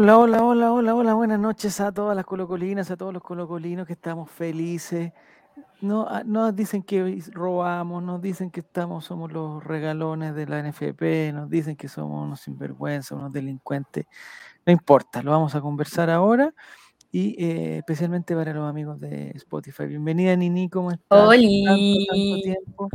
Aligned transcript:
Hola, 0.00 0.16
hola, 0.16 0.44
hola, 0.44 0.72
hola, 0.72 0.94
hola, 0.94 1.14
buenas 1.14 1.40
noches 1.40 1.80
a 1.80 1.90
todas 1.90 2.14
las 2.14 2.24
colocolinas, 2.24 2.88
a 2.92 2.96
todos 2.96 3.12
los 3.12 3.20
colocolinos 3.20 3.84
que 3.84 3.94
estamos 3.94 4.30
felices. 4.30 5.12
No, 5.80 6.06
ah, 6.08 6.22
nos 6.24 6.54
dicen 6.54 6.84
que 6.84 7.20
robamos, 7.32 8.00
nos 8.04 8.22
dicen 8.22 8.52
que 8.52 8.60
estamos, 8.60 9.06
somos 9.06 9.32
los 9.32 9.64
regalones 9.64 10.36
de 10.36 10.46
la 10.46 10.60
NFP, 10.60 11.32
nos 11.32 11.50
dicen 11.50 11.74
que 11.74 11.88
somos 11.88 12.24
unos 12.24 12.38
sinvergüenzas, 12.42 13.10
unos 13.18 13.32
delincuentes. 13.32 14.06
No 14.64 14.72
importa, 14.72 15.20
lo 15.20 15.32
vamos 15.32 15.56
a 15.56 15.60
conversar 15.60 16.10
ahora 16.10 16.54
y 17.10 17.34
eh, 17.44 17.78
especialmente 17.78 18.36
para 18.36 18.52
los 18.54 18.70
amigos 18.70 19.00
de 19.00 19.32
Spotify. 19.34 19.86
Bienvenida 19.86 20.36
Nini, 20.36 20.70
¿cómo 20.70 20.92
estás? 20.92 21.28
Tanto, 21.28 21.96
tanto 22.06 22.40
tiempo. 22.40 22.88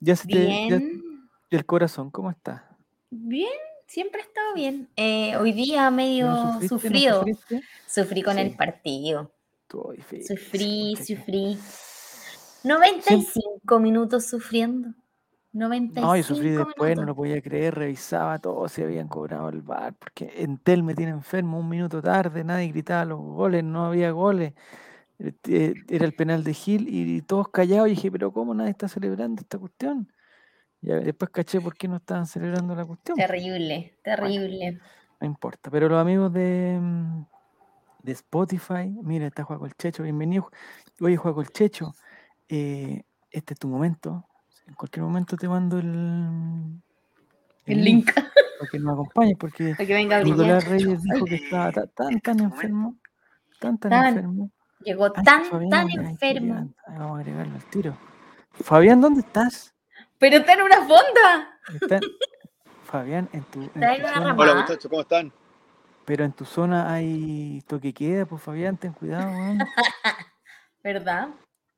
Ya 0.00 0.16
se 0.16 0.26
te, 0.28 0.46
ya- 0.66 0.78
Bien, 0.78 1.28
el 1.50 1.66
corazón, 1.66 2.10
¿cómo 2.10 2.30
está? 2.30 2.74
bien, 3.10 3.50
siempre 3.92 4.22
he 4.22 4.24
estado 4.24 4.54
bien. 4.54 4.88
Eh, 4.96 5.36
hoy 5.36 5.52
día 5.52 5.90
¿No 5.90 5.96
medio 5.96 6.26
sufriste? 6.66 7.10
¿No 7.10 7.24
sufrido. 7.24 7.24
Sufrí 7.86 8.22
con 8.22 8.38
el 8.38 8.56
partido. 8.56 9.30
Feliz, 10.06 10.26
Sufrí, 10.26 10.96
sufrí. 10.96 11.58
95 12.64 13.78
minutos 13.78 14.26
sufriendo. 14.26 14.94
95 15.52 16.06
No, 16.06 16.16
yo 16.16 16.22
sufrí 16.22 16.50
después, 16.50 16.96
no 16.96 17.04
lo 17.04 17.14
podía 17.14 17.42
creer, 17.42 17.74
revisaba 17.74 18.38
todo 18.38 18.66
si 18.68 18.82
habían 18.82 19.08
cobrado 19.08 19.50
el 19.50 19.60
bar, 19.60 19.94
porque 19.98 20.32
Entel 20.36 20.82
me 20.82 20.94
tiene 20.94 21.12
enfermo 21.12 21.58
un 21.58 21.68
minuto 21.68 22.00
tarde, 22.00 22.44
nadie 22.44 22.68
gritaba 22.68 23.04
los 23.04 23.20
goles, 23.20 23.62
no 23.62 23.86
había 23.86 24.10
goles. 24.12 24.54
Eh, 25.18 25.74
Era 25.88 26.06
el 26.06 26.14
penal 26.14 26.44
de 26.44 26.54
Gil 26.54 26.88
y 26.88 27.20
todos 27.20 27.48
callados. 27.48 27.88
Y 27.88 27.90
dije, 27.90 28.10
pero 28.10 28.32
¿cómo 28.32 28.54
nadie 28.54 28.70
está 28.70 28.88
celebrando 28.88 29.42
esta 29.42 29.58
cuestión? 29.58 30.10
Después 30.82 31.30
caché 31.30 31.60
por 31.60 31.76
qué 31.76 31.86
no 31.86 31.96
estaban 31.96 32.26
celebrando 32.26 32.74
la 32.74 32.84
cuestión. 32.84 33.16
Terrible, 33.16 33.94
terrible. 34.02 34.80
No 35.20 35.26
importa. 35.26 35.70
Pero 35.70 35.88
los 35.88 36.00
amigos 36.00 36.32
de, 36.32 36.76
mm, 36.80 37.24
de 38.02 38.12
Spotify, 38.12 38.88
mira, 39.02 39.28
está 39.28 39.44
Juaco 39.44 39.64
el 39.66 39.74
Checho, 39.76 40.02
bienvenido. 40.02 40.50
Oye, 41.00 41.16
Juaco 41.16 41.40
el 41.40 41.50
Checho, 41.50 41.94
eh, 42.48 43.04
este 43.30 43.54
es 43.54 43.60
tu 43.60 43.68
momento. 43.68 44.26
En 44.66 44.74
cualquier 44.74 45.04
momento 45.04 45.36
te 45.36 45.48
mando 45.48 45.78
el, 45.78 46.82
El 47.66 47.84
link. 47.84 48.10
para 48.12 48.70
que 48.70 48.78
nos 48.80 48.94
acompañes, 48.94 49.36
porque 49.38 49.74
Para 49.76 49.86
que 49.86 49.94
venga 49.94 50.16
a 50.16 50.20
brillar. 50.20 50.38
Nicolás 50.38 50.68
Reyes 50.68 51.02
dijo 51.02 51.24
que 51.26 51.34
estaba 51.36 51.70
ta- 51.70 51.86
tan, 51.86 52.20
tan 52.20 52.40
enfermo, 52.40 52.96
tan, 53.60 53.78
tan 53.78 53.90
Tan 53.90 54.06
enfermo. 54.08 54.50
Llegó 54.80 55.12
Ay, 55.14 55.22
tan, 55.24 55.44
Fabián, 55.44 55.70
tan 55.70 55.90
enfermo. 55.90 56.74
Vamos 56.88 57.18
a 57.18 57.20
agregarlo 57.20 57.54
al 57.54 57.64
tiro. 57.66 57.96
Fabián, 58.50 59.00
¿dónde 59.00 59.20
estás? 59.20 59.72
Pero 60.22 60.36
está 60.36 60.52
en 60.52 60.62
una 60.62 60.76
fonda. 60.86 61.58
Está- 61.80 61.98
Fabián, 62.84 63.28
en 63.32 63.42
tu, 63.42 63.60
en 63.60 63.72
zona. 64.14 64.36
Hola 64.38 64.54
muchachos, 64.54 64.86
¿cómo 64.88 65.00
están? 65.02 65.32
pero 66.04 66.24
en 66.24 66.32
tu 66.32 66.44
zona 66.44 66.92
hay 66.92 67.60
toque 67.66 67.92
queda, 67.92 68.24
pues 68.24 68.40
Fabián, 68.40 68.76
ten 68.76 68.92
cuidado, 68.92 69.26
weón. 69.32 69.58
¿Verdad? 70.84 71.28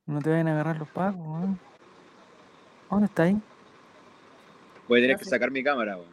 No 0.04 0.20
te 0.20 0.28
vayan 0.28 0.48
a 0.48 0.52
agarrar 0.52 0.76
los 0.76 0.88
pagos, 0.88 1.26
weón. 1.26 1.58
¿Dónde 2.90 3.06
está 3.06 3.22
ahí? 3.22 3.40
Voy 4.88 5.00
a 5.00 5.02
tener 5.04 5.16
No 5.16 5.18
que 5.20 5.24
sé. 5.24 5.30
sacar 5.30 5.50
mi 5.50 5.64
cámara. 5.64 5.96
weón. 5.96 6.12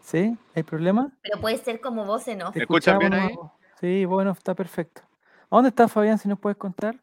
¿Sí? 0.00 0.38
¿Hay 0.54 0.62
problema? 0.62 1.10
Pero 1.22 1.40
puede 1.40 1.56
ser 1.58 1.80
como 1.80 2.04
vos 2.04 2.28
en 2.28 2.42
off. 2.42 2.52
¿Te 2.52 2.60
¿Me 2.60 2.62
escuchan 2.64 3.00
bien 3.00 3.14
ahí? 3.14 3.34
Sí, 3.80 4.04
bueno, 4.04 4.30
está 4.30 4.54
perfecto. 4.54 5.02
¿A 5.50 5.56
dónde 5.56 5.70
está 5.70 5.88
Fabián, 5.88 6.18
si 6.18 6.28
nos 6.28 6.38
puedes 6.38 6.56
contar? 6.56 6.94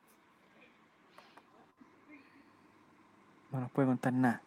No 3.51 3.59
nos 3.61 3.71
puede 3.71 3.87
contar 3.87 4.13
nada. 4.13 4.41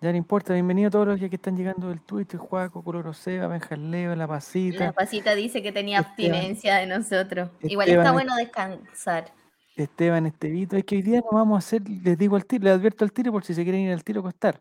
Ya 0.00 0.12
no 0.12 0.16
importa, 0.16 0.52
bienvenido 0.54 0.88
a 0.88 0.90
todos 0.92 1.08
los 1.08 1.18
que 1.18 1.26
están 1.34 1.56
llegando 1.56 1.88
del 1.88 2.00
Twitter, 2.00 2.38
Juaco, 2.38 2.84
Coloro 2.84 3.12
Seba, 3.12 3.48
Benjaleo, 3.48 4.14
La 4.14 4.28
Pasita, 4.28 4.84
La 4.86 4.92
pasita 4.92 5.34
dice 5.34 5.60
que 5.60 5.72
tenía 5.72 5.98
Esteban. 6.00 6.34
abstinencia 6.36 6.76
de 6.76 6.86
nosotros. 6.86 7.50
Igual 7.62 7.88
está 7.88 8.04
es- 8.06 8.12
bueno 8.12 8.36
descansar. 8.36 9.32
Esteban 9.74 10.26
Estevito. 10.26 10.76
Es 10.76 10.84
que 10.84 10.96
hoy 10.96 11.02
día 11.02 11.20
no 11.20 11.36
vamos 11.38 11.56
a 11.56 11.58
hacer, 11.58 11.82
les 11.88 12.16
digo 12.18 12.36
al 12.36 12.44
tiro, 12.46 12.64
les 12.64 12.74
advierto 12.74 13.04
al 13.04 13.12
tiro 13.12 13.30
por 13.32 13.44
si 13.44 13.54
se 13.54 13.62
quieren 13.64 13.82
ir 13.82 13.92
al 13.92 14.02
tiro 14.04 14.20
a 14.20 14.24
costar. 14.24 14.60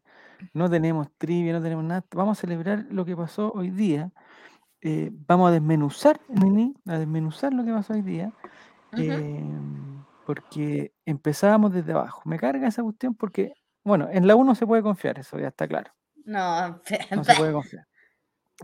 No 0.53 0.69
tenemos 0.69 1.07
trivia, 1.17 1.53
no 1.53 1.61
tenemos 1.61 1.83
nada. 1.83 2.03
Vamos 2.13 2.37
a 2.37 2.41
celebrar 2.41 2.85
lo 2.91 3.03
que 3.05 3.15
pasó 3.15 3.51
hoy 3.53 3.69
día. 3.71 4.11
Eh, 4.81 5.11
vamos 5.27 5.49
a 5.49 5.51
desmenuzar, 5.53 6.19
Nini, 6.29 6.75
a 6.87 6.99
desmenuzar 6.99 7.51
lo 7.53 7.63
que 7.65 7.71
pasó 7.73 7.93
hoy 7.93 8.03
día. 8.03 8.31
Eh, 8.95 9.43
porque 10.27 10.91
empezábamos 11.05 11.71
desde 11.71 11.93
abajo. 11.93 12.21
Me 12.25 12.37
carga 12.37 12.67
esa 12.67 12.83
cuestión 12.83 13.15
porque, 13.15 13.53
bueno, 13.85 14.09
en 14.11 14.27
la 14.27 14.35
1 14.35 14.55
se 14.55 14.67
puede 14.67 14.83
confiar, 14.83 15.17
eso 15.17 15.39
ya 15.39 15.47
está 15.47 15.69
claro. 15.69 15.93
No, 16.25 16.81
No 17.15 17.23
se 17.23 17.33
puede 17.33 17.53
confiar. 17.53 17.87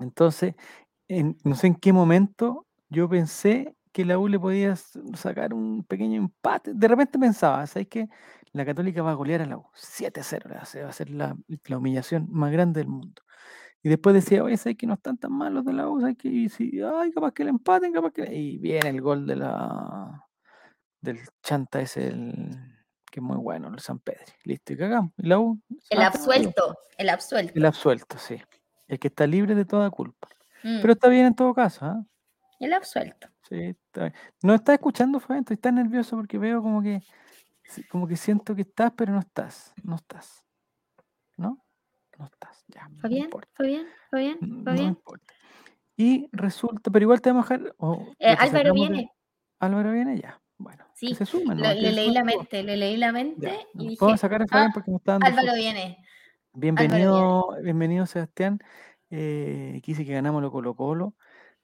Entonces, 0.02 0.56
en- 1.07 1.38
no 1.46 1.56
sé 1.56 1.68
en 1.68 1.75
qué 1.75 1.94
momento 1.94 2.68
yo 2.90 3.07
pensé 3.07 3.78
que 3.94 4.03
la 4.03 4.19
U 4.19 4.28
le 4.28 4.38
podía 4.40 4.75
sacar 5.16 5.53
un 5.53 5.85
pequeño 5.85 6.18
empate. 6.18 6.73
De 6.73 6.88
repente 6.90 7.18
pensaba, 7.18 7.66
¿sabes 7.66 7.88
qué? 7.88 8.09
La 8.52 8.66
Católica 8.66 9.02
va 9.02 9.12
a 9.12 9.16
golear 9.16 9.41
a 9.44 9.46
la 9.46 9.56
U. 9.57 9.66
7-0 9.73 10.50
le 10.50 10.56
va 10.56 10.90
a 10.90 10.94
ser 10.94 11.09
la, 11.12 11.38
la 11.66 11.78
humillación 11.78 12.28
más 12.29 12.52
grande 12.52 12.81
del 12.81 12.90
mundo. 12.90 13.22
Y 13.81 13.88
después 13.88 14.13
decía, 14.16 14.44
oye, 14.44 14.57
¿sabes 14.57 14.78
que 14.78 14.88
no 14.88 14.96
están 14.96 15.18
tan 15.18 15.31
mal 15.31 15.53
los 15.53 15.63
de 15.63 15.72
la 15.72 15.88
U? 15.88 16.02
¿Sabes 16.02 16.18
que 16.18 16.28
y 16.28 16.50
si, 16.50 16.81
ay, 16.81 17.12
capaz 17.13 17.31
que 17.31 17.46
le 17.46 17.52
empaten, 17.52 17.94
capaz 17.94 18.12
que... 18.12 18.34
Y 18.35 18.57
viene 18.57 18.90
el 18.90 19.02
gol 19.02 19.25
de 19.25 19.38
la 19.38 20.25
del 21.03 21.19
Chanta 21.41 21.81
ese, 21.81 22.08
el, 22.08 22.50
que 23.12 23.19
es 23.19 23.24
muy 23.24 23.38
bueno, 23.38 23.68
el 23.72 23.80
San 23.80 24.00
Pedro. 24.00 24.25
Listo, 24.44 24.74
y 24.74 24.78
cagamos. 24.78 25.12
Y 25.18 25.28
la 25.28 25.40
U... 25.40 25.62
El 25.90 26.02
ah, 26.02 26.08
absuelto, 26.08 26.78
el 26.97 27.09
absuelto. 27.09 27.53
El 27.56 27.66
absuelto, 27.66 28.18
sí. 28.18 28.41
El 28.88 29.00
que 29.00 29.09
está 29.09 29.28
libre 29.28 29.53
de 29.53 29.66
toda 29.66 29.90
culpa. 29.91 30.30
Mm, 30.64 30.81
Pero 30.81 30.94
está 30.94 31.09
bien 31.09 31.25
en 31.25 31.36
todo 31.36 31.53
caso, 31.53 31.86
¿ah? 31.86 32.03
El 32.59 32.74
absuelto. 32.74 33.28
Sí, 33.50 33.75
está 33.88 34.02
bien. 34.02 34.14
No 34.41 34.53
estás 34.56 34.75
escuchando, 34.75 35.22
estoy 35.30 35.58
tan 35.58 35.75
nervioso 35.75 36.16
porque 36.16 36.38
veo 36.38 36.62
como 36.62 36.81
que 36.81 37.02
como 37.90 38.08
que 38.08 38.16
siento 38.16 38.56
que 38.56 38.62
estás, 38.62 38.91
pero 38.96 39.14
no 39.14 39.20
estás. 39.20 39.74
No 39.84 39.96
estás. 39.96 40.44
¿No? 41.38 41.64
No 42.18 42.25
estás. 42.25 42.64
Ya. 42.68 42.88
no 42.88 43.00
Fabián, 43.00 43.25
importa, 43.25 43.50
Fabián, 43.53 43.85
Fabián, 44.09 44.38
No 44.41 44.64
Fabián. 44.64 44.88
importa. 44.88 45.34
Y 45.96 46.30
resulta, 46.31 46.91
pero 46.91 47.03
igual 47.03 47.22
te 47.22 47.31
vamos 47.31 47.50
a 47.50 47.58
dejar. 47.58 47.75
Eh, 48.20 48.35
Álvaro 48.40 48.74
viene. 48.74 49.12
Álvaro 49.59 49.91
viene 49.91 50.20
ya. 50.20 50.41
Le 51.03 51.91
leí 51.91 52.12
la 52.12 52.24
mente, 52.24 52.64
le 52.64 52.78
leí 52.78 52.96
la 52.96 53.12
mente 53.12 53.47
Ya. 53.47 53.58
y 53.74 53.90
dije, 53.90 54.18
sacar 54.18 54.41
a 54.41 54.47
Fabián 54.47 54.69
ah, 54.69 54.72
porque 54.74 54.90
me 54.90 54.97
está 54.97 55.12
dando 55.14 55.28
Álvaro 55.28 55.47
susto. 55.47 55.58
viene. 55.58 55.97
Bienvenido, 56.53 57.58
bienvenido 57.62 58.06
Sebastián. 58.06 58.59
Eh, 59.09 59.81
quise 59.84 60.06
que 60.06 60.14
ganamos 60.14 60.41
lo 60.41 60.50
Colo 60.50 60.75
Colo. 60.75 61.14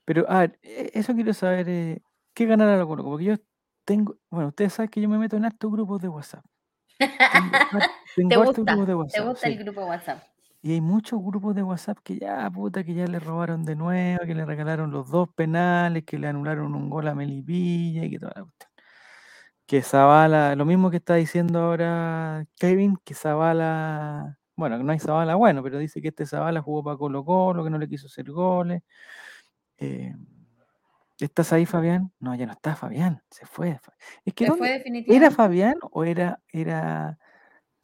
Pero, 0.03 0.29
a 0.29 0.39
ver, 0.39 0.59
e- 0.61 0.91
eso 0.93 1.13
quiero 1.15 1.33
saber, 1.33 1.69
eh, 1.69 2.01
¿qué 2.33 2.47
ganará 2.47 2.75
lo 2.75 2.85
Colo 2.85 3.03
Colo? 3.03 3.13
Porque 3.13 3.25
yo 3.25 3.35
tengo, 3.85 4.17
bueno, 4.29 4.49
ustedes 4.49 4.73
saben 4.73 4.89
que 4.89 4.99
yo 4.99 5.07
me 5.07 5.17
meto 5.17 5.37
en 5.37 5.45
hartos 5.45 5.71
grupos 5.71 6.01
de 6.01 6.09
WhatsApp. 6.09 6.43
Tengo, 6.97 7.07
¿Te 8.15 8.35
gusta? 8.35 8.61
grupos 8.61 8.87
de 8.87 8.93
¿Te 8.93 8.95
WhatsApp. 8.95 9.25
gusta 9.25 9.47
sí. 9.47 9.53
el 9.53 9.63
grupo 9.63 9.85
WhatsApp? 9.85 10.21
Y 10.61 10.73
hay 10.73 10.81
muchos 10.81 11.23
grupos 11.23 11.55
de 11.55 11.63
WhatsApp 11.63 11.99
que 12.03 12.19
ya, 12.19 12.49
puta, 12.51 12.83
que 12.83 12.93
ya 12.93 13.07
le 13.07 13.19
robaron 13.19 13.63
de 13.63 13.77
nuevo, 13.77 14.25
que 14.25 14.35
le 14.35 14.43
regalaron 14.43 14.91
los 14.91 15.09
dos 15.09 15.29
penales, 15.33 16.03
que 16.03 16.19
le 16.19 16.27
anularon 16.27 16.75
un 16.75 16.89
gol 16.89 17.07
a 17.07 17.15
Melipilla 17.15 18.03
y 18.03 18.09
que 18.09 18.19
toda 18.19 18.33
la 18.35 18.41
cuestión. 18.43 18.68
Que 19.69 19.83
Zavala, 19.83 20.55
lo 20.55 20.65
mismo 20.65 20.89
que 20.89 20.97
está 20.97 21.13
diciendo 21.13 21.59
ahora 21.59 22.43
Kevin, 22.57 22.97
que 23.05 23.13
Zavala, 23.13 24.39
bueno, 24.55 24.79
no 24.79 24.91
hay 24.91 24.97
Zavala 24.97 25.35
bueno, 25.35 25.61
pero 25.61 25.77
dice 25.77 26.01
que 26.01 26.07
este 26.07 26.25
Zavala 26.25 26.59
jugó 26.63 26.83
para 26.83 26.97
Colo 26.97 27.23
Colo, 27.23 27.63
que 27.63 27.69
no 27.69 27.77
le 27.77 27.87
quiso 27.87 28.07
hacer 28.07 28.31
goles. 28.31 28.81
Eh, 29.77 30.15
¿Estás 31.19 31.53
ahí, 31.53 31.67
Fabián? 31.67 32.11
No, 32.19 32.33
ya 32.33 32.47
no 32.47 32.53
está 32.53 32.75
Fabián, 32.75 33.21
se 33.29 33.45
fue. 33.45 33.79
Es 34.25 34.33
que 34.33 34.45
¿Se 34.45 34.49
¿dónde- 34.49 34.81
fue 35.05 35.15
¿Era? 35.15 35.29
Fabián 35.29 35.75
o 35.91 36.03
era, 36.03 36.39
era, 36.51 37.19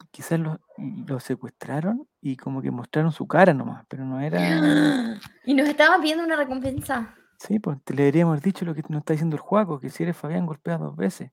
quizás 0.09 0.39
lo, 0.39 0.59
lo 0.79 1.19
secuestraron 1.19 2.07
y 2.19 2.35
como 2.35 2.63
que 2.63 2.71
mostraron 2.71 3.11
su 3.11 3.27
cara 3.27 3.53
nomás, 3.53 3.85
pero 3.87 4.05
no 4.05 4.19
era... 4.21 4.39
Y 5.45 5.53
nos 5.53 5.69
estaban 5.69 6.01
pidiendo 6.01 6.23
una 6.23 6.35
recompensa. 6.35 7.13
Sí, 7.37 7.59
pues 7.59 7.77
te 7.83 7.93
le 7.93 8.03
deberíamos 8.05 8.31
haber 8.33 8.43
dicho 8.43 8.65
lo 8.65 8.73
que 8.73 8.81
nos 8.89 9.01
está 9.01 9.13
diciendo 9.13 9.35
el 9.35 9.41
Juaco, 9.43 9.79
que 9.79 9.91
si 9.91 10.01
eres 10.01 10.17
Fabián 10.17 10.47
golpea 10.47 10.79
dos 10.79 10.95
veces. 10.95 11.29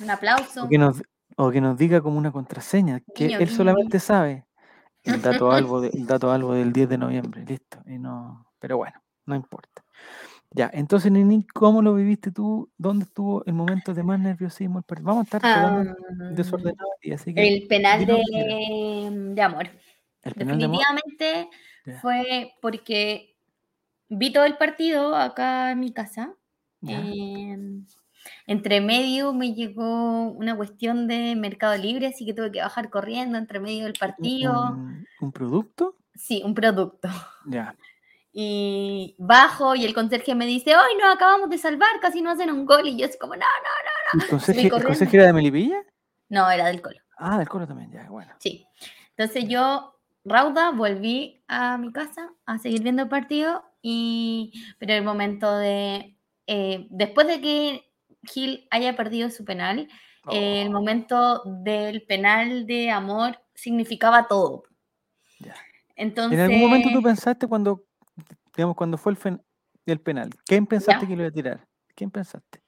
Un 0.00 0.10
aplauso. 0.10 0.64
O 0.64 0.68
que 0.68 0.78
nos, 0.78 1.02
o 1.36 1.50
que 1.50 1.60
nos 1.60 1.76
diga 1.76 2.00
como 2.00 2.18
una 2.18 2.32
contraseña, 2.32 3.00
que 3.14 3.26
él 3.26 3.48
solamente 3.48 3.98
sabe 4.00 4.46
el 5.04 5.20
dato 5.22 5.52
algo, 5.52 5.80
de- 5.80 5.90
el 5.92 6.06
dato 6.06 6.30
algo 6.32 6.54
del 6.54 6.72
10 6.72 6.88
de 6.88 6.98
noviembre, 6.98 7.44
listo. 7.44 7.78
Y 7.86 7.98
no, 7.98 8.46
pero 8.58 8.76
bueno, 8.76 9.00
no 9.26 9.34
importa. 9.34 9.84
Ya, 10.50 10.70
entonces 10.72 11.12
Nini, 11.12 11.46
¿cómo 11.46 11.82
lo 11.82 11.94
viviste 11.94 12.30
tú? 12.32 12.70
¿Dónde 12.78 13.04
estuvo 13.04 13.44
el 13.44 13.52
momento 13.52 13.92
de 13.92 14.02
más 14.02 14.18
nerviosismo? 14.18 14.82
Vamos 15.02 15.20
a 15.20 15.24
estar 15.24 15.40
Ah, 15.44 15.84
desordenados 16.30 16.90
así 17.12 17.34
que 17.34 17.46
el 17.46 17.68
penal 17.68 18.06
de, 18.06 18.14
de 19.34 19.42
amor. 19.42 19.68
el 20.22 20.34
penal 20.34 20.58
de 20.58 20.64
amor. 20.64 20.78
Definitivamente 20.80 21.50
fue 22.00 22.52
porque 22.62 23.36
vi 24.08 24.32
todo 24.32 24.44
el 24.46 24.56
partido 24.56 25.14
acá 25.14 25.70
en 25.72 25.80
mi 25.80 25.92
casa. 25.92 26.34
Em, 26.80 27.67
entre 28.48 28.80
medio 28.80 29.34
me 29.34 29.52
llegó 29.52 30.22
una 30.30 30.56
cuestión 30.56 31.06
de 31.06 31.36
Mercado 31.36 31.76
Libre, 31.76 32.06
así 32.06 32.24
que 32.24 32.32
tuve 32.32 32.50
que 32.50 32.62
bajar 32.62 32.88
corriendo 32.88 33.36
entre 33.36 33.60
medio 33.60 33.84
del 33.84 33.92
partido. 33.92 34.70
Un, 34.70 35.06
un 35.20 35.32
producto? 35.32 35.96
Sí, 36.14 36.42
un 36.44 36.54
producto. 36.54 37.08
Ya. 37.46 37.76
Y 38.32 39.14
bajo 39.18 39.74
y 39.74 39.84
el 39.84 39.92
conserje 39.92 40.34
me 40.34 40.46
dice, 40.46 40.74
hoy 40.74 40.96
nos 40.98 41.14
acabamos 41.14 41.50
de 41.50 41.58
salvar, 41.58 42.00
casi 42.00 42.22
no 42.22 42.30
hacen 42.30 42.50
un 42.50 42.64
gol. 42.64 42.88
Y 42.88 42.96
yo 42.96 43.06
así 43.06 43.18
como, 43.18 43.34
no, 43.36 43.40
no, 43.40 44.22
¿El 44.22 44.28
conserje, 44.28 44.62
el 44.62 44.84
conserje 44.84 45.16
era 45.18 45.26
de 45.26 45.32
Melipilla? 45.34 45.82
no, 46.30 46.50
era 46.50 46.66
del 46.66 46.80
colo. 46.80 46.98
Ah, 47.18 47.36
del 47.36 47.48
Colo 47.48 47.66
también, 47.66 47.90
ya, 47.90 48.08
bueno. 48.08 48.32
Sí. 48.38 48.66
Entonces 49.16 49.46
yo, 49.46 49.94
rauda, 50.24 50.70
volví 50.70 51.42
a 51.48 51.76
mi 51.76 51.92
casa 51.92 52.32
a 52.46 52.58
seguir 52.58 52.82
viendo 52.82 53.02
el 53.02 53.08
partido. 53.08 53.62
Y, 53.82 54.52
pero 54.78 54.94
el 54.94 55.04
momento 55.04 55.54
de, 55.58 56.16
eh, 56.46 56.86
después 56.90 57.26
de 57.26 57.40
que 57.40 57.87
Gil 58.24 58.66
haya 58.70 58.96
perdido 58.96 59.30
su 59.30 59.44
penal, 59.44 59.88
eh, 60.32 60.62
el 60.62 60.68
Oh, 60.68 60.72
momento 60.72 61.42
del 61.44 62.02
penal 62.02 62.66
de 62.66 62.90
amor 62.90 63.40
significaba 63.54 64.26
todo. 64.28 64.64
ya. 65.40 65.54
Entonces, 65.96 66.38
¿En 66.38 66.44
algún 66.44 66.60
momento 66.60 66.90
tú 66.92 67.02
pensaste 67.02 67.46
cuando, 67.46 67.84
digamos, 68.56 68.76
cuando 68.76 68.96
fue 68.98 69.14
el, 69.86 70.00
penal? 70.00 70.30
¿Quién 70.44 70.66
pensaste 70.66 71.02
Ya. 71.02 71.08
que 71.08 71.16
lo 71.16 71.22
iba 71.22 71.28
a 71.28 71.32
tirar? 71.32 71.66
¿Quién 71.94 72.10
pensaste? 72.10 72.60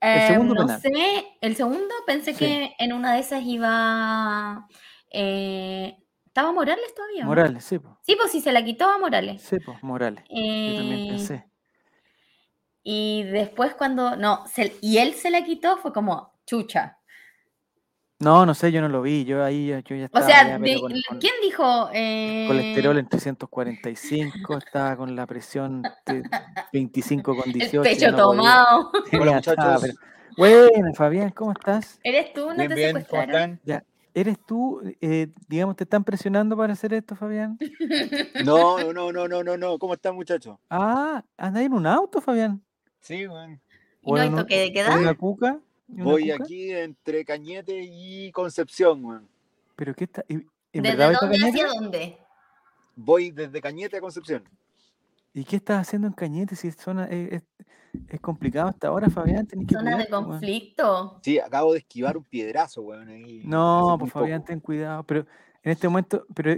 el 0.00 0.18
eh, 0.18 0.26
segundo 0.26 0.54
no 0.54 0.60
penal. 0.60 0.80
sé, 0.80 0.92
el 1.40 1.56
segundo 1.56 1.94
pensé 2.06 2.32
Sí. 2.32 2.38
que 2.38 2.74
en 2.78 2.92
una 2.92 3.14
de 3.14 3.20
esas 3.20 3.42
iba... 3.42 4.66
eh, 5.10 5.96
¿Estaba 6.26 6.52
Morales 6.52 6.94
todavía? 6.94 7.24
Morales, 7.24 7.64
sí. 7.64 7.78
Sí, 8.02 8.14
pues 8.16 8.30
sí, 8.30 8.40
se 8.42 8.52
la 8.52 8.62
quitó 8.64 8.88
a 8.90 8.98
Morales. 8.98 9.42
Sí, 9.42 9.56
pues, 9.58 9.82
Morales. 9.82 10.22
Yo 10.28 10.74
también 10.76 11.08
pensé. 11.08 11.46
Y 12.88 13.24
después 13.24 13.74
cuando, 13.74 14.14
no, 14.14 14.46
se- 14.46 14.76
y 14.80 14.98
él 14.98 15.14
se 15.14 15.30
la 15.30 15.42
quitó, 15.42 15.76
fue 15.78 15.92
como, 15.92 16.32
chucha. 16.46 16.98
No, 18.20 18.46
no 18.46 18.54
sé, 18.54 18.70
yo 18.70 18.80
no 18.80 18.88
lo 18.88 19.02
vi. 19.02 19.24
Yo 19.24 19.42
ahí 19.42 19.66
ya- 19.66 19.80
yo 19.80 19.96
ya 19.96 20.04
O 20.04 20.06
estaba 20.06 20.24
sea, 20.26 20.48
ya, 20.50 20.58
de- 20.60 20.80
con, 20.80 20.92
con 21.08 21.18
¿quién 21.18 21.32
dijo? 21.42 21.90
eh, 21.92 22.44
colesterol 22.46 22.96
en 22.98 23.08
345, 23.08 24.56
estaba 24.58 24.96
con 24.96 25.16
la 25.16 25.26
presión 25.26 25.82
de 26.06 26.22
25 26.72 27.34
con 27.34 27.44
el 27.48 27.54
18. 27.54 27.82
pecho 27.82 28.00
ya 28.02 28.10
no 28.12 28.16
tomado. 28.18 28.92
Ya 29.12 29.18
Hola, 29.20 29.38
estaba, 29.38 29.72
muchachos. 29.72 29.82
pero- 29.82 30.36
Bueno, 30.36 30.94
Fabián, 30.94 31.30
¿cómo 31.30 31.50
estás? 31.52 31.98
¿Eres 32.04 32.32
tú? 32.34 32.46
¿No 32.50 32.54
Bien, 32.54 32.68
te 32.68 32.74
bien, 32.76 32.96
están? 32.98 33.60
¿Eres 34.14 34.38
tú, 34.46 34.80
eh, 35.00 35.28
digamos, 35.48 35.74
te 35.74 35.82
están 35.84 36.04
presionando 36.04 36.56
para 36.56 36.72
hacer 36.72 36.94
esto, 36.94 37.16
Fabián? 37.16 37.58
No, 38.48 38.92
no, 38.92 39.12
no, 39.12 39.26
no, 39.28 39.42
no, 39.42 39.56
no. 39.56 39.78
¿Cómo 39.78 39.94
están, 39.94 40.14
muchachos? 40.14 40.56
Ah, 40.70 41.22
anda 41.36 41.60
en 41.62 41.72
un 41.72 41.84
auto, 41.86 42.20
Fabián. 42.20 42.62
Sí, 43.06 43.26
weón. 43.26 43.60
¿Y 44.02 44.10
no 44.12 44.16
hay 44.20 44.30
toque 44.30 44.58
de 44.58 44.72
queda? 44.72 44.96
una 44.98 45.14
cuca? 45.14 45.60
¿Y 45.88 45.94
una 45.94 46.04
Voy 46.04 46.30
cuca? 46.30 46.42
aquí 46.42 46.72
entre 46.72 47.24
Cañete 47.24 47.80
y 47.82 48.32
Concepción, 48.32 49.04
weón. 49.04 49.28
¿Pero 49.76 49.94
qué 49.94 50.04
está? 50.04 50.24
¿y- 50.28 50.34
¿En 50.72 50.82
¿Desde 50.82 50.96
verdad 50.96 51.18
dónde 51.20 51.38
Cañete? 51.38 51.62
hacia 51.62 51.80
dónde? 51.80 52.18
Voy 52.96 53.30
desde 53.30 53.60
Cañete 53.60 53.96
a 53.98 54.00
Concepción. 54.00 54.42
¿Y 55.32 55.44
qué 55.44 55.56
estás 55.56 55.82
haciendo 55.86 56.08
en 56.08 56.14
Cañete 56.14 56.56
si 56.56 56.68
es 56.68 56.76
zona, 56.76 57.04
es, 57.06 57.32
es- 57.34 57.42
es 58.08 58.20
complicado 58.20 58.68
hasta 58.68 58.88
ahora, 58.88 59.08
Fabián? 59.08 59.46
Tenés 59.46 59.68
que 59.68 59.74
Zona 59.74 59.96
de 59.96 60.06
weón. 60.10 60.24
conflicto. 60.24 61.20
Sí, 61.22 61.38
acabo 61.38 61.72
de 61.74 61.78
esquivar 61.78 62.16
un 62.16 62.24
piedrazo, 62.24 62.82
weón. 62.82 63.08
Ahí, 63.08 63.42
No, 63.44 63.96
pues 64.00 64.12
Fabián, 64.12 64.40
poco. 64.40 64.48
ten 64.48 64.60
cuidado. 64.60 65.04
Pero 65.04 65.26
en 65.66 65.72
este 65.72 65.88
momento, 65.88 66.24
pero 66.32 66.54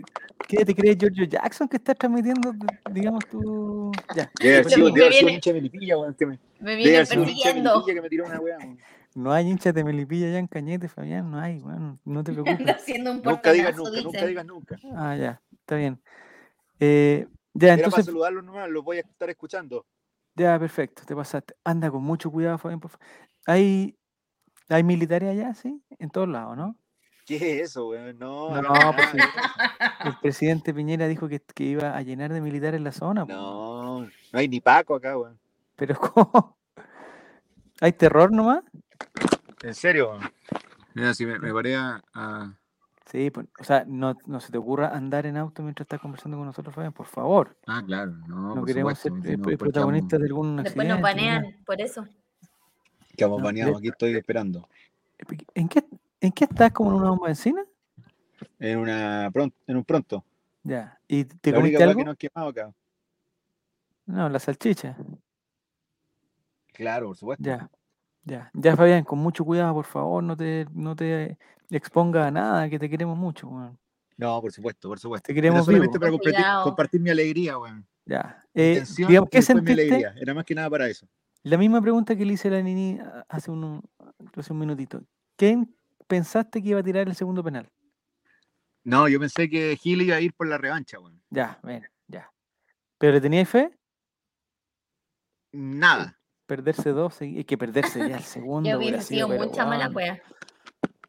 ¿qué 0.47 0.67
te 0.67 0.75
crees 0.75 0.99
Giorgio 0.99 1.25
Jackson 1.25 1.67
que 1.67 1.79
está 1.79 1.95
transmitiendo, 1.95 2.53
digamos, 2.93 3.25
tú? 3.31 3.91
Ya. 4.15 4.31
Debe 4.39 4.57
haber 4.57 4.65
Me 4.67 4.71
sido, 4.71 4.91
debe 4.91 5.09
viene- 5.09 5.25
un 5.29 5.35
hincha 5.35 5.51
de 5.51 5.55
Melipilla, 5.55 5.97
weón. 5.99 6.17
Me, 6.21 6.27
Me 6.61 6.83
persiguiendo. 6.85 7.71
Melipilla 7.71 7.95
que 7.95 8.03
me 8.03 8.09
tiró 8.11 8.27
una 8.27 8.39
weá, 8.39 8.59
weón. 8.59 8.79
No 9.15 9.33
hay 9.33 9.49
hinchas 9.49 9.73
de 9.73 9.83
Melipilla 9.83 10.27
allá 10.27 10.39
en 10.39 10.47
Cañete, 10.47 10.89
Fabián, 10.89 11.31
no 11.31 11.41
hay, 11.41 11.59
bueno, 11.61 11.99
no 12.05 12.23
te 12.23 12.33
preocupes. 12.35 12.61
Anda 12.61 12.73
haciendo 12.75 13.11
un 13.13 13.23
Nunca 13.23 13.51
digas 13.53 13.75
nunca, 13.77 14.01
nunca 14.03 14.27
digas 14.27 14.45
nunca. 14.47 14.77
Ah, 14.95 15.17
ya, 15.17 15.41
está 15.53 15.77
bien. 15.77 15.99
Eh, 16.79 17.27
ya, 17.55 17.69
Era 17.69 17.77
para 17.77 17.85
entonces, 17.87 18.05
saludarlos 18.05 18.45
nomás, 18.45 18.69
los 18.69 18.85
voy 18.85 18.99
a 18.99 19.01
estar 19.01 19.31
escuchando. 19.31 19.87
ya, 20.35 20.59
perfecto, 20.59 21.03
te 21.07 21.17
pasaste. 21.17 21.55
Anda 21.65 21.91
con 21.91 22.05
mucho 22.05 22.31
cuidado, 22.31 22.59
Fabián, 22.59 22.79
por 22.79 22.91
favor. 22.91 23.07
¿Hay, 23.47 23.97
hay 24.69 24.83
militares 24.85 25.31
allá, 25.31 25.55
sí? 25.55 25.83
En 25.99 26.11
todos 26.11 26.29
lados, 26.29 26.57
¿no? 26.59 26.77
¿Qué 27.29 27.37
es 27.61 27.71
eso, 27.71 27.89
weón? 27.91 28.19
No, 28.19 28.61
No, 28.63 28.73
acá 28.75 28.93
pues 28.97 29.25
El 30.05 30.17
presidente 30.23 30.73
Piñera 30.73 31.07
dijo 31.07 31.29
que, 31.29 31.41
que 31.41 31.65
iba 31.65 31.95
a 31.95 32.01
llenar 32.03 32.33
de 32.33 32.41
militares 32.41 32.81
la 32.81 32.91
zona. 32.91 33.27
po. 33.27 33.33
No, 33.33 34.01
no 34.05 34.09
hay 34.33 34.49
ni 34.49 34.61
Paco 34.61 34.95
acá, 34.95 35.19
weón. 35.19 35.39
Pero 35.77 35.95
¿cómo? 36.01 36.57
¿Hay 37.83 37.93
terror 37.93 38.33
nomás? 38.33 38.63
¿En 39.63 39.75
serio? 39.75 40.11
weón? 40.13 40.23
Mira, 40.95 41.13
si 41.13 41.27
me, 41.27 41.39
me 41.39 41.53
paré 41.53 41.77
a, 41.77 42.03
Sí, 43.11 43.31
pues, 43.31 43.47
o 43.59 43.65
sea, 43.65 43.85
no, 43.87 44.15
no 44.27 44.39
se 44.41 44.51
te 44.53 44.59
ocurra 44.59 44.89
andar 44.95 45.25
en 45.27 45.37
auto 45.39 45.63
mientras 45.63 45.85
estás 45.87 46.01
conversando 46.01 46.37
con 46.37 46.47
nosotros, 46.47 46.75
Fabián, 46.75 46.93
por 46.93 47.07
favor. 47.07 47.57
Ah, 47.67 47.83
claro, 47.87 48.13
no, 48.27 48.55
No 48.55 48.65
queremos 48.67 48.99
supuesto, 48.99 49.23
ser 49.29 49.37
si 49.37 49.37
no, 49.53 49.57
protagonistas 49.59 50.21
de 50.21 50.29
vamos- 50.29 50.47
algún 50.47 50.57
Después 50.63 50.89
nos 50.89 50.99
accidente. 50.99 51.25
nada. 51.27 51.41
banean, 51.41 51.65
por 51.65 51.81
eso. 51.81 52.07
Quedamos 53.17 53.39
No, 53.39 53.45
baneados, 53.45 53.79
aquí 53.79 53.89
estoy 53.89 54.15
esperando. 54.17 54.69
¿En 55.55 55.69
qué, 55.69 55.85
¿En 56.21 56.33
qué 56.33 56.45
estás? 56.45 56.73
¿Como 56.73 56.91
en 56.91 56.97
una 56.97 57.11
bomba 57.11 57.27
de 57.29 57.33
encina? 57.33 57.65
En 58.59 58.79
una 58.79 59.31
pronto, 59.33 59.57
en 59.67 59.77
un 59.77 59.85
pronto. 59.85 60.25
Ya. 60.63 60.99
¿Y 61.07 61.25
te 61.25 61.53
La 61.53 61.59
comiste 61.59 61.83
algo? 61.83 61.99
que 61.99 62.05
nos 62.05 62.17
quemado 62.17 62.49
acá. 62.49 62.73
No, 64.07 64.29
la 64.29 64.39
salchicha. 64.39 64.97
Claro, 66.73 67.09
por 67.09 67.17
supuesto. 67.17 67.45
Ya. 67.45 67.71
Ya. 68.25 68.51
Ya, 68.53 68.77
Fabián, 68.77 69.05
con 69.05 69.19
mucho 69.19 69.45
cuidado, 69.45 69.75
por 69.75 69.85
favor, 69.87 70.23
no 70.23 70.37
te, 70.37 70.67
no 70.73 70.95
te 70.95 71.39
exponga 71.71 72.27
a 72.27 72.31
nada, 72.31 72.69
que 72.69 72.79
te 72.79 72.89
queremos 72.91 73.17
mucho, 73.17 73.49
weón. 73.49 73.79
No, 74.17 74.41
por 74.41 74.53
supuesto, 74.53 74.89
por 74.89 74.99
supuesto. 74.99 75.27
Te 75.27 75.33
Era 75.33 75.37
queremos 75.41 75.65
solamente 75.65 75.99
vivo. 75.99 76.19
para 76.19 76.63
compartir, 76.65 77.01
mi 77.01 77.11
alegría, 77.11 77.57
weón. 77.59 77.87
Ya. 78.05 78.45
Eh, 78.55 78.71
intención 78.73 79.09
digamos, 79.09 79.31
¿qué 79.31 79.39
mi 79.39 79.43
sentiste? 79.43 79.73
alegría. 79.73 80.15
Era 80.17 80.35
más 80.35 80.45
que 80.45 80.55
nada 80.55 80.69
para 80.69 80.89
eso. 80.89 81.07
La 81.45 81.57
misma 81.57 81.81
pregunta 81.81 82.17
que 82.17 82.25
le 82.27 82.33
hice 82.33 82.49
a 82.49 82.53
la 82.53 82.63
Nini 82.63 82.99
a- 82.99 83.25
hace, 83.29 83.51
un, 83.51 83.81
hace 84.37 84.53
un 84.53 84.59
minutito. 84.59 85.03
¿Quién 85.37 85.75
pensaste 86.09 86.61
que 86.63 86.71
iba 86.71 86.81
a 86.81 86.83
tirar 86.83 87.07
el 87.09 87.15
segundo 87.15 87.45
penal? 87.45 87.71
No, 88.85 89.07
yo 89.09 89.21
pensé 89.21 89.49
que 89.49 89.77
Gil 89.77 90.03
iba 90.03 90.17
a 90.17 90.21
ir 90.21 90.33
por 90.35 90.49
la 90.49 90.59
revancha, 90.59 90.99
weón. 90.99 91.23
Ya, 91.31 91.59
ven, 91.63 91.87
ya. 92.09 92.33
¿Pero 92.99 93.13
le 93.13 93.21
teníais 93.21 93.49
fe? 93.49 93.71
Nada. 95.53 96.19
Perderse 96.47 96.91
dos, 96.91 97.21
es 97.21 97.45
que 97.45 97.59
perderse 97.59 97.99
ya 98.09 98.17
el 98.17 98.23
segundo. 98.25 98.69
Que 98.69 98.77
hubiera 98.77 99.01
sido 99.01 99.29
pero, 99.29 99.45
mucha 99.45 99.67
mala 99.67 99.89
wea. 99.91 100.21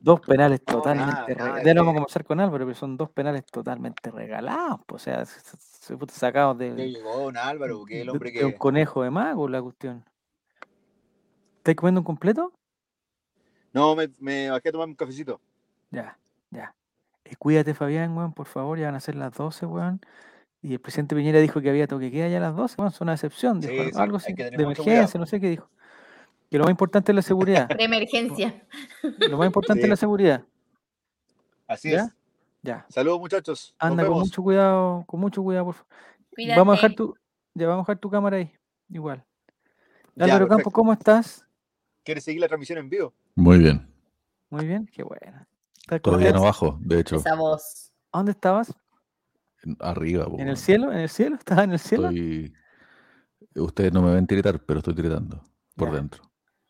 Dos 0.02 0.22
penales 0.22 0.62
No, 0.66 0.74
totalmente 0.76 1.14
nada, 1.36 1.56
regalados. 1.56 1.64
vamos 1.76 1.88
a 1.88 1.92
que- 1.92 1.96
conversar 1.96 2.26
con 2.26 2.40
Álvaro, 2.40 2.66
pero 2.66 2.76
son 2.78 2.96
dos 2.98 3.10
penales 3.12 3.46
totalmente 3.46 4.12
regalados. 4.12 4.80
O 4.92 4.98
sea, 5.00 5.26
sacados 5.26 6.58
Que 6.58 6.72
de, 6.74 6.92
llegó 6.92 7.18
don 7.20 7.38
Álvaro, 7.38 7.84
que 7.86 7.96
es 7.96 8.02
el 8.02 8.06
de- 8.08 8.12
hombre 8.12 8.32
de 8.32 8.46
un 8.46 8.52
que. 8.54 8.58
conejo 8.58 9.04
de 9.04 9.10
mago 9.10 9.48
la 9.50 9.62
cuestión. 9.62 10.06
¿Estás 11.58 11.76
comiendo 11.76 12.00
un 12.02 12.06
completo? 12.06 12.54
No, 13.74 13.96
me, 13.96 14.10
me 14.20 14.50
bajé 14.50 14.70
a 14.70 14.72
tomar 14.72 14.88
un 14.88 14.96
cafecito. 14.96 15.40
Ya, 15.92 16.18
ya. 16.52 16.74
Eh, 17.26 17.36
cuídate, 17.38 17.74
Fabián, 17.74 18.16
weón, 18.18 18.34
por 18.34 18.48
favor, 18.48 18.78
ya 18.80 18.88
van 18.88 18.96
a 18.96 19.00
ser 19.00 19.16
las 19.16 19.34
12, 19.34 19.66
weón. 19.66 20.02
Y 20.62 20.74
el 20.74 20.80
presidente 20.80 21.16
Piñera 21.16 21.40
dijo 21.40 21.62
que 21.62 21.70
había 21.70 21.88
toque 21.88 22.12
queda 22.12 22.28
ya 22.28 22.38
a 22.38 22.42
las 22.42 22.56
12, 22.56 22.76
weón, 22.80 22.92
son 22.92 23.06
una 23.06 23.14
excepción, 23.14 23.60
dijo 23.62 23.74
Sí, 23.74 23.80
algo- 23.80 23.92
sí, 23.92 24.00
algo 24.02 24.18
hay 24.18 24.24
así, 24.24 24.36
que 24.36 24.44
de 24.50 24.64
emergencia, 24.64 25.20
no 25.20 25.26
sé 25.26 25.40
qué 25.40 25.50
dijo. 25.52 25.70
Que 26.50 26.58
lo 26.58 26.64
más 26.64 26.72
importante 26.72 27.12
es 27.12 27.16
la 27.16 27.22
seguridad. 27.22 27.68
De 27.78 27.84
emergencia. 27.84 28.64
lo 29.30 29.38
más 29.38 29.46
importante 29.46 29.84
es 29.84 29.90
la 29.90 29.96
seguridad. 29.96 30.44
Así 31.68 31.92
¿Ya? 31.92 32.06
es. 32.06 32.12
Ya. 32.64 32.86
Saludos, 32.90 33.20
muchachos. 33.20 33.76
Anda 33.80 34.06
con 34.06 34.18
mucho 34.20 34.42
cuidado, 34.42 35.04
con 35.06 35.20
mucho 35.20 35.44
cuidado, 35.44 35.66
por 35.66 35.76
favor. 35.76 35.90
Cuídate. 36.34 36.60
Vamos 36.60 36.74
a 36.74 36.76
dejar 36.78 36.96
tu, 36.96 37.16
ya 37.54 37.68
vamos 37.68 37.84
a 37.84 37.86
dejar 37.92 38.00
tu 38.00 38.10
cámara 38.10 38.38
ahí, 38.38 38.52
igual. 38.90 39.24
Álvaro 40.20 40.48
Campos. 40.48 40.74
¿cómo 40.74 40.92
estás? 40.92 41.46
¿Quieres 42.04 42.24
seguir 42.24 42.42
la 42.42 42.48
transmisión 42.48 42.80
en 42.80 42.90
vivo? 42.90 43.14
Muy 43.36 43.60
bien. 43.60 43.88
Muy 44.50 44.66
bien, 44.66 44.88
qué 44.92 45.04
bueno. 45.04 45.46
¿Estás 45.82 46.02
Todavía 46.02 46.32
no 46.32 46.42
bajo, 46.42 46.78
de 46.82 47.00
hecho. 47.00 47.18
Esa 47.18 47.36
voz. 47.36 47.92
¿A 48.12 48.20
¿Dónde 48.20 48.32
estabas? 48.32 48.74
en- 49.64 49.78
Arriba. 49.80 50.26
po, 50.26 50.40
¿En 50.40 50.48
el 50.48 50.58
cielo? 50.58 50.92
¿En 50.92 51.00
el 51.00 51.10
cielo? 51.10 51.36
¿Estabas 51.36 51.66
en 51.66 51.72
el 51.72 51.80
cielo? 51.80 52.08
Estoy... 52.10 52.54
Ustedes 53.56 53.92
no 53.94 54.02
me 54.02 54.14
ven 54.14 54.28
tiritar, 54.28 54.60
pero 54.66 54.80
estoy 54.80 54.94
tiritando 54.96 55.44
por 55.76 55.90
Ya. 55.90 55.96
dentro. 55.98 56.24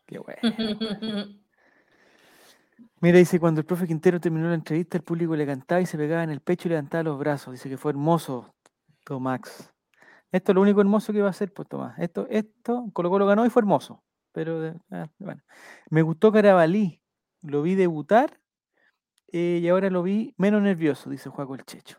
Qué 0.05 0.19
bueno. 0.19 0.39
Mira, 3.01 3.17
dice, 3.17 3.39
cuando 3.39 3.61
el 3.61 3.65
profe 3.65 3.87
Quintero 3.87 4.19
terminó 4.19 4.47
la 4.49 4.55
entrevista, 4.55 4.97
el 4.97 5.03
público 5.03 5.35
le 5.35 5.45
cantaba 5.45 5.79
y 5.81 5.85
se 5.85 5.97
pegaba 5.97 6.23
en 6.23 6.31
el 6.31 6.41
pecho 6.41 6.67
y 6.67 6.71
levantaba 6.71 7.03
los 7.03 7.17
brazos. 7.17 7.53
Dice 7.53 7.69
que 7.69 7.77
fue 7.77 7.91
hermoso, 7.91 8.53
Tomás. 9.05 9.71
Esto 10.31 10.51
es 10.51 10.55
lo 10.55 10.61
único 10.61 10.81
hermoso 10.81 11.13
que 11.13 11.21
va 11.21 11.29
a 11.29 11.33
ser, 11.33 11.53
pues, 11.53 11.67
Tomás. 11.69 11.97
Esto, 11.99 12.27
esto, 12.29 12.89
Colo 12.93 13.09
Colo 13.09 13.25
ganó 13.25 13.45
y 13.45 13.49
fue 13.49 13.61
hermoso. 13.61 14.03
Pero, 14.31 14.65
eh, 14.67 14.75
ah, 14.91 15.07
bueno. 15.19 15.41
Me 15.89 16.01
gustó 16.01 16.31
Carabalí. 16.31 17.01
Lo 17.41 17.61
vi 17.61 17.75
debutar 17.75 18.39
eh, 19.31 19.59
y 19.61 19.67
ahora 19.69 19.89
lo 19.89 20.03
vi 20.03 20.33
menos 20.37 20.61
nervioso, 20.61 21.09
dice 21.09 21.29
Juaco 21.29 21.55
el 21.55 21.63
Checho. 21.65 21.97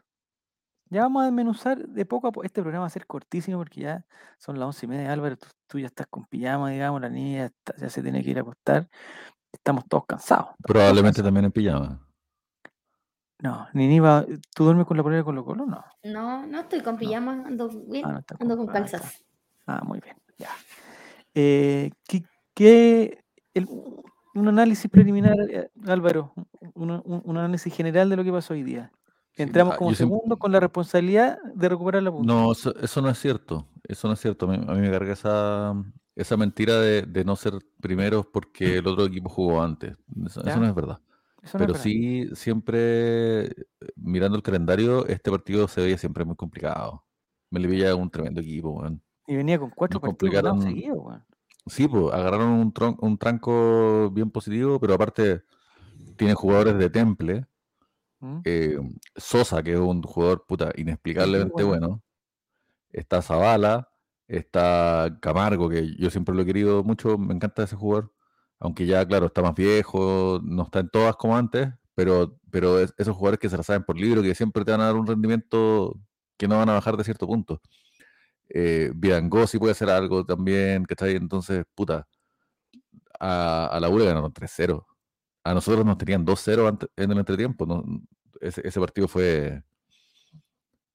Ya 0.90 1.02
vamos 1.02 1.22
a 1.22 1.26
desmenuzar 1.26 1.78
de 1.78 2.04
poco 2.04 2.26
a 2.28 2.32
poco. 2.32 2.44
Este 2.44 2.60
programa 2.62 2.82
va 2.82 2.86
a 2.88 2.90
ser 2.90 3.06
cortísimo 3.06 3.58
porque 3.58 3.82
ya 3.82 4.04
son 4.38 4.58
las 4.58 4.66
once 4.66 4.86
y 4.86 4.88
media. 4.88 5.12
Álvaro, 5.12 5.36
tú, 5.36 5.46
tú 5.68 5.78
ya 5.78 5.86
estás 5.86 6.08
con 6.08 6.24
pijama, 6.26 6.70
digamos, 6.70 7.00
la 7.00 7.08
niña 7.08 7.38
ya, 7.38 7.44
está- 7.46 7.76
ya 7.76 7.88
se 7.88 8.02
tiene 8.02 8.22
que 8.24 8.30
ir 8.30 8.38
a 8.38 8.40
acostar. 8.42 8.88
Estamos 9.52 9.84
todos 9.88 10.04
cansados. 10.06 10.46
estamos 10.46 10.56
todos 10.58 10.74
Probablemente 10.74 11.22
cansados. 11.22 11.26
también 11.26 11.44
en 11.46 11.52
pijama. 11.52 12.06
No, 13.38 13.68
Nini 13.72 14.00
va. 14.00 14.26
¿Tú 14.54 14.64
duermes 14.64 14.86
con 14.86 14.96
la 14.96 15.02
polera 15.02 15.18
de 15.18 15.24
Colo 15.24 15.44
Colo? 15.44 15.64
No. 15.64 15.82
No, 16.02 16.46
no 16.46 16.60
estoy 16.60 16.82
con 16.82 16.98
pijama, 16.98 17.44
ando 17.46 17.68
bien, 17.88 18.04
Ah, 18.04 18.12
no 18.12 18.22
ando 18.40 18.56
con 18.56 18.66
calzas. 18.66 19.24
Ah, 19.66 19.80
muy 19.84 20.00
bien, 20.00 20.16
ya. 20.36 20.50
Eh, 21.34 21.90
¿qué, 22.06 22.22
qué- 22.54 23.24
el- 23.54 23.68
un 24.34 24.48
análisis 24.48 24.90
preliminar, 24.90 25.36
eh, 25.50 25.68
Álvaro, 25.86 26.32
un, 26.74 27.36
análisis 27.36 27.74
general 27.74 28.08
de 28.08 28.16
lo 28.16 28.24
que 28.24 28.32
pasó 28.32 28.54
hoy 28.54 28.62
día. 28.62 28.92
Entramos 29.36 29.74
ah, 29.74 29.76
como 29.76 29.94
siempre- 29.94 30.16
segundo 30.16 30.36
con 30.38 30.52
la 30.52 30.60
responsabilidad 30.60 31.38
de 31.54 31.68
recuperar 31.68 32.02
la 32.02 32.10
punta. 32.12 32.32
No, 32.32 32.52
eso, 32.52 32.74
eso 32.76 33.00
no 33.00 33.08
es 33.08 33.18
cierto. 33.18 33.66
Eso 33.84 34.06
no 34.08 34.14
es 34.14 34.20
cierto. 34.20 34.46
A 34.46 34.56
mí, 34.56 34.64
a 34.66 34.72
mí 34.74 34.80
me 34.80 34.90
carga 34.90 35.12
esa, 35.12 35.74
esa 36.14 36.36
mentira 36.36 36.78
de, 36.80 37.02
de 37.02 37.24
no 37.24 37.36
ser 37.36 37.54
primeros 37.80 38.26
porque 38.26 38.78
el 38.78 38.86
otro 38.86 39.06
equipo 39.06 39.28
jugó 39.28 39.62
antes. 39.62 39.96
Eso, 40.26 40.42
no 40.42 40.66
es 40.66 40.74
verdad. 40.74 41.00
No 41.42 41.58
Pero 41.58 41.74
sí, 41.74 42.28
siempre 42.34 43.46
eh, 43.46 43.54
mirando 43.96 44.36
el 44.36 44.42
calendario, 44.42 45.06
este 45.06 45.30
partido 45.30 45.66
se 45.68 45.80
veía 45.80 45.96
siempre 45.96 46.24
muy 46.24 46.36
complicado. 46.36 47.04
Melipilla 47.50 47.88
es 47.88 47.94
un 47.94 48.10
tremendo 48.10 48.40
equipo, 48.42 48.70
weón. 48.70 49.02
Y 49.30 49.36
venía 49.36 49.60
con 49.60 49.70
cuatro 49.70 50.00
partidos 50.00 50.64
seguidos, 50.64 50.98
weón. 51.00 51.24
Sí, 51.66 51.86
pues 51.86 52.12
agarraron 52.12 52.48
un, 52.48 52.72
tron- 52.74 52.96
un 53.00 53.16
tranco 53.16 54.10
bien 54.10 54.28
positivo, 54.28 54.80
pero 54.80 54.94
aparte 54.94 55.42
tienen 56.16 56.34
jugadores 56.34 56.76
de 56.76 56.90
temple. 56.90 57.46
¿Mm? 58.18 58.38
eh, 58.44 58.76
Sosa, 59.14 59.62
que 59.62 59.74
es 59.74 59.78
un 59.78 60.02
jugador 60.02 60.44
puta 60.48 60.72
inexplicablemente 60.76 61.62
bueno. 61.62 61.88
bueno. 61.88 62.02
Está 62.90 63.22
Zavala, 63.22 63.88
está 64.26 65.16
Camargo, 65.22 65.68
que 65.68 65.94
yo 65.96 66.10
siempre 66.10 66.34
lo 66.34 66.42
he 66.42 66.46
querido 66.46 66.82
mucho, 66.82 67.16
me 67.16 67.32
encanta 67.32 67.62
ese 67.62 67.76
jugador. 67.76 68.12
Aunque 68.58 68.84
ya, 68.84 69.06
claro, 69.06 69.26
está 69.26 69.40
más 69.42 69.54
viejo, 69.54 70.40
no 70.42 70.64
está 70.64 70.80
en 70.80 70.88
todas 70.88 71.14
como 71.14 71.36
antes, 71.36 71.68
pero, 71.94 72.36
pero 72.50 72.80
es- 72.80 72.92
esos 72.98 73.14
jugadores 73.16 73.38
que 73.38 73.48
se 73.48 73.56
la 73.56 73.62
saben 73.62 73.84
por 73.84 73.96
libro, 73.96 74.22
que 74.22 74.34
siempre 74.34 74.64
te 74.64 74.72
van 74.72 74.80
a 74.80 74.86
dar 74.86 74.96
un 74.96 75.06
rendimiento 75.06 75.96
que 76.36 76.48
no 76.48 76.58
van 76.58 76.68
a 76.68 76.72
bajar 76.72 76.96
de 76.96 77.04
cierto 77.04 77.28
punto. 77.28 77.60
Eh, 78.52 78.90
Vidangosi 78.94 79.58
puede 79.58 79.72
hacer 79.72 79.88
algo 79.90 80.24
también, 80.24 80.84
¿cachai? 80.84 81.14
Entonces, 81.16 81.64
puta, 81.74 82.06
a, 83.18 83.66
a 83.66 83.80
la 83.80 83.88
U 83.88 83.98
le 83.98 84.06
ganaron 84.06 84.32
3-0. 84.32 84.86
A 85.44 85.54
nosotros 85.54 85.84
nos 85.86 85.98
tenían 85.98 86.24
2-0 86.24 86.66
antes- 86.68 86.88
en 86.96 87.12
el 87.12 87.18
entretiempo. 87.18 87.64
¿no? 87.66 87.84
Ese, 88.40 88.66
ese 88.66 88.80
partido 88.80 89.06
fue, 89.08 89.62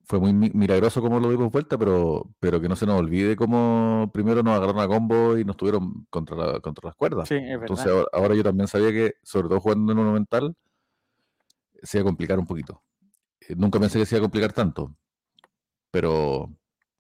fue 0.04 0.20
muy 0.20 0.34
mi- 0.34 0.52
milagroso 0.52 1.02
como 1.02 1.20
lo 1.20 1.30
dimos 1.32 1.52
vuelta, 1.52 1.78
pero, 1.78 2.30
pero 2.40 2.60
que 2.62 2.68
no 2.70 2.76
se 2.76 2.86
nos 2.86 3.00
olvide 3.00 3.36
cómo 3.36 4.12
primero 4.14 4.44
nos 4.44 4.56
agarraron 4.58 4.82
a 4.82 4.88
combo 4.88 5.38
y 5.38 5.46
nos 5.46 5.56
tuvieron 5.58 6.06
contra, 6.10 6.36
la- 6.36 6.60
contra 6.60 6.88
las 6.90 6.96
cuerdas. 6.96 7.28
Sí, 7.30 7.36
es 7.36 7.42
verdad. 7.42 7.62
Entonces 7.62 7.88
ahora, 7.88 8.08
ahora 8.14 8.36
yo 8.36 8.44
también 8.44 8.68
sabía 8.68 8.92
que, 8.92 9.14
sobre 9.24 9.48
todo 9.48 9.60
jugando 9.62 9.92
en 9.94 9.98
Monumental, 9.98 10.56
se 11.82 11.98
iba 12.00 12.04
a 12.04 12.06
complicar 12.10 12.38
un 12.40 12.46
poquito. 12.48 12.84
Eh, 13.42 13.56
nunca 13.56 13.80
pensé 13.80 14.00
que 14.00 14.06
se 14.06 14.16
iba 14.16 14.20
a 14.20 14.28
complicar 14.28 14.52
tanto, 14.54 14.96
pero, 15.92 16.52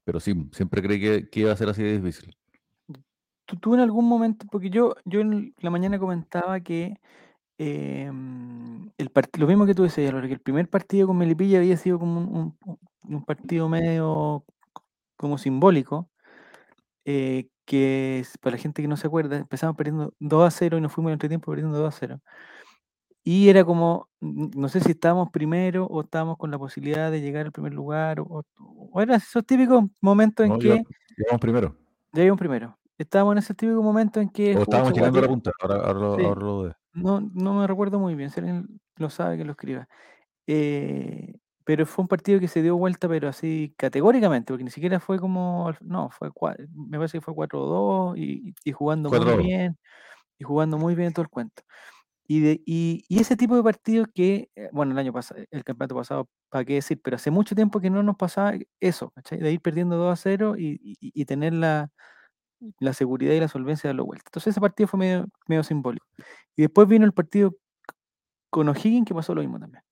pero 0.05 0.19
sí, 0.21 0.33
siempre 0.53 0.81
creí 0.83 1.01
que, 1.01 1.29
que 1.29 1.41
iba 1.41 1.51
a 1.53 1.57
ser 1.57 1.69
así 1.69 1.83
de 1.83 1.99
difícil. 1.99 2.37
¿Tú, 3.45 3.57
tú 3.57 3.73
en 3.75 3.81
algún 3.81 4.07
momento, 4.07 4.45
porque 4.51 4.69
yo, 4.69 4.95
yo 5.05 5.21
en 5.21 5.53
la 5.59 5.69
mañana 5.69 5.99
comentaba 5.99 6.59
que 6.61 6.95
em, 7.59 8.91
el 8.97 9.13
part- 9.13 9.37
lo 9.39 9.47
mismo 9.47 9.65
que 9.67 9.75
tú 9.75 9.83
decías, 9.83 10.11
que 10.13 10.33
el 10.33 10.39
primer 10.41 10.69
partido 10.69 11.07
con 11.07 11.17
Melipilla 11.17 11.59
había 11.59 11.77
sido 11.77 11.99
como 11.99 12.19
un, 12.21 12.57
un- 12.65 12.79
un- 13.15 13.25
partido 13.25 13.69
medio 13.69 14.45
como 15.17 15.37
simbólico, 15.37 16.09
eh, 17.05 17.47
que 17.65 18.23
para 18.41 18.55
la 18.57 18.61
gente 18.61 18.81
que 18.81 18.87
no 18.87 18.97
se 18.97 19.07
acuerda, 19.07 19.37
empezamos 19.37 19.75
perdiendo 19.75 20.13
2 20.19 20.43
a 20.47 20.51
0 20.51 20.77
y 20.77 20.81
nos 20.81 20.91
fuimos 20.93 21.09
al 21.09 21.13
entretiempo 21.13 21.51
perdiendo 21.51 21.77
2 21.79 21.93
a 21.95 21.97
0. 21.99 22.21
Y 23.27 23.49
era 23.49 23.65
como, 23.65 24.07
no 24.21 24.69
sé 24.69 24.79
si 24.81 24.91
estábamos 24.91 25.31
primero 25.31 25.87
o 25.87 26.01
estábamos 26.01 26.37
con 26.37 26.51
la 26.51 26.59
posibilidad 26.59 27.09
de 27.09 27.21
llegar 27.21 27.47
al 27.47 27.51
primer 27.51 27.73
lugar, 27.73 28.19
o, 28.19 28.43
o- 28.59 29.01
eran 29.01 29.17
esos 29.17 29.43
típicos 29.43 29.83
momentos 29.99 30.45
en 30.45 30.59
que 30.59 30.67
íbamos- 30.67 30.85
íbamos 31.17 31.41
primero. 31.41 31.75
ya 32.13 32.23
íbamos 32.23 32.39
primero. 32.39 32.77
Estábamos 32.99 33.31
en 33.33 33.37
ese 33.39 33.55
típico 33.55 33.81
momento 33.81 34.21
en 34.21 34.29
que 34.29 34.55
O 34.55 34.61
estábamos 34.61 34.93
llegando 34.93 35.17
a 35.17 35.21
la 35.23 35.27
punta. 35.27 35.51
Ahora, 35.59 35.75
ahora, 35.77 35.99
lo- 35.99 36.15
Sí. 36.17 36.23
ahora 36.23 36.41
lo 36.41 36.63
de. 36.65 36.73
no, 36.93 37.19
no 37.19 37.53
me 37.55 37.65
recuerdo 37.67 37.99
muy 37.99 38.13
bien, 38.13 38.29
si 38.29 38.39
alguien 38.41 38.79
lo 38.97 39.09
sabe 39.09 39.37
que 39.37 39.43
lo 39.43 39.51
escriba. 39.53 39.89
Eh, 40.47 41.33
pero 41.63 41.87
fue 41.87 42.03
un 42.03 42.07
partido 42.07 42.39
que 42.39 42.47
se 42.47 42.61
dio 42.61 42.77
vuelta, 42.77 43.09
pero 43.09 43.27
así 43.27 43.73
categóricamente, 43.75 44.53
porque 44.53 44.63
ni 44.63 44.69
siquiera 44.69 44.99
fue 44.99 45.17
como, 45.19 45.73
no, 45.81 46.11
fue 46.11 46.29
me 46.75 46.99
parece 46.99 47.17
que 47.17 47.21
fue 47.21 47.33
4-2 47.33 48.15
y, 48.19 48.53
y 48.63 48.71
jugando 48.71 49.09
muy 49.09 49.17
4-2. 49.17 49.37
bien, 49.43 49.77
y 50.37 50.43
jugando 50.43 50.77
muy 50.77 50.93
bien 50.93 51.11
todo 51.11 51.23
el 51.23 51.29
cuento. 51.29 51.63
Y, 52.27 52.39
de, 52.39 52.61
y, 52.65 53.03
y 53.07 53.19
ese 53.19 53.37
tipo 53.37 53.55
de 53.55 53.63
partidos 53.63 54.07
que, 54.13 54.49
eh, 54.55 54.69
bueno, 54.71 54.93
el 54.93 54.97
año 54.97 55.13
pasado, 55.13 55.41
el 55.51 55.63
campeonato 55.63 55.95
pasado, 55.95 56.29
para 56.49 56.65
qué 56.65 56.75
decir, 56.75 56.99
pero 57.03 57.17
hace 57.17 57.29
mucho 57.29 57.53
tiempo 57.53 57.79
que 57.79 57.89
no 57.91 58.01
nos 58.01 58.15
pasaba 58.15 58.53
eso, 58.79 59.11
¿cachai? 59.11 59.39
De 59.39 59.51
ir 59.51 59.61
perdiendo 59.61 59.95
2 59.97 60.11
a 60.11 60.15
0 60.15 60.55
y, 60.57 61.25
tener 61.25 61.53
la, 61.53 61.91
la 62.79 62.93
seguridad 62.93 63.33
y 63.33 63.39
la 63.39 63.47
solvencia 63.47 63.87
de 63.87 63.89
darlo 63.89 64.05
vuelta. 64.05 64.25
Entonces 64.27 64.51
ese 64.51 64.61
partido 64.61 64.87
fue 64.87 64.99
medio, 64.99 65.27
medio 65.47 65.63
simbólico. 65.63 66.05
Y 66.55 66.63
después 66.63 66.87
vino 66.87 67.05
el 67.05 67.13
partido 67.13 67.55
con 68.49 68.69
O'Higgins 68.69 69.05
que 69.05 69.13
pasó 69.13 69.35
lo 69.35 69.41
mismo 69.41 69.59
también. 69.59 69.83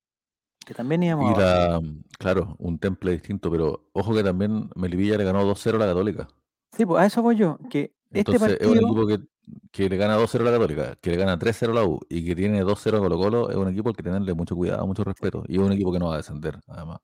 Que 0.66 0.74
también 0.74 1.04
íbamos 1.04 1.38
Y 1.38 1.40
la, 1.40 1.82
claro, 2.18 2.56
un 2.58 2.80
temple 2.80 3.12
distinto, 3.12 3.52
pero 3.52 3.90
ojo 3.92 4.16
que 4.16 4.24
también 4.24 4.70
Melipilla 4.76 5.18
le 5.18 5.26
ganó 5.26 5.44
2-0 5.44 5.76
a 5.76 5.80
la 5.80 5.86
Católica. 5.88 6.28
Sí, 6.72 6.86
pues 6.86 7.04
a 7.04 7.06
eso 7.06 7.22
voy 7.22 7.36
yo, 7.36 7.60
que 7.70 7.94
este 8.12 8.32
Entonces 8.32 8.58
es 8.60 8.68
un 8.68 8.74
partido, 8.74 8.88
equipo 8.88 9.08
que, 9.08 9.33
que 9.72 9.90
le 9.90 9.98
gana 9.98 10.18
2-0 10.18 10.42
a 10.42 10.44
la 10.44 10.52
Católica, 10.52 10.96
que 11.02 11.12
le 11.12 11.18
gana 11.18 11.38
3-0 11.38 11.72
a 11.72 11.74
la 11.74 11.84
U 11.84 12.00
y 12.10 12.26
que 12.26 12.36
tiene 12.36 12.64
2-0 12.64 12.98
a 12.98 13.00
Colo 13.00 13.18
Colo, 13.18 13.50
es 13.50 13.56
un 13.56 13.70
equipo 13.70 13.90
al 13.90 13.96
que 13.96 14.04
tenerle 14.04 14.34
mucho 14.34 14.56
cuidado, 14.56 14.86
mucho 14.88 15.04
respeto. 15.04 15.44
Y 15.48 15.56
es 15.56 15.60
un 15.60 15.72
equipo 15.72 15.92
que 15.92 16.00
no 16.00 16.08
va 16.08 16.16
a 16.16 16.18
descender, 16.18 16.60
además. 16.68 17.00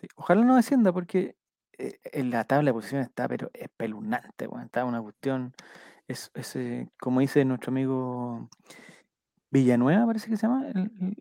sí, 0.00 0.08
ojalá 0.16 0.44
no 0.44 0.56
descienda 0.56 0.92
porque 0.92 1.36
eh, 1.78 1.98
en 2.04 2.30
la 2.30 2.44
tabla 2.44 2.70
de 2.70 2.74
posiciones 2.74 3.08
está, 3.08 3.28
pero 3.28 3.50
espeluznante, 3.54 4.46
weón, 4.46 4.64
está 4.64 4.84
una 4.84 5.00
cuestión, 5.00 5.54
es, 6.06 6.30
es, 6.34 6.56
eh, 6.56 6.88
como 7.00 7.20
dice 7.20 7.44
nuestro 7.44 7.70
amigo 7.70 8.48
Villanueva, 9.50 10.06
parece 10.06 10.28
que 10.28 10.36
se 10.36 10.46
llama, 10.46 10.66
el, 10.68 11.16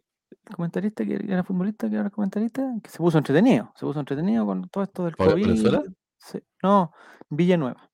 comentarista 0.56 1.06
que 1.06 1.16
era 1.16 1.44
futbolista, 1.44 1.90
que 1.90 1.98
ahora 1.98 2.08
es 2.08 2.14
comentarista, 2.14 2.74
que 2.82 2.90
se 2.90 2.98
puso 2.98 3.18
entretenido, 3.18 3.72
se 3.76 3.86
puso 3.86 4.00
entretenido 4.00 4.46
con 4.46 4.68
todo 4.70 4.84
esto 4.84 5.06
del 5.06 5.16
¿Fabio 5.16 5.34
COVID. 5.34 5.46
Valenzuela? 5.46 5.84
sí, 6.18 6.40
no, 6.64 6.92
Villanueva. 7.30 7.90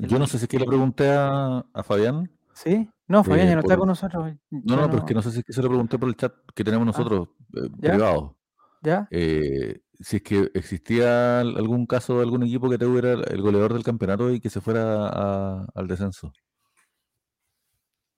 Yo 0.00 0.18
no 0.18 0.26
sé 0.26 0.38
si 0.38 0.44
es 0.44 0.48
que 0.48 0.58
le 0.58 0.66
pregunté 0.66 1.10
a, 1.10 1.64
a 1.72 1.82
Fabián. 1.82 2.30
¿Sí? 2.54 2.88
No, 3.06 3.24
Fabián 3.24 3.46
Eh, 3.46 3.50
ya 3.50 3.54
no 3.56 3.60
está 3.60 3.74
por- 3.74 3.78
con 3.80 3.88
nosotros. 3.88 4.32
No, 4.50 4.60
ya 4.64 4.76
no, 4.76 4.86
pero 4.86 4.98
es 4.98 5.04
que 5.04 5.14
no 5.14 5.22
sé 5.22 5.30
si 5.32 5.38
es 5.40 5.44
que 5.44 5.52
se 5.52 5.62
lo 5.62 5.68
pregunté 5.68 5.98
por 5.98 6.08
el 6.08 6.16
chat 6.16 6.32
que 6.54 6.64
tenemos 6.64 6.86
nosotros, 6.86 7.28
eh, 7.54 7.68
¿Ya? 7.78 7.90
privado. 7.92 8.36
¿Ya? 8.82 9.08
eh, 9.10 9.80
si 10.00 10.16
es 10.18 10.22
que 10.22 10.50
existía 10.54 11.40
al- 11.40 11.56
algún 11.56 11.84
caso 11.86 12.16
de 12.18 12.22
algún 12.22 12.44
equipo 12.44 12.70
que 12.70 12.78
tuviera 12.78 13.12
el 13.14 13.24
el 13.32 13.42
goleador 13.42 13.72
del 13.74 13.82
campeonato 13.82 14.30
y 14.30 14.38
que 14.38 14.50
se 14.50 14.60
fuera 14.60 15.08
a- 15.08 15.66
al 15.74 15.88
descenso, 15.88 16.32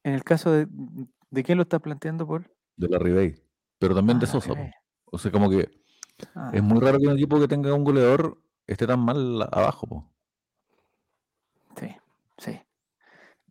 En 0.03 0.15
el 0.15 0.25
caso 0.25 0.51
de, 0.51 0.67
¿de 1.31 1.43
quién 1.45 1.57
lo 1.59 1.63
está 1.63 1.79
planteando 1.79 2.27
por? 2.27 2.51
de 2.77 2.89
la 2.89 2.99
Ribey, 2.99 3.35
pero 3.79 3.95
también 3.95 4.17
Ah, 4.19 4.21
de 4.21 4.27
Sosa. 4.27 4.55
O 5.07 5.19
sea, 5.19 5.31
como 5.31 5.49
que 5.51 5.71
Ah, 6.35 6.51
es 6.53 6.63
muy 6.63 6.81
raro 6.81 6.99
que 6.99 7.07
un 7.07 7.15
equipo 7.15 7.39
que 7.41 7.49
tenga 7.49 7.73
un 7.75 7.85
goleador 7.85 8.39
esté 8.67 8.87
tan 8.87 9.01
mal 9.01 9.43
abajo. 9.51 9.87
po. 9.87 10.13
Sí, 11.77 11.97
sí. 12.39 12.61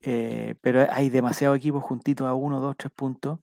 Eh, 0.01 0.55
pero 0.61 0.87
hay 0.91 1.09
demasiados 1.09 1.57
equipos 1.57 1.83
juntitos 1.83 2.25
a 2.27 2.33
uno, 2.33 2.59
dos, 2.59 2.75
tres 2.77 2.91
puntos. 2.95 3.39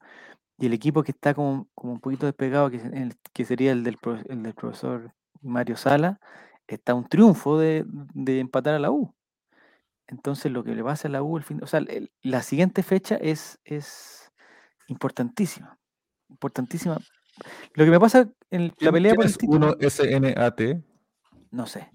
Y 0.59 0.67
el 0.67 0.73
equipo 0.73 1.03
que 1.03 1.13
está 1.13 1.35
como, 1.35 1.69
como 1.75 1.93
un 1.93 2.01
poquito 2.01 2.25
despegado, 2.27 2.71
que, 2.71 2.79
el- 2.79 3.15
que 3.35 3.45
sería 3.45 3.73
el 3.73 3.85
del, 3.85 3.99
el 4.29 4.43
del 4.43 4.55
profesor 4.55 5.13
Mario 5.43 5.77
Sala, 5.77 6.19
está 6.67 6.93
a 6.93 6.95
un 6.95 7.07
triunfo 7.09 7.59
de, 7.59 7.85
de 7.87 8.41
empatar 8.41 8.75
a 8.75 8.79
la 8.79 8.91
U. 8.91 9.15
Entonces 10.09 10.51
lo 10.53 10.65
que 10.65 10.75
le 10.75 10.83
pasa 10.83 11.09
a 11.09 11.11
la 11.11 11.23
U, 11.23 11.37
el 11.37 11.43
fin, 11.43 11.63
o 11.63 11.67
sea, 11.67 11.81
el- 11.81 12.11
la 12.23 12.43
siguiente 12.43 12.83
fecha 12.83 13.17
es, 13.17 13.59
es 13.65 14.33
importantísima. 14.89 15.79
Importantísima. 16.31 16.97
Lo 17.75 17.85
que 17.85 17.91
me 17.91 18.01
pasa 18.01 18.31
en 18.51 18.69
la 18.69 18.75
¿Quién- 18.75 18.93
pelea 18.93 19.15
por 19.15 19.27
el 19.27 19.37
título, 19.37 19.77
SNAT? 19.91 20.61
no 21.51 21.67
sé. 21.67 21.91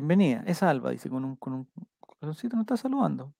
Bienvenida. 0.00 0.44
Es 0.46 0.62
Alba, 0.62 0.90
dice 0.92 1.10
con 1.10 1.24
un, 1.24 1.34
con 1.34 1.52
un 1.52 1.68
corazoncito, 1.98 2.54
no 2.54 2.62
está 2.62 2.76
saludando. 2.76 3.34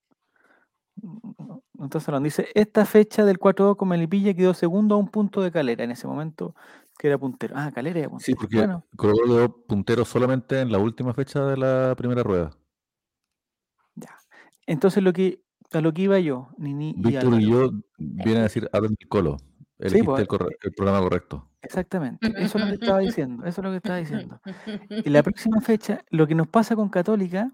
No, 1.00 1.62
está 1.84 2.00
saludando. 2.00 2.24
Dice, 2.24 2.48
esta 2.54 2.84
fecha 2.84 3.24
del 3.24 3.38
4-2 3.38 3.76
con 3.76 3.88
Melipilla 3.88 4.34
quedó 4.34 4.52
segundo 4.52 4.96
a 4.96 4.98
un 4.98 5.06
punto 5.06 5.42
de 5.42 5.52
Calera. 5.52 5.84
En 5.84 5.92
ese 5.92 6.08
momento 6.08 6.56
que 6.98 7.06
era 7.06 7.18
puntero. 7.18 7.54
Ah, 7.56 7.70
Calera 7.72 8.00
era 8.00 8.08
puntero. 8.08 8.26
Sí, 8.26 8.34
porque 8.34 8.56
Bueno, 8.56 8.84
quedó 8.98 9.64
puntero 9.64 10.04
solamente 10.04 10.60
en 10.60 10.72
la 10.72 10.78
última 10.78 11.14
fecha 11.14 11.44
de 11.46 11.56
la 11.56 11.94
primera 11.96 12.24
rueda. 12.24 12.50
ya. 13.94 14.18
Entonces 14.66 15.04
lo 15.04 15.12
que, 15.12 15.42
a 15.72 15.80
lo 15.80 15.92
que 15.94 16.02
iba 16.02 16.18
yo, 16.18 16.48
Nini 16.58 16.94
Víctor 16.96 17.40
y 17.40 17.48
yo 17.48 17.70
viene 17.96 18.40
a 18.40 18.42
decir 18.42 18.68
hablen 18.72 18.96
del 18.98 19.08
Colo. 19.08 19.36
Elegiste 19.78 20.04
pues, 20.04 20.20
el, 20.22 20.26
corre- 20.26 20.56
el 20.62 20.72
programa 20.74 20.98
correcto. 21.00 21.48
Exactamente. 21.62 22.26
Eso 22.36 22.58
es 22.58 22.64
lo 22.64 22.68
que 22.70 22.74
estaba 22.74 22.98
diciendo. 23.00 23.44
Eso 23.46 23.60
es 23.60 23.64
lo 23.64 23.70
que 23.70 23.76
estaba 23.76 23.98
diciendo. 24.26 24.40
Y 25.04 25.10
la 25.10 25.22
próxima 25.22 25.60
fecha, 25.60 26.02
lo 26.10 26.26
que 26.26 26.34
nos 26.34 26.48
pasa 26.48 26.76
con 26.76 26.88
Católica 26.88 27.52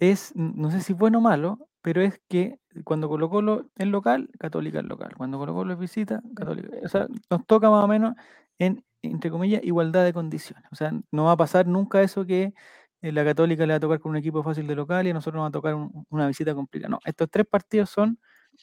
es, 0.00 0.32
no 0.36 0.70
sé 0.70 0.80
si 0.80 0.92
bueno 0.94 1.18
o 1.18 1.20
malo, 1.22 1.68
pero 1.82 2.02
es 2.02 2.20
que 2.28 2.58
cuando 2.84 3.08
Colo 3.08 3.30
Colo 3.30 3.66
es 3.76 3.86
local, 3.88 4.30
Católica 4.38 4.80
es 4.80 4.84
local. 4.86 5.14
Cuando 5.16 5.38
Colo 5.38 5.54
Colo 5.54 5.72
es 5.74 5.78
visita, 5.78 6.22
Católica. 6.36 6.70
O 6.84 6.88
sea, 6.88 7.06
nos 7.30 7.46
toca 7.46 7.70
más 7.70 7.84
o 7.84 7.88
menos 7.88 8.14
en, 8.58 8.84
entre 9.02 9.30
comillas, 9.30 9.62
igualdad 9.64 10.04
de 10.04 10.12
condiciones. 10.12 10.64
O 10.72 10.76
sea, 10.76 10.92
no 11.12 11.24
va 11.24 11.32
a 11.32 11.36
pasar 11.36 11.66
nunca 11.66 12.02
eso 12.02 12.24
que 12.26 12.54
eh, 13.02 13.12
la 13.12 13.24
Católica 13.24 13.66
le 13.66 13.72
va 13.74 13.76
a 13.78 13.80
tocar 13.80 14.00
con 14.00 14.10
un 14.10 14.16
equipo 14.18 14.42
fácil 14.42 14.66
de 14.66 14.76
local 14.76 15.06
y 15.06 15.10
a 15.10 15.14
nosotros 15.14 15.36
nos 15.40 15.44
va 15.44 15.48
a 15.48 15.52
tocar 15.52 15.74
un- 15.74 16.06
una 16.10 16.26
visita 16.28 16.54
complicada. 16.54 16.90
No, 16.90 17.00
estos 17.04 17.28
tres 17.30 17.46
partidos 17.46 17.90
son 17.90 18.18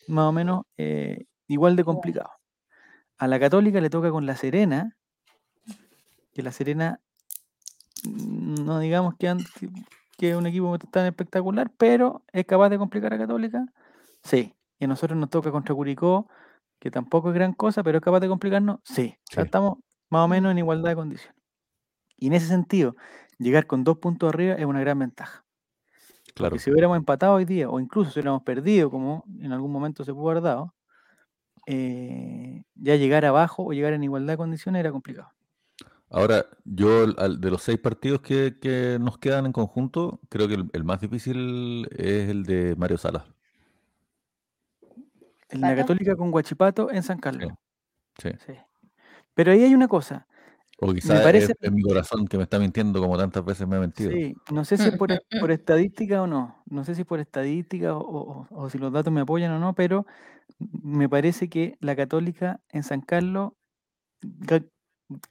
más 0.07 0.25
o 0.25 0.31
menos 0.33 0.63
eh, 0.77 1.25
igual 1.47 1.75
de 1.75 1.83
complicados. 1.83 2.31
A 3.19 3.27
la 3.27 3.39
Católica 3.39 3.81
le 3.81 3.89
toca 3.89 4.11
con 4.11 4.25
la 4.25 4.35
Serena, 4.35 4.95
que 6.33 6.41
la 6.41 6.51
Serena, 6.51 6.99
mm, 8.03 8.63
no 8.65 8.79
digamos 8.79 9.15
que, 9.17 9.27
an- 9.27 9.45
que- 10.17 10.35
un 10.35 10.47
equipo 10.47 10.77
tan 10.79 11.05
espectacular, 11.05 11.71
pero 11.77 12.23
es 12.33 12.45
capaz 12.45 12.69
de 12.69 12.77
complicar 12.77 13.13
a 13.13 13.17
Católica. 13.17 13.65
Sí. 14.23 14.53
Y 14.79 14.85
a 14.85 14.87
nosotros 14.87 15.17
nos 15.17 15.29
toca 15.29 15.51
contra 15.51 15.75
Curicó, 15.75 16.29
que 16.79 16.91
tampoco 16.91 17.29
es 17.29 17.35
gran 17.35 17.53
cosa, 17.53 17.83
pero 17.83 17.97
es 17.97 18.03
capaz 18.03 18.19
de 18.21 18.27
complicarnos. 18.29 18.79
Sí. 18.83 19.15
O 19.17 19.33
sea, 19.33 19.43
Sí. 19.43 19.47
estamos 19.47 19.79
más 20.09 20.25
o 20.25 20.27
menos 20.27 20.51
en 20.51 20.57
igualdad 20.57 20.89
de 20.89 20.95
condiciones. 20.95 21.35
Y 22.17 22.27
en 22.27 22.33
ese 22.33 22.47
sentido, 22.47 22.95
llegar 23.37 23.65
con 23.67 23.83
dos 23.83 23.97
puntos 23.97 24.29
arriba 24.29 24.55
es 24.55 24.65
una 24.65 24.79
gran 24.81 24.99
ventaja. 24.99 25.45
Claro. 26.35 26.51
Porque 26.51 26.63
si 26.63 26.71
hubiéramos 26.71 26.97
empatado 26.97 27.33
hoy 27.33 27.45
día, 27.45 27.69
o 27.69 27.79
incluso 27.79 28.11
si 28.11 28.19
hubiéramos 28.19 28.43
perdido, 28.43 28.89
como 28.89 29.23
en 29.39 29.51
algún 29.51 29.71
momento 29.71 30.03
se 30.05 30.13
pudo 30.13 30.31
haber 30.31 30.43
dado, 30.43 30.73
eh, 31.71 32.63
ya 32.73 32.95
llegar 32.95 33.25
abajo 33.25 33.63
o 33.63 33.73
llegar 33.73 33.93
en 33.93 34.03
igualdad 34.03 34.33
de 34.33 34.37
condiciones 34.37 34.79
era 34.79 34.91
complicado. 34.91 35.29
Ahora, 36.09 36.45
yo 36.65 37.03
al- 37.17 37.39
de 37.39 37.51
los 37.51 37.61
seis 37.61 37.77
partidos 37.77 38.21
que, 38.21 38.57
que 38.59 38.97
nos 38.99 39.19
quedan 39.19 39.45
en 39.45 39.51
conjunto, 39.51 40.19
creo 40.29 40.47
que 40.47 40.55
el, 40.55 40.69
el 40.73 40.83
más 40.83 40.99
difícil 40.99 41.87
es 41.91 42.29
el 42.29 42.43
de 42.43 42.75
Mario 42.75 42.97
Salas. 42.97 43.25
En 45.49 45.61
la. 45.61 45.75
Católica 45.75 46.15
con 46.15 46.31
Guachipato 46.31 46.91
en 46.91 47.03
San 47.03 47.19
Carlos. 47.19 47.51
Sí. 48.17 48.29
Sí. 48.45 48.53
Pero 49.35 49.51
ahí 49.51 49.63
hay 49.63 49.75
una 49.75 49.87
cosa. 49.87 50.27
O 50.81 50.93
quizás 50.93 51.21
parece- 51.21 51.51
es, 51.53 51.57
es 51.61 51.71
mi 51.71 51.81
corazón 51.81 52.27
que 52.27 52.37
me 52.37 52.43
está 52.43 52.57
mintiendo 52.59 53.01
como 53.01 53.17
tantas 53.17 53.43
veces 53.43 53.67
me 53.67 53.75
ha 53.75 53.79
mentido. 53.79 54.11
Sí, 54.11 54.35
no 54.51 54.63
sé 54.65 54.77
si 54.77 54.87
es 54.89 54.97
por, 54.97 55.09
por 55.41 55.51
estadística 55.51 56.21
o 56.21 56.27
no. 56.27 56.63
No 56.69 56.83
sé 56.83 56.95
si 56.95 57.01
es 57.01 57.07
por 57.07 57.19
estadística 57.19 57.95
o, 57.95 57.99
o- 58.01 58.47
o 58.49 58.69
si 58.69 58.77
los 58.77 58.91
datos 58.93 59.11
me 59.11 59.21
apoyan 59.21 59.51
o 59.51 59.59
no, 59.59 59.73
pero 59.73 60.05
me 60.59 61.07
parece 61.09 61.49
que 61.49 61.77
la 61.81 61.95
Católica 61.95 62.59
en 62.69 62.83
San 62.83 63.01
Carlos 63.01 63.51
ga- 64.21 64.67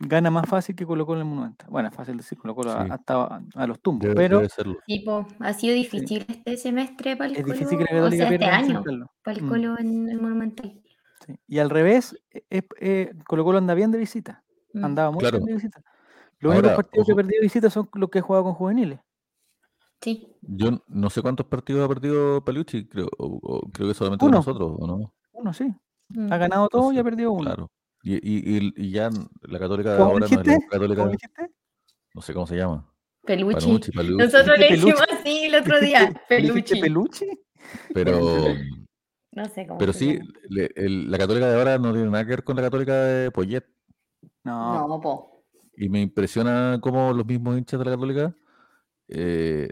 gana 0.01 0.31
más 0.31 0.47
fácil 0.49 0.75
que 0.75 0.85
Colo 0.87 1.07
Colo 1.07 1.21
en 1.21 1.27
el 1.27 1.33
Monumento. 1.33 1.65
Bueno, 1.69 1.89
es 1.89 1.95
fácil 1.95 2.17
decir 2.17 2.37
Colo 2.39 2.55
Colo 2.55 2.73
ha- 2.73 2.85
Sí. 2.85 2.91
ha 2.91 2.95
estado 2.97 3.21
a, 3.33 3.43
a 3.55 3.67
los 3.67 3.81
tumbos, 3.81 4.03
Debe, 4.03 4.15
pero 4.17 4.37
debe 4.39 4.49
serlo. 4.49 4.79
Tipo, 4.87 5.27
ha 5.41 5.53
sido 5.55 5.75
difícil 5.75 6.25
este 6.29 6.57
semestre 6.57 7.17
para 7.17 7.31
el 7.31 7.37
es 7.37 7.43
Colo, 7.43 7.55
difícil 7.55 7.79
que 7.79 7.95
la 7.95 8.05
o 8.05 8.11
sea, 8.11 8.29
este 8.31 8.45
año 8.45 8.83
para 9.23 9.37
el 9.37 9.45
Mm. 9.45 9.49
Colo 9.49 9.79
en 9.79 10.09
el 10.09 10.21
Monumental. 10.21 10.81
Sí. 11.27 11.35
Y 11.47 11.59
al 11.59 11.71
revés, 11.71 12.17
e- 12.31 12.45
es- 12.51 12.65
eh, 12.81 13.13
Colo 13.27 13.45
Colo 13.45 13.59
anda 13.59 13.75
bien 13.75 13.91
de 13.93 13.99
visita. 13.99 14.43
Mm. 14.73 14.85
Andaba 14.85 15.11
muy 15.11 15.21
Claro. 15.21 15.39
bien 15.39 15.47
de 15.47 15.55
visita. 15.55 15.83
Los 16.41 16.53
únicos 16.53 16.71
Ahora, 16.71 16.77
partidos 16.77 17.07
que 17.07 17.13
ojo. 17.13 17.17
perdido 17.17 17.41
de 17.41 17.45
visita 17.47 17.71
son 17.71 17.89
los 17.95 18.11
que 18.11 18.19
he 18.19 18.23
jugado 18.23 18.45
con 18.45 18.55
juveniles. 18.55 19.01
Sí, 20.01 20.37
Yo 20.43 20.85
no 20.87 21.11
sé 21.11 21.23
cuántos 21.23 21.47
partidos 21.47 21.85
ha 21.85 21.89
perdido 21.89 22.45
Palucci, 22.45 22.87
creo, 22.87 23.09
o- 23.19 23.41
o 23.43 23.61
creo 23.73 23.89
que 23.89 23.95
solamente 23.95 24.21
con 24.21 24.29
Uno. 24.29 24.39
nosotros, 24.39 24.77
¿o 24.79 24.87
no? 24.87 25.13
Uno 25.33 25.53
sí. 25.53 25.73
Mm. 26.11 26.33
Ha 26.33 26.37
ganado 26.39 26.69
todo 26.69 26.93
y 26.93 26.99
ha 26.99 27.05
perdido 27.05 27.33
uno. 27.33 27.45
Claro. 27.45 27.71
Y, 28.05 28.15
y, 28.15 28.73
y, 28.77 28.91
ya 28.93 29.11
la 29.43 29.59
católica 29.59 29.91
de 29.93 29.99
¿Cómo 29.99 30.11
ahora 30.11 30.21
no 30.21 30.27
es 30.27 30.31
la 30.33 30.43
dijiste? 30.43 30.67
católica, 30.71 31.01
¿Cómo 31.03 31.11
dijiste? 31.13 31.51
no 32.15 32.23
sé 32.23 32.33
cómo 32.33 32.47
se 32.47 32.57
llama. 32.57 32.93
Peluche. 33.25 33.59
Panucci, 33.61 33.91
Palucci. 33.93 34.25
Nosotros 34.25 34.59
le 34.59 34.67
Dijiste 34.69 34.87
dijimos 34.87 35.03
así 35.11 35.45
el 35.47 35.55
otro 35.57 35.81
día. 35.81 36.01
¿Dijiste 36.07 36.21
Peluche. 36.29 36.81
peluche? 36.81 37.27
Pero, 37.93 38.21
No 39.33 39.45
sé 39.47 39.67
cómo. 39.67 39.79
pero 39.79 39.93
se 39.93 39.99
sí, 39.99 40.17
llama. 40.19 40.31
le- 40.49 40.71
el- 40.77 41.11
la 41.11 41.19
católica 41.19 41.49
de 41.51 41.57
ahora 41.59 41.79
no 41.79 41.93
tiene 41.93 42.09
nada 42.09 42.25
que 42.25 42.31
ver 42.31 42.45
con 42.45 42.55
la 42.57 42.63
católica 42.63 42.95
de 42.95 43.31
Poyet. 43.33 43.65
No, 44.49 44.89
No, 44.89 45.01
po. 45.01 45.45
Y 45.77 45.89
me 45.89 46.01
impresiona 46.01 46.79
cómo 46.81 47.13
los 47.13 47.25
mismos 47.25 47.57
hinchas 47.57 47.79
de 47.79 47.85
la 47.85 47.93
Católica 47.93 48.35
eh, 49.09 49.69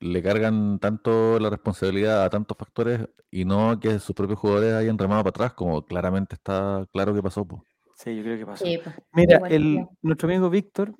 le 0.00 0.22
cargan 0.22 0.78
tanto 0.80 1.38
la 1.38 1.50
responsabilidad 1.50 2.24
a 2.24 2.30
tantos 2.30 2.56
factores 2.58 3.08
y 3.30 3.44
no 3.44 3.78
que 3.78 3.98
sus 4.00 4.14
propios 4.14 4.38
jugadores 4.38 4.74
hayan 4.74 4.98
remado 4.98 5.22
para 5.22 5.30
atrás, 5.30 5.52
como 5.54 5.84
claramente 5.84 6.34
está 6.34 6.86
claro 6.92 7.14
que 7.14 7.22
pasó. 7.22 7.46
po. 7.46 7.64
sí, 7.96 8.16
yo 8.16 8.22
creo 8.22 8.38
que 8.38 8.46
pasó. 8.46 8.64
Sí. 8.64 8.80
Mira, 9.12 9.40
el, 9.48 9.86
nuestro 10.02 10.28
amigo 10.28 10.50
Víctor 10.50 10.94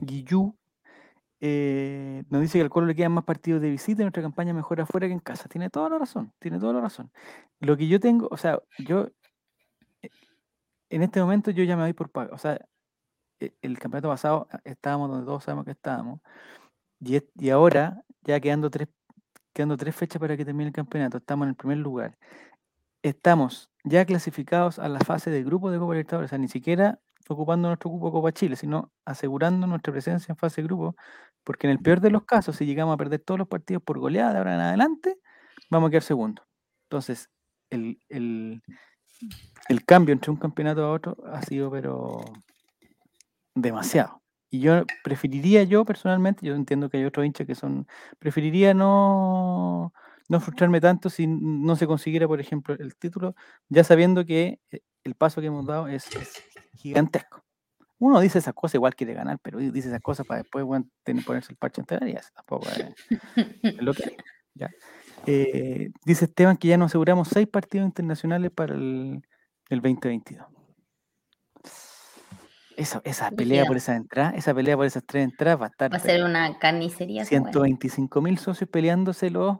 Guillú 0.00 0.56
eh, 1.40 2.24
nos 2.30 2.40
dice 2.40 2.58
que 2.58 2.62
al 2.62 2.70
Colo 2.70 2.86
le 2.86 2.94
quedan 2.94 3.12
más 3.12 3.24
partidos 3.24 3.60
de 3.60 3.70
visita 3.70 4.00
y 4.00 4.04
nuestra 4.04 4.22
campaña 4.22 4.54
mejor 4.54 4.80
afuera 4.80 5.06
que 5.06 5.12
en 5.12 5.20
casa. 5.20 5.48
Tiene 5.48 5.68
toda 5.68 5.90
la 5.90 5.98
razón, 5.98 6.32
tiene 6.38 6.58
toda 6.58 6.72
la 6.72 6.80
razón. 6.80 7.10
Lo 7.60 7.76
que 7.76 7.86
yo 7.86 8.00
tengo, 8.00 8.28
o 8.30 8.36
sea, 8.36 8.58
yo 8.78 9.08
en 10.94 11.02
este 11.02 11.20
momento 11.20 11.50
yo 11.50 11.64
ya 11.64 11.76
me 11.76 11.82
voy 11.82 11.92
por 11.92 12.10
pago. 12.10 12.34
O 12.34 12.38
sea, 12.38 12.60
e- 13.40 13.54
el 13.62 13.78
campeonato 13.78 14.08
pasado 14.08 14.48
ah, 14.50 14.60
estábamos 14.64 15.10
donde 15.10 15.26
todos 15.26 15.44
sabemos 15.44 15.64
que 15.64 15.72
estábamos. 15.72 16.20
Y, 17.00 17.20
y 17.36 17.50
ahora, 17.50 18.02
ya 18.22 18.40
quedando 18.40 18.70
tres, 18.70 18.88
quedando 19.52 19.76
tres 19.76 19.96
fechas 19.96 20.20
para 20.20 20.36
que 20.36 20.44
termine 20.44 20.68
el 20.68 20.74
campeonato, 20.74 21.18
estamos 21.18 21.46
en 21.46 21.50
el 21.50 21.56
primer 21.56 21.78
lugar. 21.78 22.16
Estamos 23.02 23.70
ya 23.84 24.04
clasificados 24.04 24.78
a 24.78 24.88
la 24.88 25.00
fase 25.00 25.30
de 25.30 25.42
grupo 25.42 25.70
de 25.70 25.78
Copa 25.78 25.94
Libertadores, 25.94 26.28
o 26.28 26.30
sea, 26.30 26.38
ni 26.38 26.48
siquiera 26.48 27.00
ocupando 27.28 27.68
nuestro 27.68 27.90
cupo 27.90 28.12
Copa 28.12 28.32
Chile, 28.32 28.56
sino 28.56 28.92
asegurando 29.04 29.66
nuestra 29.66 29.92
presencia 29.92 30.32
en 30.32 30.36
fase 30.36 30.62
de 30.62 30.68
grupo, 30.68 30.96
porque 31.42 31.66
en 31.66 31.72
el 31.72 31.78
peor 31.80 32.00
de 32.00 32.10
los 32.10 32.24
casos, 32.24 32.56
si 32.56 32.66
llegamos 32.66 32.94
a 32.94 32.98
perder 32.98 33.20
todos 33.20 33.38
los 33.38 33.48
partidos 33.48 33.82
por 33.82 33.98
goleada 33.98 34.32
de 34.32 34.38
ahora 34.38 34.54
en 34.54 34.60
adelante, 34.60 35.18
vamos 35.70 35.88
a 35.88 35.90
quedar 35.90 36.02
segundos. 36.02 36.46
Entonces, 36.88 37.30
el, 37.70 37.98
el, 38.08 38.62
el 39.68 39.84
cambio 39.84 40.12
entre 40.12 40.30
un 40.30 40.36
campeonato 40.36 40.84
a 40.84 40.92
otro 40.92 41.16
ha 41.26 41.42
sido, 41.42 41.70
pero 41.70 42.24
demasiado. 43.54 44.22
Y 44.50 44.60
yo 44.60 44.84
preferiría 45.02 45.64
yo 45.64 45.84
personalmente, 45.84 46.46
yo 46.46 46.54
entiendo 46.54 46.88
que 46.88 46.98
hay 46.98 47.04
otros 47.04 47.26
hinchas 47.26 47.46
que 47.46 47.54
son, 47.54 47.86
preferiría 48.18 48.72
no, 48.72 49.92
no 50.28 50.40
frustrarme 50.40 50.80
tanto 50.80 51.10
si 51.10 51.26
no 51.26 51.76
se 51.76 51.86
consiguiera, 51.86 52.28
por 52.28 52.40
ejemplo, 52.40 52.74
el 52.78 52.94
título, 52.96 53.34
ya 53.68 53.82
sabiendo 53.82 54.24
que 54.24 54.60
eh, 54.70 54.80
el 55.02 55.14
paso 55.14 55.40
que 55.40 55.48
hemos 55.48 55.66
dado 55.66 55.88
es, 55.88 56.06
es 56.14 56.42
gigantesco. 56.74 57.42
Uno 57.98 58.20
dice 58.20 58.38
esas 58.38 58.54
cosas, 58.54 58.76
igual 58.76 58.94
quiere 58.94 59.14
ganar, 59.14 59.38
pero 59.42 59.58
dice 59.58 59.88
esas 59.88 60.02
cosas 60.02 60.26
para 60.26 60.42
después 60.42 60.64
bueno, 60.64 60.86
tener, 61.02 61.24
ponerse 61.24 61.52
el 61.52 61.56
parche 61.56 61.80
en 61.80 61.86
nariz, 61.98 62.30
Tampoco 62.34 62.68
es, 62.68 62.94
es 63.62 63.82
lo 63.82 63.94
que 63.94 64.04
hay. 64.04 64.16
¿ya? 64.54 64.70
Eh, 65.26 65.90
dice 66.04 66.26
Esteban 66.26 66.56
que 66.56 66.68
ya 66.68 66.76
nos 66.76 66.90
aseguramos 66.92 67.28
seis 67.28 67.46
partidos 67.48 67.86
internacionales 67.86 68.50
para 68.54 68.74
el, 68.74 69.22
el 69.70 69.80
2022. 69.80 70.46
Esa, 72.76 73.00
esa 73.04 73.30
pelea 73.30 73.62
por 73.64 73.74
Brígido. 73.74 73.76
esas 73.76 73.96
entradas, 73.96 74.34
esa 74.36 74.52
pelea 74.52 74.76
por 74.76 74.84
esas 74.86 75.04
tres 75.06 75.24
entradas 75.24 75.60
va 75.60 75.66
a 75.66 75.68
estar 75.68 75.92
Va 75.92 75.96
a 75.96 76.00
ser 76.00 76.24
una 76.24 76.58
carnicería 76.58 77.22
esa 77.22 77.30
wea. 77.36 77.42
125 77.52 78.20
mil 78.20 78.36
socios 78.38 78.68
peleándose 78.68 79.30
los 79.30 79.58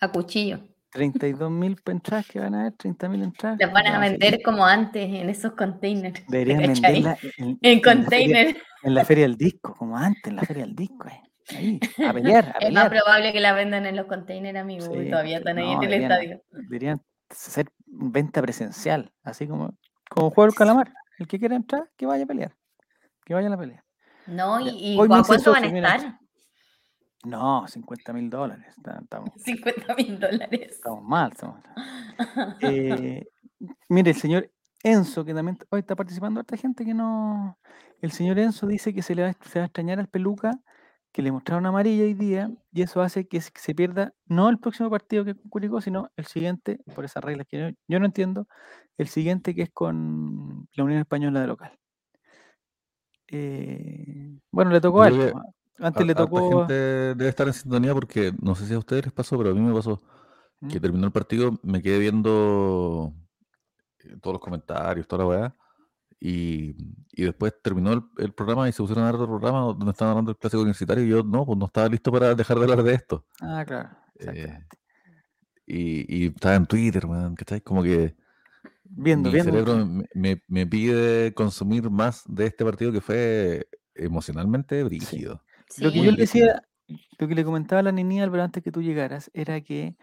a 0.00 0.08
cuchillo. 0.10 0.60
32 0.90 1.48
mil 1.50 1.80
entradas 1.86 2.26
que 2.26 2.40
van 2.40 2.54
a 2.56 2.60
haber, 2.62 2.72
30 2.72 3.08
mil 3.08 3.22
entradas. 3.22 3.56
Las 3.60 3.72
van 3.72 3.86
a 3.86 3.98
vender 4.00 4.42
como 4.42 4.66
antes 4.66 5.04
en 5.08 5.30
esos 5.30 5.52
containers. 5.52 6.26
¿te 6.26 6.38
Deberían 6.38 6.58
cachai? 6.74 6.92
venderla 7.02 7.18
en, 7.38 7.44
En 7.44 7.58
en 7.62 7.72
la 7.72 7.84
feria, 7.84 7.94
container. 7.94 8.56
en 8.82 8.94
la 8.94 9.04
feria 9.04 9.22
del 9.24 9.36
disco, 9.36 9.74
como 9.74 9.96
antes, 9.96 10.24
en 10.26 10.36
la 10.36 10.42
feria 10.42 10.64
del 10.64 10.74
disco. 10.74 11.06
eh, 11.08 11.22
Ahí, 11.56 11.80
a 12.06 12.12
pelear, 12.12 12.56
a 12.56 12.58
Es 12.60 12.72
más 12.72 12.88
probable 12.88 13.32
que 13.32 13.40
la 13.40 13.52
vendan 13.52 13.86
en 13.86 13.96
los 13.96 14.06
containers, 14.06 14.58
amigos. 14.58 14.90
Sí, 14.92 15.10
todavía 15.10 15.38
están 15.38 15.58
ahí 15.58 15.74
no, 15.74 15.82
en 15.82 15.92
el 15.92 16.02
estadio. 16.02 16.42
Deberían 16.50 17.02
hacer 17.30 17.68
venta 17.86 18.42
presencial, 18.42 19.12
así 19.22 19.46
como, 19.46 19.76
como 20.10 20.30
juego 20.30 20.46
del 20.46 20.54
calamar. 20.54 20.92
El 21.18 21.26
que 21.26 21.38
quiera 21.38 21.56
entrar, 21.56 21.90
que 21.96 22.06
vaya 22.06 22.24
a 22.24 22.26
pelear. 22.26 22.56
Que 23.24 23.34
vaya 23.34 23.48
a 23.48 23.50
la 23.50 23.58
pelea. 23.58 23.84
No, 24.26 24.60
y, 24.60 24.98
¿a 25.00 25.06
cuánto 25.06 25.52
van 25.52 25.64
a 25.64 25.68
mira. 25.68 25.94
estar? 25.96 26.18
No, 27.24 27.66
50 27.66 28.12
mil 28.12 28.30
dólares. 28.30 28.74
Estamos, 28.76 29.30
50 29.36 29.94
mil 29.94 30.18
dólares. 30.18 30.72
estamos 30.72 31.02
mal. 31.04 31.30
Estamos 31.32 31.60
Eh, 32.60 33.24
mire, 33.88 34.10
el 34.10 34.16
señor 34.16 34.50
Enzo, 34.82 35.24
que 35.24 35.32
también 35.32 35.58
hoy 35.70 35.80
está 35.80 35.94
participando 35.94 36.40
harta 36.40 36.56
gente 36.56 36.84
que 36.84 36.94
no. 36.94 37.58
El 38.00 38.10
señor 38.12 38.38
Enzo 38.38 38.66
dice 38.66 38.92
que 38.92 39.02
se 39.02 39.14
le 39.14 39.22
va, 39.22 39.32
se 39.44 39.60
va 39.60 39.64
a 39.64 39.66
extrañar 39.66 40.00
al 40.00 40.08
peluca, 40.08 40.58
que 41.12 41.22
le 41.22 41.30
mostraron 41.30 41.66
amarilla 41.66 42.04
hoy 42.04 42.14
día, 42.14 42.50
y 42.72 42.82
eso 42.82 43.02
hace 43.02 43.28
que 43.28 43.40
se 43.40 43.74
pierda 43.74 44.14
no 44.26 44.48
el 44.48 44.58
próximo 44.58 44.90
partido 44.90 45.24
que 45.24 45.32
es 45.32 45.36
con 45.36 45.50
Curicó, 45.50 45.80
sino 45.80 46.10
el 46.16 46.26
siguiente, 46.26 46.80
por 46.94 47.04
esas 47.04 47.22
reglas 47.22 47.46
que 47.48 47.58
yo, 47.58 47.76
yo 47.86 48.00
no 48.00 48.06
entiendo, 48.06 48.48
el 48.96 49.08
siguiente 49.08 49.54
que 49.54 49.62
es 49.62 49.70
con 49.70 50.68
la 50.74 50.84
Unión 50.84 51.00
Española 51.00 51.40
de 51.40 51.46
local. 51.46 51.78
Eh, 53.28 54.38
bueno, 54.50 54.70
le 54.70 54.80
tocó 54.80 55.02
a 55.02 55.08
él. 55.08 55.14
Yo 55.14 55.20
creo 55.20 55.32
po, 55.32 55.38
a- 55.38 55.86
Antes 55.86 56.06
le 56.06 56.14
tocó. 56.14 56.40
gente 56.48 56.74
debe 56.74 57.28
estar 57.28 57.46
en 57.46 57.54
sintonía 57.54 57.92
porque 57.94 58.32
no 58.40 58.54
sé 58.54 58.66
si 58.66 58.74
a 58.74 58.78
ustedes 58.78 59.04
les 59.06 59.12
pasó, 59.12 59.36
pero 59.38 59.50
a 59.50 59.54
mí 59.54 59.60
me 59.60 59.74
pasó 59.74 60.00
que 60.68 60.78
¿Mm? 60.78 60.82
terminó 60.82 61.06
el 61.06 61.12
partido, 61.12 61.58
me 61.62 61.82
quedé 61.82 61.98
viendo 61.98 63.12
eh, 64.04 64.16
todos 64.20 64.34
los 64.34 64.40
comentarios, 64.40 65.06
toda 65.08 65.24
la 65.24 65.28
weá, 65.28 65.56
y, 66.24 66.76
y 67.12 67.24
después 67.24 67.52
terminó 67.60 67.92
el, 67.92 68.02
el 68.18 68.32
programa 68.32 68.68
y 68.68 68.72
se 68.72 68.80
pusieron 68.80 69.02
a 69.02 69.06
dar 69.06 69.16
otro 69.16 69.26
programa 69.26 69.60
donde 69.74 69.90
estaban 69.90 70.12
hablando 70.12 70.30
del 70.30 70.38
clásico 70.38 70.60
universitario 70.62 71.04
y 71.04 71.08
yo 71.08 71.24
no, 71.24 71.44
pues 71.44 71.58
no 71.58 71.66
estaba 71.66 71.88
listo 71.88 72.12
para 72.12 72.32
dejar 72.36 72.58
de 72.58 72.62
hablar 72.62 72.82
de 72.84 72.94
esto. 72.94 73.26
Ah, 73.40 73.64
claro. 73.66 73.88
exactamente. 74.14 74.76
y, 75.66 76.24
y 76.24 76.26
estaba 76.28 76.54
en 76.54 76.66
Twitter, 76.66 77.06
weón, 77.06 77.34
¿cachai? 77.34 77.60
Como 77.60 77.82
que 77.82 78.14
Viendo, 78.84 79.30
mi 79.30 79.34
viendo. 79.34 79.52
cerebro 79.52 79.84
me, 79.84 80.04
me- 80.14 80.42
me 80.46 80.66
pide 80.66 81.34
consumir 81.34 81.90
más 81.90 82.22
de 82.28 82.46
este 82.46 82.64
partido 82.64 82.92
que 82.92 83.00
fue 83.00 83.66
emocionalmente 83.96 84.84
brígido. 84.84 85.42
Lo 85.78 85.90
que 85.90 86.02
yo 86.04 86.10
le 86.12 86.18
decía, 86.18 86.62
lo 87.18 87.26
que 87.26 87.34
le 87.34 87.44
comentaba 87.44 87.80
a 87.80 87.82
la 87.82 87.90
niña 87.92 88.22
Álvaro 88.22 88.44
antes 88.44 88.62
que 88.62 88.70
tú 88.70 88.80
llegaras, 88.80 89.28
era 89.34 89.60
que 89.60 89.96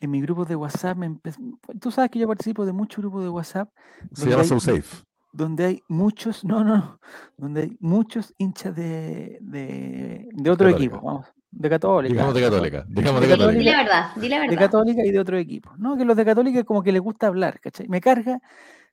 en 0.00 0.10
mi 0.12 0.20
grupo 0.20 0.44
de 0.44 0.54
WhatsApp, 0.54 0.96
me 0.98 1.08
empe- 1.10 1.34
tú 1.80 1.90
sabes 1.90 2.10
que 2.12 2.20
yo 2.20 2.28
participo 2.28 2.64
de 2.64 2.72
muchos 2.72 2.98
grupos 3.02 3.22
de 3.24 3.28
WhatsApp 3.30 3.70
Se 4.12 4.30
llama 4.30 4.42
hay, 4.42 4.48
So 4.48 4.60
Safe. 4.60 5.07
Donde 5.32 5.64
hay 5.66 5.82
muchos, 5.88 6.44
no, 6.44 6.64
no, 6.64 6.76
no, 6.76 7.00
donde 7.36 7.62
hay 7.62 7.76
muchos 7.80 8.34
hinchas 8.38 8.74
de, 8.74 9.38
de, 9.40 10.28
de 10.32 10.50
otro 10.50 10.66
Católica. 10.68 10.94
equipo, 10.96 11.06
vamos, 11.06 11.26
de 11.50 11.68
Católica. 11.70 12.12
Digamos 12.12 12.34
de 12.34 12.40
Cató- 12.40 12.50
Católica. 12.52 12.84
Digamos 12.88 13.20
de 13.20 13.26
de 13.28 13.32
Católica. 13.36 13.58
Di 13.58 13.64
la 13.64 13.76
verdad, 13.78 14.10
la 14.16 14.22
de 14.22 14.28
verdad. 14.48 14.58
Católica 14.58 15.04
y 15.04 15.10
de 15.10 15.18
otro 15.20 15.38
equipo. 15.38 15.72
No, 15.78 15.96
que 15.96 16.04
los 16.04 16.16
de 16.16 16.24
Católica 16.24 16.64
como 16.64 16.82
que 16.82 16.92
les 16.92 17.02
gusta 17.02 17.26
hablar, 17.28 17.60
¿cachai? 17.60 17.88
Me 17.88 18.00
carga, 18.00 18.40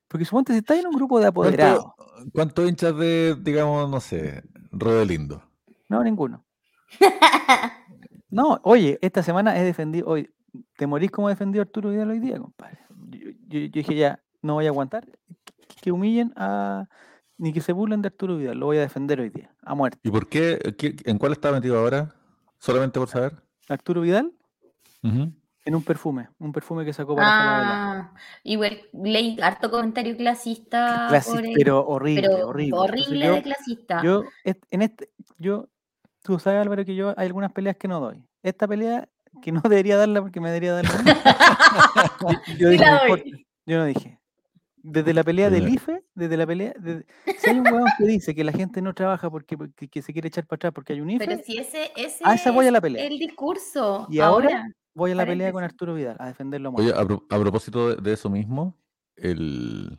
porque 0.08 0.24
suponte 0.24 0.52
si 0.52 0.58
estás 0.58 0.78
en 0.78 0.86
un 0.86 0.92
grupo 0.92 1.18
de 1.20 1.26
apoderados, 1.26 1.84
¿Cuánto- 1.84 2.30
¿Cuántos 2.32 2.68
hinchas 2.68 2.96
de, 2.96 3.36
digamos, 3.40 3.88
no 3.90 4.00
sé, 4.00 4.42
Rodelindo? 4.72 5.42
no, 5.88 6.02
ninguno. 6.04 6.44
No, 8.28 8.60
oye, 8.64 8.98
esta 9.02 9.22
semana 9.22 9.56
he 9.58 9.62
defendido, 9.64 10.08
hoy, 10.08 10.28
¿te 10.76 10.86
morís 10.86 11.10
como 11.10 11.28
ha 11.28 11.30
defendido 11.30 11.62
Arturo 11.62 11.90
Vidal 11.90 12.10
hoy 12.10 12.18
día, 12.18 12.38
compadre? 12.38 12.78
Yo, 13.08 13.30
yo- 13.48 13.60
yo 13.60 13.68
dije 13.72 13.94
ya, 13.94 14.20
no 14.42 14.54
voy 14.54 14.66
a 14.66 14.70
aguantar 14.70 15.06
que, 15.80 15.92
humillen 15.92 16.32
a, 16.36 16.86
ni 17.38 17.52
que 17.52 17.60
se 17.60 17.72
burlen 17.72 18.02
de 18.02 18.08
Arturo 18.08 18.36
Vidal, 18.36 18.58
lo 18.58 18.66
voy 18.66 18.78
a 18.78 18.80
defender 18.82 19.20
hoy 19.20 19.30
día, 19.30 19.50
a 19.62 19.74
muerte. 19.74 19.98
¿Y 20.02 20.10
por 20.10 20.28
qué? 20.28 20.58
qué- 20.78 20.96
¿En 21.04 21.18
cuál 21.18 21.32
está 21.32 21.52
metido 21.52 21.78
ahora? 21.78 22.14
Solamente 22.58 22.98
por 22.98 23.08
saber. 23.08 23.34
Arturo 23.68 24.00
Vidal 24.00 24.32
en 25.02 25.74
un 25.74 25.82
perfume, 25.82 26.28
un 26.38 26.52
perfume 26.52 26.84
que 26.84 26.92
sacó 26.92 27.14
para. 27.16 27.28
Ah, 27.28 28.14
igual 28.42 28.80
leí 28.92 29.38
harto 29.40 29.70
comentario 29.70 30.16
clasista. 30.16 31.08
Clasi- 31.08 31.32
por 31.32 31.44
el- 31.44 31.52
pero 31.54 31.86
horrible, 31.86 32.28
pero 32.28 32.48
horrible. 32.48 32.76
Entonces 32.76 33.06
horrible 33.06 33.26
yo- 33.26 33.34
de 33.34 33.42
clasista. 33.42 34.02
Yo, 34.02 34.24
en 34.70 34.82
este, 34.82 35.10
yo, 35.38 35.68
tú 36.22 36.38
sabes, 36.38 36.60
Álvaro, 36.62 36.84
que 36.84 36.94
yo 36.94 37.14
hay 37.16 37.26
algunas 37.26 37.52
peleas 37.52 37.76
que 37.76 37.88
no 37.88 38.00
doy. 38.00 38.24
Esta 38.42 38.66
pelea 38.66 39.08
que 39.42 39.52
no 39.52 39.60
debería 39.70 39.96
darla 39.96 40.22
porque 40.22 40.40
me 40.40 40.48
debería 40.50 40.72
darla. 40.72 40.90
yo, 42.58 42.68
dije, 42.70 42.84
la 42.84 42.90
"No 42.92 42.98
doy". 42.98 43.10
importa". 43.20 43.38
Yo 43.66 43.78
no 43.78 43.84
dije. 43.84 44.18
Desde 44.88 45.12
la 45.12 45.24
pelea 45.24 45.50
del. 45.50 45.68
IFE, 45.68 46.04
desde 46.14 46.36
la 46.36 46.46
pelea. 46.46 46.72
de- 46.78 47.04
si 47.38 47.50
hay 47.50 47.58
un 47.58 47.66
huevón 47.66 47.88
que 47.98 48.04
dice 48.06 48.34
que 48.34 48.44
la 48.44 48.52
gente 48.52 48.80
no 48.80 48.94
trabaja 48.94 49.28
porque, 49.30 49.58
porque 49.58 49.88
que 49.88 50.00
se 50.00 50.12
quiere 50.12 50.28
echar 50.28 50.46
para 50.46 50.56
atrás 50.58 50.72
porque 50.72 50.92
hay 50.92 51.00
un 51.00 51.10
IFE, 51.10 51.26
Pero 51.26 51.42
si 51.42 51.58
ese, 51.58 51.90
ese 51.96 52.22
A 52.24 52.34
esa 52.34 52.52
voy 52.52 52.64
a 52.66 52.68
es 52.68 52.72
la 52.72 52.80
pelea. 52.80 53.04
el 53.06 53.18
discurso. 53.18 54.06
Y 54.10 54.20
ahora- 54.20 54.48
ahora. 54.48 54.68
voy 54.94 55.10
a 55.10 55.14
la 55.16 55.26
pelea 55.26 55.50
con. 55.52 55.64
Arturo 55.64 55.94
Vidal 55.94 56.16
a 56.20 56.26
defenderlo 56.28 56.70
Oye, 56.70 56.92
a, 56.94 57.04
pro- 57.04 57.26
a 57.28 57.38
propósito 57.38 57.88
de, 57.88 57.96
de 58.02 58.12
eso 58.12 58.30
mismo, 58.30 58.78
el... 59.16 59.98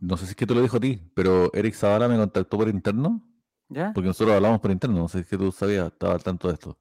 no 0.00 0.16
sé 0.16 0.24
si 0.24 0.30
es 0.30 0.36
que 0.36 0.46
te 0.46 0.54
lo 0.54 0.62
dijo 0.62 0.78
a 0.78 0.80
ti, 0.80 1.00
pero 1.14 1.52
Eric 1.52 1.74
Zavala 1.74 2.08
me 2.08 2.16
contactó 2.16 2.56
por 2.56 2.68
interno, 2.68 3.22
¿Ya? 3.68 3.92
porque 3.92 4.06
nosotros 4.08 4.34
hablamos 4.34 4.60
por 4.60 4.70
interno, 4.70 4.96
no 4.96 5.08
sé 5.08 5.18
si 5.18 5.22
es 5.24 5.28
que 5.28 5.36
tú 5.38 5.52
sabías, 5.52 5.88
estaba 5.92 6.14
al 6.14 6.22
tanto 6.22 6.48
de 6.48 6.54
esto. 6.54 6.78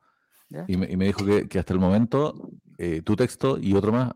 ¿Ya? 0.49 0.63
Y 0.67 0.77
me, 0.77 0.89
y 0.89 0.95
me 0.95 1.05
dijo 1.05 1.25
que, 1.25 1.47
que 1.49 1.59
hasta 1.59 1.73
el 1.73 1.79
momento 1.79 2.49
eh, 2.77 3.01
tu 3.01 3.15
texto 3.15 3.57
y 3.59 3.73
otro 3.73 3.91
más 3.91 4.11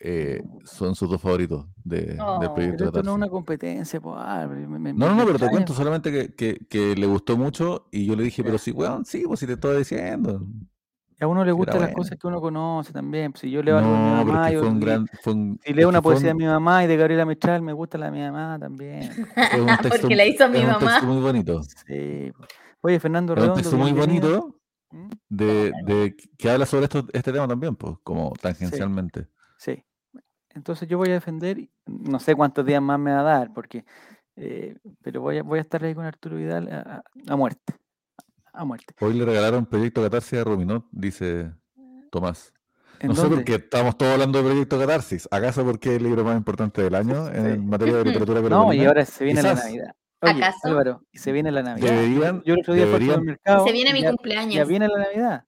eh, 0.00 0.42
son 0.64 0.94
sus 0.94 1.08
dos 1.08 1.20
favoritos 1.20 1.66
de, 1.84 2.00
del 2.02 2.20
Oh. 2.20 2.38
proyecto 2.54 2.76
Pero 2.78 2.86
esto 2.90 3.02
no 3.02 3.10
es 3.12 3.16
una 3.16 3.28
competencia, 3.28 4.00
pues, 4.00 4.16
Álvaro, 4.18 4.60
me- 4.68 4.78
me- 4.78 4.92
No, 4.92 5.08
no, 5.08 5.14
no, 5.16 5.26
pero 5.26 5.38
te 5.38 5.48
cuento 5.48 5.72
solamente 5.72 6.12
que, 6.12 6.34
que, 6.34 6.66
que 6.68 6.94
le 6.94 7.06
gustó 7.06 7.36
mucho 7.36 7.88
y 7.90 8.04
yo 8.06 8.14
le 8.14 8.22
dije, 8.24 8.44
pero 8.44 8.58
sí, 8.58 8.72
weón, 8.72 9.04
sí, 9.04 9.24
pues 9.26 9.40
si 9.40 9.46
te 9.46 9.54
estoy 9.54 9.78
diciendo. 9.78 10.42
A 11.18 11.26
uno 11.26 11.46
le 11.46 11.52
gustan 11.52 11.80
las 11.80 11.94
cosas 11.94 12.18
que 12.18 12.26
uno 12.26 12.42
conoce 12.42 12.92
también. 12.92 13.32
pues, 13.32 13.40
Si 13.40 13.50
yo 13.50 13.62
leo 13.62 13.78
algo 13.78 13.90
de 13.90 13.96
mi 13.96 14.02
No, 14.04 14.10
pero 14.18 14.20
es 14.20 14.26
mamá, 14.34 14.50
yo 14.50 14.60
fue 14.60 14.68
un 14.68 14.80
le- 14.80 14.84
gran... 14.86 15.06
Fue 15.22 15.32
un, 15.32 15.58
Si 15.64 15.72
leo 15.72 15.88
una 15.88 16.02
poesía 16.02 16.26
de 16.26 16.32
un- 16.32 16.38
mi 16.38 16.44
mamá 16.44 16.84
y 16.84 16.86
de 16.88 16.96
Gabriela 16.98 17.24
Mistral, 17.24 17.62
me 17.62 17.72
gusta 17.72 17.96
la 17.96 18.10
de 18.10 18.12
mi 18.12 18.20
mamá 18.20 18.58
también. 18.60 19.00
es 19.02 19.14
un 19.60 19.66
texto, 19.80 19.88
Porque 20.02 20.14
la 20.16 20.26
hizo 20.26 20.46
mi 20.50 20.58
es 20.58 20.64
un 20.64 20.70
mamá. 20.72 20.86
texto 20.90 21.06
muy 21.06 21.22
bonito. 21.22 21.62
Sí. 21.62 22.32
po. 22.36 22.44
Oye, 22.82 23.00
Fernando 23.00 23.32
Es 23.32 23.38
un 23.38 23.42
Redondo. 23.42 23.60
texto 23.62 23.76
muy 23.78 23.92
bonito 23.92 24.60
¿Mm? 24.90 25.08
de, 25.30 25.72
de 25.86 26.16
que 26.36 26.50
habla 26.50 26.66
sobre 26.66 26.84
esto, 26.84 27.06
este 27.14 27.32
tema 27.32 27.48
también, 27.48 27.76
pues, 27.76 27.94
como 28.04 28.34
tangencialmente. 28.42 29.22
Sí. 29.22 29.28
Entonces 30.54 30.88
yo 30.88 30.96
voy 30.98 31.10
a 31.10 31.14
defender, 31.14 31.58
y 31.58 31.70
no 31.86 32.18
sé 32.18 32.34
cuántos 32.34 32.64
días 32.64 32.80
más 32.80 32.98
me 32.98 33.12
va 33.12 33.20
a 33.20 33.24
dar, 33.24 33.52
porque, 33.52 33.84
eh, 34.36 34.74
pero 35.02 35.20
voy 35.20 35.38
a, 35.38 35.42
voy 35.42 35.58
a 35.58 35.62
estar 35.62 35.84
ahí 35.84 35.94
con 35.94 36.04
Arturo 36.06 36.36
Vidal 36.36 36.68
a, 36.72 37.02
a- 37.28 37.36
muerte. 37.36 37.74
A 38.54 38.64
muerte. 38.64 38.94
Hoy 39.00 39.12
le 39.14 39.24
regalaron 39.26 39.66
Proyecto 39.66 40.02
Catarsis 40.02 40.38
a 40.38 40.44
Ruminot, 40.44 40.86
dice 40.90 41.52
Tomás. 42.10 42.54
¿En 43.00 43.08
No 43.08 43.14
sé 43.14 43.28
por 43.28 43.44
qué 43.44 43.56
estamos 43.56 43.98
todos 43.98 44.12
hablando 44.14 44.38
de 44.42 44.48
Proyecto 44.48 44.78
Catarsis. 44.78 45.28
¿Acaso 45.30 45.62
porque 45.62 45.90
es 45.90 45.96
el 45.96 46.04
libro 46.04 46.24
más 46.24 46.38
importante 46.38 46.80
del 46.82 46.94
año 46.94 47.28
en 47.34 47.52
Sí. 47.56 47.58
materia 47.60 47.96
de 47.98 48.04
literatura 48.04 48.40
No, 48.48 48.72
y 48.72 48.82
ahora 48.86 49.04
se 49.04 49.24
viene 49.24 49.42
la. 49.42 49.54
Navidad. 49.54 49.92
Oye, 50.22 50.32
¿Acaso? 50.42 50.68
Álvaro, 50.68 51.02
y 51.12 51.18
se 51.18 51.32
viene 51.32 51.52
la 51.52 51.62
Navidad. 51.62 51.90
Deberían- 51.90 52.42
yo 52.46 52.54
el 52.54 52.60
otro 52.60 52.72
día 52.72 52.84
fui 52.86 52.94
al 52.94 53.00
deberían- 53.00 53.14
supermercado. 53.16 53.66
Se 53.66 53.72
viene 53.72 53.90
y 53.90 53.92
mi 53.92 54.00
ya, 54.02 54.08
cumpleaños. 54.08 54.54
ya 54.54 54.64
viene 54.64 54.88
la 54.88 54.98
Navidad. 55.00 55.44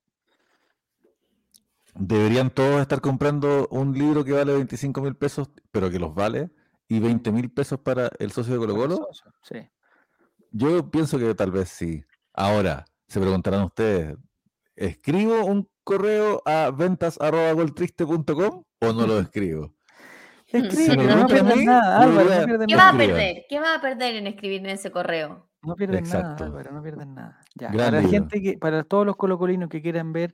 Deberían 1.99 2.49
todos 2.49 2.81
estar 2.81 3.01
comprando 3.01 3.67
un 3.71 3.93
libro 3.93 4.23
que 4.23 4.31
vale 4.31 4.53
25 4.53 5.01
mil 5.01 5.15
pesos, 5.15 5.49
pero 5.69 5.91
que 5.91 5.99
los 5.99 6.15
vale, 6.15 6.49
y 6.87 6.99
20 6.99 7.31
mil 7.31 7.51
pesos 7.51 7.79
para 7.79 8.09
el 8.19 8.31
socio 8.31 8.53
de 8.53 8.59
Colo 8.59 8.75
Colo. 8.75 9.07
Sí. 9.43 9.69
Yo 10.51 10.89
pienso 10.89 11.19
que 11.19 11.35
tal 11.35 11.51
vez 11.51 11.69
sí. 11.69 12.03
Ahora, 12.33 12.85
se 13.07 13.19
preguntarán 13.19 13.63
ustedes, 13.63 14.17
¿escribo 14.75 15.43
un 15.43 15.69
correo 15.83 16.41
a 16.45 16.71
ventas.goltriste.com 16.71 18.63
o 18.79 18.93
no 18.93 19.05
lo 19.05 19.19
escribo? 19.19 19.73
Escribe, 20.47 20.97
no 20.97 21.27
pierdes 21.27 21.57
mí, 21.57 21.65
nada, 21.65 22.01
Álvaro, 22.01 22.29
no 22.29 22.45
pierdes 22.45 22.67
¿Qué 22.67 22.75
va 22.75 22.89
a 22.89 22.91
nada. 22.93 22.97
perder? 22.97 23.45
¿Qué 23.47 23.59
va 23.59 23.75
a 23.75 23.81
perder 23.81 24.15
en 24.15 24.27
escribir 24.27 24.61
en 24.61 24.69
ese 24.71 24.89
correo? 24.89 25.47
No 25.61 25.75
pierden 25.75 26.05
nada. 26.05 26.35
Álvaro, 26.39 26.71
no 26.71 26.81
pierden 26.81 27.13
nada. 27.13 27.39
Ya, 27.53 27.69
para 27.69 28.01
la 28.01 28.07
gente 28.07 28.41
que, 28.41 28.57
para 28.57 28.83
todos 28.83 29.05
los 29.05 29.15
colocolinos 29.15 29.69
que 29.69 29.81
quieran 29.81 30.13
ver, 30.13 30.33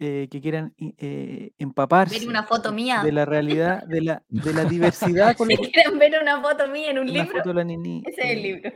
eh, 0.00 0.28
que 0.30 0.40
quieran 0.40 0.74
eh, 0.78 1.52
empaparse 1.58 2.18
Ver 2.18 2.28
una 2.28 2.42
foto 2.44 2.72
mía. 2.72 3.02
de 3.04 3.12
la 3.12 3.24
realidad, 3.26 3.84
de 3.84 4.00
la, 4.00 4.22
de 4.28 4.54
la 4.54 4.64
diversidad 4.64 5.36
Si 5.46 5.56
quieren 5.56 5.98
ver 5.98 6.14
una 6.20 6.40
foto 6.40 6.66
mía 6.68 6.90
en 6.90 6.98
un 6.98 7.04
una 7.10 7.12
libro, 7.22 7.36
foto 7.38 7.50
de 7.50 7.54
la 7.54 7.64
Nini, 7.64 8.02
ese 8.06 8.20
es 8.22 8.30
el 8.30 8.38
eh, 8.38 8.42
libro. 8.42 8.70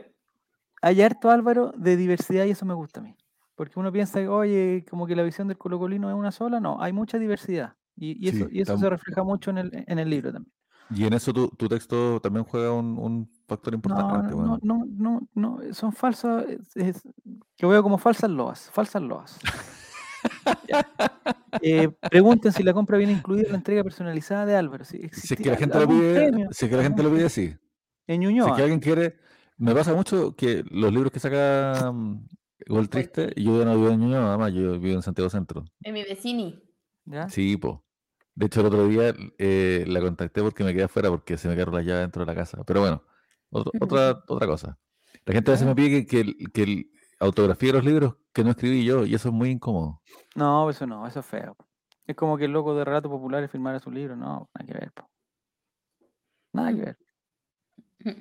Hay 0.81 1.01
harto 1.01 1.31
Álvaro 1.31 1.73
de 1.75 1.97
diversidad 1.97 2.45
y 2.45 2.51
eso 2.51 2.65
me 2.65 2.75
gusta 2.75 2.99
a 2.99 3.03
mí. 3.03 3.15
Porque 3.55 3.79
uno 3.79 3.91
piensa, 3.91 4.19
que, 4.19 4.27
oye, 4.27 4.85
como 4.89 5.07
que 5.07 5.15
la 5.15 5.23
visión 5.23 5.47
del 5.47 5.57
colocolino 5.57 6.09
es 6.09 6.15
una 6.15 6.31
sola, 6.31 6.59
no, 6.59 6.79
hay 6.81 6.93
mucha 6.93 7.17
diversidad. 7.17 7.73
Y, 7.95 8.23
y 8.23 8.29
eso, 8.29 8.45
Sí, 8.49 8.57
y 8.57 8.61
eso 8.61 8.75
tam- 8.75 8.79
se 8.81 8.89
refleja 8.89 9.23
mucho 9.23 9.49
en 9.49 9.57
el, 9.57 9.83
en 9.87 9.97
el 9.97 10.09
libro 10.09 10.31
también. 10.31 10.53
Y 10.91 11.05
en 11.05 11.13
eso 11.13 11.33
tu, 11.33 11.47
tu 11.47 11.67
texto 11.67 12.19
también 12.19 12.45
juega 12.45 12.71
un, 12.71 12.99
un 12.99 13.27
factor 13.47 13.73
No, 13.73 13.77
importante. 13.77 14.29
no, 14.29 14.35
bueno. 14.35 14.59
no, 14.61 14.85
no, 14.85 15.21
no, 15.33 15.57
no, 15.63 15.73
son 15.73 15.91
falsas, 15.91 16.45
es- 16.47 16.75
es- 16.77 17.07
que 17.57 17.65
veo 17.65 17.81
como 17.81 17.97
falsas 17.97 18.29
loas, 18.29 18.69
falsas 18.71 19.01
loas. 19.01 19.39
Eh, 21.61 21.89
pregunten 22.11 22.51
si 22.51 22.63
la 22.63 22.73
compra 22.73 22.97
viene 22.97 23.13
incluida 23.13 23.43
en 23.43 23.51
la 23.51 23.55
entrega 23.57 23.81
personalizada 23.83 24.45
de 24.45 24.55
Álvaro. 24.57 24.83
Si, 24.83 25.07
Si 25.13 25.33
es 25.35 25.39
que 25.39 25.49
la 25.49 25.55
gente 25.55 25.79
lo 25.79 25.87
pide, 25.87 26.13
premio, 26.13 26.47
si 26.51 26.65
es 26.65 26.69
que 26.71 26.77
la 26.77 26.83
gente 26.83 27.01
lo 27.01 27.11
pide, 27.11 27.29
sí. 27.29 27.43
En 27.43 27.55
Si 28.07 28.11
es 28.13 28.19
Ñuñoa. 28.19 28.55
que 28.57 28.61
alguien 28.61 28.79
quiere, 28.81 29.17
me 29.57 29.73
pasa 29.73 29.93
mucho 29.93 30.35
que 30.35 30.63
los 30.69 30.91
libros 30.91 31.11
que 31.13 31.19
saca 31.21 31.91
mm, 31.93 32.27
Gol 32.67 32.89
Triste, 32.89 33.31
y 33.37 33.45
yo 33.45 33.57
ya 33.57 33.65
no 33.65 33.75
vivo 33.77 33.89
en 33.89 33.99
Ñuñoa, 34.01 34.27
además, 34.29 34.53
yo 34.53 34.77
vivo 34.79 34.95
en 34.95 35.01
Santiago 35.01 35.29
Centro. 35.29 35.63
En 35.81 35.93
mi 35.93 36.03
vecini. 36.03 36.61
¿ya? 37.05 37.29
Sí, 37.29 37.55
po. 37.57 37.85
De 38.35 38.47
hecho, 38.47 38.59
el 38.59 38.65
otro 38.67 38.85
día 38.87 39.13
eh, 39.37 39.85
la 39.87 40.01
contacté 40.01 40.41
porque 40.41 40.63
me 40.65 40.73
quedé 40.73 40.83
afuera 40.83 41.09
porque 41.09 41.37
se 41.37 41.47
me 41.47 41.53
quedaron 41.55 41.75
las 41.75 41.85
llaves 41.85 42.01
dentro 42.01 42.25
de 42.25 42.31
la 42.33 42.35
casa. 42.35 42.63
Pero 42.65 42.81
bueno, 42.81 43.01
otro- 43.49 43.71
otra, 43.79 44.23
otra 44.27 44.45
cosa. 44.45 44.77
La 45.25 45.33
gente 45.33 45.51
a 45.51 45.53
veces 45.53 45.65
me 45.67 45.73
pide 45.73 46.05
que, 46.05 46.05
que, 46.05 46.19
el- 46.19 46.51
que 46.51 46.89
autografíe 47.19 47.71
los 47.71 47.85
libros 47.85 48.15
que 48.35 48.43
no 48.43 48.49
escribí 48.51 48.83
yo, 48.83 49.05
y 49.05 49.15
eso 49.15 49.29
es 49.29 49.33
muy 49.33 49.49
incómodo. 49.49 50.01
No, 50.35 50.69
eso 50.69 50.85
no, 50.85 51.07
eso 51.07 51.21
es 51.21 51.25
feo. 51.25 51.55
Es 52.05 52.17
como 52.17 52.37
que 52.37 52.45
el 52.45 52.51
loco 52.51 52.75
de 52.75 52.83
Relatos 52.83 53.09
Populares 53.09 53.49
firmara 53.49 53.79
su 53.79 53.89
libro. 53.89 54.17
No, 54.17 54.49
nada 54.53 54.67
que 54.67 54.73
ver. 54.73 54.91
po. 54.91 55.09
Nada 56.51 56.69
que 56.73 56.81
ver. 56.81 56.97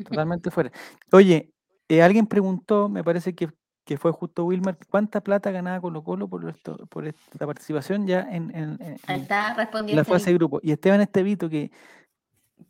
Totalmente 0.04 0.50
fuera. 0.52 0.70
Oye, 1.12 1.52
eh, 1.88 2.00
alguien 2.02 2.26
preguntó, 2.28 2.88
me 2.88 3.02
parece 3.02 3.34
que, 3.34 3.50
que 3.84 3.98
fue 3.98 4.12
justo 4.12 4.44
Wilmar, 4.44 4.78
¿cuánta 4.88 5.20
plata 5.20 5.50
ganaba 5.50 5.80
Colo 5.80 6.04
Colo 6.04 6.28
por, 6.28 6.48
esto, 6.48 6.76
por 6.86 7.06
esta 7.06 7.44
participación 7.44 8.06
ya 8.06 8.20
en, 8.20 8.54
en- 8.56 8.80
en- 8.80 8.96
Ahí 9.08 9.16
en 9.16 9.20
está 9.22 9.54
la 9.88 10.04
fase 10.04 10.30
de 10.30 10.34
grupo? 10.38 10.60
Y 10.62 10.70
Esteban 10.70 11.00
Estevito, 11.00 11.50
que 11.50 11.72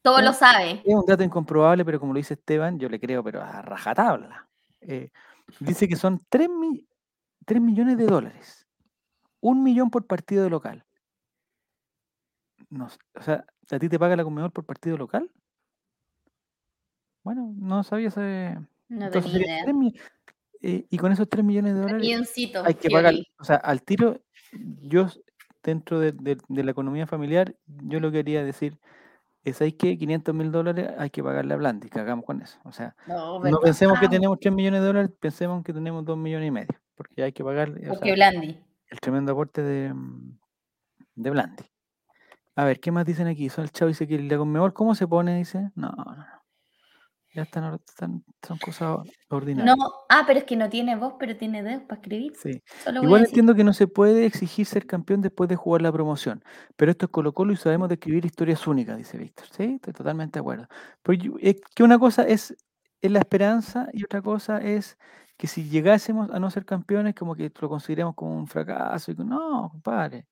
Todo 0.01 0.23
lo 0.23 0.33
sabe. 0.33 0.83
es 0.85 0.95
un 0.95 1.05
dato 1.07 1.23
incomprobable, 1.23 1.85
pero 1.85 2.01
como 2.01 2.15
lo 2.15 2.17
dice 2.17 2.35
Esteban, 2.35 2.79
yo 2.79 2.89
le 2.89 2.99
creo, 2.99 3.23
pero 3.23 3.43
a 3.43 3.61
rajatabla. 3.61 4.49
eh, 4.81 5.11
dice 5.61 5.87
que 5.87 5.95
son 5.97 6.25
3, 6.31 6.49
millones 6.49 6.87
de 7.47 8.07
dólares. 8.07 8.67
Un 9.41 9.63
millón 9.63 9.91
por 9.91 10.07
partido 10.07 10.49
local. 10.49 10.85
No, 12.71 12.89
o 13.15 13.23
sea, 13.23 13.45
¿a 13.71 13.79
ti 13.79 13.89
te 13.89 13.99
paga 13.99 14.17
la 14.17 14.25
Conmebol 14.25 14.51
por 14.51 14.65
partido 14.65 14.97
local? 14.97 15.31
Bueno, 17.23 17.53
no 17.57 17.83
sabía 17.83 18.09
ese... 18.09 18.59
No 18.89 19.07
Entonces 19.07 19.33
tenía 19.33 19.47
idea. 19.47 19.65
eh, 20.61 20.87
y 20.89 20.99
con 20.99 21.13
esos 21.13 21.29
3 21.29 21.45
millones 21.45 21.75
de 21.75 21.81
dólares 21.81 22.07
hay 22.65 22.75
que 22.75 22.89
pagar, 22.91 23.15
o 23.39 23.45
sea, 23.45 23.57
al 23.57 23.83
tiro, 23.83 24.23
yo 24.83 25.07
dentro 25.63 25.99
de, 26.01 26.13
de- 26.13 26.39
de 26.49 26.65
la 26.65 26.71
economía 26.71 27.07
familiar, 27.07 27.55
yo 27.67 28.01
lo 28.01 28.11
quería 28.13 28.45
decir 28.45 28.79
es 29.43 29.61
ahí 29.61 29.73
que 29.73 29.99
500 29.99 30.35
mil 30.35 30.51
dólares 30.51 30.91
hay 30.99 31.11
que 31.11 31.23
pagarle 31.23 31.53
a 31.53 31.57
Blandi, 31.59 31.91
que 31.91 31.99
hagamos 32.01 32.25
con 32.25 32.41
eso. 32.41 32.59
O 32.65 32.73
sea, 32.73 32.97
No, 33.07 33.39
no 33.43 33.59
pensemos 33.61 33.99
que 34.01 34.07
Ah, 34.07 34.11
tenemos 34.11 34.39
3 34.41 34.55
millones 34.55 34.81
de 34.81 34.87
dólares, 34.87 35.11
pensemos 35.21 35.63
que 35.63 35.73
tenemos 35.75 36.03
2 36.05 36.17
millones 36.17 36.49
y 36.49 36.51
medio, 36.51 36.81
porque 36.95 37.23
hay 37.23 37.33
que 37.33 37.45
pagarle 37.45 37.89
o 37.89 37.95
Porque 37.95 38.15
sea, 38.15 38.15
Blandi. 38.31 38.59
el 38.89 39.01
tremendo 39.01 39.33
aporte 39.33 39.63
de, 39.63 39.93
mm, 39.93 40.39
de 41.17 41.31
Blandi. 41.31 41.65
A 42.57 42.65
ver, 42.65 42.79
¿qué 42.81 42.93
más 42.93 43.05
dicen 43.05 43.27
aquí? 43.27 43.49
Son 43.49 43.65
el 43.65 43.71
Chavo 43.73 43.89
dice 43.89 44.07
que 44.07 44.19
la 44.19 44.37
Conmebol, 44.39 44.73
¿cómo 44.73 44.95
se 44.95 45.07
pone? 45.09 45.37
Dice, 45.37 45.71
no, 45.75 45.91
no, 45.91 46.05
no. 46.05 46.27
Ya 47.35 47.43
están, 47.43 47.75
están- 47.75 48.25
son 48.47 48.59
cosas 48.59 48.99
ordinarias. 49.29 49.77
No, 49.77 49.93
ah, 50.09 50.23
pero 50.25 50.39
es 50.39 50.45
que 50.45 50.55
no 50.55 50.69
tiene 50.69 50.95
voz, 50.95 51.15
pero 51.19 51.37
tiene 51.37 51.65
dedos 51.65 51.83
para 51.83 52.01
escribir. 52.01 52.33
Sí. 52.37 52.63
Igual 53.03 53.25
entiendo 53.25 53.57
que 53.57 53.65
no 53.65 53.73
se 53.73 53.89
puede 53.89 54.25
exigir 54.25 54.67
ser 54.67 54.87
campeón 54.87 55.21
después 55.21 55.49
de 55.49 55.57
jugar 55.57 55.83
la 55.83 55.91
promoción, 55.91 56.45
pero 56.77 56.93
esto 56.93 57.07
es 57.07 57.11
Colo 57.11 57.33
Colo 57.33 57.53
y 57.53 57.57
sabemos 57.57 57.89
de 57.89 57.95
escribir 57.95 58.25
historias 58.25 58.65
únicas, 58.69 58.97
dice 58.99 59.19
Víctor. 59.19 59.47
Sí, 59.51 59.65
estoy 59.75 59.93
totalmente 59.93 60.39
de 60.39 60.43
acuerdo. 60.43 60.69
Yo- 61.19 61.35
es 61.41 61.57
que 61.75 61.83
una 61.83 61.99
cosa 61.99 62.23
es, 62.23 62.55
es 63.01 63.11
la 63.11 63.19
esperanza 63.19 63.89
y 63.93 64.05
otra 64.05 64.23
cosa 64.23 64.59
es 64.59 64.97
que 65.37 65.47
si 65.47 65.69
llegásemos 65.69 66.31
a 66.31 66.39
no 66.39 66.51
ser 66.51 66.65
campeones, 66.65 67.15
como 67.15 67.35
que 67.35 67.53
lo 67.61 67.69
consideremos 67.69 68.15
como 68.15 68.37
un 68.37 68.47
fracaso. 68.47 69.11
Y, 69.13 69.17
que- 69.17 69.25
no, 69.25 69.69
compadre. 69.71 70.27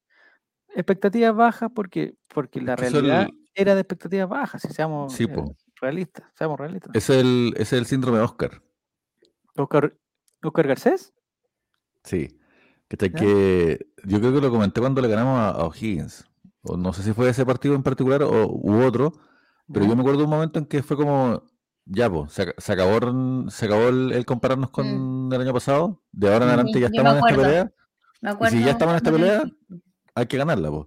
Expectativas 0.75 1.35
bajas 1.35 1.71
porque, 1.75 2.15
porque 2.29 2.61
la 2.61 2.75
eso 2.75 2.83
realidad 3.01 3.23
el- 3.29 3.49
era 3.55 3.75
de 3.75 3.81
expectativas 3.83 4.29
bajas, 4.29 4.63
si 4.63 4.69
seamos 4.73 5.13
Sí, 5.13 5.25
eh, 5.25 5.45
realistas, 5.81 6.25
seamos 6.35 6.59
realistas. 6.59 6.93
Es 6.95 7.11
el, 7.11 7.53
es 7.57 7.73
el 7.73 7.85
síndrome 7.87 8.19
de 8.19 8.25
Oscar. 8.25 8.63
Oscar, 9.57 9.95
Oscar 10.43 10.67
Garcés, 10.69 11.13
Sí. 12.05 12.39
Que 12.89 13.79
yo 14.05 14.19
creo 14.21 14.35
que 14.35 14.41
lo 14.41 14.51
comenté 14.51 14.81
cuando 14.81 15.01
le 15.01 15.09
ganamos 15.09 15.39
a, 15.39 15.51
a 15.51 15.65
O'Higgins. 15.65 16.25
O 16.63 16.77
no 16.77 16.93
sé 16.93 17.03
si 17.03 17.13
fue 17.15 17.29
ese 17.31 17.47
partido 17.47 17.75
en 17.75 17.83
particular 17.83 18.23
o 18.23 18.47
u 18.49 18.83
otro, 18.83 19.13
pero 19.73 19.85
¿ya? 19.85 19.91
yo 19.91 19.97
me 19.97 20.03
acuerdo 20.03 20.19
de 20.19 20.25
un 20.25 20.31
momento 20.31 20.59
en 20.59 20.67
que 20.67 20.83
fue 20.83 20.97
como, 20.97 21.43
ya, 21.85 22.11
pues, 22.11 22.33
se, 22.33 22.47
ac- 22.49 22.55
se 22.59 22.73
acabó, 22.73 22.97
el- 22.99 23.51
se 23.51 23.67
acabó 23.67 23.89
el, 23.89 24.13
el 24.13 24.25
compararnos 24.25 24.71
con 24.71 25.31
el 25.33 25.41
año 25.41 25.53
pasado. 25.53 26.01
De 26.13 26.29
ahora 26.33 26.45
en 26.45 26.51
Mm. 26.51 26.55
adelante 26.55 26.81
ya 26.81 26.87
estamos 26.87 27.13
en 27.13 27.19
esta 27.19 27.37
pelea. 27.43 27.73
Me 28.21 28.31
Y 28.31 28.33
acuerdo 28.33 28.57
si 28.57 28.65
ya 28.65 28.71
estamos 28.71 28.93
en 28.93 28.97
esta 28.97 29.13
pelea, 29.13 29.43
hay 30.15 30.27
que 30.27 30.37
ganarla, 30.37 30.71
pues. 30.71 30.87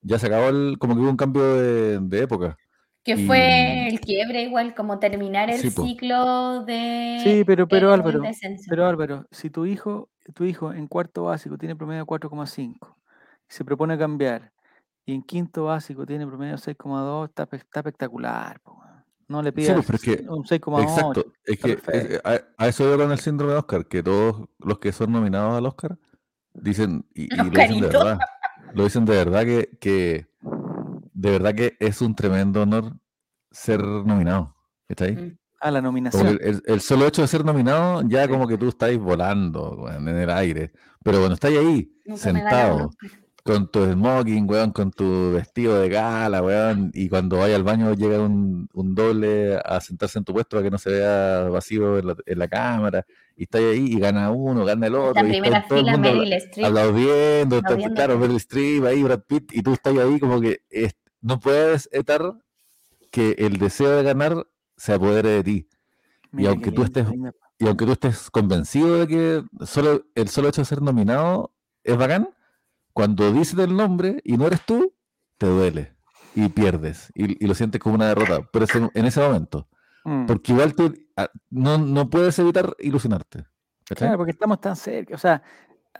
Ya 0.00 0.18
se 0.18 0.26
acabó 0.26 0.48
el, 0.48 0.78
como 0.78 0.94
que 0.94 1.00
hubo 1.00 1.10
un 1.10 1.16
cambio 1.16 1.42
de, 1.56 1.98
de 2.00 2.22
época. 2.22 2.56
Que 3.02 3.14
Y- 3.14 3.26
fue 3.26 3.88
el 3.88 4.00
quiebre 4.00 4.42
igual, 4.42 4.74
como 4.74 4.98
terminar 4.98 5.50
el 5.50 5.58
Sí, 5.60 5.70
ciclo 5.70 6.64
de 6.64 7.18
Sí, 7.22 7.42
pero, 7.44 7.66
pero 7.66 7.90
eh, 7.90 7.94
Álvaro, 7.94 8.22
pero 8.68 8.86
Álvaro, 8.86 9.26
si 9.30 9.50
tu 9.50 9.64
hijo, 9.66 10.10
tu 10.34 10.44
hijo 10.44 10.72
en 10.72 10.86
cuarto 10.86 11.24
básico 11.24 11.56
tiene 11.56 11.74
promedio 11.74 12.04
4,5 12.06 12.96
y 13.48 13.52
se 13.54 13.64
propone 13.64 13.96
cambiar 13.98 14.52
y 15.06 15.14
en 15.14 15.22
quinto 15.22 15.64
básico 15.64 16.04
tiene 16.04 16.26
promedio 16.26 16.58
6,2, 16.58 17.28
está, 17.28 17.44
está 17.56 17.80
espectacular. 17.80 18.60
po. 18.60 18.78
No 19.28 19.42
le 19.42 19.50
Sí, 19.50 19.56
pidas 19.56 19.74
pues, 19.74 19.86
pero 19.86 19.96
es 19.96 20.02
que- 20.02 20.28
un 20.30 20.44
6,8. 20.44 20.82
Exacto. 20.82 21.32
Es 21.44 21.58
que 21.58 21.78
es- 21.92 22.20
a, 22.24 22.40
a 22.56 22.68
eso 22.68 22.84
veo 22.86 22.96
con 22.98 23.12
el 23.12 23.18
síndrome 23.18 23.52
de 23.52 23.58
Oscar, 23.58 23.86
que 23.86 24.02
todos 24.02 24.48
los 24.58 24.78
que 24.78 24.90
son 24.92 25.12
nominados 25.12 25.56
al 25.58 25.66
Oscar 25.66 25.98
dicen, 26.54 27.04
y, 27.14 27.24
y 27.32 27.36
lo 27.36 27.44
dicen 27.44 27.80
de 27.80 27.86
verdad, 27.88 28.18
lo 28.74 28.84
dicen 28.84 29.04
de 29.04 29.12
verdad 29.16 29.44
que, 29.44 29.78
que 29.80 30.26
de 31.12 31.30
verdad 31.30 31.54
que 31.54 31.76
es 31.78 32.00
un 32.00 32.14
tremendo 32.14 32.62
honor 32.62 32.94
ser 33.50 33.82
nominado. 33.84 34.56
¿Está 34.88 35.04
ahí? 35.04 35.16
Mm. 35.16 35.38
Ah, 35.60 35.70
la 35.72 35.82
nominación. 35.82 36.38
el, 36.40 36.62
el 36.64 36.80
solo 36.80 37.06
hecho 37.06 37.20
de 37.22 37.28
ser 37.28 37.44
nominado, 37.44 38.02
ya 38.06 38.24
Sí. 38.24 38.30
como 38.30 38.46
que 38.46 38.56
tú 38.56 38.68
estás 38.68 38.96
volando 38.96 39.86
en 39.90 40.06
el 40.08 40.30
aire. 40.30 40.72
Pero 41.02 41.18
cuando 41.18 41.34
estás 41.34 41.50
ahí, 41.50 41.92
Nunca 42.06 42.22
sentado. 42.22 42.90
Con 43.52 43.68
tu 43.70 43.84
smoking, 43.84 44.48
weón, 44.48 44.72
con 44.72 44.90
tu 44.90 45.32
vestido 45.32 45.80
de 45.80 45.88
gala, 45.88 46.42
weón, 46.42 46.90
y 46.92 47.08
cuando 47.08 47.38
vaya 47.38 47.56
al 47.56 47.62
baño 47.62 47.94
llega 47.94 48.20
un, 48.20 48.68
un 48.74 48.94
doble 48.94 49.56
a 49.64 49.80
sentarse 49.80 50.18
en 50.18 50.24
tu 50.24 50.32
puesto 50.34 50.56
para 50.56 50.64
que 50.64 50.70
no 50.70 50.76
se 50.78 50.90
vea 50.90 51.48
vacío 51.48 51.98
en 51.98 52.08
la, 52.08 52.16
en 52.26 52.38
la 52.38 52.46
cámara, 52.48 53.06
y 53.36 53.44
estás 53.44 53.62
ahí 53.62 53.86
y 53.94 53.98
gana 53.98 54.30
uno, 54.30 54.64
gana 54.66 54.86
el 54.86 54.94
otro, 54.94 55.26
y 55.26 55.30
primera 55.30 55.58
está 55.58 55.68
todo 55.68 55.78
el 55.78 55.84
fila, 55.86 55.96
Meryl 55.98 56.32
Streep. 56.34 56.66
aplaudiendo, 56.66 57.56
está- 57.58 57.68
claro, 57.94 58.18
Meryl 58.18 58.36
Streep 58.36 58.84
ahí, 58.84 59.02
Brad 59.02 59.20
Pitt, 59.26 59.52
y 59.54 59.62
tú 59.62 59.72
estás 59.72 59.96
ahí 59.96 60.20
como 60.20 60.40
que 60.40 60.60
es- 60.68 60.94
no 61.22 61.40
puedes 61.40 61.88
evitar 61.92 62.34
que 63.10 63.34
el 63.38 63.58
deseo 63.58 63.90
de 63.96 64.02
ganar 64.02 64.46
se 64.76 64.92
apodere 64.92 65.30
de 65.30 65.42
ti. 65.42 65.68
Mira 66.30 66.50
aunque 66.50 66.70
tú 66.70 66.82
estés-. 66.84 67.32
Y 67.58 67.66
aunque 67.66 67.86
tú 67.86 67.92
estés 67.92 68.30
convencido 68.30 68.98
de 68.98 69.06
que 69.08 69.42
solo, 69.64 70.04
el 70.14 70.28
solo 70.28 70.48
hecho 70.48 70.60
de 70.60 70.66
ser 70.66 70.80
nominado 70.82 71.50
es 71.82 71.96
bacán, 71.96 72.28
cuando 72.98 73.30
dices 73.32 73.56
el 73.60 73.76
nombre 73.76 74.20
y 74.24 74.36
no 74.36 74.48
eres 74.48 74.66
tú, 74.66 74.92
te 75.38 75.46
duele 75.46 75.94
y 76.34 76.48
pierdes 76.48 77.12
y, 77.14 77.44
y 77.44 77.46
lo 77.46 77.54
sientes 77.54 77.80
como 77.80 77.94
una 77.94 78.08
derrota. 78.08 78.42
Pero 78.52 78.64
es 78.64 78.74
en, 78.74 78.90
en 78.92 79.04
ese 79.06 79.20
momento, 79.20 79.68
Mm. 80.04 80.26
porque 80.26 80.52
igual 80.52 80.74
tú 80.74 80.92
ah, 81.16 81.28
no, 81.50 81.78
no 81.78 82.10
puedes 82.10 82.36
evitar 82.40 82.74
ilusionarte. 82.80 83.44
Claro, 83.84 84.16
porque 84.16 84.32
estamos 84.32 84.60
tan 84.60 84.74
cerca. 84.74 85.14
O 85.14 85.18
sea, 85.18 85.40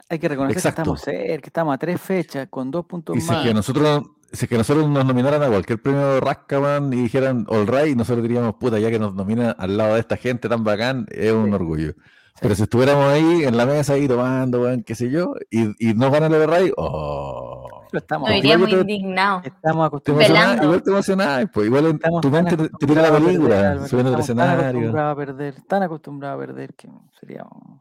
hay 0.08 0.18
que 0.18 0.28
reconocer 0.28 0.60
que 0.60 0.68
estamos 0.68 1.00
cerca, 1.02 1.46
estamos 1.46 1.74
a 1.74 1.78
tres 1.78 2.00
fechas 2.00 2.48
con 2.50 2.68
dos 2.70 2.84
puntos 2.86 3.16
Y 3.16 3.20
si 3.20 3.26
es 3.26 3.32
más. 3.32 3.44
que 3.44 3.54
nosotros, 3.54 4.02
si 4.32 4.44
es 4.46 4.48
que 4.48 4.56
nosotros 4.58 4.88
nos 4.88 5.04
nominaran 5.04 5.42
a 5.42 5.48
cualquier 5.48 5.80
premio 5.80 6.18
Rasca, 6.20 6.58
man, 6.58 6.92
y 6.92 7.02
dijeran 7.02 7.44
All 7.48 7.66
Right, 7.66 7.96
nosotros 7.96 8.22
diríamos, 8.22 8.54
puta, 8.56 8.78
ya 8.80 8.90
que 8.90 8.98
nos 8.98 9.14
nominan 9.14 9.54
al 9.56 9.76
lado 9.76 9.94
de 9.94 10.00
esta 10.00 10.16
gente 10.16 10.48
tan 10.48 10.64
bacán, 10.64 11.06
es 11.10 11.32
un 11.32 11.52
orgullo. 11.54 11.94
Pero 12.40 12.54
si 12.54 12.62
estuviéramos 12.62 13.04
ahí 13.06 13.44
en 13.44 13.56
la 13.56 13.66
mesa, 13.66 13.94
ahí 13.94 14.06
tomando, 14.06 14.62
weón, 14.62 14.82
qué 14.84 14.94
sé 14.94 15.10
yo, 15.10 15.34
y, 15.50 15.90
y 15.90 15.94
no 15.94 16.10
ganan 16.10 16.32
el 16.34 16.42
All 16.42 16.60
Right, 16.62 16.72
oh. 16.76 17.64
Estamos, 17.92 18.28
No 18.28 18.36
iríamos 18.36 18.68
indignados. 18.68 19.46
estamos 19.46 19.86
acostumbrados. 19.86 20.62
igual 20.62 20.82
te 20.82 20.90
emocionás, 20.90 21.46
pues 21.52 21.66
igual 21.66 21.86
en 21.86 21.94
Estamos 21.96 22.20
tu 22.20 22.30
mente 22.30 22.56
te, 22.56 22.68
tira 22.68 23.00
la 23.02 23.08
acostumbrados 23.08 23.08
a 23.08 23.12
perder, 23.12 23.26
película, 23.26 23.88
subiendo 23.88 24.14
al 24.14 24.20
estamos 24.20 24.26
tan 24.26 24.48
escenario. 24.48 24.68
acostumbrados 24.68 25.12
a 25.12 25.16
perder, 25.16 25.54
tan 25.66 25.82
acostumbrados 25.82 26.36
a 26.36 26.46
perder 26.46 26.74
que 26.74 26.88
sería 27.18 27.44
un- 27.50 27.80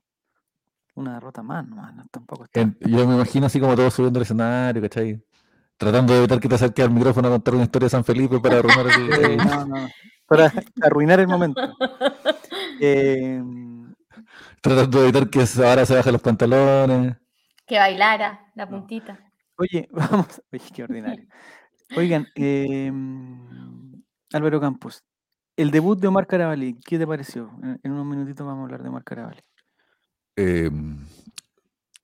una 0.96 1.14
derrota 1.16 1.44
más, 1.44 1.68
nomás, 1.68 1.94
no, 1.94 2.04
tampoco 2.10 2.46
está. 2.46 2.62
En- 2.62 2.78
yo 2.80 3.06
me 3.06 3.16
imagino 3.16 3.46
así 3.48 3.60
como 3.60 3.76
todos 3.76 3.94
subiendo 3.94 4.18
al 4.18 4.24
escenario, 4.24 4.82
¿cachai? 4.82 5.22
Tratando 5.78 6.14
de 6.14 6.20
evitar 6.20 6.40
que 6.40 6.48
te 6.50 6.56
acerques 6.56 6.86
al 6.86 6.92
micrófono 6.92 7.28
a 7.28 7.32
contar 7.32 7.54
una 7.56 7.64
historia 7.66 7.86
de 7.86 7.90
San 7.92 8.04
Felipe 8.06 8.40
para 8.40 8.60
arruinar 8.60 8.86
el, 8.88 9.12
el- 9.32 9.38
no, 9.38 9.66
no, 9.66 9.88
para 10.26 10.52
arruinar 10.82 11.20
el 11.20 11.28
momento. 11.28 11.62
Eh, 12.80 13.42
tratando 14.68 14.98
de 15.02 15.04
evitar 15.10 15.30
que 15.30 15.40
ahora 15.66 15.86
se 15.86 15.96
bajen 15.96 16.14
los 16.14 16.22
pantalones. 16.22 17.18
Que 17.66 17.78
bailara 17.78 18.52
la 18.56 18.68
puntita. 18.70 19.20
oye, 19.58 19.88
vamos, 19.92 20.42
oye, 20.52 20.64
qué 20.74 20.84
ordinario. 20.84 21.28
Oigan, 21.96 22.28
eh, 22.36 22.92
Álvaro 24.34 24.60
Campos, 24.60 25.04
el 25.56 25.72
debut 25.72 26.00
de 26.00 26.08
Omar 26.08 26.28
Carabalí, 26.28 26.78
¿qué 26.86 26.98
te 27.00 27.08
pareció? 27.08 27.52
En, 27.84 27.92
unos 27.92 28.06
minutitos 28.06 28.46
vamos 28.46 28.62
a 28.62 28.64
hablar 28.66 28.84
de 28.84 28.90
Omar 28.90 29.04
Carabalí. 29.04 29.40
Eh, 30.36 30.70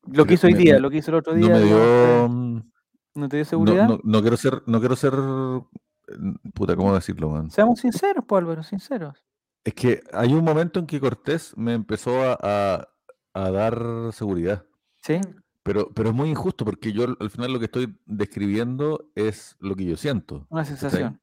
Lo 0.08 0.26
que 0.26 0.30
Me- 0.32 0.34
hizo 0.36 0.48
hoy 0.48 0.54
me- 0.54 0.60
día, 0.60 0.74
me- 0.74 0.80
lo 0.82 0.90
que 0.90 0.98
hizo 0.98 1.12
el 1.12 1.16
otro 1.18 1.34
no 1.34 1.40
día, 1.40 1.54
me 1.56 1.62
digamos, 1.62 1.86
dio. 1.86 2.28
¿te- 2.28 2.28
mm, 2.30 2.72
¿no 3.16 3.30
te 3.30 3.38
dio 3.38 3.44
No, 3.44 3.50
seguridad? 3.50 3.88
no, 3.88 4.00
no 4.04 4.22
quiero 4.22 4.38
ser, 4.38 4.62
no 4.66 4.80
quiero 4.80 4.96
ser. 4.96 5.14
mm, 5.14 6.36
Puta, 6.54 6.76
¿cómo 6.76 6.94
decirlo, 6.94 7.30
man? 7.30 7.50
Seamos 7.52 7.80
sinceros, 7.80 8.26
pues 8.28 8.40
Álvaro, 8.42 8.64
sinceros. 8.64 9.24
Es 9.64 9.74
que 9.74 10.02
hay 10.12 10.34
un 10.34 10.44
momento 10.44 10.80
en 10.80 10.86
que 10.88 11.00
Cortés 11.00 11.54
me 11.58 11.74
empezó 11.74 12.22
a, 12.22 12.38
a- 12.42 12.88
a 13.34 13.52
dar 13.52 14.12
seguridad. 14.12 14.66
¿Sí? 15.02 15.20
Pero, 15.64 15.90
pero 15.94 16.10
es 16.10 16.16
muy 16.16 16.30
injusto 16.30 16.66
porque 16.66 16.92
yo 16.92 17.06
al- 17.06 17.18
al 17.20 17.30
final 17.30 17.54
lo 17.54 17.60
que 17.60 17.66
estoy 17.66 17.98
describiendo 18.06 19.10
es 19.16 19.56
lo 19.60 19.76
que 19.76 19.86
yo 19.86 19.96
siento. 19.96 20.46
Una 20.50 20.66
sensación. 20.66 21.22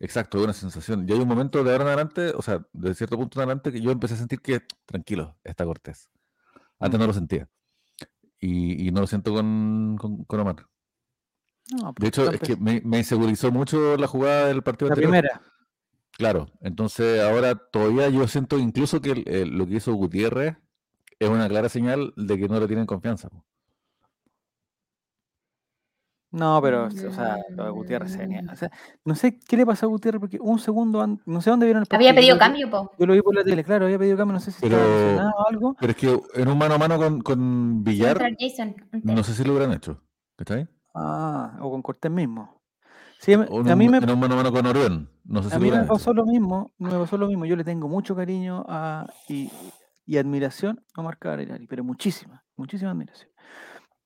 Exacto, 0.00 0.42
una 0.42 0.52
sensación. 0.52 1.08
Y 1.08 1.12
hay 1.12 1.18
un 1.18 1.28
momento 1.28 1.62
de 1.64 1.72
ahora 1.72 1.82
en 1.84 1.88
adelante, 1.88 2.32
o 2.36 2.42
sea, 2.42 2.64
de 2.72 2.94
cierto 2.94 3.16
punto 3.16 3.38
en 3.40 3.44
adelante, 3.48 3.72
que 3.72 3.80
yo 3.80 3.90
empecé 3.90 4.14
a 4.14 4.18
sentir 4.18 4.40
que, 4.40 4.60
tranquilo, 4.86 5.36
está 5.44 5.64
Cortés. 5.64 6.08
Antes 6.78 6.98
no 6.98 7.06
Mm. 7.06 7.08
lo 7.08 7.14
sentía. 7.14 7.48
Y, 8.38 8.88
y 8.88 8.90
no 8.92 9.00
lo 9.00 9.06
siento 9.06 9.32
con, 9.32 9.96
con, 10.00 10.24
con 10.24 10.40
Omar. 10.40 10.66
No, 11.70 11.88
De 11.88 11.92
pues, 11.94 12.08
hecho, 12.08 12.30
es 12.30 12.40
que 12.40 12.56
me 12.56 12.98
insegurizó 12.98 13.50
mucho 13.52 13.96
la 13.96 14.06
jugada 14.08 14.46
del 14.48 14.62
partido 14.62 14.88
la 14.88 14.94
anterior. 14.94 15.10
primera. 15.12 15.42
Claro, 16.16 16.48
entonces 16.60 17.20
ahora 17.22 17.54
todavía 17.54 18.08
yo 18.10 18.26
siento 18.28 18.58
incluso 18.58 19.00
que 19.00 19.10
el- 19.12 19.28
el- 19.28 19.48
lo 19.50 19.66
que 19.66 19.74
hizo 19.76 19.92
Gutiérrez 19.94 20.56
es 21.18 21.28
una 21.28 21.48
clara 21.48 21.68
señal 21.68 22.12
de 22.16 22.38
que 22.38 22.48
no 22.48 22.60
le 22.60 22.66
tienen 22.66 22.86
confianza. 22.86 23.28
po. 23.28 23.44
No, 26.30 26.60
pero, 26.62 26.86
o 26.86 26.90
sea, 26.90 27.36
lo 27.50 27.64
de 27.64 27.70
Gutiérrez. 27.70 28.16
O 28.50 28.56
sea, 28.56 28.70
no 29.04 29.14
sé 29.14 29.38
qué 29.38 29.54
le 29.54 29.66
pasó 29.66 29.84
a 29.84 29.90
Gutiérrez 29.90 30.18
porque 30.18 30.38
un 30.40 30.58
segundo 30.58 31.02
antes, 31.02 31.26
no 31.26 31.42
sé 31.42 31.50
dónde 31.50 31.66
vieron 31.66 31.82
el 31.82 31.86
partido. 31.86 32.08
Había 32.08 32.18
pedido 32.20 32.34
yo 32.36 32.38
cambio, 32.38 32.70
po. 32.70 32.90
Yo 32.98 33.04
lo 33.04 33.12
vi 33.12 33.20
por 33.20 33.34
la 33.34 33.44
tele, 33.44 33.62
claro, 33.62 33.84
había 33.84 33.98
pedido 33.98 34.16
cambio, 34.16 34.32
no 34.34 34.40
sé 34.40 34.50
si 34.50 34.64
estaba 34.64 34.82
Pero- 34.82 34.98
lesionado 34.98 35.30
o 35.36 35.48
algo. 35.48 35.76
Pero 35.78 35.90
es 35.90 35.96
que 35.98 36.20
en 36.40 36.48
un 36.48 36.56
mano 36.56 36.74
a 36.74 36.78
mano 36.78 36.96
con, 36.96 37.20
con 37.20 37.84
Villar, 37.84 38.18
Jason. 38.38 38.74
no 39.02 39.22
sé 39.22 39.34
si 39.34 39.44
lo 39.44 39.52
hubieran 39.52 39.74
hecho. 39.74 40.00
¿Cachai? 40.36 40.66
Ah, 40.94 41.58
o 41.60 41.70
con 41.70 41.82
Cortés 41.82 42.10
mismo. 42.10 42.61
Sí, 43.22 43.32
a 43.34 43.38
mí- 43.38 43.46
O 43.48 43.60
en 43.60 43.68
a 43.68 43.72
un, 43.74 43.78
mí 43.78 43.88
me, 43.88 43.98
en 43.98 44.10
un 44.10 44.18
mano 44.18 44.34
a 44.34 44.36
mano 44.38 44.52
con 44.52 44.66
Orión. 44.66 45.08
No 45.24 45.42
sé 45.44 45.50
si 45.50 45.54
a 45.54 45.58
mí 45.60 45.70
me 45.70 45.84
pasó 45.84 46.12
lo 46.12 46.26
mismo, 46.26 46.72
me 46.78 46.90
pasó 46.90 47.16
lo 47.16 47.28
mismo. 47.28 47.44
Yo 47.46 47.54
le 47.54 47.62
tengo 47.62 47.88
mucho 47.88 48.16
cariño 48.16 48.64
a, 48.68 49.06
y, 49.28 49.48
y 50.04 50.16
admiración 50.18 50.84
a 50.96 51.12
Cabrera, 51.12 51.56
pero 51.68 51.84
muchísima, 51.84 52.42
muchísima 52.56 52.90
admiración. 52.90 53.30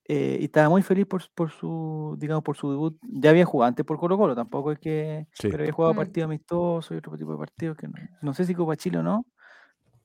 eh, 0.08 0.36
y 0.40 0.44
estaba 0.44 0.68
muy 0.68 0.82
feliz 0.82 1.04
por, 1.06 1.22
por 1.34 1.50
su, 1.50 2.14
digamos, 2.20 2.44
por 2.44 2.56
su 2.56 2.70
debut. 2.70 2.96
Ya 3.02 3.30
había 3.30 3.44
jugado 3.44 3.68
antes 3.68 3.84
por 3.84 3.98
Colo 3.98 4.16
Colo, 4.18 4.36
tampoco 4.36 4.70
es 4.70 4.78
que, 4.78 5.26
Sí. 5.32 5.48
pero 5.50 5.62
había 5.64 5.72
jugado 5.72 5.94
Mm. 5.94 5.96
partidos 5.96 6.24
amistosos 6.26 6.92
y 6.92 6.98
otro 6.98 7.16
tipo 7.18 7.32
de 7.32 7.38
partidos 7.38 7.76
que 7.76 7.88
no, 7.88 7.94
no 8.22 8.32
sé 8.34 8.44
si 8.44 8.54
Copa 8.54 8.76
Chile 8.76 8.98
o 8.98 9.02
no, 9.02 9.24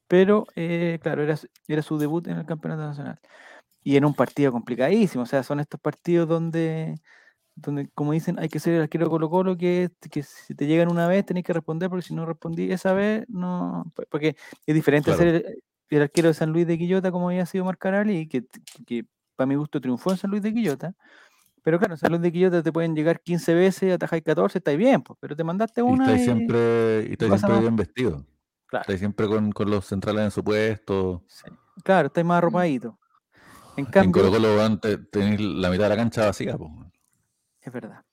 pero 0.08 0.46
eh, 0.56 0.98
claro, 1.04 1.22
era, 1.22 1.36
su- 1.38 1.48
era 1.68 1.82
su 1.84 1.98
debut 2.00 2.26
en 2.28 2.38
el 2.40 2.46
Campeonato 2.48 2.82
Nacional. 2.82 3.20
Y 3.84 3.96
en 3.98 4.06
un 4.06 4.14
partido 4.16 4.52
complicadísimo, 4.52 5.22
o 5.24 5.28
sea, 5.28 5.44
son 5.44 5.60
estos 5.60 5.80
partidos 5.80 6.28
donde, 6.28 6.96
donde 7.56 7.90
como 7.94 8.14
dicen, 8.14 8.40
hay 8.40 8.50
que 8.50 8.60
ser 8.60 8.74
el 8.76 8.82
arquero 8.84 9.06
de 9.06 9.10
Colo 9.12 9.30
Colo, 9.30 9.58
que, 9.58 9.90
que 10.10 10.24
si 10.24 10.56
te 10.56 10.66
llegan 10.68 10.90
una 10.90 11.08
vez 11.08 11.26
tenés 11.26 11.44
que 11.44 11.54
responder, 11.54 11.90
porque 11.90 12.04
si 12.06 12.14
no 12.16 12.26
respondí 12.26 12.72
esa 12.72 12.94
vez, 12.94 13.26
no, 13.28 13.92
po- 13.96 14.04
porque 14.10 14.36
es 14.66 14.76
diferente 14.76 15.12
Claro. 15.12 15.24
ser 15.24 15.28
el, 15.46 15.64
el 15.90 16.02
arquero 16.02 16.30
de 16.30 16.34
San 16.34 16.52
Luis 16.52 16.66
de 16.68 16.78
Quillota, 16.78 17.12
como 17.12 17.30
había 17.30 17.46
sido 17.46 17.66
Marcarali, 17.66 18.28
que, 18.28 18.44
que 18.86 19.06
para 19.36 19.48
mi 19.48 19.56
gusto 19.56 19.82
triunfó 19.82 20.12
en 20.12 20.18
San 20.18 20.32
Luis 20.32 20.42
de 20.42 20.54
Quillota. 20.54 20.96
Pero 21.64 21.78
claro, 21.78 21.94
en 21.94 21.98
San 22.00 22.10
Luis 22.10 22.22
de 22.22 22.32
Quillota 22.32 22.64
te 22.64 22.72
pueden 22.72 22.96
llegar 22.96 23.22
15 23.22 23.54
veces, 23.54 23.94
atajáis 23.94 24.24
14, 24.24 24.58
estáis 24.58 24.78
bien, 24.78 25.02
pues, 25.04 25.18
pero 25.22 25.36
te 25.36 25.44
mandaste 25.44 25.82
Y 25.82 25.86
una 25.86 26.06
estáis 26.06 26.22
y- 26.22 26.24
siempre, 26.26 27.06
y 27.08 27.12
estáis 27.12 27.32
siempre 27.34 27.60
bien 27.60 27.76
vestido. 27.76 28.26
Claro, 28.66 28.82
Estáis 28.84 29.00
siempre 29.00 29.28
con, 29.28 29.52
con 29.52 29.70
los 29.70 29.86
centrales 29.86 30.24
en 30.24 30.32
su 30.32 30.44
puesto. 30.44 31.24
sí, 31.28 31.52
claro, 31.84 32.08
estáis 32.08 32.26
más 32.26 32.38
arropaditos. 32.38 32.96
En 33.76 33.86
En 33.86 33.92
cambio, 33.92 34.24
Colo 34.30 34.32
Colo 34.32 34.80
te- 34.80 34.98
tenéis 34.98 35.40
la 35.42 35.70
mitad 35.70 35.84
de 35.84 35.90
la 35.90 35.96
cancha 35.98 36.26
vacía. 36.26 36.58
po. 36.58 36.70
Es 37.62 37.72
verdad. 37.72 38.04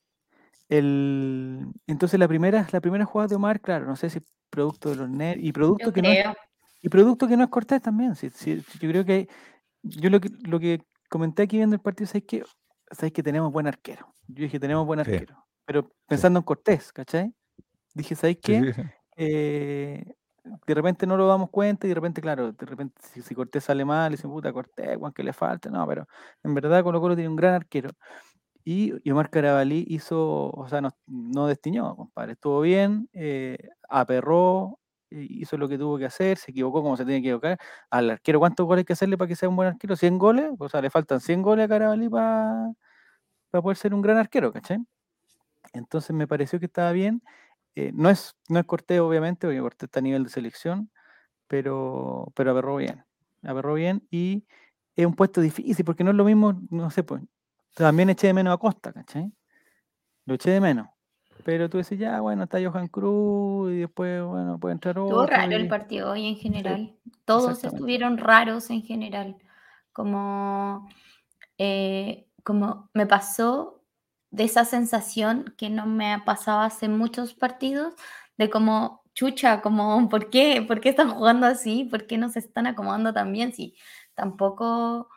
El, 0.69 1.67
entonces 1.87 2.19
la 2.19 2.27
primera, 2.27 2.67
la 2.71 2.81
primera 2.81 3.05
jugada 3.05 3.29
de 3.29 3.35
Omar, 3.35 3.61
claro, 3.61 3.85
no 3.85 3.95
sé 3.95 4.09
si 4.09 4.21
producto 4.49 4.89
de 4.91 4.97
los 4.97 5.09
nervios 5.09 5.47
y 5.47 5.51
producto 5.51 5.87
Yo 5.87 5.93
que 5.93 6.01
no 6.01 6.11
es, 6.11 6.19
creo. 6.21 6.35
y 6.81 6.89
producto 6.89 7.27
que 7.27 7.37
no 7.37 7.43
es 7.45 7.49
Cortés 7.49 7.81
también. 7.81 8.15
sí, 8.15 8.29
sí, 8.29 8.63
yo 8.79 8.89
creo 8.89 9.05
que 9.05 9.27
yo 9.83 10.09
lo 10.09 10.19
que 10.21 10.29
lo 10.47 10.59
que 10.59 10.81
comenté 11.09 11.43
aquí 11.43 11.57
viendo 11.57 11.75
el 11.75 11.81
partido 11.81 12.09
es 12.13 12.23
que 12.25 12.43
sabes 12.91 13.13
que 13.13 13.23
tenemos 13.23 13.51
buen 13.51 13.67
arquero. 13.67 14.15
Yo 14.27 14.43
dije 14.43 14.59
tenemos 14.59 14.85
buen 14.85 14.99
Sí. 15.03 15.11
arquero, 15.13 15.45
pero 15.65 15.89
pensando 16.07 16.39
en 16.39 16.43
Cortés, 16.45 16.93
¿cachai? 16.93 17.33
Dije, 17.95 18.15
¿sabéis 18.15 18.39
Sí, 18.41 18.53
qué? 18.53 18.65
sí, 18.65 18.73
sí. 18.73 18.81
Eh, 19.17 20.05
de 20.67 20.73
repente 20.75 21.07
no 21.07 21.17
lo 21.17 21.27
damos 21.27 21.49
cuenta 21.51 21.87
y 21.87 21.89
de 21.89 21.95
repente, 21.95 22.21
claro, 22.21 22.53
de 22.53 22.65
repente 22.65 23.01
si, 23.13 23.21
si 23.21 23.35
Cortés 23.35 23.63
sale 23.65 23.85
mal, 23.85 24.11
dicen, 24.11 24.31
puta, 24.31 24.53
Cortés, 24.53 24.97
Juan, 24.97 25.13
que 25.13 25.23
le 25.23 25.33
falta. 25.33 25.69
No, 25.69 25.85
pero 25.87 26.07
en 26.43 26.53
verdad 26.55 26.83
Colo 26.83 27.01
Colo 27.01 27.15
tiene 27.15 27.29
un 27.29 27.35
gran 27.37 27.53
arquero. 27.55 27.91
Y, 28.65 28.93
Omar 29.11 29.29
Carabalí 29.29 29.85
hizo, 29.89 30.51
o 30.51 30.67
sea, 30.69 30.81
no, 30.81 30.91
no 31.07 31.47
destiñó, 31.47 31.95
compadre. 31.95 32.33
Estuvo 32.33 32.61
bien, 32.61 33.09
eh, 33.13 33.57
aperró, 33.89 34.79
hizo 35.11 35.57
lo 35.57 35.67
que 35.69 35.77
tuvo 35.77 35.97
que 35.97 36.05
hacer, 36.05 36.37
se 36.37 36.51
equivocó 36.51 36.83
como 36.83 36.97
se 36.97 37.05
tiene 37.05 37.21
que 37.21 37.29
equivocar. 37.29 37.59
Al 37.89 38.09
arquero, 38.11 38.39
¿cuántos 38.39 38.65
goles 38.65 38.81
hay 38.81 38.85
que 38.85 38.93
hacerle 38.93 39.17
para 39.17 39.27
que 39.27 39.35
sea 39.35 39.49
un 39.49 39.55
buen 39.55 39.69
arquero? 39.69 39.95
¿100 39.95 40.17
goles? 40.17 40.51
O 40.59 40.69
sea, 40.69 40.81
le 40.81 40.89
faltan 40.89 41.19
100 41.19 41.41
goles 41.41 41.65
a 41.65 41.69
Carabalí 41.69 42.09
para 42.09 42.73
poder 43.51 43.77
ser 43.77 43.93
un 43.93 44.01
gran 44.01 44.17
arquero, 44.17 44.51
¿cachai? 44.53 44.79
Entonces 45.73 46.15
me 46.15 46.27
pareció 46.27 46.59
que 46.59 46.65
estaba 46.67 46.91
bien. 46.91 47.21
Eh, 47.75 47.91
no, 47.93 48.09
es, 48.09 48.35
no 48.49 48.59
es 48.59 48.65
Cortés, 48.65 48.99
obviamente, 48.99 49.47
porque 49.47 49.61
Cortés 49.61 49.87
está 49.87 49.99
a 49.99 50.03
nivel 50.03 50.23
de 50.25 50.29
selección, 50.29 50.91
pero, 51.47 52.31
pero 52.35 52.51
aperró 52.51 52.77
bien. 52.77 53.05
Aperró 53.43 53.75
bien 53.75 54.07
y 54.11 54.45
es 54.95 55.05
un 55.05 55.15
puesto 55.15 55.41
difícil 55.41 55.85
porque 55.85 56.03
no 56.03 56.11
es 56.11 56.17
lo 56.17 56.25
mismo, 56.25 56.61
no 56.71 56.89
sé, 56.91 57.03
pues. 57.03 57.23
También 57.79 58.09
eché 58.09 58.27
de 58.27 58.33
menos 58.33 58.53
a 58.53 58.57
Costa, 58.57 58.91
¿cachai? 58.91 59.31
Lo 60.25 60.33
eché 60.33 60.51
de 60.51 60.59
menos. 60.59 60.89
Pero 61.45 61.69
tú 61.69 61.77
decís, 61.77 61.97
ya, 61.97 62.19
bueno, 62.19 62.43
está 62.43 62.59
Johan 62.61 62.89
Cruz 62.89 63.71
y 63.71 63.77
después, 63.77 64.21
bueno, 64.21 64.59
puede 64.59 64.73
entrar 64.73 64.97
Estuvo 64.97 65.21
otro. 65.21 65.33
raro 65.33 65.55
el 65.55 65.69
partido 65.69 66.11
hoy 66.11 66.27
en 66.27 66.35
general. 66.35 66.93
Todos 67.23 67.51
exactamente. 67.51 67.77
estuvieron 67.77 68.17
raros 68.17 68.69
en 68.69 68.81
general. 68.81 69.37
Como, 69.93 70.89
eh, 71.57 72.27
como 72.43 72.89
me 72.93 73.07
pasó 73.07 73.81
de 74.29 74.43
esa 74.43 74.65
sensación 74.65 75.53
que 75.57 75.69
no 75.69 75.85
me 75.85 76.11
ha 76.11 76.25
pasado 76.25 76.59
hace 76.59 76.89
muchos 76.89 77.33
partidos, 77.33 77.93
de 78.37 78.49
como, 78.49 79.03
chucha, 79.13 79.61
como, 79.61 80.09
¿por 80.09 80.29
qué? 80.29 80.61
¿Por 80.67 80.81
qué 80.81 80.89
están 80.89 81.11
jugando 81.11 81.47
así? 81.47 81.85
¿Por 81.85 82.07
qué 82.07 82.17
no 82.17 82.27
se 82.27 82.39
están 82.39 82.67
acomodando 82.67 83.13
tan 83.13 83.31
bien? 83.31 83.53
Si 83.53 83.73
tampoco 84.15 85.07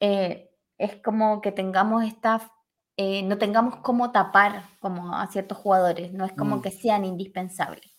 eh, 0.00 0.51
es 0.84 0.96
como 1.02 1.40
que 1.40 1.52
tengamos 1.52 2.04
esta, 2.04 2.52
eh, 2.96 3.22
no 3.24 3.38
tengamos 3.38 3.76
cómo 3.78 4.12
tapar 4.12 4.64
como 4.80 5.14
a 5.16 5.26
ciertos 5.28 5.58
jugadores, 5.58 6.12
no 6.12 6.24
es 6.26 6.32
como 6.34 6.58
Mm. 6.58 6.62
que 6.62 6.70
sean 6.70 7.04
indispensables. 7.04 7.90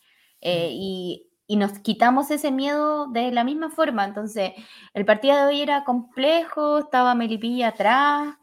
Eh, 0.42 0.70
y, 0.74 1.30
y 1.48 1.56
nos 1.58 1.80
quitamos 1.80 2.32
ese 2.32 2.52
miedo 2.52 3.08
de 3.08 3.32
la 3.32 3.44
misma 3.44 3.70
forma. 3.72 4.06
Entonces, 4.06 4.54
el 4.94 5.06
partido 5.06 5.36
de 5.38 5.44
hoy 5.46 5.62
era 5.62 5.84
complejo, 5.86 6.80
estaba 6.80 7.16
Melipilla 7.16 7.70
atrás. 7.70 8.36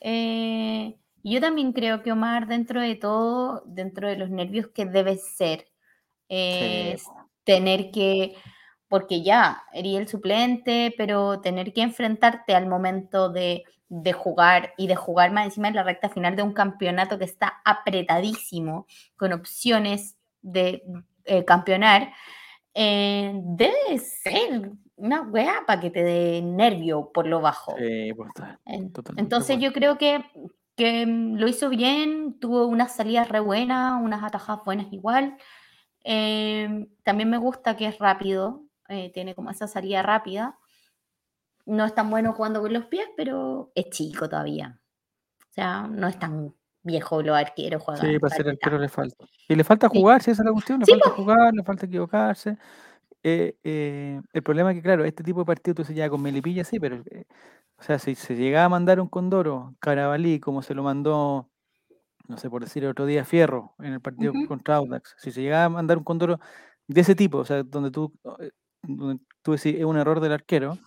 eh, 0.00 0.96
yo 1.22 1.40
también 1.40 1.72
creo 1.72 2.02
que 2.02 2.12
Omar, 2.12 2.46
dentro 2.48 2.80
de 2.80 2.96
todo, 2.96 3.62
dentro 3.66 4.08
de 4.08 4.16
los 4.16 4.30
nervios 4.30 4.68
que 4.68 4.86
debe 4.86 5.16
ser, 5.18 5.66
es 6.28 7.02
po. 7.04 7.30
tener 7.44 7.90
que, 7.90 8.36
porque 8.90 9.22
ya, 9.22 9.62
eres 9.72 9.94
el 9.94 10.08
suplente, 10.08 10.92
pero 10.98 11.40
tener 11.40 11.72
que 11.72 11.80
enfrentarte 11.80 12.56
al 12.56 12.66
momento 12.66 13.28
de, 13.28 13.62
de 13.88 14.12
jugar 14.12 14.74
y 14.76 14.88
de 14.88 14.96
jugar 14.96 15.30
más 15.30 15.44
encima 15.44 15.68
en 15.68 15.76
la 15.76 15.84
recta 15.84 16.08
final 16.08 16.34
de 16.34 16.42
un 16.42 16.52
campeonato 16.52 17.16
que 17.16 17.24
está 17.24 17.62
apretadísimo, 17.64 18.88
con 19.16 19.32
opciones 19.32 20.16
de 20.42 20.82
eh, 21.24 21.44
campeonar, 21.44 22.12
eh, 22.74 23.32
debe 23.44 23.98
ser 23.98 24.72
una 24.96 25.22
weá 25.22 25.62
para 25.68 25.80
que 25.80 25.90
te 25.90 26.02
dé 26.02 26.42
nervio 26.42 27.12
por 27.14 27.28
lo 27.28 27.40
bajo. 27.40 27.76
Sí, 27.78 28.12
pues, 28.12 28.32
Entonces 29.16 29.60
yo 29.60 29.72
creo 29.72 29.98
que, 29.98 30.24
que 30.74 31.06
mm, 31.06 31.36
lo 31.36 31.46
hizo 31.46 31.68
bien, 31.68 32.40
tuvo 32.40 32.66
unas 32.66 32.96
salidas 32.96 33.28
re 33.28 33.38
buenas, 33.38 34.02
unas 34.02 34.24
atajadas 34.24 34.64
buenas 34.64 34.92
igual. 34.92 35.36
Eh, 36.02 36.88
también 37.04 37.30
me 37.30 37.38
gusta 37.38 37.76
que 37.76 37.86
es 37.86 37.98
rápido, 37.98 38.64
eh, 38.90 39.10
tiene 39.12 39.34
como 39.34 39.50
esa 39.50 39.66
salida 39.66 40.02
rápida. 40.02 40.58
No 41.64 41.84
es 41.84 41.94
tan 41.94 42.10
bueno 42.10 42.32
jugando 42.32 42.60
con 42.60 42.72
los 42.72 42.86
pies, 42.86 43.08
pero 43.16 43.72
es 43.74 43.88
chico 43.90 44.28
todavía. 44.28 44.80
O 45.48 45.52
sea, 45.52 45.86
no 45.88 46.08
es 46.08 46.18
tan 46.18 46.54
viejo 46.82 47.22
los 47.22 47.36
arqueros 47.36 47.82
juegan. 47.82 48.06
Sí, 48.06 48.18
para 48.18 48.34
ser 48.34 48.48
arquero 48.48 48.78
le 48.78 48.88
falta. 48.88 49.24
Y 49.48 49.54
le 49.54 49.64
falta 49.64 49.88
jugar, 49.88 50.22
si 50.22 50.30
esa 50.30 50.42
es 50.42 50.46
la 50.46 50.52
cuestión, 50.52 50.80
le 50.80 50.86
Sí, 50.86 50.92
falta 50.92 51.10
jugar, 51.10 51.54
le 51.54 51.62
falta 51.62 51.86
equivocarse. 51.86 52.56
Eh, 53.22 53.56
eh, 53.62 54.20
el 54.32 54.42
problema 54.42 54.70
es 54.70 54.76
que, 54.76 54.82
claro, 54.82 55.04
este 55.04 55.22
tipo 55.22 55.40
de 55.40 55.46
partido 55.46 55.74
tú 55.74 55.84
se 55.84 55.94
ya 55.94 56.08
con 56.08 56.22
Melipilla, 56.22 56.64
sí, 56.64 56.80
pero, 56.80 57.02
eh, 57.10 57.24
o 57.78 57.82
sea, 57.82 57.98
si 57.98 58.14
se 58.14 58.34
llegaba 58.34 58.64
a 58.64 58.68
mandar 58.70 59.00
un 59.00 59.08
Condoro, 59.08 59.74
Carabalí, 59.78 60.40
como 60.40 60.62
se 60.62 60.74
lo 60.74 60.82
mandó, 60.82 61.50
no 62.28 62.38
sé, 62.38 62.48
por 62.48 62.62
decir 62.64 62.84
el 62.84 62.90
otro 62.90 63.06
día, 63.06 63.24
Fierro, 63.24 63.74
en 63.78 63.92
el 63.92 64.00
partido 64.00 64.32
contra 64.48 64.76
Audax, 64.76 65.14
si 65.18 65.32
se 65.32 65.42
llegaba 65.42 65.64
a 65.64 65.68
mandar 65.68 65.98
un 65.98 66.04
Condoro 66.04 66.40
de 66.86 67.00
ese 67.00 67.14
tipo, 67.14 67.38
o 67.38 67.44
sea, 67.44 67.62
donde 67.62 67.90
tú, 67.90 68.12
donde 68.82 69.22
tú 69.42 69.52
decís 69.52 69.74
es 69.78 69.84
un 69.84 69.96
error 69.96 70.20
del 70.20 70.32
arquero, 70.32 70.78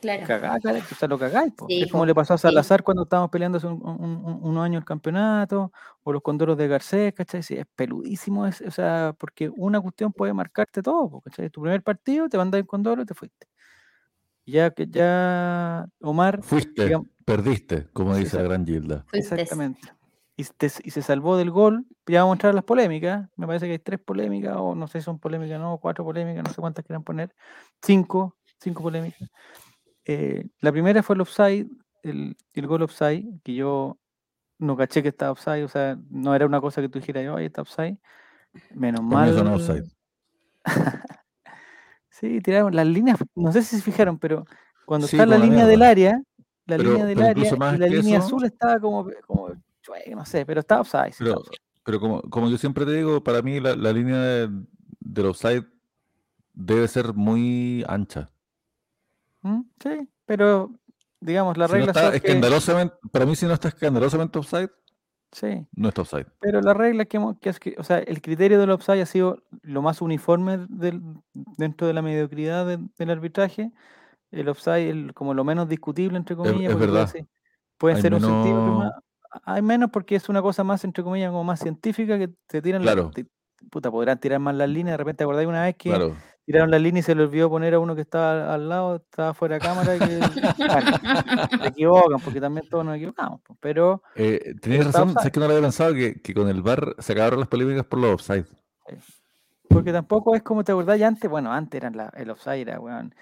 Claro. 0.00 0.26
cagá, 0.28 0.56
cara, 0.62 0.78
o 0.78 0.94
sea, 0.94 1.08
lo 1.08 1.18
cagáis. 1.18 1.52
Sí, 1.66 1.82
Es 1.82 1.90
como 1.90 2.06
le 2.06 2.14
pasó 2.14 2.34
a 2.34 2.38
sí. 2.38 2.42
Salazar 2.42 2.84
cuando 2.84 3.02
estábamos 3.02 3.30
peleando 3.30 3.58
hace 3.58 3.66
un- 3.66 3.84
un- 3.84 4.24
un- 4.24 4.38
unos 4.44 4.64
años 4.64 4.80
el 4.80 4.84
campeonato, 4.84 5.72
o 6.04 6.12
los 6.12 6.22
condoros 6.22 6.56
de 6.56 6.68
Garcés, 6.68 7.12
¿cachai? 7.14 7.42
Sí, 7.42 7.54
es 7.56 7.66
peludísimo, 7.74 8.46
es- 8.46 8.60
o 8.60 8.70
sea, 8.70 9.12
porque 9.18 9.48
una 9.56 9.80
cuestión 9.80 10.12
puede 10.12 10.32
marcarte 10.32 10.82
todo, 10.82 11.20
¿cachai? 11.22 11.50
Tu 11.50 11.60
primer 11.60 11.82
partido, 11.82 12.28
te 12.28 12.38
mandas 12.38 12.60
el 12.60 12.66
condoro 12.66 13.02
y 13.02 13.06
te 13.06 13.14
fuiste. 13.14 13.48
Ya 14.46 14.70
que 14.70 14.86
ya 14.86 15.86
Omar, 16.00 16.42
Fuiste, 16.42 16.84
digamos, 16.84 17.08
perdiste, 17.24 17.88
como 17.92 18.16
dice 18.16 18.36
la 18.36 18.44
gran 18.44 18.64
Gilda. 18.64 19.04
Fuiste. 19.08 19.34
exactamente. 19.34 19.80
Y, 20.40 20.44
te- 20.44 20.70
y 20.84 20.90
se 20.92 21.02
salvó 21.02 21.36
del 21.36 21.50
gol, 21.50 21.84
ya 22.06 22.20
vamos 22.20 22.34
a 22.34 22.36
entrar 22.36 22.50
a 22.52 22.54
las 22.54 22.62
polémicas, 22.64 23.28
me 23.36 23.46
parece 23.48 23.66
que 23.66 23.72
hay 23.72 23.78
tres 23.80 23.98
polémicas, 23.98 24.54
o 24.56 24.74
no 24.76 24.86
sé 24.86 25.00
si 25.00 25.04
son 25.04 25.18
polémicas, 25.18 25.58
no, 25.60 25.78
cuatro 25.78 26.04
polémicas, 26.04 26.44
no 26.44 26.50
sé 26.52 26.60
cuántas 26.60 26.84
quieran 26.84 27.02
poner, 27.02 27.34
cinco, 27.82 28.36
cinco 28.60 28.82
polémicas. 28.84 29.28
Eh, 30.04 30.46
la 30.60 30.70
primera 30.70 31.02
fue 31.02 31.16
el 31.16 31.22
offside, 31.22 31.66
el, 32.04 32.36
el 32.54 32.66
gol 32.68 32.82
offside, 32.82 33.26
que 33.42 33.54
yo 33.56 33.98
no 34.60 34.76
caché 34.76 35.02
que 35.02 35.08
estaba 35.08 35.32
offside, 35.32 35.64
o 35.64 35.68
sea, 35.68 35.98
no 36.08 36.32
era 36.36 36.46
una 36.46 36.60
cosa 36.60 36.80
que 36.80 36.88
tú 36.88 37.00
dijeras, 37.00 37.26
oye, 37.34 37.46
está 37.46 37.62
offside. 37.62 37.98
Menos 38.74 39.00
no 39.02 39.08
mal. 39.08 39.36
offside. 39.54 39.84
sí, 42.10 42.40
tiraron 42.40 42.74
las 42.74 42.86
líneas, 42.86 43.18
no 43.34 43.52
sé 43.52 43.62
si 43.62 43.76
se 43.76 43.82
fijaron, 43.82 44.18
pero 44.18 44.44
cuando 44.86 45.06
Sí, 45.06 45.16
está 45.16 45.26
la 45.26 45.38
línea 45.38 45.66
del 45.66 45.82
área, 45.82 46.22
la 46.66 46.76
Pero- 46.76 46.90
línea 46.90 47.06
del 47.06 47.22
área 47.22 47.48
y 47.74 47.78
la 47.78 47.86
línea 47.88 48.18
eso- 48.18 48.26
azul 48.26 48.44
estaba 48.44 48.78
como, 48.80 49.08
como 49.26 49.50
no 50.14 50.24
sé, 50.24 50.44
pero 50.46 50.60
estaba 50.60 50.80
offside. 50.82 51.14
Pero, 51.18 51.34
offside. 51.38 51.58
pero 51.84 52.00
como, 52.00 52.22
como 52.22 52.48
yo 52.48 52.58
siempre 52.58 52.84
te 52.84 52.92
digo, 52.92 53.22
para 53.22 53.42
mí 53.42 53.60
la, 53.60 53.74
la 53.76 53.92
línea 53.92 54.18
de- 54.18 54.50
del 55.00 55.26
offside 55.26 55.64
debe 56.52 56.86
ser 56.88 57.14
muy 57.14 57.84
ancha. 57.88 58.30
¿Mm? 59.42 59.62
Sí, 59.82 60.08
pero 60.26 60.70
digamos, 61.20 61.56
las 61.56 61.70
Si 61.70 61.78
no 61.78 61.84
está 61.84 62.02
son 62.02 62.10
que- 62.10 62.16
escandalosamente, 62.18 62.94
para 63.12 63.26
mí 63.26 63.36
si 63.36 63.46
no 63.46 63.52
está 63.54 63.68
escandalosamente 63.68 64.38
offside, 64.38 64.70
sí, 65.32 65.66
no 65.72 65.88
está 65.88 66.02
offside. 66.02 66.26
Pero 66.40 66.60
la 66.60 66.74
regla 66.74 67.04
que 67.04 67.16
hemos, 67.16 67.38
que 67.38 67.48
es 67.50 67.60
que, 67.60 67.74
o 67.78 67.84
sea, 67.84 67.98
el 67.98 68.20
criterio 68.20 68.58
del 68.60 68.70
offside 68.70 69.02
ha 69.02 69.06
sido 69.06 69.42
lo 69.62 69.82
más 69.82 70.00
uniforme 70.02 70.66
del, 70.68 71.00
dentro 71.32 71.86
de 71.86 71.92
la 71.94 72.02
mediocridad 72.02 72.66
de- 72.66 72.78
del 72.98 73.10
arbitraje. 73.10 73.72
El 74.30 74.48
offside 74.48 74.90
es 75.08 75.12
como 75.14 75.32
lo 75.32 75.42
menos 75.44 75.68
discutible, 75.68 76.18
entre 76.18 76.36
comillas. 76.36 76.72
es 76.72 76.78
verdad. 76.78 77.10
Pueden 77.78 77.96
Hay 77.96 78.02
ser 78.02 78.14
un 78.14 78.20
centímetro 78.20 78.74
más. 78.74 78.92
Hay 79.44 79.62
menos 79.62 79.90
porque 79.90 80.16
es 80.16 80.28
una 80.28 80.40
cosa 80.42 80.64
más, 80.64 80.84
entre 80.84 81.04
comillas, 81.04 81.30
como 81.30 81.44
más 81.44 81.60
científica 81.60 82.18
que 82.18 82.28
te 82.46 82.62
tiran 82.62 82.84
la- 82.84 82.92
Claro. 82.92 83.10
te- 83.10 83.26
puta, 83.70 83.90
podrán 83.90 84.18
tirar 84.18 84.38
más 84.40 84.54
las 84.54 84.68
líneas. 84.68 84.94
De 84.94 84.96
repente, 84.98 85.24
¿acordáis 85.24 85.48
una 85.48 85.62
vez 85.64 85.76
que 85.76 85.90
Claro. 85.90 86.16
tiraron 86.46 86.70
las 86.70 86.80
líneas 86.80 87.04
y 87.04 87.06
se 87.06 87.14
le 87.14 87.24
olvidó 87.24 87.50
poner 87.50 87.74
a 87.74 87.78
uno 87.80 87.94
que 87.94 88.00
estaba 88.02 88.54
al 88.54 88.68
lado, 88.68 88.96
estaba 88.96 89.34
fuera 89.34 89.56
de 89.56 89.60
cámara? 89.60 89.96
Y 89.96 89.98
que, 89.98 90.06
bueno, 90.58 91.60
se 91.62 91.68
equivocan, 91.68 92.20
porque 92.20 92.40
también 92.40 92.66
todos 92.68 92.84
nos 92.84 92.96
equivocamos. 92.96 93.40
Pero 93.60 94.02
Eh, 94.14 94.54
tenías 94.62 94.86
está 94.86 95.00
razón, 95.00 95.16
sé 95.22 95.30
que 95.30 95.40
no 95.40 95.46
lo 95.46 95.52
había 95.52 95.62
pensado 95.62 95.92
que, 95.92 96.20
que 96.22 96.32
con 96.32 96.48
el 96.48 96.62
VAR 96.62 96.94
se 96.98 97.12
acabaron 97.12 97.40
las 97.40 97.48
polémicas 97.48 97.84
por 97.84 97.98
los 97.98 98.14
offside. 98.14 98.46
Porque 99.68 99.92
tampoco 99.92 100.34
es 100.34 100.42
como 100.42 100.64
te 100.64 100.72
acordás, 100.72 100.98
ya 100.98 101.08
antes, 101.08 101.30
bueno, 101.30 101.52
antes 101.52 101.78
eran 101.78 101.96
la, 101.96 102.08
el 102.16 102.30
offside, 102.30 102.62
era, 102.62 102.80
weón. 102.80 103.14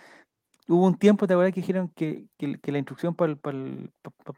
Hubo 0.69 0.87
un 0.87 0.97
tiempo, 0.97 1.27
te 1.27 1.33
acordás 1.35 1.53
que 1.53 1.61
dijeron 1.61 1.89
que, 1.95 2.27
que, 2.39 2.59
que 2.61 2.73
la 2.73 2.79
instrucción 2.79 3.15
para 3.15 3.33
el, 3.33 3.39
para 3.39 3.57
el, 3.57 3.91
pa- 4.03 4.35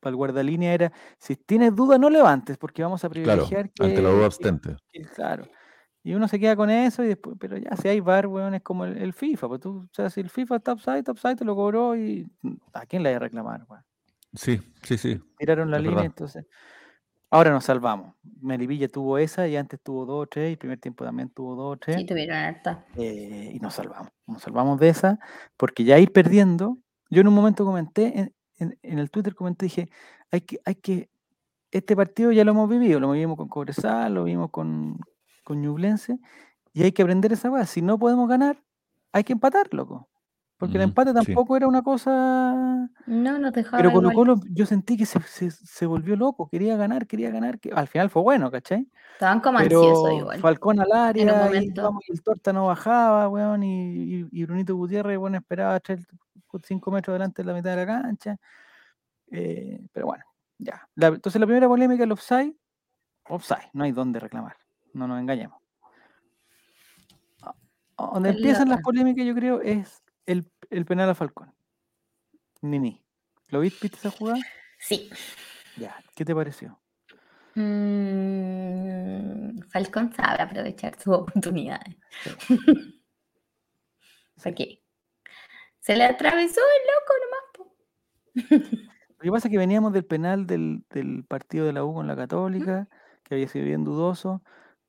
pa- 0.00 0.06
pa 0.06 0.08
el 0.10 0.16
guardalínea 0.16 0.72
era, 0.74 0.92
si 1.18 1.36
tienes 1.36 1.74
duda 1.74 1.98
no 1.98 2.10
levantes, 2.10 2.56
porque 2.58 2.82
vamos 2.82 3.04
a 3.04 3.08
Claro, 3.10 3.42
privilegiar 3.42 3.70
que, 3.70 3.84
ante 3.84 4.02
la 4.02 4.10
duda 4.10 4.26
abstente. 4.26 4.76
que- 4.92 5.02
claro. 5.02 5.44
Y 6.02 6.14
uno 6.14 6.26
se 6.28 6.40
queda 6.40 6.56
con 6.56 6.70
eso 6.70 7.04
y 7.04 7.08
después, 7.08 7.36
pero 7.38 7.58
ya 7.58 7.76
si 7.76 7.86
hay 7.88 8.00
VAR, 8.00 8.26
weón, 8.26 8.54
es 8.54 8.62
como 8.62 8.86
el, 8.86 8.96
el 8.96 9.12
FIFA, 9.12 9.48
pues 9.48 9.60
tú, 9.60 9.80
o 9.80 9.88
sea, 9.94 10.08
si 10.08 10.20
el 10.20 10.30
FIFA 10.30 10.56
está 10.56 10.72
está 10.72 11.12
offside, 11.12 11.36
te 11.36 11.44
lo 11.44 11.54
cobró 11.54 11.94
y 11.94 12.26
mm, 12.40 12.54
¿a 12.72 12.86
quién 12.86 13.02
le 13.02 13.10
hay 13.10 13.16
a 13.16 13.18
reclamar, 13.18 13.64
weón? 13.68 13.84
Sí, 14.32 14.60
sí, 14.82 14.96
sí. 14.96 15.20
Tiraron 15.36 15.70
la 15.70 15.76
Es 15.76 15.82
línea, 15.82 15.96
verdad. 15.96 16.06
entonces. 16.06 16.46
Ahora 17.32 17.50
nos 17.50 17.64
salvamos. 17.64 18.16
Melipilla 18.40 18.88
tuvo 18.88 19.18
esa 19.18 19.46
y 19.46 19.56
antes 19.56 19.78
tuvo 19.82 20.04
dos 20.06 20.22
o 20.22 20.26
tres, 20.26 20.48
y 20.48 20.52
el 20.52 20.58
primer 20.58 20.78
tiempo 20.80 21.04
también 21.04 21.28
tuvo 21.30 21.54
dos 21.54 21.74
o 21.74 21.78
tres. 21.78 21.96
Sí, 21.96 22.06
tuvieron 22.06 22.36
harta. 22.36 22.86
eh, 22.96 23.52
y 23.54 23.60
nos 23.60 23.74
salvamos. 23.74 24.10
Nos 24.26 24.42
salvamos 24.42 24.80
de 24.80 24.88
esa, 24.88 25.18
porque 25.56 25.84
ya 25.84 25.98
ir 25.98 26.12
perdiendo. 26.12 26.78
Yo 27.08 27.20
en 27.20 27.28
un 27.28 27.34
momento 27.34 27.64
comenté, 27.64 28.32
en, 28.60 28.98
el 28.98 29.10
Twitter 29.10 29.34
comenté, 29.34 29.66
dije, 29.66 29.90
hay 30.30 30.42
que, 30.42 30.60
hay 30.64 30.74
que, 30.76 31.10
este 31.70 31.96
partido 31.96 32.32
ya 32.32 32.44
lo 32.44 32.52
hemos 32.52 32.68
vivido, 32.68 33.00
lo 33.00 33.10
vivimos 33.10 33.36
con 33.36 33.48
Cobresal, 33.48 34.14
lo 34.14 34.24
vimos 34.24 34.50
con, 34.50 34.98
con 35.44 35.60
Ñublense, 35.60 36.18
y 36.72 36.84
hay 36.84 36.92
que 36.92 37.02
aprender 37.02 37.32
esa 37.32 37.50
cosa. 37.50 37.66
Si 37.66 37.82
no 37.82 37.98
podemos 37.98 38.28
ganar, 38.28 38.62
hay 39.12 39.24
que 39.24 39.32
empatar, 39.32 39.72
loco. 39.72 40.08
Porque 40.60 40.76
el 40.76 40.82
Mm, 40.82 40.88
empate 40.90 41.10
sí. 41.10 41.16
tampoco 41.26 41.56
era 41.56 41.66
una 41.66 41.82
cosa 41.82 42.88
No, 43.06 43.38
nos 43.38 43.52
dejaba 43.54 43.78
pero 43.78 43.90
Colo 43.92 44.10
igual. 44.12 44.14
Colo 44.36 44.40
yo 44.52 44.66
sentí 44.66 44.96
que 44.98 45.06
se, 45.06 45.18
se- 45.22 45.50
se 45.50 45.86
volvió 45.86 46.14
loco, 46.16 46.48
quería 46.50 46.76
ganar, 46.76 47.06
quería 47.06 47.30
ganar, 47.30 47.58
que 47.58 47.72
al 47.72 47.88
final 47.88 48.10
fue 48.10 48.20
bueno, 48.22 48.50
¿cachai? 48.50 48.86
Estaban 49.14 49.40
como 49.40 49.58
ansiosos 49.58 50.12
igual. 50.12 50.38
Falcón 50.38 50.78
al 50.80 50.92
área, 50.92 51.22
y, 51.24 51.26
momento. 51.26 51.82
vamos, 51.82 52.04
y 52.06 52.12
el 52.12 52.22
Torta 52.22 52.52
no 52.52 52.66
bajaba, 52.66 53.28
weón, 53.30 53.62
y, 53.62 53.92
y, 54.20 54.28
y 54.30 54.44
Brunito 54.44 54.76
Gutiérrez, 54.76 55.16
bueno, 55.18 55.38
esperaba 55.38 55.80
5 56.62 56.90
metros 56.90 57.14
delante 57.14 57.42
de 57.42 57.46
la 57.46 57.54
mitad 57.54 57.70
de 57.70 57.76
la 57.76 57.86
cancha. 57.86 58.36
eh, 59.30 59.80
pero 59.92 60.06
bueno, 60.06 60.24
ya. 60.58 60.86
La- 60.94 61.06
entonces 61.08 61.40
la 61.40 61.46
primera 61.46 61.68
polémica, 61.68 62.04
el 62.04 62.12
offside, 62.12 62.54
offside, 63.30 63.70
no 63.72 63.84
hay 63.84 63.92
dónde 63.92 64.20
reclamar, 64.20 64.56
no 64.92 65.08
nos 65.08 65.18
engañemos. 65.20 65.58
Donde 67.96 68.30
empiezan 68.30 68.68
las 68.68 68.80
polémicas, 68.82 69.24
yo 69.26 69.34
creo, 69.34 69.60
es 69.62 70.02
el, 70.26 70.50
el 70.70 70.84
penal 70.84 71.10
a 71.10 71.14
Falcón. 71.14 71.54
Nini. 72.62 73.02
¿Lo 73.48 73.60
viste, 73.60 73.78
viste 73.82 73.98
esa 73.98 74.10
jugada? 74.10 74.40
Sí. 74.78 75.10
Ya, 75.76 75.96
¿qué 76.14 76.24
te 76.24 76.34
pareció? 76.34 76.80
Mm, 77.54 78.50
Falcón 79.70 80.12
sabe 80.12 80.42
aprovechar 80.42 80.98
sus 80.98 81.14
oportunidades. 81.14 81.96
¿Para 84.42 84.54
qué? 84.54 84.82
Se 85.80 85.96
le 85.96 86.04
atravesó 86.04 86.60
el 86.60 86.82
loco 86.92 87.14
nomás. 87.24 87.40
Lo 89.18 89.24
que 89.24 89.30
pasa 89.30 89.48
es 89.48 89.52
que 89.52 89.58
veníamos 89.58 89.92
del 89.92 90.06
penal 90.06 90.46
del, 90.46 90.84
del 90.90 91.24
partido 91.24 91.66
de 91.66 91.72
la 91.72 91.84
U 91.84 91.92
con 91.92 92.06
la 92.06 92.16
Católica, 92.16 92.88
que 93.24 93.34
había 93.34 93.48
sido 93.48 93.66
bien 93.66 93.84
dudoso. 93.84 94.42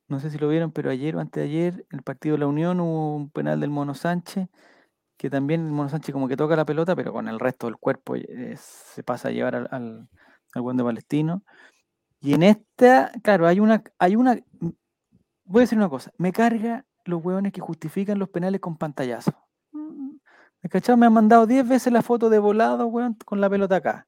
No 0.08 0.20
sé 0.20 0.30
si 0.30 0.38
lo 0.38 0.48
vieron, 0.48 0.72
pero 0.72 0.90
ayer 0.90 1.16
o 1.16 1.20
antes 1.20 1.44
de 1.44 1.50
ayer, 1.50 1.86
el 1.90 2.02
partido 2.02 2.36
de 2.36 2.40
la 2.40 2.48
Unión 2.48 2.80
hubo 2.80 3.16
un 3.16 3.30
penal 3.30 3.60
del 3.60 3.70
Mono 3.72 3.94
Sánchez, 3.94 4.48
que 5.22 5.30
también 5.30 5.68
el 5.68 5.72
Mono 5.72 5.88
Sánchez 5.88 6.14
como 6.14 6.28
que 6.28 6.36
toca 6.36 6.56
la 6.56 6.66
pelota, 6.66 6.96
pero 6.96 7.14
con 7.14 7.28
el 7.28 7.40
resto 7.40 7.68
del 7.68 7.78
cuerpo 7.78 8.16
eh, 8.16 8.56
se 8.58 9.04
pasa 9.04 9.28
a 9.28 9.32
llevar 9.32 9.54
al, 9.54 9.68
al, 9.70 10.10
al 10.56 10.62
buen 10.64 10.78
de 10.78 10.84
Palestino. 10.84 11.44
Y 12.20 12.34
en 12.34 12.42
esta, 12.42 13.12
claro, 13.22 13.46
hay 13.46 13.60
una, 13.60 13.84
hay 14.00 14.16
una, 14.16 14.40
voy 15.44 15.60
a 15.60 15.62
decir 15.62 15.78
una 15.78 15.90
cosa, 15.90 16.12
me 16.18 16.32
carga 16.32 16.88
los 17.06 17.24
hueones 17.24 17.54
que 17.54 17.62
justifican 17.62 18.18
los 18.18 18.30
penales 18.30 18.62
con 18.62 18.78
pantallazos. 18.78 19.36
Mm, 19.74 20.16
¿Me 20.64 20.70
cachado? 20.72 20.98
Me 20.98 21.06
han 21.06 21.14
mandado 21.14 21.46
10 21.46 21.70
veces 21.70 21.94
la 21.94 22.02
foto 22.02 22.28
de 22.32 22.40
volado, 22.40 22.88
weón, 22.88 23.16
con 23.24 23.40
la 23.40 23.48
pelota 23.48 23.76
acá. 23.76 24.08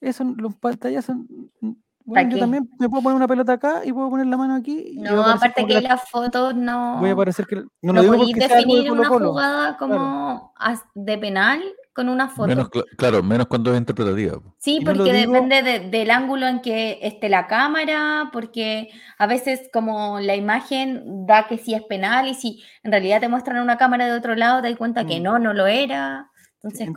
Eso, 0.00 0.24
los 0.36 0.56
pantallazos, 0.56 1.14
mm, 1.60 1.72
bueno, 2.08 2.30
yo 2.30 2.34
qué? 2.36 2.40
también 2.40 2.68
me 2.78 2.88
puedo 2.88 3.02
poner 3.02 3.16
una 3.16 3.28
pelota 3.28 3.52
acá 3.52 3.82
y 3.84 3.92
puedo 3.92 4.10
poner 4.10 4.26
la 4.26 4.36
mano 4.36 4.54
aquí. 4.54 4.92
y 4.92 4.98
No, 4.98 5.22
aparte 5.24 5.66
que 5.66 5.74
la- 5.74 5.80
las 5.80 6.08
fotos 6.08 6.54
no. 6.54 6.98
voy 7.00 7.10
a 7.10 7.16
parecer 7.16 7.46
que, 7.46 7.56
no, 7.56 7.92
no 7.92 8.02
lo 8.02 8.12
podéis 8.16 8.36
de 8.36 8.48
definir 8.48 8.90
una 8.90 9.08
jugada 9.08 9.76
como 9.76 10.52
de 10.94 11.18
penal 11.18 11.62
con 11.94 12.08
una 12.08 12.28
foto. 12.28 12.46
Menos, 12.46 12.70
cla- 12.70 12.84
claro, 12.96 13.22
menos 13.24 13.48
cuando 13.48 13.72
es 13.72 13.78
interpretativa. 13.78 14.38
Sí, 14.58 14.76
Y 14.80 14.84
no 14.84 14.92
lo 14.92 14.98
porque 14.98 15.12
digo- 15.12 15.32
depende 15.32 15.62
de- 15.62 15.80
del 15.90 16.10
ángulo 16.12 16.46
en 16.46 16.60
que 16.60 17.00
esté 17.02 17.28
la 17.28 17.48
cámara, 17.48 18.30
porque 18.32 18.88
a 19.18 19.26
veces 19.26 19.68
como 19.72 20.20
la 20.20 20.36
imagen 20.36 21.26
da 21.26 21.48
que 21.48 21.58
sí 21.58 21.74
es 21.74 21.82
penal 21.82 22.28
y 22.28 22.34
si 22.34 22.62
en 22.84 22.92
realidad 22.92 23.18
te 23.20 23.28
muestran 23.28 23.58
una 23.60 23.76
cámara 23.78 24.06
de 24.06 24.12
otro 24.12 24.36
lado 24.36 24.62
te 24.62 24.68
das 24.68 24.78
cuenta 24.78 25.06
que 25.06 25.18
Mm. 25.18 25.22
no, 25.24 25.38
no 25.40 25.52
lo 25.54 25.66
era. 25.66 26.30
Entonces, 26.62 26.80
como- 26.80 26.94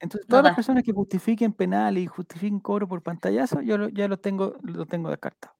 Entonces, 0.00 0.26
no 0.26 0.28
todas 0.30 0.42
las 0.44 0.52
personas 0.52 0.82
que 0.84 0.92
justifiquen 0.92 1.52
penal 1.52 1.98
y 1.98 2.06
justifiquen 2.06 2.60
cobro 2.60 2.88
por 2.88 3.02
pantallazo, 3.02 3.60
yo 3.62 3.78
lo- 3.78 3.88
ya 3.90 4.08
lo 4.08 4.18
tengo, 4.18 4.56
lo 4.62 4.86
tengo 4.86 5.10
descartado. 5.10 5.54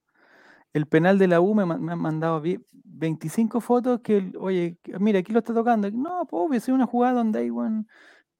El 0.72 0.86
penal 0.86 1.18
de 1.18 1.28
la 1.28 1.40
U 1.40 1.54
me, 1.54 1.66
me 1.66 1.92
han 1.92 1.98
mandado 2.00 2.40
vi- 2.40 2.60
25 2.72 3.60
fotos 3.60 4.00
que, 4.02 4.32
oye, 4.38 4.78
mira, 5.00 5.18
aquí 5.20 5.32
lo 5.32 5.40
está 5.40 5.54
tocando. 5.54 5.90
No, 5.90 6.26
pues 6.26 6.42
obvio, 6.46 6.58
es 6.58 6.68
una 6.68 6.86
jugada 6.86 7.14
donde 7.14 7.40
hay 7.40 7.50
weón, 7.50 7.88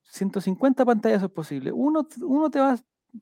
150 0.04 0.84
pantallazos 0.86 1.30
posibles. 1.32 1.72
Uno, 1.76 2.06
uno 2.22 2.50
te 2.50 2.60
va, 2.60 2.76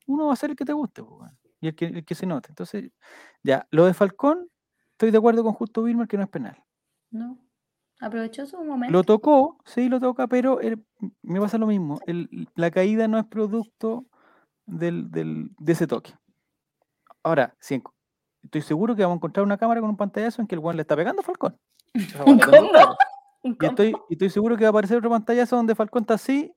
uno 0.07 0.27
va 0.27 0.33
a 0.33 0.35
ser 0.37 0.51
el 0.51 0.55
que 0.57 0.65
te 0.65 0.73
guste, 0.73 1.03
pues, 1.03 1.31
y 1.61 1.67
el 1.69 1.75
que, 1.75 1.85
el 1.87 2.05
que 2.05 2.15
se 2.15 2.25
note. 2.27 2.49
Entonces, 2.51 2.91
ya, 3.43 3.67
lo 3.71 3.85
de 3.85 3.93
Falcón, 3.93 4.49
estoy 4.93 5.11
de 5.11 5.17
acuerdo 5.19 5.43
con 5.43 5.53
Justo 5.53 5.83
Wilmer 5.83 6.07
que 6.07 6.17
no 6.17 6.23
es 6.23 6.29
penal. 6.29 6.57
no, 7.11 7.37
aprovechó 8.01 8.45
su 8.45 8.61
momento. 8.63 8.91
Lo 8.91 9.03
tocó, 9.03 9.57
sí, 9.65 9.87
lo 9.87 9.99
toca, 9.99 10.27
pero 10.27 10.59
el- 10.59 10.83
me 11.21 11.39
pasa 11.39 11.57
lo 11.57 11.67
mismo. 11.67 11.99
el- 12.07 12.49
la 12.55 12.71
caída 12.71 13.07
no 13.07 13.17
es 13.17 13.25
producto 13.25 14.05
del, 14.65 15.09
del- 15.11 15.51
de 15.57 15.71
ese 15.73 15.87
toque. 15.87 16.13
Ahora, 17.23 17.55
sí, 17.59 17.75
enco- 17.75 17.93
estoy 18.43 18.61
seguro 18.61 18.95
que 18.95 19.03
vamos 19.03 19.15
a 19.15 19.19
encontrar 19.19 19.45
una 19.45 19.57
cámara 19.57 19.79
con 19.81 19.89
un 19.89 19.97
pantallazo 19.97 20.41
en 20.41 20.47
que 20.47 20.55
el 20.55 20.61
guan 20.61 20.75
le 20.75 20.81
está 20.81 20.95
pegando 20.95 21.21
a 21.21 21.23
Falcón. 21.23 21.57
Un 22.25 22.39
combo. 22.39 22.97
Y 23.43 23.65
estoy, 23.65 23.95
y 24.09 24.13
estoy 24.13 24.29
seguro 24.29 24.55
que 24.55 24.63
va 24.63 24.67
a 24.67 24.71
aparecer 24.71 24.97
otro 24.97 25.09
pantallazo 25.09 25.55
donde 25.55 25.75
Falcón 25.75 26.03
está 26.03 26.13
así 26.15 26.53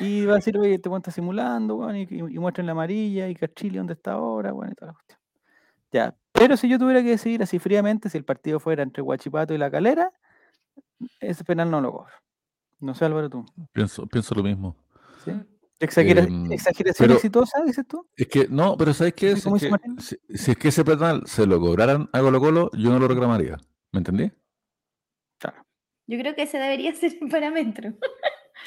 y 0.00 0.24
va 0.24 0.32
a 0.32 0.36
decir, 0.36 0.56
oye, 0.58 0.74
este 0.74 0.88
weón 0.88 1.00
está 1.00 1.10
simulando, 1.10 1.94
y, 1.94 2.02
y, 2.10 2.18
y 2.18 2.38
muestren 2.38 2.66
la 2.66 2.72
amarilla 2.72 3.28
y 3.28 3.34
Cachili 3.34 3.76
dónde 3.76 3.92
está 3.92 4.12
ahora, 4.12 4.50
y 4.50 4.74
toda 4.74 4.92
la 4.92 4.94
cuestión. 4.94 5.18
Ya, 5.92 6.16
pero 6.32 6.56
si 6.56 6.68
yo 6.68 6.78
tuviera 6.78 7.02
que 7.02 7.10
decidir 7.10 7.42
así 7.42 7.58
fríamente, 7.58 8.08
si 8.08 8.16
el 8.18 8.24
partido 8.24 8.58
fuera 8.58 8.82
entre 8.82 9.02
Guachipato 9.02 9.52
y 9.54 9.58
La 9.58 9.70
Calera, 9.70 10.10
ese 11.20 11.44
penal 11.44 11.70
no 11.70 11.80
lo 11.80 11.92
cobro. 11.92 12.12
No 12.80 12.94
sé, 12.94 13.04
Álvaro, 13.04 13.30
tú. 13.30 13.44
Pienso, 13.72 14.06
pienso 14.06 14.34
lo 14.34 14.42
mismo. 14.42 14.76
¿sí? 15.24 15.30
Mm. 15.30 15.46
Exagera- 15.80 16.22
Em, 16.24 16.52
¿Exageración 16.52 17.04
pero- 17.06 17.14
exitosa, 17.14 17.62
dices 17.64 17.86
tú? 17.86 18.06
Es 18.16 18.28
que, 18.28 18.46
no, 18.48 18.76
pero 18.76 18.94
¿sabes 18.94 19.14
qué? 19.14 19.32
Es 19.32 19.44
que, 19.44 19.70
si, 19.98 20.16
si 20.36 20.50
es 20.52 20.56
que 20.56 20.68
ese 20.68 20.84
penal 20.84 21.22
se 21.26 21.46
lo 21.46 21.58
cobraran 21.60 22.08
a 22.12 22.20
Colo 22.20 22.40
Colo, 22.40 22.70
yo 22.74 22.90
no 22.90 22.98
lo 22.98 23.08
reclamaría. 23.08 23.56
¿Me 23.92 23.98
entendí? 23.98 24.30
Claro. 25.38 25.64
Yo 26.06 26.18
creo 26.18 26.34
que 26.34 26.42
ese 26.42 26.58
debería 26.58 26.94
ser 26.94 27.16
el 27.20 27.28
parámetro. 27.28 27.92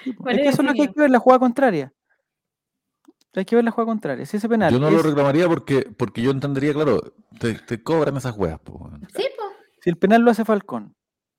Sí, 0.03 0.11
Es 0.11 0.37
que 0.37 0.47
eso 0.47 0.61
es 0.61 0.67
lo 0.67 0.73
que 0.73 0.81
hay 0.83 0.87
que 0.93 0.99
ver, 0.99 1.09
la 1.09 1.19
jugada 1.19 1.39
contraria. 1.39 1.93
Hay 3.33 3.45
que 3.45 3.55
ver 3.55 3.65
la 3.65 3.71
jugada 3.71 3.87
contraria. 3.91 4.25
Si 4.25 4.37
ese 4.37 4.49
penal 4.49 4.71
Yo 4.73 4.79
no 4.79 4.89
lo 4.89 5.01
reclamaría 5.03 5.47
porque, 5.47 5.81
porque 5.95 6.21
yo 6.23 6.31
entendería, 6.31 6.73
claro, 6.73 7.01
te, 7.39 7.53
te 7.53 7.83
cobran 7.83 8.17
esas 8.17 8.35
po. 8.35 8.89
Sí, 9.15 9.25
pues. 9.37 9.49
si 9.81 9.89
el 9.91 9.97
penal 9.97 10.23
lo 10.23 10.31
hace 10.31 10.43
Falcón, 10.43 10.95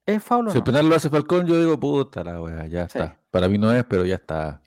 ¿es 0.09 0.23
foul 0.25 0.49
o 0.49 0.51
Si 0.51 0.59
el 0.59 0.61
no? 0.61 0.65
penal 0.65 0.89
lo 0.89 0.95
hace 0.97 1.11
Falcón, 1.11 1.47
yo 1.47 1.59
digo, 1.61 1.79
puta 1.79 2.25
la 2.25 2.41
wea, 2.41 2.67
ya 2.67 2.89
Sí. 2.89 2.99
está. 2.99 3.17
Para 3.31 3.49
mí 3.49 3.59
no 3.59 3.73
es, 3.73 3.85
pero 3.85 4.05
ya 4.05 4.15
está. 4.17 4.61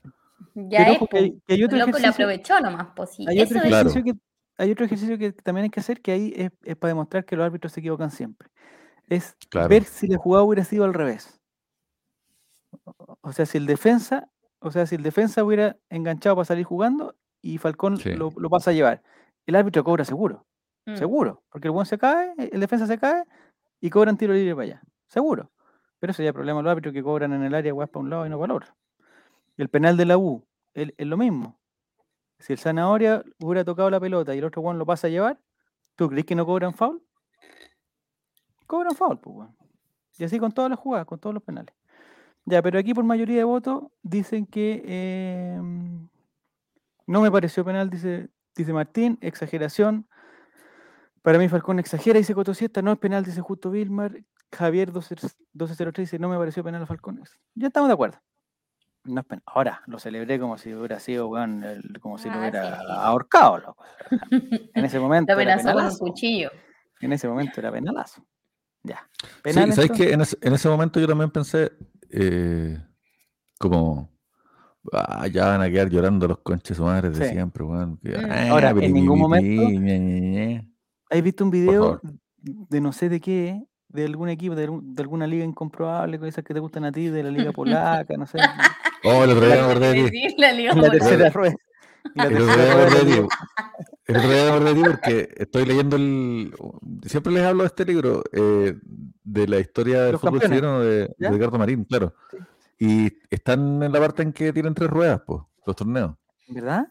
Ya 0.54 0.78
Pero 0.80 0.92
es, 0.92 0.98
que 0.98 1.06
po. 1.06 1.16
hay- 1.16 1.40
que 1.46 1.54
hay 1.54 1.64
otro 1.64 1.78
El 1.78 1.86
loco 1.86 1.98
lo 1.98 2.08
aprovechó 2.08 2.60
nomás, 2.60 2.88
pues 2.94 3.10
sí. 3.10 3.24
Hay 3.28 3.40
Eso 3.40 3.56
otro, 3.58 3.68
Claro. 3.68 3.90
que, 3.92 4.14
hay 4.58 4.70
otro 4.70 4.84
ejercicio 4.84 5.18
que 5.18 5.32
también 5.32 5.64
hay 5.64 5.70
que 5.70 5.80
hacer, 5.80 6.00
que 6.00 6.12
ahí 6.12 6.32
es, 6.36 6.50
es 6.64 6.76
para 6.76 6.90
demostrar 6.90 7.24
que 7.24 7.36
los 7.36 7.44
árbitros 7.46 7.72
se 7.72 7.80
equivocan 7.80 8.10
siempre. 8.10 8.48
Es 9.08 9.36
Claro. 9.48 9.68
ver 9.68 9.84
si 9.84 10.06
la 10.08 10.18
jugada 10.18 10.44
hubiera 10.44 10.64
sido 10.64 10.84
al 10.84 10.94
revés. 10.94 11.40
O- 12.84 13.18
O 13.22 13.32
sea, 13.32 13.46
si 13.46 13.58
el 13.58 13.66
defensa, 13.66 14.28
o 14.60 14.70
sea, 14.70 14.86
si 14.86 14.94
el 14.96 15.02
defensa 15.02 15.44
hubiera 15.44 15.76
enganchado 15.90 16.36
para 16.36 16.44
salir 16.44 16.64
jugando 16.64 17.14
y 17.40 17.58
Falcón 17.58 17.96
Sí. 17.98 18.14
lo, 18.14 18.30
lo 18.36 18.50
pasa 18.50 18.70
a 18.70 18.74
llevar, 18.74 19.02
el 19.46 19.54
árbitro 19.56 19.84
cobra 19.84 20.04
seguro, 20.04 20.46
Mm. 20.86 20.96
seguro, 20.96 21.42
porque 21.50 21.68
el 21.68 21.72
buen 21.72 21.86
se 21.86 21.98
cae, 21.98 22.34
el 22.38 22.60
defensa 22.60 22.86
se 22.86 22.98
cae 22.98 23.24
y 23.80 23.90
cobran 23.90 24.16
tiro 24.16 24.32
libre 24.32 24.54
para 24.54 24.64
allá, 24.64 24.82
seguro. 25.12 25.50
Pero 26.00 26.10
es 26.10 26.32
problema 26.32 26.58
de 26.58 26.62
los 26.64 26.70
árbitros 26.70 26.94
que 26.94 27.02
cobran 27.02 27.32
en 27.32 27.42
el 27.42 27.54
área 27.54 27.72
guas 27.72 27.88
para 27.88 28.02
un 28.02 28.10
lado 28.10 28.26
y 28.26 28.30
no 28.30 28.38
para 28.38 28.52
el 28.52 28.56
otro. 28.56 28.74
El 29.56 29.68
penal 29.68 29.96
de 29.96 30.06
la 30.06 30.18
U, 30.18 30.44
es 30.74 31.06
lo 31.06 31.16
mismo. 31.16 31.60
Si 32.38 32.52
el 32.52 32.58
zanahoria 32.58 33.22
hubiera 33.38 33.64
tocado 33.64 33.88
la 33.88 34.00
pelota 34.00 34.34
y 34.34 34.38
el 34.38 34.44
otro 34.44 34.62
weón 34.62 34.78
lo 34.78 34.86
pasa 34.86 35.06
a 35.06 35.10
llevar, 35.10 35.38
¿tú 35.94 36.08
crees 36.08 36.26
que 36.26 36.34
no 36.34 36.44
cobran 36.44 36.74
foul? 36.74 37.00
Cobran 38.66 38.96
foul, 38.96 39.18
pues. 39.18 39.48
Y 40.18 40.24
así 40.24 40.38
con 40.40 40.50
todas 40.50 40.70
las 40.70 40.78
jugadas, 40.78 41.06
con 41.06 41.20
todos 41.20 41.34
los 41.34 41.42
penales. 41.42 41.74
Ya, 42.44 42.60
pero 42.60 42.78
aquí 42.78 42.94
por 42.94 43.04
mayoría 43.04 43.36
de 43.36 43.44
votos 43.44 43.84
dicen 44.02 44.46
que 44.46 44.82
em, 44.86 46.08
no 47.06 47.20
me 47.20 47.30
pareció 47.30 47.64
penal, 47.64 47.90
dice, 47.90 48.28
dice 48.56 48.72
Martín, 48.72 49.18
exageración. 49.20 50.08
Para 51.22 51.38
mí 51.38 51.48
Falcón 51.48 51.78
exagera, 51.78 52.18
dice 52.18 52.34
Cotosieta, 52.34 52.82
no 52.82 52.92
es 52.92 52.98
penal, 52.98 53.24
dice 53.24 53.40
Justo 53.40 53.70
Vilmar. 53.70 54.20
Javier 54.52 54.92
12 54.92 55.14
1203 55.54 56.04
dice, 56.10 56.18
no 56.18 56.28
me 56.28 56.36
pareció 56.36 56.62
penal 56.62 56.82
a 56.82 56.86
Falcón. 56.86 57.22
Ya 57.54 57.68
estamos 57.68 57.88
de 57.88 57.94
acuerdo. 57.94 58.18
No 59.04 59.20
es 59.20 59.26
penal. 59.26 59.42
Ahora, 59.46 59.82
lo 59.86 59.98
celebré 59.98 60.38
como 60.38 60.58
si 60.58 60.72
hubiera 60.74 61.00
sido, 61.00 61.28
weón, 61.28 61.64
el- 61.64 61.98
como 62.00 62.18
si 62.18 62.28
lo 62.28 62.34
Ah, 62.34 62.38
hubiera 62.40 62.76
sí. 62.78 62.84
ahorcado. 62.90 63.58
loco. 63.58 63.84
En 64.74 64.84
ese 64.84 65.00
momento 65.00 65.34
Te 65.34 65.42
era 65.42 65.54
amenazó 65.54 65.62
con 65.64 65.70
un 65.72 65.76
penalazo. 65.78 65.98
cuchillo. 66.04 66.50
En 67.00 67.12
ese 67.12 67.26
momento 67.28 67.58
era 67.60 67.72
penalazo. 67.72 68.24
Ya. 68.84 69.08
Sí, 69.20 69.28
Penal, 69.42 69.72
¿sabes 69.72 69.90
entonces? 69.90 70.06
qué? 70.06 70.12
En 70.12 70.20
ese, 70.20 70.36
en 70.40 70.52
ese 70.54 70.68
momento 70.68 71.00
yo 71.00 71.06
también 71.08 71.30
pensé, 71.30 71.72
eh, 72.10 72.78
como, 73.58 74.10
ah, 74.92 75.26
ya 75.28 75.46
van 75.46 75.62
a 75.62 75.70
quedar 75.70 75.88
llorando 75.88 76.28
los 76.28 76.38
conches 76.38 76.76
su 76.76 76.84
madre 76.84 77.10
de 77.10 77.24
Sí. 77.26 77.32
siempre, 77.32 77.64
weón. 77.64 77.96
que, 77.98 78.10
Mm. 78.18 78.24
ah, 78.30 78.48
Ahora, 78.50 78.70
en 78.70 78.92
ningún 78.92 79.18
momento-. 79.18 80.68
¿Has 81.10 81.22
visto 81.22 81.44
un 81.44 81.50
video 81.50 82.00
de 82.42 82.80
no 82.80 82.92
sé 82.92 83.08
de 83.08 83.20
qué? 83.20 83.64
De 83.92 84.04
algún 84.06 84.28
equipo, 84.30 84.54
de, 84.54 84.64
alguna 84.98 85.26
liga 85.26 85.44
incomprobable, 85.44 86.18
con 86.18 86.26
esas 86.28 86.44
que 86.44 86.54
te 86.54 86.60
gustan 86.60 86.84
a 86.84 86.92
ti, 86.92 87.08
de 87.08 87.22
la 87.22 87.30
liga 87.30 87.52
polaca, 87.52 88.16
no 88.16 88.26
sé. 88.26 88.38
Oh, 89.04 89.24
el 89.24 89.30
otro 89.30 89.46
día 89.46 89.54
me 89.56 89.60
acordé 89.62 89.92
de 89.92 90.10
ti. 90.10 90.34
La 90.38 90.52
liga 90.52 90.74
La 90.74 90.80
por- 90.82 90.90
tercera 90.90 91.30
rueda. 91.30 91.54
La 92.14 92.24
El 92.24 92.34
otro 92.42 92.46
tercera 92.46 92.64
día 92.64 92.74
me 92.74 92.84
rueda 92.84 92.84
de 92.84 92.96
acordé 92.96 93.04
la 93.04 93.04
de 93.04 93.22
ti. 93.22 93.28
El 94.06 94.16
otro 94.16 94.30
día 94.30 94.42
me 94.44 94.48
acordé 94.50 94.74
de 94.74 94.74
ti 94.74 94.88
porque 94.88 95.34
estoy 95.36 95.64
leyendo 95.66 95.96
el. 95.96 96.54
Siempre 97.06 97.32
les 97.32 97.42
hablo 97.44 97.62
de 97.62 97.66
este 97.66 97.84
libro, 97.84 98.22
eh, 98.32 98.74
de 99.24 99.48
la 99.48 99.58
historia 99.60 100.02
del 100.02 100.12
Los 100.12 100.20
fútbol 100.20 100.40
chileno 100.40 100.80
de, 100.80 101.14
de. 101.18 101.26
Edgardo 101.28 101.58
Marín, 101.58 101.84
claro. 101.84 102.14
Y 102.78 103.12
están 103.30 103.82
en 103.82 103.92
la 103.92 104.00
parte 104.00 104.22
en 104.22 104.32
que 104.32 104.52
tienen 104.52 104.74
tres 104.74 104.90
ruedas, 104.90 105.20
pues, 105.26 105.42
los 105.66 105.76
torneos. 105.76 106.16
¿Verdad? 106.48 106.88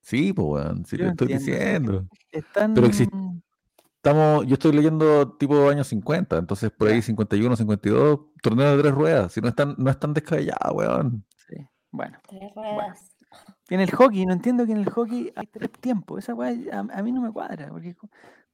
Sí, 0.00 0.32
pues, 0.32 0.46
weón, 0.64 0.84
sí 0.86 0.96
Yo 0.96 1.04
lo 1.04 1.10
estoy 1.10 1.32
entiendo. 1.32 1.52
diciendo. 1.52 2.08
Están. 2.32 2.74
Pero 2.74 2.86
existe- 2.86 3.16
Estamos, 4.02 4.46
yo 4.46 4.54
estoy 4.54 4.72
leyendo 4.72 5.32
tipo 5.36 5.68
años 5.68 5.86
50, 5.88 6.38
entonces 6.38 6.70
por 6.70 6.88
ahí 6.88 6.96
Ya. 6.96 7.02
51, 7.02 7.54
52, 7.54 8.20
torneos 8.42 8.76
de 8.76 8.82
tres 8.82 8.94
ruedas. 8.94 9.32
Si 9.32 9.42
no 9.42 9.48
están, 9.48 9.74
no 9.76 9.90
están 9.90 10.14
descabellados, 10.14 10.72
weón. 10.72 11.24
Sí, 11.48 11.56
Bueno, 11.90 12.18
Tres 12.26 12.50
ruedas. 12.56 13.14
en 13.68 13.80
el 13.80 13.90
hockey, 13.90 14.24
no 14.24 14.32
entiendo 14.32 14.64
que 14.64 14.72
en 14.72 14.78
el 14.78 14.88
hockey 14.90 15.30
hay 15.36 15.46
tres 15.48 15.70
tiempos. 15.72 16.20
Esa 16.20 16.34
weá 16.34 16.54
a, 16.72 16.78
a 16.98 17.02
mí 17.02 17.12
no 17.12 17.20
me 17.20 17.30
cuadra. 17.30 17.68
Porque 17.68 17.94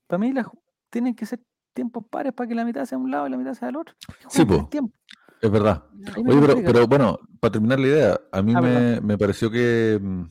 para 0.09 0.19
mí 0.19 0.33
las 0.33 0.47
tienen 0.91 1.15
que 1.15 1.27
ser 1.27 1.39
tiempos 1.73 2.05
pares 2.11 2.33
para 2.33 2.49
que 2.49 2.55
la 2.57 2.65
mitad 2.65 2.85
sea 2.85 2.99
a 2.99 3.01
un 3.01 3.11
lado 3.13 3.29
y 3.29 3.31
la 3.31 3.37
mitad 3.37 3.55
sea 3.55 3.69
al 3.69 3.77
otro. 3.77 3.95
Sí, 4.29 4.45
tiempos. 4.69 4.99
Es 5.41 5.51
verdad. 5.51 5.85
Oye, 6.17 6.41
pero, 6.41 6.55
pero 6.65 6.87
bueno, 6.89 7.21
para 7.39 7.53
terminar 7.53 7.79
la 7.79 7.87
idea, 7.87 8.21
a 8.33 8.43
mí 8.43 8.53
Ah, 8.57 8.61
me, 8.61 9.01
me 9.01 9.17
pareció 9.17 9.49
que, 9.49 10.01
mm, 10.03 10.23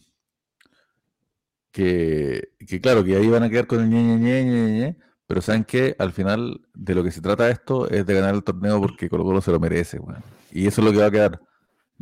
que, 1.76 2.54
que 2.66 2.80
claro, 2.80 3.04
que 3.04 3.18
ahí 3.18 3.28
van 3.28 3.44
a 3.44 3.50
quedar 3.50 3.68
con 3.68 3.82
el 3.82 3.90
ñe, 3.90 4.02
ñe, 4.02 4.18
ñe, 4.18 4.46
ñe, 4.46 4.98
pero 5.28 5.42
saben 5.42 5.66
que 5.66 5.94
al 6.00 6.14
final 6.14 6.62
de 6.74 6.96
lo 6.96 7.04
que 7.04 7.12
se 7.12 7.20
trata 7.20 7.50
esto 7.50 7.90
es 7.90 8.06
de 8.06 8.14
ganar 8.14 8.34
el 8.34 8.46
torneo 8.46 8.80
porque 8.80 9.10
Colo 9.10 9.26
Colo 9.26 9.42
se 9.42 9.52
lo 9.52 9.60
merece, 9.60 10.00
weón. 10.00 10.24
Y 10.52 10.68
eso 10.68 10.80
es 10.80 10.86
lo 10.86 10.94
que 10.94 11.00
va 11.00 11.08
a 11.08 11.12
quedar. 11.12 11.42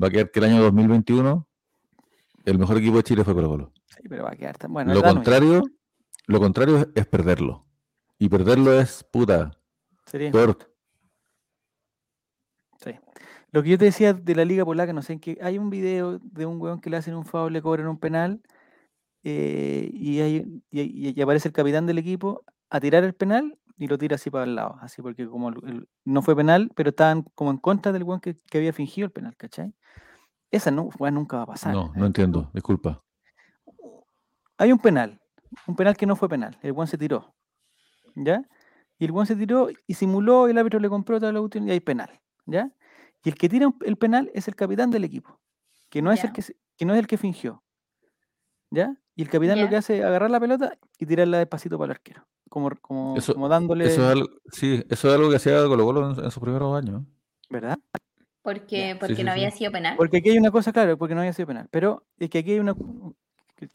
Va 0.01 0.09
a 0.09 0.11
quedar 0.11 0.29
que 0.29 0.39
el 0.41 0.45
año 0.45 0.61
2021 0.61 1.47
el 2.45 2.59
mejor 2.59 2.77
equipo 2.77 2.97
de 2.97 3.03
Chile 3.03 3.23
fue 3.23 3.33
Colo 3.33 3.49
Colo. 3.49 3.73
Sí, 3.87 4.07
pero 4.07 4.25
va 4.25 4.29
a 4.33 4.35
quedar 4.35 4.59
tan 4.59 4.71
bueno. 4.71 4.93
lo 4.93 5.01
contrario, 5.01 5.63
lo 6.27 6.39
contrario 6.39 6.87
es, 6.93 7.05
perderlo. 7.07 7.65
Y 8.19 8.29
perderlo 8.29 8.79
es 8.79 9.03
puta, 9.03 9.57
sería. 10.05 10.31
Sí. 12.77 12.91
Lo 13.51 13.63
que 13.63 13.69
yo 13.69 13.79
te 13.79 13.85
decía 13.85 14.13
de 14.13 14.35
la 14.35 14.45
liga 14.45 14.65
polaca, 14.65 14.93
no 14.93 15.01
sé 15.01 15.13
en 15.13 15.19
qué. 15.19 15.39
Hay 15.41 15.57
un 15.57 15.71
video 15.71 16.19
de 16.19 16.45
un 16.45 16.61
weón 16.61 16.79
que 16.79 16.91
le 16.91 16.97
hacen 16.97 17.15
un 17.15 17.25
foul, 17.25 17.51
le 17.51 17.63
cobran 17.63 17.87
un 17.87 17.97
penal. 17.97 18.43
Eh, 19.23 19.89
y, 19.93 20.19
hay, 20.19 20.63
y, 20.71 21.21
aparece 21.21 21.47
el 21.47 21.53
capitán 21.53 21.85
del 21.85 21.97
equipo 21.97 22.43
a 22.69 22.79
tirar 22.79 23.03
el 23.03 23.13
penal 23.13 23.57
y 23.77 23.87
lo 23.87 23.97
tira 23.97 24.15
así 24.15 24.29
para 24.29 24.43
el 24.43 24.55
lado. 24.55 24.77
Así 24.81 25.01
porque 25.01 25.27
como 25.27 25.49
el- 25.49 25.55
el- 25.65 25.89
no 26.05 26.21
fue 26.21 26.35
penal, 26.35 26.71
pero 26.75 26.89
estaban 26.89 27.23
como 27.35 27.51
en 27.51 27.57
contra 27.57 27.91
del 27.91 28.03
weón 28.03 28.19
que, 28.19 28.35
que 28.35 28.57
había 28.57 28.73
fingido 28.73 29.05
el 29.05 29.11
penal, 29.11 29.35
¿cachai? 29.37 29.73
Esa 30.51 30.69
no, 30.71 30.89
nunca 31.11 31.37
va 31.37 31.43
a 31.43 31.47
pasar. 31.47 31.73
No, 31.73 31.91
no 31.95 32.05
entiendo, 32.05 32.51
disculpa. 32.53 33.01
hay 34.57 34.71
un 34.71 34.79
penal, 34.79 35.19
un 35.67 35.75
penal 35.75 35.97
que 35.97 36.05
no 36.05 36.15
fue 36.15 36.29
penal, 36.29 36.57
el 36.61 36.73
Juan 36.73 36.87
se 36.87 36.97
tiró, 36.97 37.33
¿ya? 38.15 38.47
Y 38.99 39.05
el 39.05 39.11
Juan 39.11 39.25
se 39.25 39.35
tiró 39.35 39.69
y 39.87 39.93
simuló, 39.95 40.47
el 40.47 40.57
árbitro 40.57 40.79
le 40.79 40.89
compró 40.89 41.19
toda 41.19 41.31
la 41.31 41.39
cuestión 41.39 41.67
y 41.67 41.71
hay 41.71 41.79
penal, 41.79 42.21
¿ya? 42.45 42.71
Y 43.23 43.29
el 43.29 43.35
que 43.35 43.49
tira 43.49 43.73
el 43.83 43.97
penal 43.97 44.29
es 44.33 44.47
el 44.47 44.55
capitán 44.55 44.91
del 44.91 45.03
equipo, 45.05 45.39
que 45.89 46.01
no 46.01 46.11
es 46.11 46.23
el 46.23 46.31
que, 46.33 46.43
que 46.77 46.85
no 46.85 46.93
es 46.93 46.99
el 46.99 47.07
que 47.07 47.17
fingió, 47.17 47.62
¿ya? 48.73 48.95
Y 49.15 49.21
el 49.21 49.29
capitán 49.29 49.61
lo 49.61 49.69
que 49.69 49.75
hace 49.75 49.99
es 49.99 50.03
agarrar 50.03 50.31
la 50.31 50.39
pelota 50.39 50.77
y 50.99 51.05
tirarla 51.05 51.37
despacito 51.37 51.77
para 51.77 51.91
el 51.93 51.97
arquero, 51.97 52.25
como, 52.49 52.71
como, 52.81 53.15
Eso- 53.17 53.33
como 53.33 53.47
dándole, 53.47 53.85
Eso 53.85 54.01
es 54.03 54.09
algo, 54.11 54.27
sí, 54.51 54.83
eso 54.89 55.07
es 55.09 55.13
algo 55.15 55.29
que 55.29 55.35
hacía 55.37 55.63
Colo 55.67 55.85
Colo 55.85 56.11
en, 56.11 56.23
en 56.25 56.31
sus 56.31 56.41
primeros 56.41 56.75
años. 56.75 57.03
¿verdad? 57.49 57.77
Porque, 58.41 58.97
porque 58.99 59.15
sí, 59.15 59.23
no 59.23 59.31
sí. 59.31 59.39
había 59.39 59.51
sido 59.51 59.71
penal. 59.71 59.95
Porque 59.95 60.17
aquí 60.17 60.31
hay 60.31 60.37
una 60.37 60.51
cosa, 60.51 60.73
claro, 60.73 60.97
porque 60.97 61.13
no 61.15 61.21
había 61.21 61.33
sido 61.33 61.47
penal, 61.47 61.67
pero 61.71 62.05
es 62.17 62.29
que 62.29 62.39
aquí 62.39 62.53
hay 62.53 62.59
una, 62.59 62.71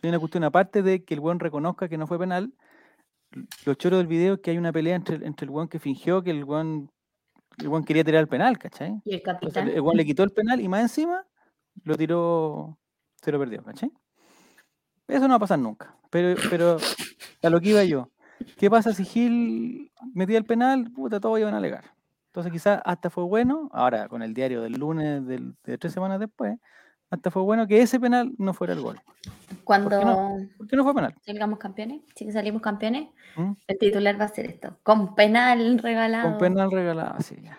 hay 0.02 0.08
una 0.08 0.18
cuestión 0.18 0.44
aparte 0.44 0.82
de 0.82 1.04
que 1.04 1.14
el 1.14 1.20
buen 1.20 1.38
reconozca 1.38 1.88
que 1.88 1.96
no 1.96 2.06
fue 2.06 2.18
penal. 2.18 2.52
Lo 3.64 3.74
choro 3.74 3.98
del 3.98 4.06
video 4.06 4.34
es 4.34 4.40
que 4.40 4.50
hay 4.50 4.58
una 4.58 4.72
pelea 4.72 4.96
entre, 4.96 5.16
el- 5.16 5.22
entre 5.24 5.44
el 5.44 5.50
buen 5.50 5.68
que 5.68 5.78
fingió 5.78 6.22
que 6.22 6.30
el 6.32 6.44
buen, 6.44 6.90
el 7.58 7.68
buen 7.68 7.84
quería 7.84 8.02
tirar 8.04 8.20
el 8.22 8.28
penal, 8.28 8.58
¿cachai? 8.58 9.00
Y 9.04 9.14
el 9.14 9.22
Entonces, 9.24 9.40
capitán. 9.54 9.68
el 9.68 9.80
buen 9.80 9.96
le 9.96 10.04
quitó 10.04 10.22
el 10.24 10.30
penal 10.30 10.60
y 10.60 10.68
más 10.68 10.82
encima 10.82 11.24
lo 11.84 11.96
tiró, 11.96 12.78
se 13.22 13.30
lo 13.30 13.38
perdió, 13.38 13.62
¿cachai? 13.62 13.90
Eso 15.08 15.22
no 15.22 15.30
va 15.30 15.36
a 15.36 15.40
pasar 15.40 15.58
nunca. 15.58 15.94
Pero, 16.10 16.38
pero 16.50 16.76
a 17.42 17.50
lo 17.50 17.60
que 17.60 17.70
iba 17.70 17.82
yo, 17.84 18.10
¿qué 18.56 18.70
pasa 18.70 18.92
si 18.92 19.04
Gil 19.04 19.90
metía 20.14 20.38
el 20.38 20.44
penal? 20.44 20.90
Puta, 20.92 21.18
todos 21.20 21.38
iban 21.40 21.54
a 21.54 21.58
alegar. 21.58 21.84
Entonces 22.26 22.52
quizás 22.52 22.80
hasta 22.84 23.10
fue 23.10 23.24
bueno, 23.24 23.68
ahora 23.72 24.08
con 24.08 24.22
el 24.22 24.34
diario 24.34 24.60
del 24.62 24.74
lunes 24.74 25.26
del- 25.26 25.56
de 25.64 25.78
tres 25.78 25.92
semanas 25.92 26.20
después, 26.20 26.56
hasta 27.10 27.30
fue 27.30 27.42
bueno 27.42 27.66
que 27.66 27.80
ese 27.80 27.98
penal 27.98 28.32
no 28.38 28.52
fuera 28.52 28.74
el 28.74 28.80
gol. 28.82 29.00
Cuando 29.64 29.88
¿Por 30.58 30.66
qué 30.68 30.76
no 30.76 30.84
fue 30.84 30.94
penal? 30.94 31.14
salgamos 31.24 31.58
campeones, 31.58 32.02
si 32.14 32.30
salimos 32.30 32.60
campeones, 32.60 33.08
¿Mm? 33.34 33.52
el 33.66 33.78
titular 33.78 34.20
va 34.20 34.24
a 34.26 34.28
ser 34.28 34.44
esto. 34.46 34.76
Con 34.82 35.14
penal 35.14 35.78
regalado. 35.78 36.28
Con 36.30 36.38
penal 36.38 36.70
regalado, 36.70 37.14
así 37.16 37.34
ya. 37.42 37.56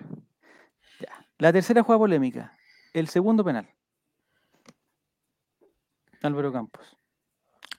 Ya. 0.99 1.25
La 1.39 1.51
tercera 1.51 1.81
jugada 1.81 1.99
polémica, 1.99 2.53
el 2.93 3.07
segundo 3.07 3.43
penal. 3.43 3.67
Álvaro 6.21 6.51
Campos. 6.53 6.95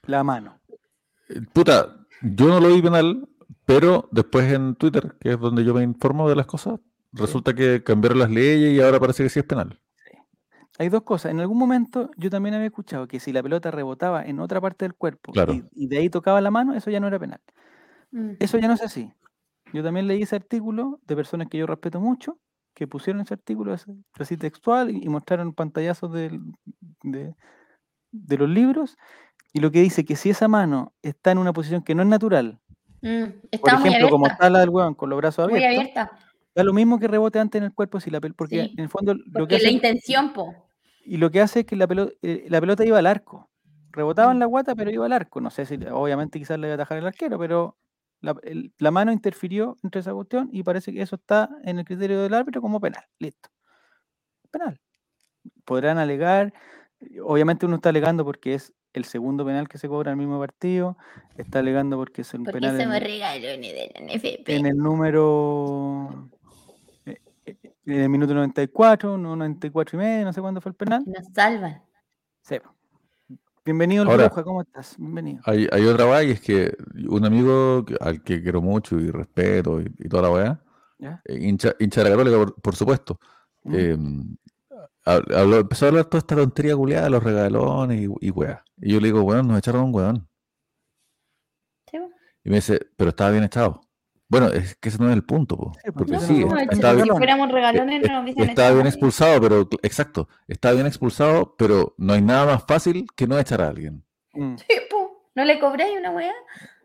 La 0.06 0.24
mano. 0.24 0.60
Puta, 1.52 1.96
yo 2.22 2.48
no 2.48 2.60
lo 2.60 2.68
vi 2.74 2.82
penal, 2.82 3.28
pero 3.64 4.08
después 4.10 4.52
en 4.52 4.74
Twitter, 4.74 5.16
que 5.20 5.32
es 5.32 5.38
donde 5.40 5.64
yo 5.64 5.74
me 5.74 5.82
informo 5.82 6.28
de 6.28 6.36
las 6.36 6.46
cosas, 6.46 6.80
resulta 7.12 7.54
que 7.54 7.82
cambiaron 7.84 8.18
las 8.18 8.30
leyes 8.30 8.72
y 8.74 8.80
ahora 8.80 8.98
parece 9.00 9.22
que 9.22 9.28
sí 9.30 9.40
es 9.40 9.44
penal. 9.46 9.80
Hay 10.78 10.88
dos 10.88 11.02
cosas. 11.02 11.30
En 11.32 11.40
algún 11.40 11.58
momento 11.58 12.10
yo 12.16 12.30
también 12.30 12.54
había 12.54 12.66
escuchado 12.68 13.06
que 13.06 13.20
si 13.20 13.32
la 13.32 13.42
pelota 13.42 13.70
rebotaba 13.70 14.24
en 14.24 14.40
otra 14.40 14.60
parte 14.60 14.86
del 14.86 14.94
cuerpo 14.94 15.32
Claro. 15.32 15.52
y, 15.52 15.64
y 15.72 15.88
de 15.88 15.98
ahí 15.98 16.08
tocaba 16.08 16.40
la 16.40 16.50
mano, 16.50 16.74
eso 16.74 16.90
ya 16.90 17.00
no 17.00 17.06
era 17.06 17.18
penal. 17.18 17.40
Mm. 18.12 18.32
Eso 18.38 18.58
ya 18.58 18.68
no 18.68 18.74
es 18.74 18.82
así. 18.82 19.12
Yo 19.72 19.82
también 19.82 20.06
leí 20.06 20.22
ese 20.22 20.36
artículo 20.36 21.00
de 21.06 21.16
personas 21.16 21.48
que 21.48 21.58
yo 21.58 21.66
respeto 21.66 22.00
mucho, 22.00 22.38
que 22.74 22.86
pusieron 22.88 23.20
ese 23.22 23.34
artículo 23.34 23.72
así, 23.74 23.92
así 24.14 24.36
textual 24.36 24.90
y, 24.90 25.04
y 25.04 25.08
mostraron 25.08 25.52
pantallazos 25.52 26.12
de, 26.12 26.40
de 28.12 28.36
los 28.38 28.48
libros. 28.48 28.96
Y 29.52 29.60
lo 29.60 29.70
que 29.70 29.80
dice 29.80 30.04
que 30.04 30.16
si 30.16 30.30
esa 30.30 30.48
mano 30.48 30.92
está 31.02 31.32
en 31.32 31.38
una 31.38 31.52
posición 31.52 31.82
que 31.82 31.94
no 31.94 32.02
es 32.02 32.08
natural, 32.08 32.58
Mm. 33.02 33.24
por 33.60 33.78
muy 33.80 33.88
ejemplo, 33.88 34.10
como 34.10 34.26
está 34.26 34.50
la 34.50 34.58
del 34.60 34.68
hueón 34.68 34.94
con 34.94 35.08
los 35.08 35.16
brazos 35.16 35.48
Muy 35.48 35.64
abiertos, 35.64 35.96
abierta. 35.96 36.18
da 36.54 36.64
lo 36.64 36.74
mismo 36.74 36.98
que 36.98 37.08
rebote 37.08 37.38
antes 37.38 37.58
en 37.58 37.64
el 37.64 37.72
cuerpo 37.72 37.98
si 37.98 38.10
la 38.10 38.20
porque 38.20 38.64
Sí, 38.64 38.72
en 38.76 38.80
el 38.84 38.88
fondo 38.90 39.14
lo 39.14 39.48
que 39.48 39.56
hace 39.56 39.64
la 39.64 39.70
intención, 39.70 40.32
po. 40.34 40.54
y 41.06 41.16
lo 41.16 41.30
que 41.30 41.40
hace 41.40 41.60
es 41.60 41.66
que 41.66 41.76
la 41.76 41.86
pelota, 41.86 42.12
la 42.22 42.60
pelota 42.60 42.84
iba 42.84 42.98
al 42.98 43.06
arco. 43.06 43.48
Rebotaba 43.92 44.30
en 44.32 44.36
Mm. 44.36 44.40
la 44.40 44.46
guata, 44.46 44.74
pero 44.74 44.90
iba 44.90 45.06
al 45.06 45.12
arco. 45.14 45.40
No 45.40 45.50
sé 45.50 45.64
si, 45.66 45.76
obviamente, 45.90 46.38
quizás 46.38 46.58
le 46.58 46.66
iba 46.68 46.72
a 46.72 46.76
atajar 46.76 46.98
el 46.98 47.06
arquero, 47.06 47.38
pero 47.38 47.76
la, 48.20 48.36
el- 48.42 48.72
la 48.78 48.90
mano 48.90 49.10
interfirió 49.12 49.78
entre 49.82 50.02
esa 50.02 50.12
cuestión 50.12 50.50
y 50.52 50.62
parece 50.62 50.92
que 50.92 51.00
eso 51.00 51.16
está 51.16 51.48
en 51.64 51.78
el 51.78 51.86
criterio 51.86 52.20
del 52.22 52.34
árbitro 52.34 52.60
como 52.60 52.78
penal. 52.80 53.02
Listo. 53.18 53.48
Penal. 54.50 54.78
Podrán 55.64 55.96
alegar, 55.98 56.52
eh, 57.00 57.20
obviamente 57.24 57.64
uno 57.64 57.76
está 57.76 57.88
alegando 57.88 58.24
porque 58.26 58.54
es 58.54 58.72
el 58.92 59.04
segundo 59.04 59.44
penal 59.44 59.68
que 59.68 59.78
se 59.78 59.88
cobra 59.88 60.10
en 60.12 60.18
el 60.20 60.26
mismo 60.26 60.40
partido, 60.40 60.96
está 61.36 61.60
alegando 61.60 61.96
porque 61.96 62.22
es 62.22 62.34
un 62.34 62.44
Porque 62.44 62.60
penal 62.60 62.80
en, 62.80 62.88
me 62.88 63.00
regalones 63.00 63.72
de 63.72 63.92
la 63.94 64.00
NFP. 64.14 64.48
en 64.56 64.66
el 64.66 64.76
número, 64.76 66.28
eh, 67.06 67.20
eh, 67.46 67.56
en 67.86 68.00
el 68.00 68.08
minuto 68.08 68.34
94, 68.34 69.16
no 69.16 69.36
94 69.36 69.96
y 69.96 69.98
medio, 70.02 70.24
no 70.24 70.32
sé 70.32 70.40
cuándo 70.40 70.60
fue 70.60 70.70
el 70.70 70.76
penal. 70.76 71.04
Nos 71.06 71.26
salvan. 71.32 71.82
Sí. 72.42 72.56
Bienvenido, 73.64 74.04
Ahora- 74.10 74.30
¿cómo 74.30 74.62
estás? 74.62 74.96
Bienvenido. 74.98 75.40
Hay, 75.44 75.68
hay 75.70 75.84
otra 75.86 76.06
weá 76.06 76.24
y 76.24 76.30
es 76.32 76.40
que 76.40 76.74
un 77.08 77.24
amigo 77.24 77.84
al 78.00 78.22
que 78.22 78.42
quiero 78.42 78.60
mucho 78.62 78.98
y 78.98 79.10
respeto 79.10 79.80
y, 79.80 79.84
y 79.98 80.08
toda 80.08 80.22
la 80.24 80.30
weá, 80.30 80.60
eh, 81.26 81.38
hincha, 81.40 81.74
hincha 81.78 82.02
de 82.02 82.10
la 82.10 82.16
católica, 82.16 82.38
por, 82.38 82.54
por 82.60 82.74
supuesto, 82.76 83.18
Mm. 83.62 83.74
eh, 83.74 83.96
hab- 83.98 84.36
habló- 85.04 85.60
empezó 85.60 85.86
a 85.86 85.88
hablar 85.88 86.04
toda 86.06 86.18
esta 86.18 86.36
tontería 86.36 86.76
culiada 86.76 87.04
de 87.04 87.10
los 87.10 87.22
regalones 87.22 88.00
y, 88.00 88.26
y 88.26 88.30
weá. 88.30 88.64
Y 88.80 88.92
yo 88.94 89.00
le 89.00 89.08
digo, 89.08 89.22
weón, 89.22 89.48
nos 89.48 89.58
echaron 89.58 89.84
un 89.84 89.94
weón. 89.94 90.28
Sí. 91.90 91.98
Y 92.44 92.50
me 92.50 92.56
dice, 92.56 92.80
pero 92.96 93.10
estaba 93.10 93.30
bien 93.30 93.44
echado. 93.44 93.80
Bueno, 94.28 94.46
es 94.46 94.76
que 94.76 94.90
ese 94.90 94.98
no 94.98 95.08
es 95.08 95.14
el 95.16 95.24
punto, 95.24 95.56
po, 95.56 95.72
pues, 95.72 95.92
porque 95.92 96.12
no, 96.12 96.20
sí, 96.20 96.44
no, 96.44 96.56
estaba 96.56 96.94
bien, 96.94 97.06
si 97.06 97.10
fuéramos 97.10 97.50
regalones, 97.50 98.04
eh, 98.04 98.06
no 98.06 98.14
nos 98.14 98.22
hubiesen 98.22 98.50
estaba 98.50 98.70
bien 98.70 98.86
expulsado, 98.86 99.40
pero 99.40 99.68
exacto, 99.82 100.28
estaba 100.46 100.74
bien 100.74 100.86
expulsado, 100.86 101.56
pero 101.58 101.94
no 101.98 102.12
hay 102.12 102.22
nada 102.22 102.46
más 102.46 102.64
fácil 102.64 103.06
que 103.16 103.26
no 103.26 103.36
echar 103.40 103.60
a 103.60 103.66
alguien. 103.68 104.04
Mm. 104.34 104.54
Sí, 104.56 104.76
po. 104.88 105.30
¿No 105.34 105.44
le 105.44 105.58
cobráis 105.58 105.98
una 105.98 106.12
weá? 106.12 106.32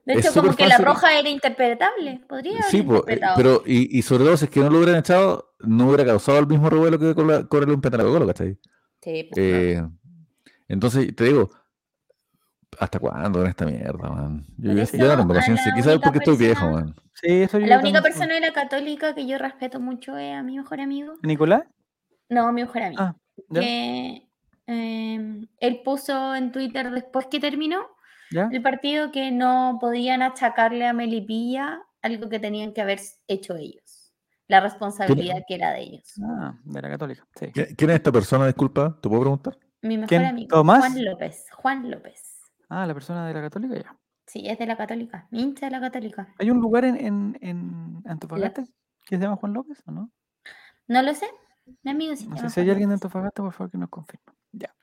De 0.06 0.14
Es 0.14 0.26
hecho, 0.26 0.42
como 0.42 0.56
que 0.56 0.68
la 0.68 0.78
roja 0.78 1.18
era 1.18 1.28
interpretable. 1.30 2.22
Podría 2.30 2.60
haber 2.60 2.66
Sí, 2.72 2.84
po, 2.84 2.94
eh, 2.94 2.98
interpretado. 3.00 3.36
pero 3.38 3.64
y, 3.66 3.98
y 3.98 4.02
sobre 4.04 4.26
todo 4.26 4.38
si 4.38 4.46
es 4.46 4.52
que 4.52 4.60
no 4.60 4.70
lo 4.70 4.78
hubieran 4.78 4.98
echado, 4.98 5.56
no 5.62 5.88
hubiera 5.88 6.06
causado 6.06 6.38
el 6.40 6.48
mismo 6.48 6.70
revuelo 6.70 7.00
que 7.00 7.16
con 7.16 7.28
la- 7.28 7.44
cobrarle 7.46 7.74
un 7.74 7.82
penal 7.82 8.02
a 8.02 8.04
Colo, 8.04 8.28
¿cachai? 8.28 8.58
Sí, 9.02 9.24
po. 9.24 9.36
Eh, 9.40 9.84
entonces, 10.68 11.16
te 11.16 11.24
digo, 11.24 11.50
¿hasta 12.80 13.00
cuándo 13.00 13.40
con 13.40 13.48
esta 13.48 13.66
mierda, 13.66 14.10
man? 14.10 14.46
Yo, 14.58 14.72
eso, 14.74 14.98
ya 14.98 15.16
no 15.16 15.18
tengo 15.22 15.34
paciencia, 15.34 15.68
la 15.72 15.76
quizás 15.76 15.94
única 15.94 16.04
porque 16.12 16.20
estoy 16.20 16.38
viejo, 16.38 16.62
persona- 16.66 16.86
man. 16.86 16.96
Sí, 17.14 17.28
eso 17.44 17.60
yo 17.60 17.68
La 17.68 17.80
única 17.80 18.02
persona 18.02 18.34
de 18.36 18.42
la 18.42 18.54
católica 18.54 19.16
que 19.16 19.26
yo 19.26 19.38
respeto 19.38 19.80
mucho 19.80 20.18
es 20.18 20.36
a 20.36 20.44
mi 20.44 20.58
mejor 20.58 20.82
amigo. 20.82 21.14
¿Nicolás? 21.24 21.64
No, 22.30 22.52
mi 22.52 22.62
mejor 22.62 22.82
amigo. 22.84 23.02
Ah, 23.02 23.16
¿ya? 23.50 23.62
que 23.62 24.28
eh, 24.68 25.48
él 25.60 25.82
puso 25.84 26.36
en 26.36 26.52
Twitter 26.52 26.92
después 26.92 27.28
que 27.28 27.40
terminó 27.40 27.88
¿Ya? 28.36 28.50
el 28.52 28.62
partido 28.62 29.12
que 29.12 29.32
no 29.32 29.78
podían 29.80 30.22
achacarle 30.22 30.86
a 30.86 30.94
Melipilla 30.94 31.82
algo 32.02 32.28
que 32.30 32.40
tenían 32.40 32.74
que 32.74 32.82
haber 32.82 33.00
hecho 33.28 33.56
ellos. 33.56 34.14
La 34.48 34.60
responsabilidad 34.60 35.42
que 35.48 35.56
era 35.56 35.72
de 35.72 35.82
ellos. 35.82 36.14
Ah, 36.24 36.54
de 36.64 36.82
la 36.82 36.90
Católica. 36.90 37.26
Sí. 37.40 37.46
¿Qui- 37.48 37.76
¿Quién 37.76 37.90
es 37.90 37.96
esta 37.96 38.12
persona, 38.12 38.46
disculpa? 38.46 39.00
¿Te 39.02 39.08
puedo 39.10 39.22
preguntar? 39.22 39.58
Mi 39.82 39.96
mejor 39.98 40.10
¿Quién? 40.10 40.26
amigo. 40.26 40.48
¿Tomás? 40.50 40.80
Juan 40.80 41.04
López. 41.06 41.46
Juan 41.56 41.90
López. 41.92 42.42
Ah, 42.70 42.86
la 42.86 42.94
persona 42.94 43.26
de 43.28 43.34
la 43.34 43.42
Católica 43.42 43.76
ya. 43.76 43.98
Sí, 44.28 44.48
es 44.48 44.58
de 44.60 44.66
la 44.68 44.76
Católica. 44.76 45.28
Mi 45.32 45.42
hincha 45.42 45.66
de 45.68 45.72
la 45.72 45.80
Católica. 45.80 46.28
¿Hay 46.38 46.52
un 46.52 46.60
lugar 46.60 46.84
en, 46.86 46.98
en, 46.98 47.38
en 47.42 48.04
Antofagasta 48.06 48.64
que 49.06 49.16
se 49.16 49.22
llama 49.22 49.38
Juan 49.38 49.54
López 49.54 49.82
o 49.88 49.92
no? 49.92 50.12
No 50.88 51.02
lo 51.02 51.14
sé. 51.14 51.28
Mi 51.84 51.92
amigo 51.92 52.16
sí. 52.16 52.28
No 52.28 52.36
se 52.38 52.44
sé 52.44 52.50
si 52.50 52.60
hay 52.62 52.70
alguien 52.70 52.90
de. 52.90 52.96
Antofagasta, 52.96 53.42
por 53.42 53.54
favor, 53.54 53.72
que 53.72 53.78
nos 53.78 53.90
confirme. 53.90 54.26
Ya. 54.52 54.74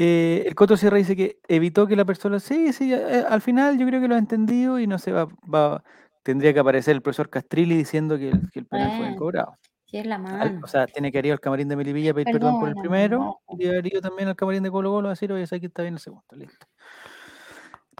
Eh, 0.00 0.44
el 0.46 0.54
Coto 0.54 0.76
Sierra 0.76 0.96
dice 0.96 1.16
que 1.16 1.40
evitó 1.48 1.88
que 1.88 1.96
la 1.96 2.04
persona. 2.04 2.38
Sí, 2.38 2.72
sí, 2.72 2.94
eh, 2.94 3.24
al 3.28 3.40
final 3.40 3.76
yo 3.78 3.86
creo 3.86 4.00
que 4.00 4.06
lo 4.06 4.14
ha 4.14 4.18
entendido 4.18 4.78
y 4.78 4.86
no 4.86 4.96
se 4.98 5.10
va. 5.10 5.24
va 5.52 5.82
tendría 6.22 6.52
que 6.54 6.60
aparecer 6.60 6.94
el 6.94 7.02
profesor 7.02 7.28
Castrilli 7.30 7.74
diciendo 7.76 8.16
que 8.16 8.28
el, 8.28 8.50
que 8.52 8.60
el 8.60 8.66
penal 8.66 8.90
fue 8.90 8.98
Bueno, 8.98 9.12
incobrado. 9.14 9.56
Sí, 9.86 9.96
es 9.96 10.06
la 10.06 10.18
mano. 10.18 10.60
o 10.62 10.66
sea, 10.68 10.86
tiene 10.86 11.10
que 11.10 11.18
haber 11.18 11.26
ido 11.26 11.32
al 11.32 11.40
camarín 11.40 11.68
de 11.68 11.74
Melipilla 11.74 12.10
a 12.10 12.14
pedir 12.14 12.30
perdón 12.32 12.60
por 12.60 12.68
el 12.68 12.74
primero 12.76 13.40
y 13.58 13.66
haber 13.66 13.86
ido 13.86 14.00
también 14.02 14.28
al 14.28 14.36
camarín 14.36 14.62
de 14.62 14.70
Colo 14.70 14.90
Colo 14.90 15.08
a 15.08 15.12
decir, 15.12 15.32
oye, 15.32 15.46
que 15.58 15.66
está 15.66 15.82
bien 15.82 15.94
el 15.94 16.00
segundo. 16.00 16.24
Listo. 16.32 16.66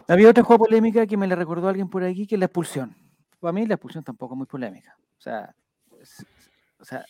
Había 0.07 0.29
otra 0.29 0.43
jugada 0.43 0.59
polémica 0.59 1.05
que 1.05 1.17
me 1.17 1.27
la 1.27 1.35
recordó 1.35 1.67
alguien 1.67 1.89
por 1.89 2.03
aquí, 2.03 2.25
que 2.27 2.35
es 2.35 2.39
la 2.39 2.45
expulsión. 2.45 2.95
Para 3.39 3.51
mí 3.51 3.65
la 3.65 3.73
expulsión 3.75 4.03
tampoco 4.03 4.35
es 4.35 4.37
muy 4.37 4.47
polémica. 4.47 4.95
O 5.17 5.21
sea, 5.21 5.53
es- 5.99 6.25
o 6.79 6.85
sea, 6.85 7.03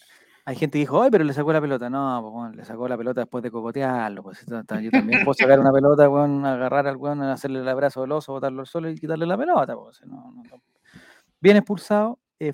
hay 0.49 0.55
gente 0.55 0.79
que 0.79 0.79
dijo, 0.79 0.99
ay, 0.99 1.11
pero 1.11 1.23
le 1.23 1.31
sacó 1.31 1.53
la 1.53 1.61
pelota. 1.61 1.91
No, 1.91 2.19
pues, 2.23 2.33
bueno, 2.33 2.53
le 2.55 2.65
sacó 2.65 2.87
la 2.87 2.97
pelota 2.97 3.21
después 3.21 3.43
de 3.43 3.51
cocotearlo. 3.51 4.23
Pues, 4.23 4.43
yo 4.47 4.63
también 4.63 5.23
puedo 5.23 5.35
sacar 5.35 5.59
una 5.59 5.71
pelota, 5.71 6.09
weón, 6.09 6.43
agarrar 6.43 6.87
al 6.87 6.97
weón, 6.97 7.21
hacerle 7.21 7.59
el 7.59 7.67
abrazo 7.69 8.01
del 8.01 8.13
oso, 8.13 8.33
botarlo 8.33 8.61
al 8.61 8.65
suelo 8.65 8.89
y 8.89 8.95
quitarle 8.95 9.27
la 9.27 9.37
pelota. 9.37 9.75
Pues, 9.75 10.01
no, 10.07 10.33
no. 10.33 10.41
Bien 11.39 11.57
expulsado. 11.57 12.17
eh, 12.39 12.53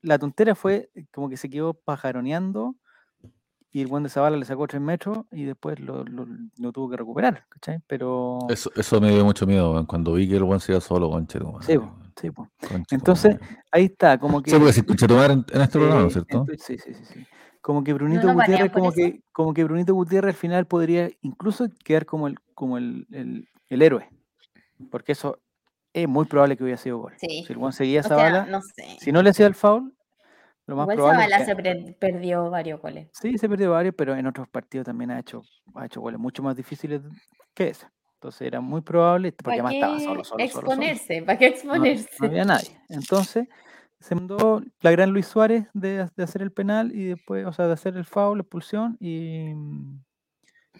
la 0.00 0.18
tontera 0.18 0.56
fue 0.56 0.90
como 1.12 1.28
que 1.28 1.36
se 1.36 1.48
quedó 1.48 1.74
pajaroneando 1.74 2.74
y 3.72 3.80
el 3.80 3.86
buen 3.86 4.02
de 4.02 4.08
Zavala 4.10 4.36
le 4.36 4.44
sacó 4.44 4.66
tres 4.66 4.82
metros 4.82 5.20
y 5.32 5.44
después 5.44 5.80
lo, 5.80 6.04
lo- 6.04 6.26
lo 6.58 6.72
tuvo 6.72 6.90
que 6.90 6.96
recuperar, 6.96 7.44
¿cachai? 7.48 7.80
Pero... 7.86 8.38
Eso, 8.50 8.70
eso 8.76 9.00
me 9.00 9.10
dio 9.10 9.24
mucho 9.24 9.46
miedo, 9.46 9.84
cuando 9.86 10.12
vi 10.12 10.28
que 10.28 10.36
el 10.36 10.42
weón 10.42 10.60
se 10.60 10.72
iba 10.72 10.80
solo, 10.80 11.08
conche 11.10 11.38
tu 11.38 11.50
madre, 11.50 11.66
Sí, 11.66 11.78
po, 11.78 11.96
sí, 12.20 12.30
po. 12.30 12.48
Entonces, 12.90 13.36
ahí 13.70 13.84
está, 13.86 14.18
como 14.18 14.42
que... 14.42 14.50
Sí, 14.50 14.56
porque 14.58 14.72
si 14.74 14.82
conche 14.82 15.06
tu 15.08 15.14
madre 15.14 15.32
en, 15.34 15.46
en 15.52 15.60
este 15.62 15.78
programa, 15.78 16.02
¿no 16.02 16.06
es 16.08 16.12
Sí, 16.12 16.20
cierto? 16.20 16.38
entonces- 16.40 16.62
sí, 16.66 16.78
sí, 16.78 16.94
sí, 16.94 17.04
sí. 17.14 17.26
Como 17.62 17.84
que 17.84 17.92
Brunito 17.94 18.32
Gutiérrez, 18.32 18.72
como 18.72 18.88
eso? 18.90 18.96
que, 18.96 19.20
como 19.32 19.54
que 19.54 19.62
Brunito 19.64 19.94
Gutiérrez 19.94 20.30
al 20.34 20.36
final 20.38 20.66
podría 20.66 21.08
incluso 21.22 21.68
quedar 21.84 22.04
como 22.06 22.26
el, 22.26 22.36
como 22.54 22.76
el, 22.76 23.06
el- 23.12 23.48
el 23.68 23.82
héroe. 23.82 24.08
Porque 24.90 25.12
eso 25.12 25.38
es 25.92 26.08
muy 26.08 26.24
probable 26.24 26.56
que 26.56 26.64
hubiera 26.64 26.76
sido 26.76 26.98
gol. 26.98 27.12
Sí. 27.18 27.44
Si 27.46 27.52
el 27.52 27.58
buen 27.60 27.72
seguía 27.72 28.00
a 28.00 28.02
sea, 28.02 28.16
Zavala, 28.16 28.46
no 28.46 28.60
sé. 28.62 28.96
si 29.00 29.12
no 29.12 29.22
le 29.22 29.30
hacía 29.30 29.46
el 29.46 29.54
foul, 29.54 29.94
lo 30.66 30.76
más 30.76 30.84
Igual 30.84 30.96
probable 30.96 31.34
es 31.34 31.38
que- 31.40 31.44
se 31.46 31.56
pre- 31.56 31.96
perdió 31.98 32.50
varios 32.50 32.80
goles. 32.80 33.08
Sí, 33.12 33.36
se 33.38 33.48
perdió 33.48 33.70
varios, 33.72 33.94
pero 33.96 34.14
en 34.16 34.26
otros 34.26 34.48
partidos 34.48 34.86
también 34.86 35.10
ha 35.10 35.18
hecho, 35.18 35.42
ha 35.74 35.86
hecho 35.86 36.00
goles 36.00 36.20
mucho 36.20 36.42
más 36.42 36.56
difíciles 36.56 37.02
que 37.54 37.68
ese. 37.68 37.86
Entonces 38.14 38.42
era 38.42 38.60
muy 38.60 38.80
probable, 38.82 39.32
porque 39.32 39.58
¿Para 39.58 39.68
además 39.70 39.74
estaba 39.74 39.96
qué 39.98 40.04
solo, 40.04 40.24
solo, 40.24 40.24
solo, 40.24 40.50
solo. 40.52 40.66
exponerse? 40.72 41.22
¿Para 41.22 41.38
qué 41.38 41.48
No- 41.48 41.54
exponerse? 41.54 42.08
No, 42.20 42.26
había 42.26 42.44
nadie. 42.44 42.68
Entonces 42.88 43.48
se 43.98 44.14
mandó 44.14 44.62
la 44.80 44.90
gran 44.92 45.10
Luis 45.10 45.26
Suárez 45.26 45.66
de, 45.74 46.08
de 46.16 46.22
hacer 46.22 46.42
el 46.42 46.52
penal 46.52 46.92
y 46.94 47.06
después, 47.06 47.44
o 47.46 47.52
sea, 47.52 47.66
de 47.66 47.72
hacer 47.72 47.96
el 47.96 48.04
foul, 48.04 48.38
la 48.38 48.42
expulsión 48.42 48.96
y, 49.00 49.52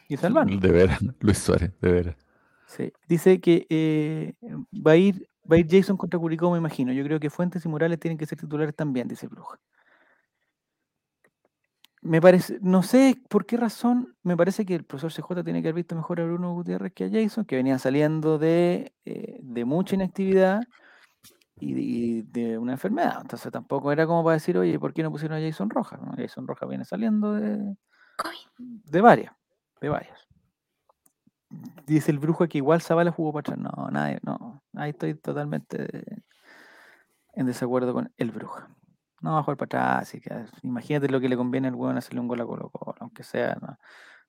y 0.09 0.17
salvarnos. 0.17 0.61
De 0.61 0.71
veras, 0.71 1.01
Luis 1.21 1.39
Suárez, 1.39 1.73
de 1.81 1.93
veras. 1.93 2.17
Sí. 2.67 2.93
Dice 3.09 3.41
que 3.41 3.67
eh, 3.69 4.35
va 4.75 4.93
a 4.93 4.97
ir 4.97 5.29
va 5.51 5.57
a 5.57 5.59
ir 5.59 5.67
Jason 5.71 5.97
contra 5.97 6.19
Curicó, 6.19 6.51
me 6.51 6.59
imagino. 6.59 6.93
Yo 6.93 7.05
creo 7.05 7.21
que 7.21 7.31
Fuentes 7.31 7.65
y 7.65 7.69
Morales 7.69 7.99
tienen 7.99 8.19
que 8.19 8.27
ser 8.27 8.39
titulares 8.39 8.75
también, 8.75 9.09
dice 9.09 9.27
Bruja. 9.27 9.59
Me 12.05 12.21
parece, 12.21 12.59
no 12.61 12.83
sé 12.83 13.17
por 13.29 13.47
qué 13.47 13.57
razón, 13.57 14.17
me 14.25 14.37
parece 14.37 14.67
que 14.67 14.75
el 14.75 14.85
profesor 14.85 15.13
CJ 15.13 15.45
tiene 15.45 15.63
que 15.63 15.69
haber 15.69 15.77
visto 15.77 15.95
mejor 15.95 16.21
a 16.21 16.25
Bruno 16.25 16.53
Gutiérrez 16.53 16.93
que 16.93 17.05
a 17.05 17.11
Jason, 17.11 17.45
que 17.45 17.55
venía 17.55 17.79
saliendo 17.79 18.39
de, 18.39 18.93
eh, 19.05 19.39
de 19.41 19.65
mucha 19.65 19.95
inactividad 19.95 20.63
y 21.61 21.75
de, 21.75 21.81
y 21.81 22.23
de 22.23 22.59
una 22.59 22.73
enfermedad. 22.73 23.19
Entonces 23.21 23.53
tampoco 23.53 23.93
era 23.93 24.05
como 24.05 24.25
para 24.25 24.35
decir, 24.35 24.59
oye, 24.59 24.81
¿por 24.81 24.93
qué 24.93 25.05
no 25.05 25.13
pusieron 25.13 25.39
a 25.39 25.41
Jason 25.41 25.71
Rojas? 25.71 26.01
¿no? 26.03 26.13
Jason 26.17 26.47
Rojas 26.49 26.69
viene 26.69 26.85
saliendo 26.85 27.35
de, 27.35 27.77
de 28.59 29.01
varias, 29.01 29.33
de 29.81 29.89
varias. 29.89 30.19
Dice 31.87 32.11
el 32.11 32.19
brujo 32.19 32.47
que 32.49 32.59
igual 32.59 32.81
Zavala 32.81 33.11
jugó 33.11 33.33
para 33.33 33.55
atrás. 33.55 33.59
No, 33.59 33.91
nadie, 33.91 34.19
no. 34.23 34.63
Ahí 34.75 34.91
estoy 34.91 35.15
totalmente 35.15 36.05
en 37.35 37.47
desacuerdo 37.47 37.93
con 37.93 38.13
el 38.17 38.31
brujo. 38.31 38.61
No 39.21 39.33
va 39.33 39.39
a 39.39 39.43
jugar 39.43 39.57
para 39.57 39.67
atrás, 39.67 40.09
así 40.09 40.21
que 40.21 40.31
imagínate 40.63 41.09
lo 41.09 41.21
que 41.21 41.29
le 41.29 41.37
conviene 41.37 41.69
al 41.69 41.75
hueón 41.75 41.97
hacerle 41.97 42.21
un 42.21 42.29
gol 42.29 42.41
a 42.41 42.47
Colo 42.47 42.71
Colo, 42.71 42.97
aunque 43.01 43.23
sea, 43.23 43.57
no. 43.61 43.79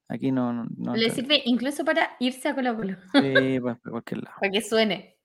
aquí 0.07 0.31
no, 0.31 0.53
no, 0.53 0.65
no 0.77 0.95
Le 0.95 1.09
sirve 1.09 1.41
incluso 1.45 1.83
para 1.83 2.11
irse 2.19 2.49
a 2.49 2.55
Colo 2.55 2.75
Colo, 2.75 2.95
sí, 3.11 3.59
pues, 3.61 3.77
por 3.79 3.91
cualquier 3.91 4.23
lado. 4.23 4.35
para 4.39 4.51
que 4.51 4.61
suene. 4.61 5.17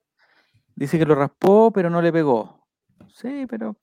Dice 0.74 0.98
que 0.98 1.04
lo 1.04 1.14
raspó, 1.14 1.70
pero 1.70 1.90
no 1.90 2.00
le 2.00 2.12
pegó. 2.12 2.66
Sí, 3.12 3.46
pero 3.48 3.76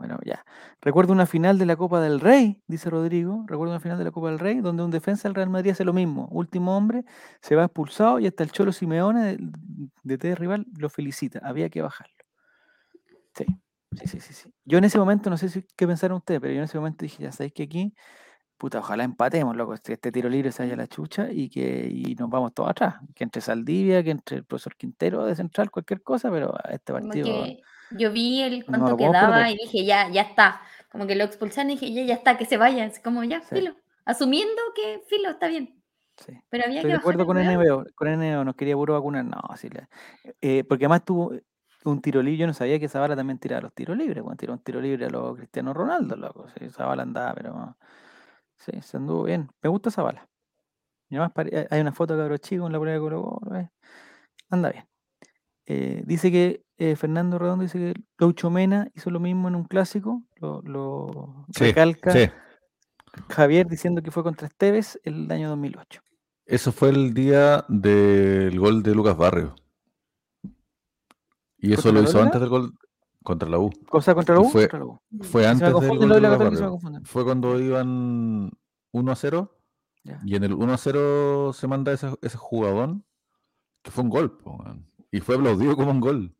pero 0.00 0.18
ya. 0.24 0.44
Recuerdo 0.80 1.12
una 1.12 1.26
final 1.26 1.58
de 1.58 1.66
la 1.66 1.76
Copa 1.76 2.00
del 2.00 2.20
Rey, 2.20 2.62
dice 2.66 2.90
Rodrigo. 2.90 3.44
Recuerdo 3.46 3.72
una 3.72 3.80
final 3.80 3.98
de 3.98 4.04
la 4.04 4.10
Copa 4.10 4.30
del 4.30 4.38
Rey 4.38 4.60
donde 4.60 4.82
un 4.82 4.90
defensa 4.90 5.28
del 5.28 5.34
Real 5.34 5.50
Madrid 5.50 5.72
hace 5.72 5.84
lo 5.84 5.92
mismo. 5.92 6.28
Último 6.30 6.76
hombre, 6.76 7.04
se 7.40 7.56
va 7.56 7.64
expulsado 7.64 8.18
y 8.18 8.26
hasta 8.26 8.42
el 8.42 8.52
Cholo 8.52 8.72
Simeone 8.72 9.36
de, 9.36 9.38
de 10.02 10.18
T 10.18 10.34
rival 10.34 10.66
lo 10.78 10.88
felicita. 10.88 11.40
Había 11.42 11.68
que 11.68 11.82
bajarlo. 11.82 12.14
Sí, 13.34 13.44
sí, 13.92 14.06
sí, 14.06 14.20
sí, 14.20 14.34
sí. 14.34 14.54
Yo 14.64 14.78
en 14.78 14.84
ese 14.84 14.98
momento, 14.98 15.30
no 15.30 15.36
sé 15.36 15.48
si 15.48 15.64
qué 15.76 15.86
pensaron 15.86 16.18
ustedes, 16.18 16.40
pero 16.40 16.52
yo 16.52 16.58
en 16.58 16.64
ese 16.64 16.78
momento 16.78 17.04
dije, 17.04 17.22
ya 17.22 17.32
sabéis 17.32 17.52
que 17.52 17.64
aquí, 17.64 17.94
puta, 18.56 18.78
ojalá 18.78 19.04
empatemos, 19.04 19.54
loco, 19.54 19.74
este, 19.74 19.92
este 19.92 20.10
tiro 20.10 20.28
libre 20.28 20.52
se 20.52 20.62
vaya 20.62 20.74
a 20.74 20.78
la 20.78 20.86
chucha 20.86 21.30
y 21.30 21.50
que 21.50 21.88
y 21.90 22.14
nos 22.14 22.30
vamos 22.30 22.54
todos 22.54 22.70
atrás. 22.70 22.96
Que 23.14 23.24
entre 23.24 23.42
Saldivia, 23.42 24.02
que 24.02 24.10
entre 24.12 24.38
el 24.38 24.44
profesor 24.44 24.74
Quintero 24.76 25.26
de 25.26 25.36
central, 25.36 25.70
cualquier 25.70 26.02
cosa, 26.02 26.30
pero 26.30 26.54
este 26.70 26.92
partido. 26.92 27.44
Yo 27.90 28.12
vi 28.12 28.42
el 28.42 28.64
cuánto 28.64 28.96
quedaba 28.96 29.36
perder. 29.36 29.52
y 29.52 29.58
dije, 29.64 29.84
ya, 29.84 30.08
ya 30.08 30.22
está. 30.22 30.60
Como 30.90 31.06
que 31.06 31.14
lo 31.16 31.24
expulsaron 31.24 31.70
y 31.70 31.74
dije, 31.76 31.92
ya, 31.92 32.02
ya 32.04 32.14
está, 32.14 32.36
que 32.38 32.44
se 32.46 32.56
vaya. 32.56 32.84
Es 32.86 33.00
como, 33.00 33.22
ya, 33.24 33.40
Sí. 33.42 33.56
filo. 33.56 33.74
Asumiendo 34.04 34.60
que 34.74 35.02
filo 35.08 35.30
está 35.30 35.48
bien. 35.48 35.82
Sí. 36.16 36.32
Pero 36.48 36.64
había 36.64 36.76
Estoy 36.80 36.90
que 36.90 36.92
de 36.94 36.98
acuerdo 36.98 37.26
con. 37.26 37.36
NBO, 37.38 37.84
con 37.94 38.08
NBO, 38.08 38.44
nos 38.44 38.54
quería 38.54 38.74
puro 38.74 38.94
vacunar, 38.94 39.24
no, 39.24 39.40
le- 39.62 39.88
eh, 40.40 40.64
porque 40.64 40.84
además 40.86 41.04
tuvo 41.04 41.32
un 41.84 42.00
tiro 42.00 42.22
libre, 42.22 42.38
yo 42.38 42.46
no 42.46 42.54
sabía 42.54 42.80
que 42.80 42.88
Zavala 42.88 43.14
también 43.14 43.38
tiraba 43.38 43.62
los 43.62 43.74
tiros 43.74 43.96
libres, 43.96 44.22
bueno, 44.22 44.36
tiró 44.36 44.54
un 44.54 44.58
tiro 44.60 44.80
libre 44.80 45.06
a 45.06 45.10
los 45.10 45.36
Cristiano 45.36 45.74
Ronaldo, 45.74 46.16
loco, 46.16 46.46
sí, 46.58 46.68
Zavala 46.70 47.02
andaba, 47.02 47.34
pero 47.34 47.76
sí, 48.56 48.72
se 48.80 48.96
anduvo 48.96 49.24
bien, 49.24 49.48
me 49.62 49.68
gusta 49.68 49.90
Zavala. 49.90 50.26
Y 51.10 51.16
además 51.16 51.32
hay- 51.70 51.80
una 51.80 51.92
foto 51.92 52.14
de 52.16 52.22
cabros 52.22 52.40
chicos 52.40 52.66
en 52.66 52.72
la 52.72 52.80
prueba 52.80 52.94
de 52.94 53.00
Colo 53.00 53.22
Colo, 53.40 53.56
eh, 53.60 53.68
anda 54.50 54.70
bien. 54.70 54.84
Eh, 55.66 56.02
dice 56.06 56.30
que 56.30 56.64
eh, 56.78 56.94
Fernando 56.96 57.38
Redondo 57.38 57.62
dice 57.64 57.78
que 57.78 57.94
Gaucho 58.18 58.50
Mena 58.50 58.88
hizo 58.94 59.10
lo 59.10 59.18
mismo 59.20 59.48
en 59.48 59.56
un 59.56 59.64
clásico, 59.64 60.22
lo, 60.36 60.62
lo 60.62 61.46
Sí, 61.54 61.64
recalca 61.64 62.12
sí. 62.12 62.30
Javier 63.30 63.66
diciendo 63.66 64.02
que 64.02 64.10
fue 64.10 64.22
contra 64.22 64.46
Esteves 64.46 65.00
el 65.04 65.30
año 65.32 65.48
2008. 65.48 66.02
Eso 66.44 66.70
fue 66.70 66.90
el 66.90 67.14
día 67.14 67.64
del 67.68 68.58
gol 68.60 68.82
de 68.82 68.94
Lucas 68.94 69.16
Barrio. 69.16 69.54
Y 71.58 71.72
eso 71.72 71.84
¿Contra 71.84 71.92
lo 72.02 72.08
hizo 72.08 72.22
antes 72.22 72.40
del 72.40 72.50
gol 72.50 72.74
contra 73.24 73.48
la 73.48 73.58
U. 73.58 73.70
¿Cosa 73.88 74.14
contra 74.14 74.34
la 74.36 74.42
U? 74.42 74.44
fue- 74.48 74.68
Contra 74.68 74.78
la 74.78 74.84
U. 74.84 75.00
Fue 75.22 75.46
antes 75.46 75.62
del 75.66 75.72
gol 75.72 75.98
de 75.98 76.20
Lucas 76.20 76.38
Barrio. 76.38 76.78
Fue 77.04 77.24
cuando 77.24 77.58
iban 77.58 78.52
1 78.92 79.12
a 79.12 79.16
0 79.16 79.58
Ya. 80.04 80.20
y 80.24 80.36
en 80.36 80.44
el 80.44 80.52
1 80.52 80.72
a 80.72 80.76
0 80.78 81.52
se 81.52 81.66
manda 81.66 81.92
ese, 81.92 82.14
ese 82.22 82.36
jugadón 82.36 83.04
que 83.82 83.90
fue 83.90 84.04
un 84.04 84.10
gol. 84.10 84.36
po, 84.38 84.52
weón. 84.52 84.86
Y 85.16 85.20
fue 85.20 85.36
aplaudido 85.36 85.74
como 85.76 85.90
un 85.90 86.00
gol. 86.00 86.34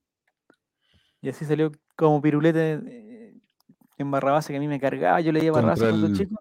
Y 1.22 1.28
así 1.30 1.44
salió 1.44 1.72
como 1.96 2.20
pirulete 2.20 2.74
eh, 2.86 3.34
en 3.98 4.10
Barrabás, 4.10 4.46
que 4.46 4.56
a 4.56 4.60
mí 4.60 4.68
me 4.68 4.78
cargaba. 4.78 5.20
Yo 5.20 5.32
leía 5.32 5.50
Barrabás 5.50 5.80
cuando 5.80 6.06
el- 6.08 6.16
chico. 6.16 6.40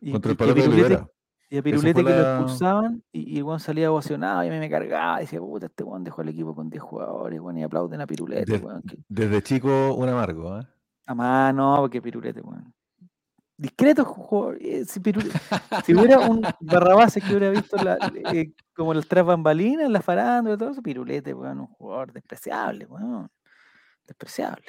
Y, 0.00 0.12
Contra 0.12 0.30
y 0.30 0.32
el 0.32 0.36
Palote 0.38 0.60
de 0.62 0.68
Pirulete, 0.68 1.04
y 1.50 1.58
a 1.58 1.62
Pirulete 1.62 2.04
que 2.04 2.10
lo 2.10 2.20
expulsaban 2.36 3.02
y, 3.12 3.34
y 3.34 3.36
el 3.38 3.44
weón 3.44 3.60
salía 3.60 3.92
ovacionado 3.92 4.42
y 4.44 4.48
a 4.48 4.50
mí 4.50 4.58
me 4.58 4.70
cargaba. 4.70 5.20
Decía, 5.20 5.38
puta, 5.40 5.66
este 5.66 5.84
weón 5.84 6.02
dejó 6.04 6.22
el 6.22 6.30
equipo 6.30 6.54
con 6.54 6.70
10 6.70 6.82
jugadores, 6.82 7.38
weón, 7.40 7.58
y 7.58 7.62
aplauden 7.62 8.00
a 8.00 8.06
Pirulete, 8.06 8.52
De- 8.58 8.60
que- 8.88 8.96
Desde 9.08 9.42
chico, 9.42 9.94
un 9.94 10.08
amargo. 10.08 10.58
¿eh? 10.58 10.66
A 11.06 11.14
más, 11.14 11.54
no, 11.54 11.76
porque 11.78 12.00
Pirulete, 12.02 12.40
weón. 12.40 12.72
Discreto 13.60 14.06
jugador. 14.06 14.56
eh, 14.62 14.86
Si, 14.86 15.00
hubiera 15.94 16.18
un 16.20 16.40
Barrabás 16.60 17.12
que 17.14 17.20
hubiera 17.28 17.50
visto 17.50 17.76
la, 17.76 17.98
eh, 18.32 18.52
como 18.74 18.94
las 18.94 19.06
tras 19.06 19.26
bambalinas, 19.26 19.90
la 19.90 20.00
farándula 20.00 20.54
y 20.54 20.58
todo 20.58 20.70
eso, 20.70 20.82
Pirulete, 20.82 21.34
weón, 21.34 21.60
un 21.60 21.66
jugador 21.66 22.10
despreciable, 22.10 22.86
weón. 22.86 23.30
Despreciable. 24.06 24.64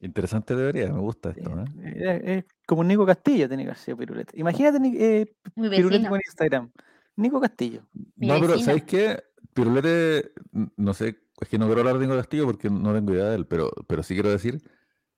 Interesante 0.00 0.56
debería, 0.56 0.92
me 0.92 0.98
gusta 0.98 1.32
Sí, 1.32 1.38
esto. 1.38 1.56
¿eh? 1.60 1.64
Es, 1.94 2.38
es 2.38 2.44
como 2.66 2.82
Nico 2.82 3.06
Castillo 3.06 3.46
tiene 3.46 3.62
que 3.62 3.70
haber 3.70 3.78
sido 3.78 3.96
Pirulete. 3.96 4.36
Imagínate 4.36 4.78
eh, 4.96 5.36
Pirulete 5.54 6.08
con 6.08 6.18
Instagram. 6.26 6.72
Nico 7.14 7.40
Castillo. 7.40 7.86
Mi 8.16 8.26
No, 8.26 8.40
pero. 8.40 8.58
¿sabéis 8.58 8.82
qué? 8.82 9.22
Pirulete, 9.54 10.32
no 10.76 10.94
sé, 10.94 11.16
es 11.40 11.48
que 11.48 11.58
no 11.58 11.66
quiero 11.66 11.82
hablar 11.82 11.98
de 11.98 12.06
Nico 12.06 12.16
Castillo 12.18 12.46
porque 12.46 12.68
no 12.70 12.92
tengo 12.92 13.12
idea 13.12 13.26
de 13.26 13.36
él, 13.36 13.46
pero, 13.46 13.70
pero 13.86 14.02
sí 14.02 14.14
quiero 14.14 14.30
decir 14.30 14.60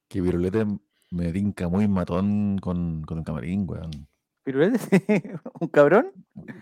que 0.08 0.22
Pirulete 0.22 0.66
me 1.10 1.32
dinca 1.32 1.68
muy 1.68 1.86
matón 1.88 2.58
con, 2.58 3.02
con 3.02 3.18
el 3.18 3.24
camarín, 3.24 3.64
weón. 3.68 3.90
Pirulete, 4.44 4.78
un 5.60 5.68
cabrón. 5.68 6.12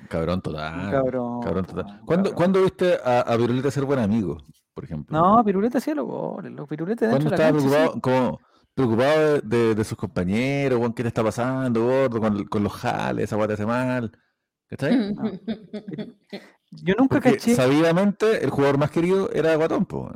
Cabrón 0.09 0.41
total. 0.41 0.85
Un 0.87 0.91
cabrón. 0.93 1.41
Cabrón 1.43 1.65
total. 1.65 1.85
¿Cuándo, 2.05 2.31
cabrón. 2.31 2.35
¿cuándo 2.35 2.63
viste 2.63 2.97
a, 3.05 3.21
a 3.23 3.37
Pirulete 3.37 3.71
ser 3.71 3.85
buen 3.85 3.99
amigo, 3.99 4.39
por 4.75 4.85
ejemplo? 4.85 5.19
No, 5.19 5.45
Pirulete 5.45 5.79
hacía 5.79 5.95
los 5.95 6.07
goles. 6.07 6.53
Los 6.53 6.69
Pirulete 6.69 7.07
dentro 7.09 7.29
¿Cuándo 7.29 7.31
de 7.31 7.37
la 7.37 7.49
estaba 7.49 7.59
cancha. 7.59 7.69
sí. 7.69 7.91
preocupado, 7.91 8.01
como, 8.01 8.41
preocupado 8.75 9.41
de, 9.41 9.75
de- 9.75 9.85
sus 9.85 9.99
compañeros, 9.99 10.79
weón, 10.79 10.93
qué 10.93 11.03
te 11.03 11.09
está 11.09 11.25
pasando, 11.25 11.85
gordo, 11.85 12.21
con, 12.21 12.45
con 12.45 12.63
los 12.63 12.73
jales, 12.73 13.25
esa 13.25 13.47
te 13.47 13.53
hace 13.55 13.67
mal? 13.67 14.13
¿Cachai? 14.69 15.15
Yo 16.71 16.95
nunca 16.97 17.17
Porque 17.17 17.33
caché. 17.33 17.55
sabidamente 17.55 18.43
el 18.45 18.51
jugador 18.51 18.79
más 18.79 18.91
querido 18.91 19.31
era 19.33 19.55
Guatón, 19.57 19.85
po, 19.87 20.11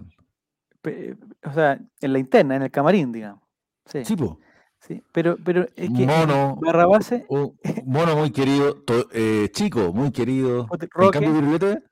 O 1.44 1.52
sea, 1.52 1.78
en 2.00 2.12
la 2.12 2.18
interna, 2.18 2.56
en 2.56 2.62
el 2.62 2.70
camarín, 2.70 3.12
digamos. 3.12 3.42
Sí, 3.86 4.04
Sí, 4.04 4.16
po. 4.16 4.38
sí. 4.80 5.02
Pero, 5.12 5.36
pero 5.44 5.62
es 5.76 5.90
que. 5.90 6.06
Mono. 6.06 6.56
Barrabase, 6.60 7.24
Un 7.28 7.58
mono 7.86 8.16
muy 8.16 8.30
querido, 8.30 8.74
to- 8.82 9.08
eh, 9.12 9.48
chico, 9.52 9.92
muy 9.92 10.10
querido. 10.12 10.66
Roque. 10.68 11.04
En 11.04 11.10
cambio, 11.10 11.34
Pirulete, 11.34 11.82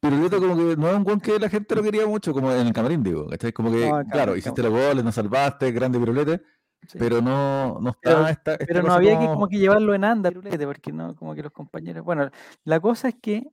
Pirulete 0.00 0.36
como 0.38 0.56
que 0.56 0.76
no 0.76 0.88
es 0.90 0.96
un 0.96 1.04
guan 1.04 1.20
que 1.20 1.38
la 1.38 1.48
gente 1.48 1.74
lo 1.74 1.82
quería 1.82 2.06
mucho, 2.06 2.32
como 2.32 2.52
en 2.52 2.66
el 2.66 2.72
camarín, 2.72 3.02
digo, 3.02 3.26
¿cachai? 3.28 3.52
Como 3.52 3.70
que, 3.70 3.80
No, 3.88 3.90
claro, 3.90 4.08
camarín, 4.10 4.38
hiciste 4.38 4.62
los 4.62 4.70
goles, 4.72 5.04
nos 5.04 5.14
salvaste, 5.14 5.72
grande 5.72 5.98
Pirulete, 5.98 6.42
sí. 6.88 6.98
pero 6.98 7.20
no, 7.22 7.78
no 7.80 7.90
está 7.90 8.00
Pero- 8.02 8.26
esta, 8.28 8.52
esta 8.52 8.66
Pero 8.66 8.82
no 8.82 8.92
había 8.94 9.18
que 9.18 9.26
como- 9.26 9.48
que 9.48 9.58
llevarlo 9.58 9.94
en 9.94 10.04
anda, 10.04 10.30
Pirulete, 10.30 10.66
porque 10.66 10.92
no, 10.92 11.14
como 11.16 11.34
que 11.34 11.42
los 11.42 11.52
compañeros. 11.52 12.04
Bueno, 12.04 12.30
la 12.64 12.80
cosa 12.80 13.08
es 13.08 13.14
que. 13.20 13.50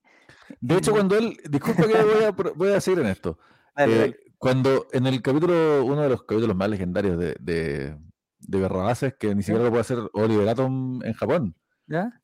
De 0.59 0.77
hecho, 0.77 0.91
cuando 0.91 1.17
él, 1.17 1.37
disculpa 1.49 1.83
que 1.87 1.93
voy 2.03 2.23
a, 2.25 2.31
voy 2.55 2.69
a 2.73 2.81
seguir 2.81 2.99
en 2.99 3.07
esto, 3.07 3.37
dale, 3.75 3.93
eh, 3.95 3.99
dale. 3.99 4.17
Cuando 4.41 4.87
en 4.91 5.05
el 5.05 5.21
capítulo, 5.21 5.85
uno 5.85 6.01
de 6.01 6.09
los 6.09 6.23
capítulos 6.23 6.55
más 6.55 6.67
legendarios 6.67 7.17
de, 7.19 7.35
de, 7.39 7.95
de 8.39 8.59
Barrabases, 8.61 9.13
que 9.19 9.35
ni 9.35 9.43
siquiera 9.43 9.63
lo 9.65 9.69
puede 9.69 9.81
hacer 9.81 9.99
Oliver 10.13 10.49
Atom 10.49 11.03
en 11.03 11.13
Japón, 11.13 11.55
¿Ya? 11.85 12.21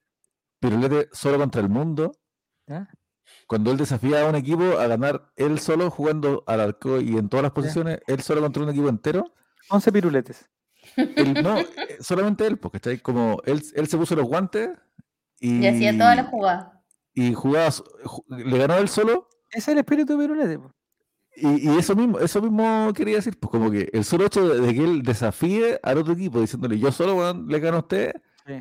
Pirulete 0.59 1.09
solo 1.11 1.37
contra 1.37 1.61
el 1.61 1.69
mundo, 1.69 2.11
¿Ya? 2.65 2.89
cuando 3.45 3.71
él 3.71 3.77
desafía 3.77 4.25
a 4.25 4.29
un 4.29 4.35
equipo 4.35 4.63
a 4.79 4.87
ganar 4.87 5.31
él 5.35 5.59
solo 5.59 5.91
jugando 5.91 6.43
al 6.47 6.59
arco 6.61 6.99
y 6.99 7.17
en 7.17 7.29
todas 7.29 7.43
las 7.43 7.51
posiciones, 7.51 7.99
él 8.07 8.21
solo 8.21 8.41
contra 8.41 8.63
un 8.63 8.69
equipo 8.69 8.89
entero, 8.89 9.33
11 9.69 9.91
piruletes. 9.91 10.49
él, 10.95 11.33
no, 11.43 11.57
eh, 11.59 11.67
solamente 11.99 12.47
él, 12.47 12.57
porque 12.57 12.77
está 12.77 12.97
como 13.03 13.41
él, 13.45 13.61
él 13.75 13.87
se 13.87 13.97
puso 13.97 14.15
los 14.15 14.25
guantes 14.25 14.69
y, 15.39 15.59
Y 15.63 15.67
hacía 15.67 15.91
todas 15.95 16.15
las 16.15 16.27
jugadas. 16.29 16.67
y 17.13 17.33
jugaba, 17.33 17.69
le 18.29 18.57
ganó 18.57 18.77
él 18.77 18.89
solo 18.89 19.27
Ese 19.51 19.59
es 19.59 19.67
el 19.69 19.77
espíritu 19.79 20.13
de 20.17 20.19
Pirulete. 20.25 20.57
po. 20.57 20.73
Y, 21.39 21.69
y 21.69 21.77
eso 21.77 21.95
mismo, 21.95 22.19
eso 22.19 22.41
mismo 22.41 22.91
quería 22.93 23.15
decir, 23.17 23.37
pues 23.39 23.51
como 23.51 23.69
que 23.71 23.89
el 23.93 24.03
solo 24.03 24.25
hecho 24.25 24.47
de, 24.47 24.59
de 24.61 24.73
que 24.73 24.83
él 24.83 25.01
desafíe 25.03 25.79
al 25.83 25.97
otro 25.99 26.13
equipo 26.13 26.41
diciéndole 26.41 26.79
yo 26.79 26.91
solo 26.91 27.33
le 27.33 27.59
gano 27.59 27.77
a 27.77 27.81
usted, 27.81 28.13
Sí. 28.45 28.53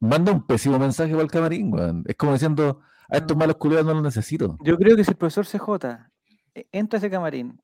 manda 0.00 0.32
un 0.32 0.46
pésimo 0.46 0.78
mensaje 0.78 1.12
para 1.12 1.22
el 1.22 1.30
camarín, 1.30 1.72
weón. 1.72 2.02
Es 2.06 2.16
como 2.16 2.32
diciendo 2.32 2.80
a 3.10 3.16
estos 3.18 3.36
No. 3.36 3.40
malos 3.40 3.56
culiados 3.56 3.86
no 3.86 3.94
los 3.94 4.02
necesito. 4.02 4.56
Yo 4.62 4.76
creo 4.76 4.96
que 4.96 5.04
si 5.04 5.10
el 5.12 5.16
profesor 5.16 5.46
CJ 5.46 6.10
eh, 6.54 6.66
entra 6.72 6.96
a 6.96 6.98
ese 6.98 7.10
camarín 7.10 7.60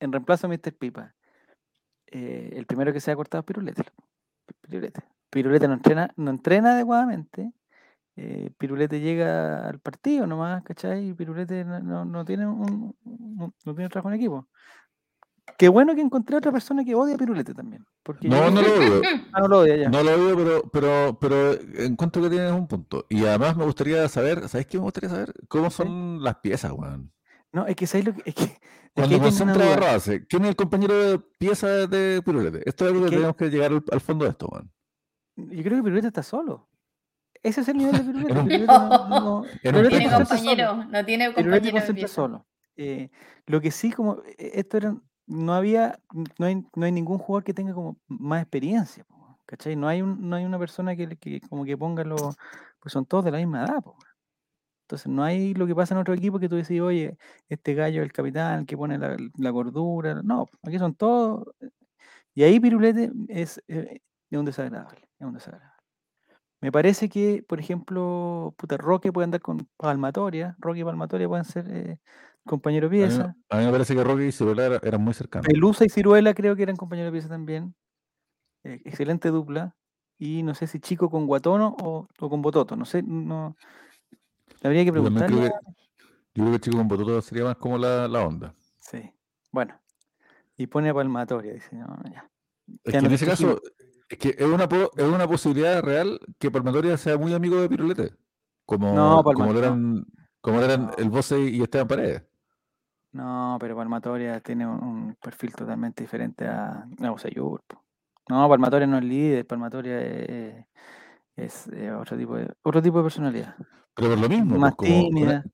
en 0.00 0.12
reemplazo 0.12 0.46
a 0.46 0.50
Mr. 0.50 0.72
Pipa, 0.78 1.14
eh, 2.06 2.54
el 2.56 2.66
primero 2.66 2.92
que 2.92 3.00
se 3.00 3.10
ha 3.10 3.16
cortado 3.16 3.40
es 3.40 3.46
Pirulete. 3.46 3.82
Pirulete. 4.62 5.02
Pirulete 5.30 5.68
no 5.68 5.74
entrena, 5.74 6.10
no 6.16 6.30
entrena 6.30 6.72
adecuadamente. 6.72 7.52
Eh, 8.20 8.50
Pirulete 8.58 9.00
llega 9.00 9.68
al 9.68 9.78
partido 9.80 10.26
nomás, 10.26 10.62
¿cachai? 10.64 11.08
Y 11.10 11.14
Pirulete 11.14 11.64
no, 11.64 11.78
no- 11.80 12.04
no 12.04 12.24
tiene 12.24 12.46
un, 12.46 12.94
no 13.04 13.74
tiene 13.74 13.88
trabajo 13.88 14.08
en 14.10 14.16
equipo. 14.16 14.48
Qué 15.56 15.68
bueno 15.68 15.94
que 15.94 16.00
encontré 16.02 16.36
otra 16.36 16.52
persona 16.52 16.84
que 16.84 16.94
odia 16.94 17.14
a 17.14 17.18
Pirulete 17.18 17.54
también. 17.54 17.84
Porque 18.02 18.28
No, 18.28 18.50
no 18.50 18.60
lo 18.62 18.74
odio. 18.74 19.02
Ah, 19.32 19.40
no 19.40 19.48
lo 19.48 19.58
odia 19.60 19.76
ya. 19.76 19.88
No 19.88 20.02
lo 20.02 20.12
odio, 20.14 20.36
pero, 20.36 20.62
pero, 20.70 21.18
pero 21.20 21.52
encuentro 21.84 22.22
que 22.22 22.30
tienes 22.30 22.52
un 22.52 22.66
punto. 22.66 23.06
Y 23.08 23.24
además 23.24 23.56
me 23.56 23.64
gustaría 23.64 24.06
saber, 24.08 24.48
¿sabes 24.48 24.66
qué 24.66 24.78
me 24.78 24.84
gustaría 24.84 25.10
saber? 25.10 25.32
¿Cómo 25.48 25.70
son 25.70 26.22
las 26.22 26.36
piezas, 26.36 26.72
weón? 26.72 27.12
No, 27.52 27.66
es 27.66 27.76
que 27.76 27.86
¿sabes 27.86 28.06
lo 28.06 28.14
que? 28.14 28.22
Es 28.26 28.34
que, 28.34 28.58
Cuando 28.94 29.18
concentra 29.20 29.98
¿quién 30.28 30.42
es 30.42 30.48
el 30.50 30.56
compañero 30.56 30.94
de 30.94 31.18
pieza 31.38 31.66
de 31.86 32.20
Pirulete? 32.22 32.62
Esto 32.68 32.84
es 32.84 32.92
algo 32.92 33.04
Es 33.06 33.10
que 33.10 33.10
que- 33.10 33.16
tenemos 33.16 33.36
que 33.36 33.48
llegar 33.50 33.72
al, 33.72 33.84
al 33.90 34.00
fondo 34.00 34.24
de 34.26 34.30
esto, 34.32 34.48
weón. 34.50 34.70
Yo 35.36 35.62
creo 35.62 35.78
que 35.78 35.82
Pirulete 35.84 36.08
está 36.08 36.22
solo. 36.22 36.68
Ese 37.42 37.60
es 37.60 37.68
el 37.68 37.76
nivel 37.78 37.92
de 37.92 38.00
un- 38.00 38.26
Pirulete 38.26 38.66
no- 38.66 39.08
no- 39.08 39.42
Pirulete 39.62 39.88
Tiene 39.98 40.04
compañero, 40.14 40.74
no 40.84 41.04
tiene 41.04 41.80
compañero 41.86 42.08
solo. 42.08 42.46
Eh, 42.76 43.10
lo 43.46 43.60
que 43.60 43.70
sí, 43.70 43.90
como 43.92 44.22
eh, 44.38 44.52
esto 44.54 44.76
era, 44.76 44.96
no 45.26 45.52
había, 45.54 45.98
no 46.38 46.46
hay, 46.46 46.64
no 46.74 46.84
hay 46.86 46.92
ningún 46.92 47.18
jugador 47.18 47.44
que 47.44 47.54
tenga 47.54 47.74
como 47.74 47.98
más 48.06 48.42
experiencia, 48.42 49.04
¿cachai? 49.46 49.74
No 49.76 49.88
hay 49.88 50.00
un, 50.02 50.28
no 50.28 50.36
hay 50.36 50.44
una 50.44 50.58
persona 50.58 50.94
que, 50.96 51.08
que 51.16 51.40
como 51.40 51.64
que 51.64 51.76
ponga 51.76 52.04
los, 52.04 52.36
pues 52.80 52.92
son 52.92 53.04
todos 53.06 53.24
de 53.24 53.30
la 53.32 53.38
misma 53.38 53.64
edad, 53.64 53.82
po. 53.82 53.96
Entonces 54.86 55.06
no 55.08 55.22
hay 55.22 55.52
lo 55.54 55.66
que 55.66 55.74
pasa 55.74 55.94
en 55.94 56.00
otro 56.00 56.14
equipo 56.14 56.38
que 56.38 56.48
tú 56.48 56.56
decís, 56.56 56.80
oye, 56.80 57.18
este 57.48 57.74
gallo 57.74 58.00
es 58.00 58.06
el 58.06 58.12
capitán, 58.12 58.60
el 58.60 58.66
que 58.66 58.76
pone 58.76 58.96
la, 58.96 59.16
la 59.36 59.50
gordura. 59.50 60.22
No, 60.22 60.46
aquí 60.62 60.78
son 60.78 60.94
todos. 60.94 61.46
Y 62.34 62.42
ahí 62.44 62.58
Pirulete 62.58 63.12
es, 63.28 63.62
eh, 63.68 64.00
es 64.30 64.38
un 64.38 64.46
desagradable, 64.46 65.00
es 65.18 65.26
un 65.26 65.34
desagradable. 65.34 65.77
Me 66.60 66.72
parece 66.72 67.08
que, 67.08 67.44
por 67.46 67.60
ejemplo, 67.60 68.54
puta, 68.56 68.76
Roque 68.76 69.12
puede 69.12 69.24
andar 69.24 69.40
con 69.40 69.68
Palmatoria, 69.76 70.56
Roque 70.58 70.80
y 70.80 70.84
Palmatoria 70.84 71.28
pueden 71.28 71.44
ser 71.44 71.66
eh, 71.70 71.98
compañeros 72.44 72.90
de 72.90 73.04
A 73.04 73.06
mí, 73.06 73.14
pieza. 73.14 73.36
a 73.50 73.58
mí 73.58 73.64
me 73.66 73.70
parece 73.70 73.94
que 73.94 74.02
Rocky 74.02 74.24
y 74.24 74.32
Ciruela 74.32 74.66
era- 74.66 74.80
eran 74.82 75.00
muy 75.02 75.14
cercanos. 75.14 75.46
Pelusa 75.46 75.84
y 75.84 75.88
Ciruela 75.88 76.34
creo 76.34 76.56
que 76.56 76.64
eran 76.64 76.76
compañeros 76.76 77.12
pieza 77.12 77.28
también. 77.28 77.74
Eh, 78.64 78.80
excelente 78.84 79.28
dupla. 79.30 79.76
Y 80.18 80.42
no 80.42 80.52
sé 80.54 80.66
si 80.66 80.80
Chico 80.80 81.08
con 81.10 81.26
Guatono 81.26 81.76
o, 81.80 82.08
o 82.18 82.28
con 82.30 82.42
Bototo. 82.42 82.74
No 82.74 82.84
sé, 82.84 83.02
no. 83.04 83.56
Habría 84.64 84.80
que 84.82 84.86
Yo 84.86 84.92
preguntarle. 84.94 85.36
creo 85.36 85.50
que, 85.50 85.72
yo 86.34 86.42
creo 86.44 86.52
que 86.52 86.60
Chico 86.60 86.76
con 86.78 86.88
Bototo 86.88 87.22
sería 87.22 87.44
más 87.44 87.56
como 87.56 87.78
la, 87.78 88.08
la 88.08 88.26
onda. 88.26 88.52
Sí. 88.80 89.12
Bueno. 89.52 89.78
Y 90.56 90.66
pone 90.66 90.88
a 90.88 90.94
Palmatoria, 90.94 91.52
dice, 91.52 91.76
no, 91.76 91.96
ya. 92.12 92.28
Es 92.82 92.90
que 92.92 92.98
en 92.98 93.12
ese 93.12 93.26
caso. 93.26 93.60
Es 94.08 94.18
que 94.18 94.28
es 94.30 94.46
una, 94.46 94.64
es 94.64 95.04
una 95.04 95.28
posibilidad 95.28 95.82
real 95.82 96.18
que 96.38 96.50
Palmatoria 96.50 96.96
sea 96.96 97.18
muy 97.18 97.34
amigo 97.34 97.60
de 97.60 97.68
Pirulete. 97.68 98.14
Como, 98.64 98.94
No, 98.94 99.22
como 99.22 99.52
lo 99.52 99.58
eran, 99.58 100.06
como 100.40 100.58
lo 100.58 100.64
eran 100.64 100.86
No. 100.86 100.92
el 100.96 101.10
Bose 101.10 101.40
y 101.40 101.62
Esteban 101.62 101.88
Paredes. 101.88 102.22
No, 103.12 103.56
pero 103.58 103.76
Palmatoria 103.76 104.40
tiene 104.40 104.66
un, 104.66 104.82
un 104.82 105.16
perfil 105.20 105.54
totalmente 105.54 106.02
diferente 106.02 106.46
a, 106.46 106.86
a. 107.00 107.82
No, 108.28 108.48
Palmatoria 108.48 108.86
no 108.86 108.98
es 108.98 109.04
líder, 109.04 109.46
Palmatoria 109.46 110.00
es, 110.00 110.66
es, 111.36 111.68
otro, 111.98 112.18
tipo 112.18 112.36
de, 112.36 112.52
otro 112.62 112.82
tipo 112.82 112.98
de 112.98 113.04
personalidad. 113.04 113.56
Pero 113.94 114.10
por 114.10 114.18
lo 114.18 114.28
mismo. 114.28 114.58
Más 114.58 114.74
pues, 114.76 114.90
como 114.90 115.08
tímida. 115.08 115.44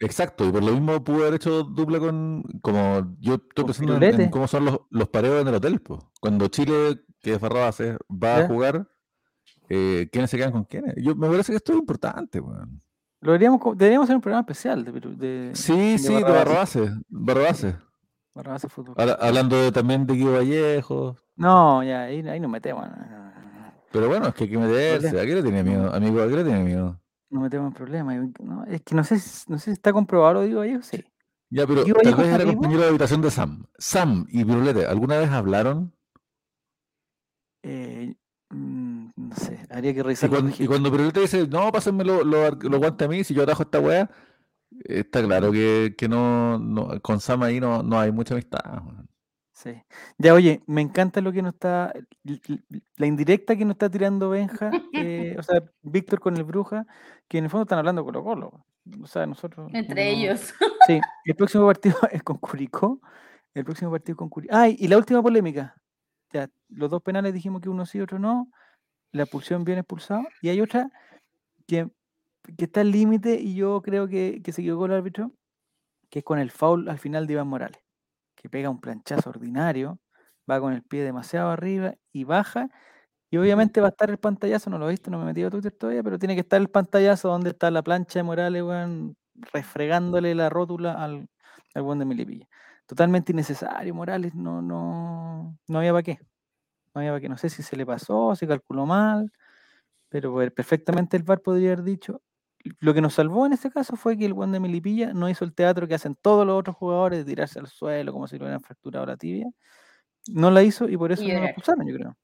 Exacto, 0.00 0.44
y 0.46 0.50
por 0.52 0.62
lo 0.62 0.72
mismo 0.72 1.02
pudo 1.04 1.22
haber 1.22 1.34
hecho 1.34 1.62
dupla 1.64 1.98
con. 1.98 2.42
Como 2.62 3.16
yo 3.20 3.34
estoy 3.34 3.64
pensando 3.64 4.04
en, 4.04 4.30
cómo 4.30 4.46
son 4.48 4.64
los, 4.66 4.80
los 4.90 5.08
pareos 5.08 5.42
en 5.42 5.48
el 5.48 5.54
hotel. 5.54 5.80
Pues. 5.80 6.00
Cuando 6.20 6.48
Chile, 6.48 7.00
que 7.20 7.34
es 7.34 7.40
Barrabás, 7.40 7.80
va 8.10 8.38
a 8.38 8.46
jugar, 8.46 8.88
eh, 9.68 10.08
¿quiénes 10.12 10.30
se 10.30 10.36
quedan 10.36 10.52
con 10.52 10.64
quiénes? 10.64 10.94
Yo, 10.96 11.14
me 11.14 11.28
parece 11.28 11.52
que 11.52 11.56
esto 11.56 11.72
es 11.72 11.78
importante. 11.78 12.40
Lo 12.40 13.32
deberíamos, 13.32 13.60
deberíamos 13.76 14.04
hacer 14.04 14.16
un 14.16 14.22
programa 14.22 14.40
especial 14.42 14.84
de, 14.84 14.92
de, 14.92 15.50
Sí, 15.54 15.92
de 15.92 15.98
sí, 15.98 16.14
de 16.14 16.22
Barrabás. 16.22 16.74
Barrabase. 16.76 17.00
Barrabase. 17.08 17.76
Barrabás 18.34 18.66
Fútbol. 18.68 18.94
Habla- 18.98 19.18
hablando 19.20 19.56
de- 19.62 19.72
también 19.72 20.06
de 20.06 20.14
Guido 20.14 20.32
Vallejo. 20.34 21.16
No, 21.36 21.82
ya, 21.82 22.02
ahí, 22.02 22.20
ahí 22.28 22.38
nos 22.40 22.50
metemos. 22.50 22.84
No, 22.86 22.96
no, 22.96 23.06
no. 23.06 23.72
Pero 23.92 24.08
bueno, 24.08 24.26
es 24.28 24.34
que 24.34 24.44
hay 24.44 24.50
que 24.50 24.58
meterse. 24.58 25.08
¿A 25.20 25.24
qué 25.24 25.34
le 25.36 25.42
tiene 25.42 25.62
miedo? 25.62 25.94
Amigo, 25.94 26.20
¿a 26.20 26.28
qué 26.28 26.36
le 26.36 26.44
tiene 26.44 26.64
miedo? 26.64 27.00
Nos 27.34 27.42
metemos 27.42 27.66
en 27.66 27.74
problemas. 27.74 28.14
y- 28.14 28.44
no, 28.44 28.64
es 28.64 28.80
que 28.82 28.94
no 28.94 29.02
sé, 29.02 29.18
si- 29.18 29.50
no 29.50 29.58
sé 29.58 29.64
si 29.64 29.70
está 29.72 29.92
comprobado 29.92 30.34
lo 30.34 30.42
digo 30.42 30.60
Vallejo, 30.60 30.82
sí. 30.82 31.04
Ya, 31.50 31.66
pero 31.66 31.82
¿Guido 31.84 31.96
tal 32.00 32.14
vez 32.14 32.32
era 32.32 32.44
compañero 32.44 32.82
de 32.82 32.88
habitación 32.88 33.22
de 33.22 33.30
Sam. 33.32 33.66
Sam 33.76 34.24
y 34.28 34.44
Pirulete, 34.44 34.86
¿alguna 34.86 35.18
vez 35.18 35.30
hablaron? 35.30 35.92
Eh, 37.64 38.14
mm, 38.50 39.06
no 39.16 39.34
sé, 39.34 39.66
habría 39.68 39.92
que 39.94 40.00
Y 40.00 40.02
revisar 40.04 40.30
cuando, 40.30 40.54
y 40.56 40.66
cuando 40.68 40.92
Pirulete 40.92 41.20
dice, 41.20 41.48
no, 41.48 41.72
pásenme 41.72 42.04
lo, 42.04 42.22
lo 42.22 42.78
guantes 42.78 43.04
a 43.06 43.08
mí, 43.10 43.24
si 43.24 43.34
yo 43.34 43.42
atajo 43.42 43.64
esta 43.64 43.80
weá, 43.80 44.08
está 44.84 45.20
claro 45.20 45.50
que, 45.50 45.96
que 45.98 46.08
no, 46.08 46.60
no- 46.60 47.00
con 47.02 47.18
Sam 47.18 47.42
ahí 47.42 47.58
no, 47.58 47.82
no 47.82 47.98
hay 47.98 48.12
mucha 48.12 48.34
amistad. 48.34 48.60
Sí. 49.64 49.82
Ya, 50.18 50.34
oye, 50.34 50.62
me 50.66 50.82
encanta 50.82 51.22
lo 51.22 51.32
que 51.32 51.40
nos 51.40 51.54
está, 51.54 51.92
la 52.96 53.06
indirecta 53.06 53.56
que 53.56 53.64
nos 53.64 53.76
está 53.76 53.88
tirando 53.90 54.28
Benja, 54.28 54.70
eh, 54.92 55.34
o 55.38 55.42
sea, 55.42 55.62
Víctor 55.82 56.20
con 56.20 56.36
el 56.36 56.44
Bruja, 56.44 56.86
que 57.28 57.38
en 57.38 57.44
el 57.44 57.50
fondo 57.50 57.62
están 57.62 57.78
hablando 57.78 58.04
Colo 58.04 58.22
Colo. 58.22 58.66
O 59.02 59.06
sea, 59.06 59.26
nosotros. 59.26 59.70
Entre 59.72 59.94
no- 59.94 60.10
ellos. 60.10 60.52
Sí, 60.86 61.00
el 61.24 61.34
próximo 61.34 61.64
partido 61.66 61.96
es 62.12 62.22
con 62.22 62.36
Curicó. 62.36 63.00
El 63.54 63.64
próximo 63.64 63.90
partido 63.90 64.12
es 64.12 64.18
con 64.18 64.28
Curicó. 64.28 64.54
Ah, 64.54 64.68
y 64.68 64.86
la 64.86 64.98
última 64.98 65.22
polémica. 65.22 65.74
Ya, 66.30 66.50
los 66.68 66.90
dos 66.90 67.02
penales 67.02 67.32
dijimos 67.32 67.62
que 67.62 67.70
uno 67.70 67.86
sí, 67.86 68.00
otro 68.00 68.18
no. 68.18 68.50
La 69.12 69.22
expulsión 69.22 69.64
bien 69.64 69.78
expulsado. 69.78 70.24
Y 70.42 70.50
hay 70.50 70.60
otra 70.60 70.90
que, 71.66 71.88
que 72.58 72.64
está 72.66 72.82
al 72.82 72.90
límite 72.90 73.36
y 73.40 73.54
yo 73.54 73.80
creo 73.80 74.08
que, 74.08 74.42
que 74.44 74.52
se 74.52 74.60
equivocó 74.60 74.84
el 74.86 74.92
árbitro, 74.92 75.30
que 76.10 76.18
es 76.18 76.24
con 76.24 76.38
el 76.38 76.50
foul 76.50 76.88
al 76.90 76.98
final 76.98 77.26
de 77.26 77.32
Iván 77.34 77.46
Morales, 77.48 77.78
que 78.44 78.50
pega 78.50 78.68
un 78.68 78.78
planchazo 78.78 79.30
ordinario, 79.30 79.98
va 80.48 80.60
con 80.60 80.74
el 80.74 80.82
pie 80.82 81.02
demasiado 81.02 81.48
arriba 81.48 81.94
y 82.12 82.24
baja. 82.24 82.68
Y 83.30 83.38
obviamente 83.38 83.80
va 83.80 83.86
a 83.86 83.90
estar 83.90 84.10
el 84.10 84.18
pantallazo, 84.18 84.68
no 84.68 84.78
lo 84.78 84.86
he 84.86 84.90
visto, 84.90 85.10
no 85.10 85.16
me 85.16 85.24
he 85.24 85.26
metido 85.28 85.48
a 85.48 85.50
Twitter 85.50 85.72
todavía, 85.72 86.02
pero 86.02 86.18
tiene 86.18 86.34
que 86.34 86.42
estar 86.42 86.60
el 86.60 86.68
pantallazo 86.68 87.30
donde 87.30 87.50
está 87.50 87.70
la 87.70 87.82
plancha 87.82 88.18
de 88.18 88.24
Morales, 88.24 88.62
refregándole 89.54 90.34
la 90.34 90.50
rótula 90.50 90.92
al, 90.92 91.26
al 91.74 91.98
de 91.98 92.04
Melipilla. 92.04 92.46
Totalmente 92.84 93.32
innecesario, 93.32 93.94
Morales, 93.94 94.34
no, 94.34 94.60
no, 94.60 95.56
no 95.66 95.78
había 95.78 95.92
para 95.92 96.02
qué. 96.02 96.18
No 96.94 97.00
había 97.00 97.12
para 97.12 97.22
qué. 97.22 97.30
No 97.30 97.38
sé 97.38 97.48
si 97.48 97.62
se 97.62 97.76
le 97.76 97.86
pasó, 97.86 98.36
si 98.36 98.46
calculó 98.46 98.84
mal, 98.84 99.32
pero 100.10 100.34
perfectamente 100.54 101.16
el 101.16 101.22
VAR 101.22 101.40
podría 101.40 101.72
haber 101.72 101.84
dicho. 101.84 102.20
Lo 102.80 102.94
que 102.94 103.00
nos 103.02 103.14
salvó 103.14 103.44
en 103.46 103.52
este 103.52 103.70
caso 103.70 103.94
fue 103.96 104.16
que 104.16 104.24
el 104.24 104.32
buen 104.32 104.50
de 104.52 104.58
Melipilla 104.60 105.12
no 105.12 105.28
hizo 105.28 105.44
el 105.44 105.54
teatro 105.54 105.86
que 105.86 105.94
hacen 105.94 106.16
todos 106.16 106.46
los 106.46 106.58
otros 106.58 106.74
jugadores 106.76 107.18
de 107.18 107.24
tirarse 107.26 107.58
al 107.58 107.66
suelo 107.66 108.12
como 108.12 108.26
si 108.26 108.36
le 108.38 108.44
hubieran 108.44 108.60
fracturado 108.62 109.04
la 109.04 109.16
tibia. 109.18 109.46
No 110.30 110.50
la 110.50 110.62
hizo 110.62 110.88
y 110.88 110.96
por 110.96 111.12
eso 111.12 111.22
no 111.34 111.40
lo 111.40 111.44
expulsaron, 111.46 111.86
yo 111.86 111.94
creo. 111.94 112.16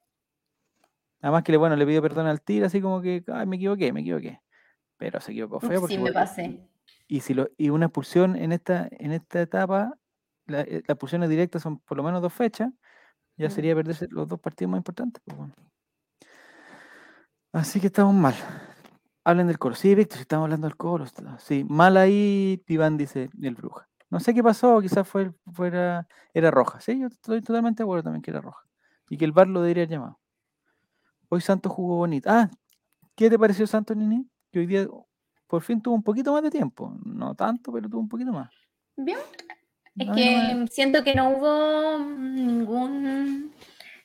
Además 1.21 1.43
que 1.43 1.53
le, 1.53 1.59
bueno, 1.59 1.77
le 1.77 1.85
pidió 1.85 2.01
perdón 2.01 2.27
al 2.27 2.41
Tigre, 2.41 2.65
así 2.67 2.81
como 2.81 3.03
que, 3.03 3.23
ay, 3.29 3.47
me 3.47 3.57
equivoqué, 3.57 3.93
me 3.93 4.01
equivoqué. 4.01 4.41
Pero 4.97 5.21
se 5.21 5.33
equivocó 5.33 5.61
feo 5.61 5.81
porque 5.81 5.97
Sí, 5.97 6.01
me 6.01 6.13
pasé. 6.13 6.67
y 7.07 7.21
si 7.21 7.35
lo, 7.35 7.51
y 7.59 7.69
una 7.69 7.87
expulsión 7.87 8.37
en 8.37 8.53
esta, 8.53 8.89
en 8.93 9.13
esta 9.13 9.43
etapa, 9.43 9.93
la- 10.47 10.63
eh, 10.63 10.81
las 10.87 10.89
expulsiones 10.95 11.29
directas 11.29 11.61
son 11.63 11.79
por 11.81 11.99
lo 11.99 12.03
menos 12.03 12.23
dos 12.23 12.33
fechas, 12.33 12.71
ya 13.37 13.49
Mm. 13.49 13.51
sería 13.51 13.75
perderse 13.75 14.07
los 14.11 14.27
dos 14.29 14.41
partidos 14.41 14.71
más 14.71 14.79
importantes. 14.79 15.23
pues, 15.27 15.37
bueno. 15.37 15.53
Así 17.53 17.81
que 17.81 17.89
estamos 17.89 18.15
mal. 18.15 18.35
Hablen 19.31 19.47
del 19.47 19.59
coro. 19.59 19.75
Sí, 19.75 19.95
Víctor, 19.95 20.17
si 20.17 20.23
estamos 20.23 20.45
hablando 20.45 20.67
del 20.67 20.77
coro. 20.77 21.05
está- 21.05 21.39
Sí, 21.39 21.65
mal 21.69 21.97
ahí, 21.97 22.63
Iván 22.67 22.97
dice 22.97 23.31
el 23.41 23.55
bruja. 23.55 23.89
No 24.11 24.19
sé 24.19 24.35
qué 24.35 24.43
pasó, 24.43 24.81
quizás 24.81 25.07
fue, 25.07 25.33
fuera, 25.53 26.09
era 26.35 26.51
roja. 26.51 26.81
Sí, 26.81 26.99
yo 26.99 27.07
estoy 27.07 27.41
totalmente 27.41 27.83
de 27.83 27.85
acuerdo 27.85 28.03
también 28.05 28.23
que 28.23 28.33
era 28.33 28.41
roja. 28.41 28.63
Y 29.09 29.17
que 29.17 29.25
el 29.25 29.31
VAR 29.33 29.47
lo 29.47 29.61
debería 29.63 29.85
haber 29.85 29.91
llamado. 29.95 30.19
Hoy 31.29 31.41
Santos 31.41 31.71
jugó 31.73 31.97
bonito. 31.97 32.29
Ah, 32.29 32.51
¿qué 33.15 33.31
te 33.31 33.39
pareció 33.39 33.67
Santos, 33.69 33.97
Nini? 33.97 34.27
Que 34.51 34.59
hoy 34.59 34.67
día 34.67 34.87
por 35.47 35.63
fin 35.63 35.81
tuvo 35.81 35.95
un 35.95 36.03
poquito 36.03 36.33
más 36.33 36.43
de 36.43 36.51
tiempo. 36.51 36.93
No 37.05 37.35
tanto, 37.37 37.73
pero 37.73 37.89
tuvo 37.89 38.01
un 38.01 38.09
poquito 38.09 38.33
más. 38.33 38.51
Bien. 38.97 39.19
Es 39.97 40.07
no 40.09 40.15
que 40.15 40.67
siento 40.73 41.05
que 41.05 41.15
no 41.15 41.31
hubo 41.31 41.99
ningún 42.19 43.53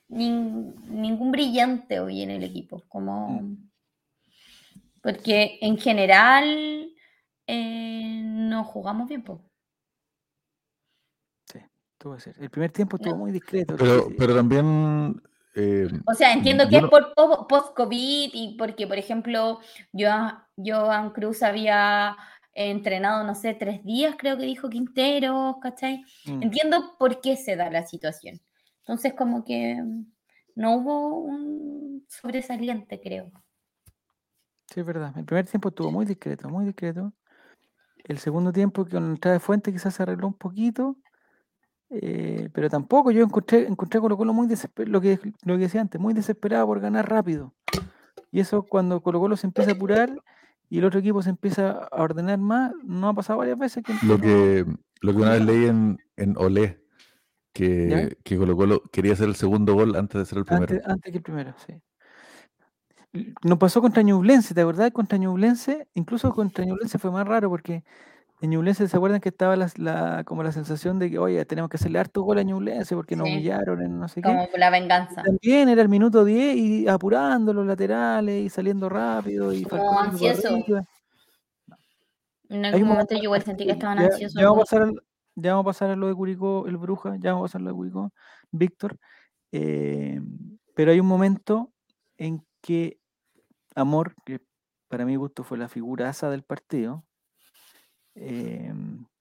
nin- 0.10 0.76
ningún 0.88 1.32
brillante 1.32 2.00
hoy 2.00 2.22
en 2.22 2.30
el 2.30 2.44
equipo. 2.44 2.84
Como 2.88 3.42
porque 5.06 5.60
en 5.62 5.78
general 5.78 6.92
eh, 7.46 8.22
no 8.24 8.64
jugamos 8.64 9.08
bien. 9.08 9.24
po. 9.24 9.40
Tuvo 12.00 12.16
que 12.16 12.22
ser. 12.22 12.36
El 12.40 12.50
primer 12.50 12.72
tiempo 12.72 12.98
estuvo 12.98 13.14
No. 13.14 13.20
muy 13.22 13.32
discreto. 13.32 13.76
Pero, 13.78 14.08
sí, 14.10 14.16
pero 14.18 14.36
también... 14.36 15.22
eh, 15.56 15.88
O 16.08 16.14
sea, 16.14 16.34
entiendo 16.34 16.64
Yo 16.66 16.70
que 16.70 16.82
no- 16.82 16.88
es 16.88 16.92
por 16.92 17.14
po- 17.14 17.48
post-COVID 17.48 18.32
y 18.34 18.56
porque, 18.58 18.86
por 18.88 18.98
ejemplo, 18.98 19.60
Joan, 19.94 20.44
Joan 20.58 21.12
Cruz 21.12 21.42
había 21.44 22.18
entrenado, 22.54 23.24
no 23.24 23.34
sé, 23.36 23.54
tres 23.54 23.84
días, 23.84 24.16
creo 24.18 24.38
que 24.38 24.44
dijo 24.46 24.70
Quintero, 24.70 25.60
¿cachai? 25.62 26.04
mm, 26.26 26.42
Entiendo 26.44 26.96
por 27.00 27.22
qué 27.22 27.38
se 27.38 27.56
da 27.56 27.70
la 27.70 27.86
situación. 27.88 28.42
Entonces, 28.80 29.14
como 29.14 29.44
que 29.46 29.82
no 30.56 30.76
hubo 30.78 31.10
un 31.20 32.06
sobresaliente, 32.10 33.00
creo. 33.00 33.32
Sí, 34.74 34.80
es 34.80 34.86
verdad. 34.86 35.14
El 35.18 35.26
primer 35.26 35.46
tiempo 35.48 35.70
estuvo 35.70 35.92
muy 35.92 36.06
discreto, 36.06 36.50
muy 36.50 36.66
discreto. 36.66 37.14
El 38.04 38.18
segundo 38.20 38.52
tiempo, 38.52 38.86
con 38.86 39.04
la 39.04 39.10
entrada 39.12 39.34
de 39.34 39.40
Fuente, 39.40 39.72
quizás 39.72 39.94
se 39.96 40.04
arregló 40.04 40.28
un 40.28 40.34
poquito. 40.34 40.98
eh, 41.90 42.50
pero 42.54 42.70
tampoco 42.70 43.12
yo 43.12 43.24
encontré, 43.24 43.68
encontré 43.68 44.00
a 44.00 44.02
Colo 44.02 44.18
Colo 44.18 44.34
muy 44.34 44.48
desesperado, 44.48 44.92
lo 44.92 45.02
que, 45.02 45.20
lo 45.44 45.56
que 45.56 45.64
decía 45.64 45.82
antes, 45.82 46.02
muy 46.02 46.14
desesperado 46.14 46.66
por 46.66 46.80
ganar 46.80 47.10
rápido. 47.10 47.54
Y 48.32 48.40
eso 48.40 48.64
cuando 48.64 49.02
Colo 49.02 49.20
Colo 49.20 49.38
se 49.38 49.48
empieza 49.48 49.72
a 49.72 49.74
apurar 49.76 50.12
y 50.70 50.80
el 50.80 50.86
otro 50.86 51.00
equipo 51.00 51.22
se 51.22 51.30
empieza 51.30 51.72
a 51.72 52.02
ordenar 52.02 52.40
más, 52.40 52.74
no 52.84 53.08
ha 53.08 53.14
pasado 53.14 53.40
varias 53.40 53.58
veces 53.58 53.84
que, 53.84 53.94
Lo 54.06 54.18
que, 54.18 54.66
lo 55.02 55.12
que 55.12 55.18
una 55.18 55.32
vez 55.32 55.46
leí 55.46 55.66
en, 55.66 55.98
en 56.18 56.36
Olé, 56.38 56.84
que, 57.54 58.18
que 58.24 58.38
Colo 58.38 58.58
Colo 58.58 58.82
quería 58.92 59.14
hacer 59.14 59.30
el 59.30 59.36
segundo 59.36 59.74
gol 59.76 59.96
antes 59.96 60.20
de 60.20 60.26
ser 60.26 60.40
el 60.40 60.46
primero. 60.46 60.74
Antes, 60.74 60.88
antes 60.88 61.12
que 61.12 61.18
el 61.18 61.24
primero, 61.24 61.54
sí. 61.66 61.74
Nos 63.44 63.58
pasó 63.58 63.82
contra 63.82 64.02
Ñublense, 64.04 64.54
¿te 64.54 64.62
acordás? 64.62 64.92
Contra 64.92 65.18
Ñublense, 65.18 65.88
incluso 65.94 66.32
contra 66.34 66.66
Ñublense 66.66 66.98
fue 67.00 67.12
más 67.12 67.28
raro 67.28 67.50
porque 67.50 67.84
en 68.42 68.50
Ñublense 68.50 68.88
se 68.88 68.98
acuerdan 68.98 69.22
que 69.22 69.30
estaba 69.30 69.56
la, 69.56 70.24
como 70.26 70.44
la 70.44 70.52
sensación 70.52 71.00
de 71.00 71.10
que, 71.10 71.18
oye, 71.18 71.46
tenemos 71.46 71.70
que 71.70 71.78
hacerle 71.78 72.00
harto 72.00 72.22
gol 72.24 72.38
a 72.40 72.44
Ñublense 72.44 72.96
porque 72.96 73.16
nos 73.16 73.28
Sí. 73.28 73.34
humillaron 73.34 73.82
en 73.82 73.98
no 74.00 74.08
sé 74.08 74.22
qué. 74.22 74.28
Como 74.30 74.48
la 74.58 74.70
venganza. 74.70 75.24
También 75.24 75.70
era 75.70 75.82
el 75.82 75.90
minuto 75.90 76.26
10 76.26 76.56
y 76.58 76.88
apurando 76.88 77.54
los 77.54 77.66
laterales 77.66 78.46
y 78.46 78.50
saliendo 78.50 78.90
rápido 78.90 79.54
y 79.54 79.64
Como 79.64 80.00
ansioso. 80.00 80.50
En 82.50 82.64
Hay 82.64 82.74
algún 82.74 82.84
un 82.84 82.88
momento 82.90 82.90
momento- 82.90 83.16
yo 83.16 83.24
igual 83.24 83.42
sentí 83.44 83.66
que 83.66 83.72
estaban 83.72 83.98
ya, 83.98 84.06
ansiosos. 84.06 84.40
ya 84.40 84.50
vamos 84.50 84.54
a 84.54 84.56
muy- 84.56 84.64
pasar 84.66 84.82
al- 84.84 85.04
ya 85.38 85.52
vamos 85.56 85.64
a 85.64 85.70
pasar 85.70 85.90
a 85.92 85.96
lo 85.96 86.08
de 86.08 86.14
Curicó, 86.14 86.68
el 86.68 86.78
Bruja, 86.78 87.16
ya 87.20 87.34
vamos 87.34 87.44
a 87.44 87.48
pasar 87.50 87.62
a 87.62 87.64
lo 87.64 87.70
de 87.72 87.76
Curicó, 87.76 88.12
Víctor. 88.52 88.98
eh, 89.52 90.22
pero 90.76 90.92
hay 90.92 91.00
un 91.00 91.08
momento 91.08 91.72
en 92.18 92.44
que 92.62 92.98
Amor, 93.76 94.16
que 94.26 94.40
para 94.88 95.06
mi 95.06 95.16
gusto 95.18 95.44
fue 95.44 95.58
la 95.58 95.68
figura 95.68 96.10
asa 96.10 96.30
del 96.30 96.44
partido, 96.44 97.04
eh, 98.16 98.74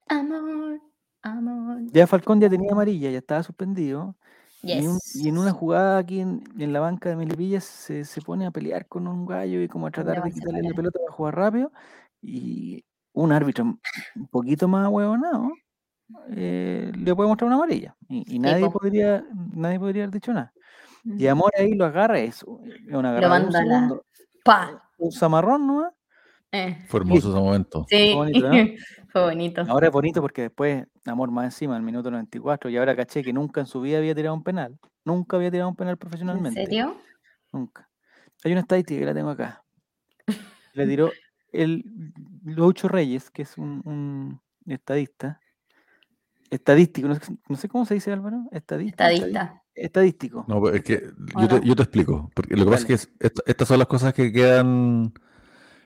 Amor, 0.07 0.81
amor. 1.23 1.81
ya 1.93 2.07
Falcón 2.07 2.41
ya 2.41 2.49
tenía 2.49 2.71
amarilla, 2.73 3.11
ya 3.11 3.19
estaba 3.19 3.43
suspendido. 3.43 4.15
Y, 4.63 4.87
un- 4.87 4.99
y 5.15 5.29
en 5.29 5.37
una 5.39 5.51
Yes. 5.51 5.59
jugada 5.59 5.99
aquí 5.99 6.21
en, 6.21 6.43
en 6.59 6.73
la 6.73 6.81
banca 6.81 7.11
de 7.11 7.17
Melipilla 7.17 7.61
se, 7.61 8.05
se 8.05 8.23
pone 8.23 8.47
a 8.47 8.51
pelear 8.51 8.87
con 8.87 9.07
un 9.07 9.27
gallo 9.27 9.61
y 9.61 9.69
como 9.69 9.87
a 9.87 9.91
tratar 9.91 10.23
de 10.23 10.31
quitarle 10.33 10.63
la 10.63 10.75
pelota 10.75 10.99
para 11.01 11.13
jugar 11.13 11.37
rápido. 11.37 11.73
Y 12.23 12.83
un 13.13 13.33
árbitro 13.33 13.65
un 13.65 14.27
poquito 14.29 14.67
más 14.67 14.89
huevonado 14.89 15.51
eh, 16.31 16.91
le 16.97 17.15
puede 17.15 17.29
mostrar 17.29 17.49
una 17.49 17.57
amarilla. 17.57 17.95
Y, 18.09 18.37
y 18.37 18.39
nadie, 18.39 18.65
po. 18.67 18.79
podría, 18.79 19.23
nadie 19.55 19.79
podría 19.79 20.05
haber 20.05 20.15
dicho 20.15 20.33
nada. 20.33 20.53
Y. 21.05 21.27
Amor 21.27 21.53
ahí 21.59 21.75
lo 21.75 21.85
agarra, 21.85 22.19
es 22.21 22.43
una 22.45 23.11
agarrada 23.11 23.39
de 23.41 23.47
un 23.47 23.53
manda 23.53 23.59
a 23.59 23.65
la- 23.65 23.75
segundo, 23.75 24.05
Pa. 24.45 24.91
un 24.99 25.11
zamarrón 25.13 25.67
nomás. 25.67 25.93
Eh, 26.53 26.85
Fue 26.87 27.01
hermoso 27.01 27.31
ese 27.31 27.41
momento. 27.41 27.85
Sí, 27.89 28.15
bonito, 28.15 28.49
¿no? 28.49 28.55
fue 29.13 29.23
bonito. 29.23 29.63
Ahora 29.69 29.89
es 29.89 29.93
bonito 29.93 30.21
porque 30.21 30.43
después 30.43 30.87
Amor 31.05 31.31
más 31.33 31.47
encima, 31.47 31.75
al 31.77 31.83
minuto 31.83 32.11
94, 32.11 32.71
y 32.71 32.77
ahora 32.77 32.95
caché 32.95 33.23
que 33.23 33.33
nunca 33.33 33.61
en 33.61 33.67
su 33.67 33.81
vida 33.81 33.99
había 33.99 34.15
tirado 34.15 34.35
un 34.35 34.45
penal. 34.45 34.79
Nunca 35.05 35.37
había 35.37 35.51
tirado 35.51 35.69
un 35.69 35.77
penal 35.77 35.93
¿En 35.95 35.99
profesionalmente. 35.99 36.65
serio? 36.65 36.97
Nunca. 37.53 37.91
Hay 38.45 38.53
una 38.53 38.61
estadística 38.61 39.01
que 39.01 39.07
la 39.07 39.15
tengo 39.15 39.31
acá. 39.31 39.65
Le 40.75 40.87
tiró 40.87 41.11
el 41.53 41.85
Lucho 42.45 42.89
Reyes, 42.89 43.31
que 43.31 43.43
es 43.43 43.59
un, 43.59 43.83
un 43.85 44.41
estadista. 44.73 45.41
Estadístico, 46.51 47.09
no 47.09 47.15
sé, 47.17 47.33
no 47.49 47.57
sé 47.57 47.69
cómo 47.69 47.85
se 47.85 47.95
dice 47.95 48.13
Álvaro. 48.13 48.45
Estadista. 48.53 49.11
Estadista. 49.11 49.64
Estadístico. 49.75 50.45
No, 50.49 50.61
pues 50.61 50.77
es 50.77 50.83
que 50.83 51.11
¿O 51.35 51.41
yo 51.43 51.49
te, 51.49 51.67
yo 51.67 51.77
te 51.77 51.83
explico. 51.83 52.31
Porque 52.35 52.57
lo 52.57 52.65
que 52.65 52.71
pasa 52.71 52.83
es 52.83 52.87
que 52.87 52.95
es- 52.95 53.11
est- 53.21 53.41
estas 53.47 53.69
son 53.69 53.79
las 53.79 53.89
cosas 53.89 54.15
que 54.15 54.33
quedan 54.33 55.13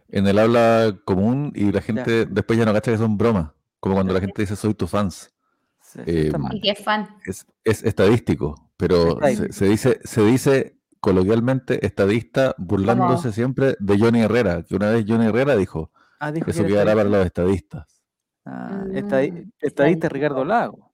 en 0.09 0.27
el 0.27 0.39
habla 0.39 0.99
común 1.05 1.53
y 1.55 1.73
la 1.73 1.81
gente 1.81 2.27
después 2.27 2.59
ya 2.59 2.65
no 2.65 2.73
cacha 2.73 2.93
que 2.93 2.99
son 2.99 3.17
bromas. 3.17 3.51
Como 3.81 3.95
cuando 3.95 4.13
la 4.13 4.21
gente 4.21 4.43
dice 4.43 4.57
soy 4.57 4.75
tu 4.75 4.87
fans. 4.87 5.33
Sí, 5.81 6.01
Eh. 6.07 6.33
Y 6.53 6.61
que 6.61 6.71
es 6.73 6.85
fan. 6.85 7.09
Es, 7.25 7.47
es 7.65 7.83
estadístico, 7.83 8.71
pero 8.77 9.19
se, 9.51 9.67
dice, 9.67 10.01
se 10.05 10.23
dice 10.23 10.77
coloquialmente 11.01 11.85
estadista 11.87 12.55
burlándose 12.59 13.23
¿Cómo? 13.23 13.33
siempre 13.33 13.77
de 13.79 13.99
Johnny 13.99 14.21
Herrera, 14.21 14.65
que 14.65 14.77
una 14.77 14.91
vez 14.91 15.07
Johnny 15.09 15.27
Herrera 15.27 15.57
dijo, 15.57 15.91
Ah, 16.21 16.31
dijo 16.33 16.51
eso 16.51 16.65
que 16.65 16.73
era 16.73 16.83
quedará 16.85 16.95
para 17.05 17.25
estadista. 17.25 17.45
los 17.45 17.87
estadistas. 17.87 18.03
Ah, 18.45 18.85
Mm, 18.87 18.97
estadi- 18.97 19.53
estadista 19.61 20.07
es 20.09 20.13
Ricardo 20.13 20.45
Lago. 20.45 20.88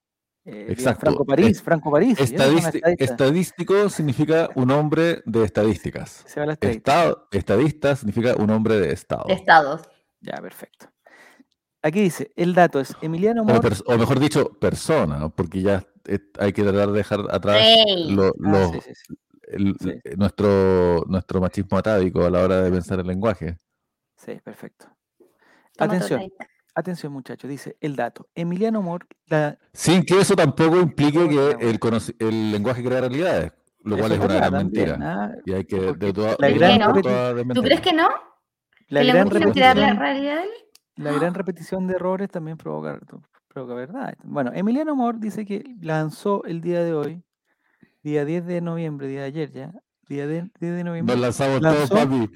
Eh, 0.46 0.66
Exacto. 0.68 1.06
Franco 1.06 1.24
París, 1.24 1.46
Es- 1.48 1.62
Franco 1.62 1.90
París. 1.90 2.18
estadístico 2.98 3.88
significa 3.88 4.50
un 4.54 4.70
hombre 4.70 5.22
de 5.24 5.44
estadísticas. 5.44 6.22
Se 6.26 6.40
estadista. 6.40 6.68
Estado, 6.68 7.28
estadista 7.32 7.96
significa 7.96 8.34
un 8.36 8.50
hombre 8.50 8.78
de 8.78 8.92
Estado. 8.92 9.24
De 9.26 9.34
estados. 9.34 9.82
Ya, 10.20 10.34
perfecto. 10.42 10.86
Aquí 11.82 12.00
dice, 12.00 12.32
el 12.36 12.54
dato 12.54 12.80
es 12.80 12.94
Emiliano 13.02 13.42
O, 13.42 13.44
Mor. 13.44 13.72
o 13.86 13.98
mejor 13.98 14.18
dicho, 14.18 14.50
persona, 14.58 15.18
¿no? 15.18 15.30
porque 15.34 15.60
ya 15.62 15.84
eh, 16.06 16.18
hay 16.38 16.52
que 16.52 16.62
tratar 16.62 16.88
de 16.92 16.98
dejar 16.98 17.20
atrás 17.30 17.62
lo- 18.08 18.28
Ah, 18.28 18.32
lo- 18.38 18.72
sí, 18.72 18.80
sí, 18.84 18.92
sí. 18.94 19.14
el- 19.48 19.74
sí. 19.80 20.00
nuestro, 20.16 21.04
nuestro 21.08 21.40
machismo 21.40 21.78
atávico 21.78 22.24
a 22.24 22.30
la 22.30 22.42
hora 22.42 22.60
de 22.62 22.70
pensar 22.70 23.00
el 23.00 23.06
lenguaje. 23.06 23.56
Sí, 24.16 24.38
perfecto. 24.44 24.86
Atención. 25.78 26.30
Atención 26.74 27.12
muchachos, 27.12 27.48
dice 27.48 27.76
el 27.80 27.96
dato. 27.96 28.28
Emiliano 28.34 28.82
Mor, 28.82 29.06
la, 29.26 29.58
Sin 29.72 30.04
que 30.04 30.20
eso 30.20 30.34
tampoco 30.34 30.80
implique 30.80 31.28
que 31.28 31.78
el, 32.18 32.52
lenguaje 32.52 32.84
crea 32.84 33.00
realidades, 33.00 33.52
lo 33.82 33.96
cual 33.96 34.12
eso 34.12 34.22
es 34.22 34.26
una 34.28 34.34
gran 34.36 34.52
también, 34.52 34.88
mentira. 34.88 34.98
ah, 35.02 35.32
Y 35.44 35.52
hay 35.52 35.64
que 35.64 35.78
de 35.80 36.12
toda, 36.12 36.36
la 36.38 36.50
gran 36.50 37.02
toda 37.02 37.44
¿Tú 37.54 37.62
crees 37.62 37.80
que 37.80 37.92
no? 37.92 38.08
la 38.88 39.00
¿Que 39.00 39.06
le 39.06 39.12
gran 39.12 39.28
la 39.28 39.32
repetición, 39.32 39.96
realidad? 39.98 40.44
la 40.96 41.12
gran 41.12 41.34
repetición 41.34 41.86
de 41.86 41.94
errores 41.94 42.30
también 42.30 42.56
provoca, 42.56 42.98
provoca 43.48 43.74
verdad. 43.74 44.14
Bueno, 44.22 44.50
Emiliano 44.54 44.94
Mor 44.94 45.18
dice 45.18 45.44
que 45.44 45.64
lanzó 45.80 46.44
el 46.44 46.60
día 46.60 46.82
de 46.84 46.94
hoy, 46.94 47.22
día 48.02 48.24
10 48.24 48.46
de 48.46 48.60
noviembre, 48.60 49.08
día 49.08 49.20
de 49.20 49.26
ayer 49.26 49.50
ya, 49.50 49.72
día 50.08 50.26
de, 50.26 50.50
10 50.60 50.76
de 50.76 50.84
noviembre, 50.84 51.14
Nos 51.14 51.22
lanzamos 51.22 51.60
lanzó 51.62 51.88
todos, 51.88 52.06
papi. 52.06 52.30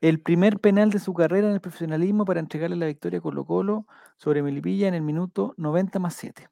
El 0.00 0.20
primer 0.20 0.58
penal 0.60 0.90
de 0.90 0.98
su 0.98 1.12
carrera 1.14 1.48
en 1.48 1.54
el 1.54 1.60
profesionalismo 1.60 2.24
para 2.24 2.40
entregarle 2.40 2.76
la 2.76 2.86
victoria 2.86 3.18
a 3.18 3.22
Colo 3.22 3.44
Colo 3.44 3.86
sobre 4.16 4.42
Melipilla 4.42 4.88
en 4.88 4.94
el 4.94 5.02
minuto 5.02 5.54
90 5.56 5.98
más 5.98 6.14
7. 6.14 6.48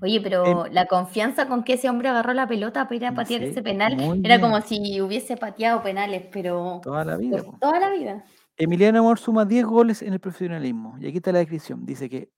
Oye, 0.00 0.20
pero 0.20 0.66
la 0.70 0.86
confianza 0.86 1.48
con 1.48 1.64
que 1.64 1.72
ese 1.74 1.90
hombre 1.90 2.08
agarró 2.08 2.32
la 2.34 2.46
pelota 2.46 2.84
para 2.84 2.94
ir 2.96 3.06
a 3.06 3.14
patear 3.14 3.40
Sí, 3.40 3.48
ese 3.48 3.62
penal 3.62 3.94
era 4.24 4.36
bien. 4.36 4.40
como 4.40 4.60
si 4.60 5.00
hubiese 5.00 5.36
pateado 5.36 5.82
penales, 5.82 6.24
pero 6.32 6.80
Toda 6.84 7.04
la 7.04 7.16
vida. 7.16 7.42
po. 7.42 7.56
toda 7.60 7.80
la 7.80 7.90
vida. 7.90 8.24
Emiliano 8.56 9.00
Amor 9.00 9.18
suma 9.18 9.44
10 9.44 9.64
goles 9.66 10.02
en 10.02 10.12
el 10.12 10.20
profesionalismo. 10.20 10.96
Y 11.00 11.08
aquí 11.08 11.16
está 11.16 11.32
la 11.32 11.40
descripción. 11.40 11.84
Dice 11.84 12.08
que 12.08 12.30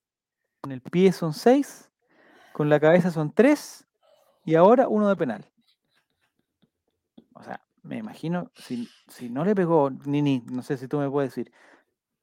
con 0.62 0.72
el 0.72 0.81
pie 0.81 1.12
son 1.12 1.35
6, 1.35 1.91
con 2.55 2.70
la 2.70 2.81
cabeza 2.81 3.11
son 3.11 3.31
3 3.33 3.87
y 4.47 4.55
ahora 4.55 4.89
uno 4.89 5.09
de 5.09 5.16
penal. 5.16 5.45
Me 7.85 7.99
imagino, 7.99 8.51
si, 8.55 8.89
si 9.09 9.28
no 9.30 9.45
le 9.45 9.55
pegó, 9.55 9.91
Nini, 9.91 10.43
no 10.51 10.62
sé 10.62 10.76
si 10.76 10.89
tú 10.89 10.99
me 10.99 11.09
puedes 11.11 11.35
decir, 11.35 11.53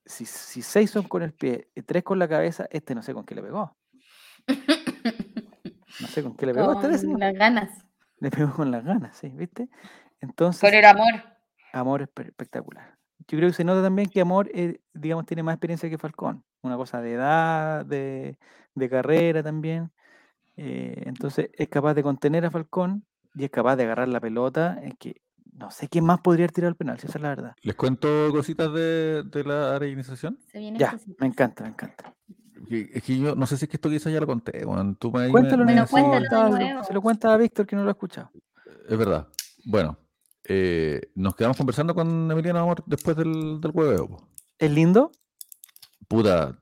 si, 0.06 0.26
si 0.26 0.62
6 0.62 0.90
son 0.92 1.04
con 1.04 1.22
el 1.22 1.34
pie 1.34 1.70
y 1.76 1.84
3 1.84 2.04
con 2.04 2.18
la 2.20 2.28
cabeza, 2.28 2.68
este 2.72 2.96
no 2.96 3.02
sé 3.04 3.14
con 3.14 3.24
qué 3.26 3.36
le 3.36 3.44
pegó. 3.44 3.78
No 6.00 6.08
sé 6.08 6.24
con 6.24 6.36
qué 6.36 6.46
le 6.48 6.54
pegó. 6.56 6.74
Este 6.82 7.08
Con 7.08 7.20
las 7.20 7.34
ganas. 7.34 7.86
Le 8.20 8.30
pegó 8.32 8.54
con 8.54 8.72
las 8.72 8.84
ganas, 8.84 9.18
sí, 9.18 9.30
¿viste? 9.30 9.70
Entonces, 10.20 10.62
Con 10.62 10.78
el 10.78 10.86
amor. 10.86 11.14
Amor 11.74 12.02
es 12.02 12.10
pe- 12.10 12.24
espectacular. 12.24 12.98
Yo 13.28 13.38
creo 13.38 13.50
que 13.50 13.54
se 13.56 13.64
nota 13.64 13.82
también 13.84 14.10
que 14.10 14.22
Amor, 14.22 14.50
eh, 14.54 14.82
digamos, 14.94 15.26
tiene 15.26 15.44
más 15.44 15.54
experiencia 15.54 15.90
que 15.90 15.98
Falcón. 15.98 16.44
Una 16.64 16.76
cosa 16.76 17.02
de 17.02 17.14
edad, 17.14 17.86
de, 17.86 18.38
de 18.76 18.90
carrera 18.90 19.42
también. 19.44 19.92
Eh, 20.58 21.04
entonces 21.06 21.50
es 21.54 21.70
capaz 21.70 21.94
de 21.94 22.04
contener 22.04 22.46
a 22.46 22.52
Falcón 22.52 23.06
y 23.36 23.46
es 23.46 23.52
capaz 23.52 23.76
de 23.76 23.84
agarrar 23.84 24.08
la 24.08 24.20
pelota. 24.20 24.80
Es 24.84 24.94
que 25.00 25.22
no 25.62 25.72
sé 25.72 25.88
quién 25.88 26.04
más 26.06 26.20
podría 26.22 26.48
tirado 26.48 26.70
el 26.70 26.76
penal, 26.76 27.00
si 27.00 27.08
esa 27.08 27.18
es 27.18 27.22
la 27.22 27.30
verdad. 27.30 27.56
Les 27.62 27.76
cuento 27.76 28.08
cositas 28.32 28.74
de, 28.74 29.24
de 29.24 29.44
la 29.44 29.76
arenización. 29.76 30.38
Se 30.52 30.60
vienen 30.60 30.80
Ya, 30.80 30.92
cositas. 30.92 31.16
me 31.20 31.28
encanta, 31.28 31.64
me 31.64 31.70
encanta. 31.70 32.14
Es 32.70 33.04
que 33.04 33.18
yo 33.18 33.36
no 33.36 33.46
sé 33.46 33.58
si 33.58 33.66
es 33.66 33.70
que 33.70 33.78
esto 33.78 33.90
quizás 33.90 34.14
ya 34.14 34.20
lo 34.20 34.28
conté, 34.28 34.64
Juan. 34.64 34.96
Tú 34.96 35.12
me, 35.12 35.26
me- 35.26 35.32
Cuéntalo, 35.32 35.66
me 35.66 35.74
Nino, 35.74 35.86
Bueno, 35.90 36.08
se 36.08 36.10
lo 36.10 36.14
decís- 36.14 36.30
cuéntalo 36.30 36.44
de 36.44 36.50
cuenta- 36.52 36.66
nuevo. 36.74 36.84
se 36.86 36.94
lo 36.94 37.02
cuenta 37.02 37.34
a 37.34 37.38
Víctor 37.38 37.66
que 37.66 37.76
no 37.76 37.84
lo 37.84 37.90
ha 37.90 37.92
escuchado. 37.92 38.32
Es 38.88 38.98
verdad. 38.98 39.28
Bueno, 39.66 39.98
eh, 40.46 41.02
nos 41.16 41.36
quedamos 41.36 41.58
conversando 41.58 41.94
con 41.96 42.32
Emiliano 42.32 42.60
Amor 42.60 42.84
después 42.86 43.16
del, 43.18 43.60
del 43.62 43.72
hueveo. 43.74 44.28
¿Es 44.58 44.72
lindo? 44.72 45.12
Puta, 46.08 46.58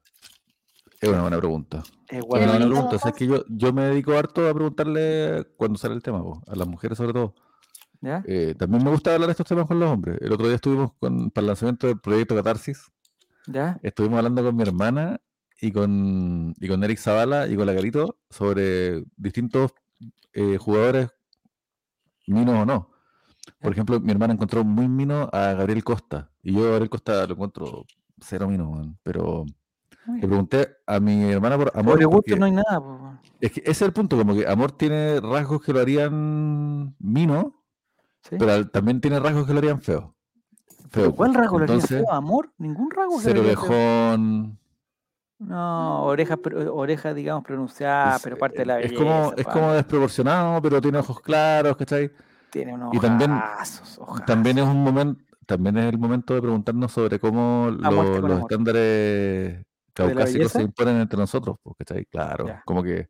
es 1.02 1.10
una 1.10 1.22
buena 1.22 1.38
pregunta. 1.38 1.84
Es 2.08 2.20
Es 2.20 2.24
una 2.24 2.46
buena 2.48 2.66
pregunta. 2.66 2.98
Sabes 3.00 3.16
que 3.16 3.28
yo, 3.28 3.44
yo 3.48 3.74
me 3.74 3.84
dedico 3.86 4.14
harto 4.14 4.48
a 4.48 4.54
preguntarle 4.54 5.46
cuando 5.58 5.78
sale 5.78 5.96
el 5.96 6.04
tema, 6.04 6.22
po, 6.22 6.42
a 6.48 6.56
las 6.56 6.68
mujeres 6.68 6.98
sobre 6.98 7.14
todo. 7.14 7.36
¿Ya? 8.02 8.24
Eh, 8.26 8.56
también 8.58 8.84
me 8.84 8.92
gusta 8.92 9.14
hablar 9.14 9.28
de 9.28 9.32
estos 9.32 9.48
temas 9.48 9.66
con 9.66 9.80
los 9.80 9.90
hombres. 9.92 10.18
El 10.22 10.32
otro 10.32 10.46
día 10.48 10.56
estuvimos 10.56 10.92
con, 11.00 11.32
para 11.32 11.44
el 11.44 11.48
lanzamiento 11.48 11.88
del 11.88 12.00
proyecto 12.00 12.36
Catarsis. 12.36 12.84
¿Ya? 13.48 13.80
Estuvimos 13.84 14.18
hablando 14.18 14.44
con 14.44 14.56
mi 14.56 14.64
hermana 14.64 15.20
y 15.62 15.72
con, 15.72 16.54
y 16.60 16.68
con 16.68 16.84
Eric 16.84 17.00
Zavala 17.00 17.48
y 17.48 17.56
con 17.56 17.66
la 17.66 17.76
Carito 17.76 18.18
sobre 18.30 19.04
distintos 19.18 19.74
eh, 20.34 20.58
jugadores, 20.58 21.10
minos 22.28 22.56
o 22.56 22.66
no. 22.66 22.90
Por 23.60 23.72
ejemplo, 23.74 24.00
mi 24.00 24.12
hermana 24.12 24.34
encontró 24.34 24.64
muy 24.64 24.88
mino 24.88 25.30
a 25.34 25.54
Gabriel 25.54 25.84
Costa. 25.84 26.30
Y 26.44 26.54
yo 26.54 26.62
a 26.62 26.70
Gabriel 26.70 26.90
Costa 26.90 27.26
lo 27.26 27.34
encuentro 27.34 27.86
cero 28.22 28.48
mino, 28.48 28.96
pero 29.04 29.46
Muy 30.06 30.22
le 30.22 30.28
pregunté 30.28 30.70
a 30.86 31.00
mi 31.00 31.24
hermana 31.32 31.58
por 31.58 31.72
amor. 31.76 31.96
Por 31.98 32.06
gusto 32.06 32.16
porque- 32.18 32.36
no 32.38 32.46
hay 32.46 32.52
nada. 32.54 33.22
Es 33.42 33.52
que 33.52 33.62
ese 33.62 33.72
es 33.72 33.82
el 33.82 33.94
punto, 33.94 34.18
como 34.18 34.36
que 34.36 34.48
Amor 34.48 34.72
tiene 34.74 35.20
rasgos 35.20 35.62
que 35.62 35.74
lo 35.74 35.80
harían 35.80 36.96
mino, 37.00 37.59
¿Sí? 38.22 38.36
pero 38.38 38.68
también 38.70 39.00
tiene 39.02 39.20
rasgos 39.20 39.46
que 39.48 39.54
lo 39.54 39.60
harían 39.60 39.82
feo. 39.82 40.16
¿Pero 40.92 41.06
Feo. 41.08 41.16
¿Cuál 41.16 41.34
rasgo 41.34 41.60
le 41.60 41.66
haría 41.66 41.82
feo? 41.82 42.12
¿Amor? 42.12 42.52
¿Ningún 42.58 42.90
rasgo? 42.92 43.20
feo? 43.20 43.44
lejón. 43.44 44.60
No, 45.40 46.04
orejas, 46.04 46.38
orejas, 46.72 47.16
digamos, 47.16 47.44
pronunciadas, 47.46 48.18
es, 48.18 48.24
pero 48.24 48.38
parte 48.38 48.58
de 48.60 48.66
la 48.66 48.80
es 48.82 48.92
belleza. 48.92 49.04
como, 49.04 49.34
es 49.38 49.46
como 49.48 49.72
desproporcionado, 49.72 50.62
pero 50.62 50.82
tiene 50.82 50.98
ojos 50.98 51.22
claros, 51.22 51.78
¿cachai? 51.78 52.12
Tiene 52.50 52.74
unos 52.74 52.94
y 52.94 53.00
también- 53.00 53.32
ojazos, 53.32 54.00
También 54.26 54.58
es 54.58 54.66
un 54.66 54.84
momento, 54.84 55.24
también 55.46 55.78
es 55.78 55.86
el 55.86 55.98
momento 55.98 56.34
de 56.34 56.42
preguntarnos 56.42 56.92
sobre 56.92 57.20
cómo 57.20 57.70
lo- 57.72 57.78
los 58.02 58.16
amor. 58.32 58.40
estándares 58.42 59.64
caucásicos 59.94 60.52
se 60.52 60.62
imponen 60.64 60.98
entre 60.98 61.18
nosotros, 61.20 61.56
pues, 61.64 61.76
¿cachai? 61.78 62.06
Claro, 62.08 62.48
Ya. 62.48 62.62
como 62.66 62.84
que 62.84 63.08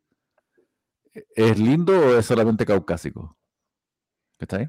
¿es 1.36 1.58
lindo 1.60 1.94
o 1.98 2.18
es 2.20 2.26
solamente 2.26 2.64
caucásico? 2.66 3.36
¿Cachai? 4.38 4.68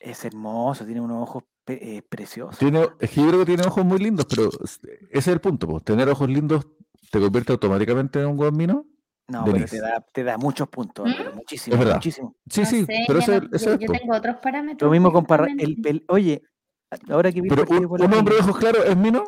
Es 0.00 0.24
hermoso, 0.24 0.84
tiene 0.86 1.00
unos 1.00 1.22
ojos 1.28 1.44
eh, 1.66 2.02
preciosos. 2.08 2.58
Tiene, 2.58 2.88
es 2.98 3.10
que 3.10 3.20
yo 3.20 3.28
creo 3.28 3.40
que 3.40 3.46
tiene 3.46 3.62
ojos 3.64 3.84
muy 3.84 3.98
lindos, 3.98 4.26
pero 4.28 4.48
s- 4.64 4.80
ese 4.82 5.18
es 5.18 5.28
el 5.28 5.40
punto, 5.40 5.68
pues. 5.68 5.84
Tener 5.84 6.08
ojos 6.08 6.28
lindos 6.28 6.66
te 7.12 7.20
convierte 7.20 7.52
automáticamente 7.52 8.18
en 8.20 8.26
un 8.26 8.36
buen 8.36 8.56
mino. 8.56 8.86
No, 9.28 9.44
pero 9.44 9.64
te 9.66 9.78
da, 9.80 10.04
te 10.12 10.24
da 10.24 10.36
muchos 10.38 10.68
puntos, 10.68 11.06
¿Mm? 11.08 11.12
pero 11.16 11.32
muchísimo, 11.34 11.74
Es 11.74 11.78
verdad. 11.78 11.94
muchísimo. 11.96 12.34
Sí, 12.50 12.60
No 12.62 12.66
sí, 12.66 12.84
sé, 12.86 13.04
pero 13.06 13.18
ese, 13.20 13.40
no- 13.40 13.48
ese 13.52 13.66
yo, 13.66 13.72
es, 13.74 13.78
yo 13.80 13.92
tengo 13.92 14.16
otros 14.16 14.36
parámetros. 14.42 14.86
Lo 14.86 14.90
mismo 14.90 15.12
con 15.12 15.26
Parra- 15.26 15.46
el, 15.56 16.04
Oye, 16.08 16.42
ahora 17.08 17.30
que 17.30 17.40
vi 17.42 17.48
Pero 17.48 17.64
un, 17.68 18.14
hombre 18.14 18.34
de 18.36 18.40
ojos 18.40 18.56
claros 18.56 18.84
es 18.86 18.96
mino. 18.96 19.22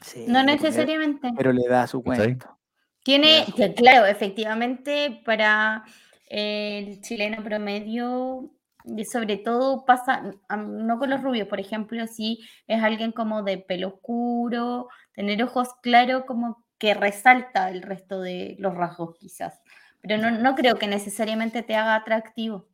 sí, 0.00 0.20
No 0.28 0.34
pero 0.34 0.46
le- 0.46 0.52
necesariamente. 0.52 1.30
Pero 1.36 1.52
le 1.52 1.68
da 1.68 1.86
su 1.88 2.02
cuento. 2.02 2.56
Tiene, 3.02 3.44
que, 3.54 3.74
claro, 3.74 4.06
efectivamente, 4.06 5.20
para 5.26 5.84
el 6.30 7.02
chileno 7.02 7.42
promedio, 7.44 8.50
y 8.84 9.04
sobre 9.06 9.38
todo 9.38 9.84
pasa, 9.84 10.22
no 10.56 10.98
con 10.98 11.10
los 11.10 11.22
rubios, 11.22 11.48
por 11.48 11.58
ejemplo, 11.58 12.06
si 12.06 12.40
es 12.66 12.82
alguien 12.82 13.12
como 13.12 13.42
de 13.42 13.58
pelo 13.58 13.88
oscuro, 13.88 14.88
tener 15.14 15.42
ojos 15.42 15.68
claros, 15.82 16.24
como 16.26 16.64
que 16.78 16.92
resalta 16.94 17.70
el 17.70 17.82
resto 17.82 18.20
de 18.20 18.56
los 18.58 18.74
rasgos, 18.74 19.16
quizás. 19.18 19.62
Pero 20.02 20.18
no, 20.18 20.30
no 20.30 20.54
creo 20.54 20.76
que 20.76 20.86
necesariamente 20.86 21.62
te 21.62 21.76
haga 21.76 21.94
atractivo. 21.94 22.66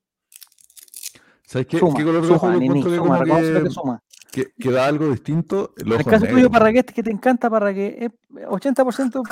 ¿Sabes 1.46 1.66
qué? 1.68 1.78
Suma, 1.78 1.96
¿Qué 1.96 2.04
color 2.04 2.22
de 2.26 2.34
encuentro 2.34 2.90
que, 2.90 2.96
suma, 2.96 3.24
que, 3.24 3.62
que 3.64 3.70
suma. 3.70 4.02
que- 4.32 4.52
que 4.58 4.70
da 4.70 4.86
algo 4.86 5.10
distinto? 5.10 5.74
El 5.76 5.92
ojo 5.92 6.00
el 6.00 6.06
caso 6.06 6.26
tuyo, 6.26 6.36
negro. 6.36 6.50
Parragués, 6.50 6.84
que 6.86 7.02
te 7.02 7.10
encanta 7.10 7.50
Parragués, 7.50 7.94
es 7.98 8.10
80% 8.46 9.22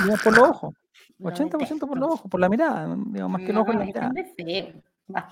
digamos, 0.00 0.22
por 0.22 0.36
los 0.36 0.48
ojos. 0.48 0.74
Lo 1.18 1.30
80% 1.30 1.86
por 1.88 1.98
los 1.98 2.10
ojos, 2.10 2.30
por 2.30 2.40
la 2.40 2.48
mirada, 2.48 2.86
digamos, 3.06 3.30
más 3.32 3.42
que 3.42 3.50
el 3.50 3.58
ojo 3.58 3.72
en 3.72 3.78
la 3.78 3.84
es 3.84 3.88
mirada. 3.88 4.12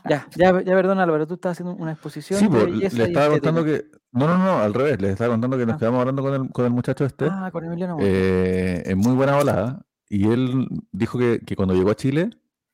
Ya, 0.09 0.27
ya, 0.37 0.63
ya, 0.63 0.75
perdón, 0.75 0.99
Álvaro, 1.01 1.27
tú 1.27 1.35
estás 1.35 1.53
haciendo 1.53 1.75
una 1.75 1.93
exposición 1.93 2.39
Sí, 2.41 2.47
de 2.49 2.51
pues, 2.51 2.95
le 2.95 3.05
estaba 3.05 3.29
contando 3.29 3.63
que. 3.65 3.85
No, 4.13 4.27
no, 4.27 4.39
no, 4.39 4.59
al 4.61 4.73
revés. 4.73 5.01
Les 5.03 5.11
estaba 5.13 5.33
contando 5.35 5.59
que 5.59 5.67
nos 5.67 5.75
Ah. 5.75 5.79
quedamos 5.79 6.01
hablando 6.01 6.23
con 6.23 6.35
el, 6.35 6.51
con 6.51 6.65
el 6.65 6.71
muchacho 6.71 7.05
este. 7.05 7.27
Ah, 7.31 7.51
con 7.53 7.65
Emiliano. 7.65 7.99
Eh, 8.01 8.83
en 8.87 8.99
muy 8.99 9.13
buena 9.13 9.37
volada. 9.37 9.85
Y 10.09 10.29
él 10.31 10.67
dijo 10.93 11.19
que, 11.19 11.41
que 11.45 11.57
cuando 11.57 11.75
llegó 11.75 11.91
a 11.91 11.95
Chile. 11.97 12.31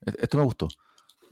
e- 0.07 0.13
Esto 0.23 0.39
me 0.39 0.45
gustó. 0.45 0.69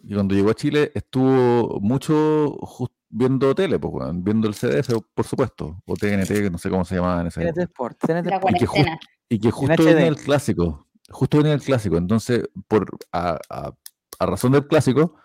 Y 0.03 0.15
cuando 0.15 0.35
llegó 0.35 0.51
a 0.51 0.55
Chile 0.55 0.91
estuvo 0.95 1.79
mucho. 1.81 2.57
jus- 2.63 2.91
viendo 3.13 3.53
tele, 3.57 3.79
pues, 3.79 3.93
weón, 3.93 4.23
viendo 4.25 4.47
el 4.49 4.55
CDF, 4.55 4.89
por 5.15 5.25
supuesto, 5.27 5.83
o 5.85 5.95
TNT, 5.97 6.29
que 6.43 6.49
no 6.51 6.59
sé 6.59 6.71
cómo 6.71 6.85
se 6.85 6.95
llamaba 6.95 7.21
en 7.23 7.27
ese 7.27 7.41
TNT 7.43 7.59
Sport, 7.63 7.99
TNT 7.99 8.27
Sport. 8.31 8.55
Y 8.55 8.59
que 8.61 8.67
cuarentena. 8.67 8.99
Y 9.29 9.39
que 9.41 9.51
justo 9.51 9.85
venía 9.85 10.07
el 10.09 10.17
clásico. 10.17 10.87
Justo 11.11 11.39
venía 11.39 11.53
el 11.55 11.61
clásico. 11.63 11.97
Entonces, 11.97 12.49
por 12.69 12.87
a, 13.13 13.39
a- 13.51 13.73
a 14.21 14.27
razón 14.27 14.53
del 14.53 14.67
clásico, 14.69 15.17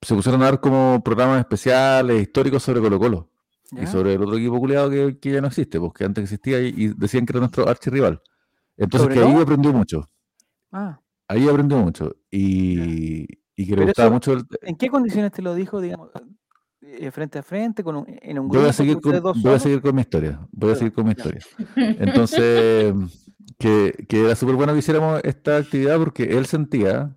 se 0.00 0.14
pusieron 0.14 0.42
a 0.42 0.46
dar 0.46 0.60
como 0.60 1.02
programas 1.04 1.40
especiales, 1.40 2.22
históricos 2.22 2.62
sobre 2.62 2.80
Colo 2.80 2.98
Colo. 2.98 3.30
¿Ya? 3.72 3.82
Y 3.82 3.86
sobre 3.88 4.14
el 4.14 4.22
otro 4.22 4.36
equipo 4.36 4.58
culiado 4.60 4.88
que, 4.90 5.18
que 5.18 5.32
ya 5.32 5.40
no 5.40 5.48
existe, 5.48 5.80
porque 5.80 6.04
antes 6.04 6.22
existía 6.24 6.60
y, 6.60 6.68
y 6.76 6.88
decían 6.88 7.26
que 7.26 7.32
era 7.32 7.40
nuestro 7.40 7.68
archirrival. 7.68 8.22
Entonces, 8.76 9.02
¿Sobre 9.02 9.14
que 9.14 9.20
ahí 9.22 9.42
aprendió 9.42 9.72
mucho. 9.72 10.08
Ah, 10.70 11.00
Ahí 11.28 11.48
aprendió 11.48 11.78
mucho. 11.78 12.14
Y, 12.30 13.26
y 13.56 13.66
que 13.66 13.74
le 13.76 13.84
gustaba 13.86 14.06
eso- 14.06 14.14
mucho 14.14 14.32
el, 14.34 14.44
¿En 14.62 14.76
qué 14.76 14.88
condiciones 14.88 15.32
te 15.32 15.42
lo 15.42 15.54
dijo, 15.54 15.80
digamos, 15.80 16.10
eh, 16.82 17.10
frente 17.10 17.40
a 17.40 17.42
frente, 17.42 17.82
con 17.82 17.96
un, 17.96 18.06
en 18.08 18.38
un 18.38 18.46
grupo? 18.48 18.60
voy 18.60 18.68
a 18.70 18.72
seguir 18.72 19.00
con, 19.00 19.20
dos 19.20 19.42
voy 19.42 19.54
a 19.54 19.58
seguir 19.58 19.80
con 19.82 19.94
mi 19.96 20.02
historia. 20.02 20.46
Voy 20.52 20.70
a 20.72 20.74
seguir 20.76 20.92
con 20.92 21.04
mi 21.06 21.10
historia. 21.12 21.40
Entonces, 21.76 22.94
que, 23.58 24.06
que 24.08 24.20
era 24.26 24.36
súper 24.36 24.54
bueno 24.54 24.72
que 24.74 24.78
hiciéramos 24.78 25.20
esta 25.24 25.56
actividad 25.56 25.98
porque 25.98 26.24
él 26.38 26.46
sentía 26.46 27.16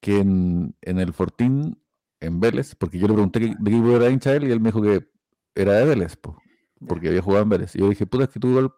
que 0.00 0.18
en, 0.18 0.74
en 0.82 0.98
el 0.98 1.12
Fortín, 1.14 1.79
en 2.20 2.40
Vélez, 2.40 2.74
porque 2.74 2.98
yo 2.98 3.06
le 3.08 3.14
pregunté 3.14 3.40
qué- 3.40 3.46
de 3.58 3.70
qué 3.70 3.76
equipo 3.76 3.96
era 3.96 4.10
hincha 4.10 4.34
él 4.34 4.44
y 4.44 4.52
él 4.52 4.60
me 4.60 4.68
dijo 4.68 4.82
que 4.82 5.08
era 5.54 5.72
de 5.74 5.84
Vélez, 5.84 6.16
po, 6.16 6.36
porque 6.86 7.08
había 7.08 7.22
jugado 7.22 7.42
en 7.44 7.48
Vélez. 7.48 7.74
Y 7.74 7.80
yo 7.80 7.88
dije, 7.88 8.06
puta, 8.06 8.24
es 8.24 8.30
que 8.30 8.38
tú 8.40 8.48
igual, 8.48 8.70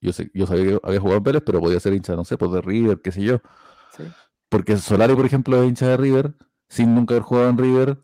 yo, 0.00 0.12
sé, 0.12 0.30
yo 0.34 0.46
sabía 0.46 0.64
que 0.64 0.80
había 0.82 1.00
jugado 1.00 1.18
en 1.18 1.24
Vélez, 1.24 1.42
pero 1.44 1.60
podía 1.60 1.80
ser 1.80 1.92
hincha, 1.94 2.14
no 2.16 2.24
sé, 2.24 2.36
pues 2.38 2.50
de 2.52 2.60
River, 2.60 3.00
qué 3.02 3.12
sé 3.12 3.22
yo. 3.22 3.40
Sí. 3.96 4.04
Porque 4.48 4.76
Solari, 4.76 5.14
por 5.14 5.26
ejemplo, 5.26 5.62
es 5.62 5.68
hincha 5.68 5.88
de 5.88 5.96
River, 5.96 6.34
sin 6.68 6.94
nunca 6.94 7.14
haber 7.14 7.22
jugado 7.24 7.48
en 7.50 7.58
River. 7.58 7.98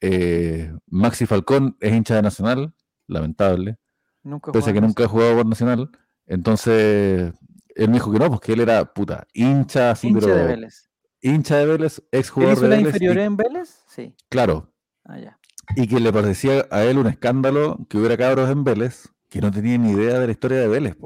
Eh, 0.00 0.72
Maxi 0.86 1.26
Falcón 1.26 1.76
es 1.80 1.92
hincha 1.92 2.16
de 2.16 2.22
Nacional, 2.22 2.74
lamentable, 3.06 3.78
Nunca 4.24 4.52
pese 4.52 4.70
a 4.70 4.72
que 4.72 4.80
nunca 4.80 5.04
ha 5.04 5.08
jugado 5.08 5.36
por 5.36 5.46
Nacional. 5.46 5.90
Entonces, 6.26 7.32
él 7.74 7.88
me 7.88 7.94
dijo 7.94 8.12
que 8.12 8.18
no, 8.18 8.28
pues 8.28 8.40
que 8.40 8.52
él 8.52 8.60
era 8.60 8.84
puta, 8.92 9.26
hincha 9.32 9.90
así, 9.92 10.08
Hincha 10.08 10.20
pero 10.20 10.34
de 10.36 10.46
Vélez. 10.46 10.90
hincha 11.20 11.56
de 11.58 11.66
Vélez, 11.66 12.02
ex 12.10 12.28
¿Él 12.28 12.32
jugador 12.32 12.52
hizo 12.54 12.62
de 12.62 12.68
la 12.68 12.76
Vélez. 12.76 12.84
y- 12.84 12.88
inferior 13.04 13.18
en 13.18 13.36
Vélez? 13.36 13.81
Sí. 13.94 14.14
claro, 14.30 14.72
Ah, 15.04 15.18
ya. 15.18 15.38
y 15.76 15.86
que 15.86 16.00
le 16.00 16.12
parecía 16.12 16.66
a 16.70 16.82
él 16.84 16.96
un 16.98 17.08
escándalo 17.08 17.78
que 17.90 17.98
hubiera 17.98 18.16
cabros 18.16 18.48
en 18.48 18.64
Vélez 18.64 19.08
que 19.28 19.40
no 19.42 19.50
tenían 19.50 19.82
ni 19.82 19.90
idea 19.90 20.18
de 20.18 20.26
la 20.26 20.32
historia 20.32 20.58
de 20.60 20.68
Vélez, 20.68 20.96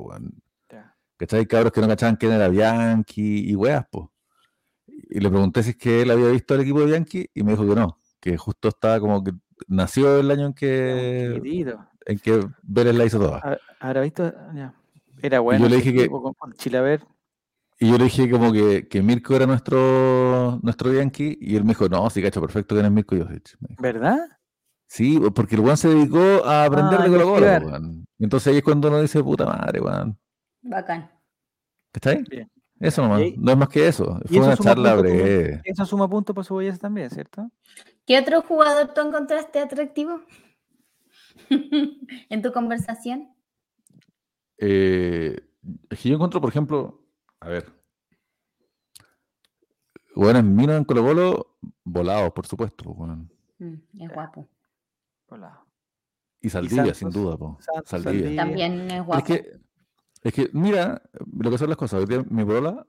ya. 0.70 0.95
¿Cachai? 1.16 1.47
Cabros 1.47 1.72
que 1.72 1.80
no 1.80 1.89
cachaban 1.89 2.14
quién 2.16 2.32
era 2.32 2.49
Bianchi 2.49 3.51
y 3.51 3.55
weas, 3.57 3.84
po. 3.91 4.12
Y 4.87 5.18
le 5.20 5.28
pregunté 5.30 5.62
si 5.62 5.70
es 5.70 5.76
que 5.76 6.03
él 6.03 6.11
había 6.11 6.28
visto 6.28 6.55
al 6.55 6.61
equipo 6.61 6.80
de 6.80 6.87
Bianchi 6.87 7.26
y 7.34 7.43
me 7.43 7.53
dijo 7.53 7.66
que 7.66 7.74
no, 7.74 7.99
que 8.20 8.37
justo 8.37 8.68
estaba 8.68 9.01
como 9.01 9.22
que 9.24 9.32
nació 9.68 10.18
el 10.20 10.30
año 10.30 10.47
en 10.47 10.53
que, 10.55 11.34
en 12.07 12.18
que 12.20 12.47
Vélez 12.62 12.95
la 12.95 13.05
hizo 13.05 13.18
toda. 13.18 13.41
Ah, 13.43 13.57
¿Habrá 13.80 14.01
visto? 14.03 14.32
Ya. 14.55 14.74
Era 15.22 15.41
bueno. 15.41 15.68
le 15.68 15.76
ese 15.78 15.91
dije 15.93 16.05
que- 16.05 16.11
con 16.11 16.53
Chilaver. 16.55 17.03
Y 17.79 17.91
yo 17.91 17.99
le 17.99 18.05
dije 18.05 18.31
como 18.31 18.53
que, 18.53 18.89
que 18.89 19.03
Mirko 19.03 19.37
era 19.37 19.47
nuestro, 19.47 20.59
nuestro 20.62 20.91
Bianchi 20.91 21.37
y 21.41 21.57
él 21.57 21.64
me 21.64 21.70
dijo, 21.70 21.89
no, 21.89 22.09
sí, 22.09 22.22
cacho, 22.22 22.41
perfecto 22.41 22.74
que 22.74 22.81
no 22.81 22.89
es 22.89 22.93
Mirko 22.93 23.16
Josic. 23.16 23.57
¿Verdad? 23.79 24.18
Sí, 24.89 25.20
porque 25.35 25.57
el 25.57 25.61
weón 25.61 25.77
se 25.77 25.89
dedicó 25.89 26.18
a 26.45 26.64
aprender 26.64 27.01
Ah, 27.01 27.09
de 27.09 27.22
Colo. 27.22 27.81
Entonces 28.18 28.51
ahí 28.53 28.59
es 28.59 28.62
cuando 28.64 28.89
uno 28.89 29.03
dice, 29.03 29.22
puta 29.22 29.45
madre, 29.45 29.81
weón. 29.81 30.18
Bacán. 30.62 31.11
¿Está 31.93 32.14
Bien. 32.14 32.51
Eso 32.79 33.03
nomás, 33.03 33.20
Y 33.20 33.24
ahí- 33.24 33.35
no 33.39 33.51
es 33.53 33.57
más 33.59 33.68
que 33.68 33.89
eso. 33.89 34.20
Fue 34.27 34.37
eso 34.37 34.47
una 34.47 34.57
suma 34.57 34.68
charla 34.70 34.91
como- 34.91 35.03
breve. 35.03 35.61
Eso 35.64 35.85
suma 35.87 36.09
punto 36.09 36.35
para 36.35 36.45
su 36.45 36.55
belleza 36.57 36.79
también, 36.79 37.09
¿cierto? 37.11 37.51
¿Qué 38.07 38.18
otro 38.18 38.43
jugador 38.43 38.93
tú 38.95 39.01
encontraste 39.01 39.59
atractivo? 39.61 40.20
en 42.31 42.43
tu 42.43 42.53
conversación. 42.53 43.29
Eh, 44.59 45.39
es 45.91 45.99
que 46.01 46.09
yo 46.09 46.14
encuentro, 46.14 46.41
por 46.41 46.51
ejemplo, 46.51 47.05
a 47.47 47.49
ver. 47.51 47.72
Bueno, 50.14 50.38
en 50.40 50.57
Mino 50.57 50.72
en 50.74 50.84
Colo 50.84 51.03
Colo, 51.03 51.57
volados, 51.84 52.32
por 52.32 52.47
supuesto. 52.47 52.92
Mm, 53.59 53.74
es 54.01 54.11
guapo. 54.12 54.49
Hola. 55.28 55.62
Y 56.40 56.49
Saldivia, 56.49 56.94
sin 56.94 57.12
Santos, 57.12 57.22
duda. 57.22 57.36
po. 57.36 57.59
Santos, 57.61 57.88
Saldivia. 57.88 58.12
Saldivia. 58.20 58.42
También 58.42 58.90
es 58.90 58.92
Es 59.01 59.05
guapo. 59.07 59.24
que, 59.24 59.61
es 60.22 60.32
que, 60.34 60.51
mira, 60.53 61.03
lo 61.38 61.51
que 61.51 61.59
son 61.59 61.68
las 61.68 61.76
cosas. 61.78 62.01
Hoy 62.01 62.07
día 62.07 62.24
mi 62.28 62.42
brola, 62.44 62.86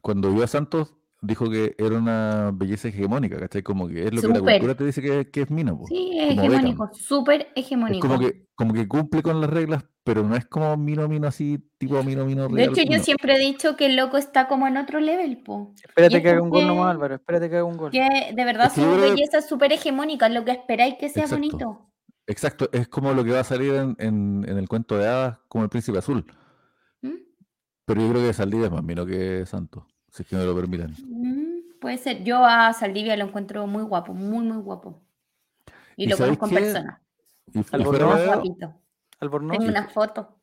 cuando 0.00 0.32
vio 0.32 0.42
a 0.42 0.48
Santos, 0.48 0.94
dijo 1.22 1.48
que 1.48 1.74
era 1.78 1.96
una 1.96 2.50
belleza 2.52 2.88
hegemónica, 2.88 3.38
¿cachai? 3.38 3.62
Como 3.62 3.86
que 3.88 4.04
es 4.06 4.12
lo 4.12 4.20
que 4.20 4.28
la 4.28 4.40
cultura 4.40 4.74
te 4.74 4.84
dice 4.84 5.00
que, 5.00 5.30
que 5.30 5.42
es 5.42 5.50
Mino. 5.50 5.78
po. 5.78 5.86
Sí, 5.86 6.18
es 6.18 6.34
como 6.36 6.42
hegemónico, 6.52 6.90
súper 6.92 7.42
Es 7.54 7.64
hegemónico. 7.66 8.06
como 8.06 8.18
que, 8.20 8.46
como 8.54 8.74
que 8.74 8.86
cumple 8.88 9.22
con 9.22 9.40
las 9.40 9.48
reglas, 9.48 9.84
pero 10.04 10.24
no 10.24 10.34
es 10.36 10.44
como 10.46 10.76
Mino 10.76 11.08
Mino 11.08 11.28
así, 11.28 11.58
tipo 11.78 12.02
Mino 12.02 12.24
Mino 12.26 12.48
De 12.48 12.56
real, 12.66 12.70
hecho, 12.76 12.82
yo 12.90 12.98
siempre 12.98 13.36
he 13.36 13.38
dicho 13.38 13.76
que 13.76 13.86
el 13.86 13.94
loco 13.96 14.16
está 14.18 14.48
como 14.48 14.66
en 14.66 14.76
otro 14.76 14.98
level, 15.00 15.38
po. 15.44 15.72
Espérate 15.82 16.20
que 16.20 16.28
haga 16.30 16.42
un 16.42 16.50
gol 16.50 16.66
nomás, 16.66 16.90
Álvaro. 16.90 17.14
Espérate 17.14 17.48
que 17.48 17.56
haga 17.56 17.64
un 17.64 17.76
gol. 17.76 17.90
Que 17.92 18.32
de 18.34 18.44
verdad 18.44 18.66
Es 18.66 18.72
creo 18.74 18.96
que- 18.96 19.00
belleza 19.12 19.38
es 19.38 19.48
súper 19.48 19.72
hegemónica, 19.72 20.26
es 20.26 20.32
lo 20.34 20.44
que 20.44 20.50
esperáis 20.50 20.96
que 20.98 21.08
sea 21.08 21.22
Exacto. 21.24 21.36
bonito. 21.36 21.88
Exacto, 22.26 22.68
es 22.72 22.88
como 22.88 23.12
lo 23.14 23.24
que 23.24 23.30
va 23.32 23.40
a 23.40 23.44
salir 23.44 23.74
en, 23.74 23.96
en- 23.98 24.44
en 24.48 24.58
el 24.58 24.68
cuento 24.68 24.96
de 24.98 25.06
hadas, 25.06 25.38
como 25.48 25.64
el 25.64 25.70
príncipe 25.70 25.98
azul. 25.98 26.24
¿Mm? 27.00 27.10
Pero 27.84 28.00
yo 28.00 28.10
creo 28.10 28.22
que 28.26 28.32
Saldivia 28.32 28.66
es 28.66 28.72
más 28.72 28.82
Mino 28.84 29.04
que 29.06 29.44
Santos, 29.46 29.84
si 30.12 30.22
es 30.22 30.28
que 30.28 30.36
me 30.36 30.44
lo 30.44 30.54
permiten. 30.54 30.94
Mm, 31.04 31.78
puede 31.80 31.98
ser. 31.98 32.22
Yo 32.22 32.44
a 32.44 32.72
Saldivia 32.72 33.16
lo 33.16 33.24
encuentro 33.24 33.66
muy 33.66 33.82
guapo, 33.82 34.14
muy, 34.14 34.44
muy 34.44 34.58
guapo. 34.62 35.02
Y, 35.96 36.04
¿Y 36.04 36.06
lo 36.06 36.16
conozco 36.16 36.46
en 36.48 36.54
persona. 36.54 37.02
Y, 37.52 37.58
y 37.58 37.64
Albornoz, 37.72 38.26
guapito. 38.26 38.74
Albornoz. 39.20 39.58
Tengo 39.58 39.70
una 39.70 39.88
foto. 39.88 40.38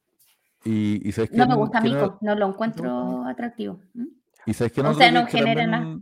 y, 0.65 1.07
y 1.07 1.11
sabéis 1.11 1.31
No 1.33 1.47
me 1.47 1.55
gusta 1.55 1.81
Mico, 1.81 2.17
no 2.21 2.35
lo 2.35 2.47
encuentro 2.49 3.23
atractivo. 3.25 3.79
¿Mm? 3.93 4.05
Y 4.45 4.53
sabes 4.53 4.73
que 4.73 4.81
O 4.81 4.83
no 4.83 4.93
sea, 4.95 5.11
no 5.11 5.25
genera 5.27 5.65
nada. 5.67 5.99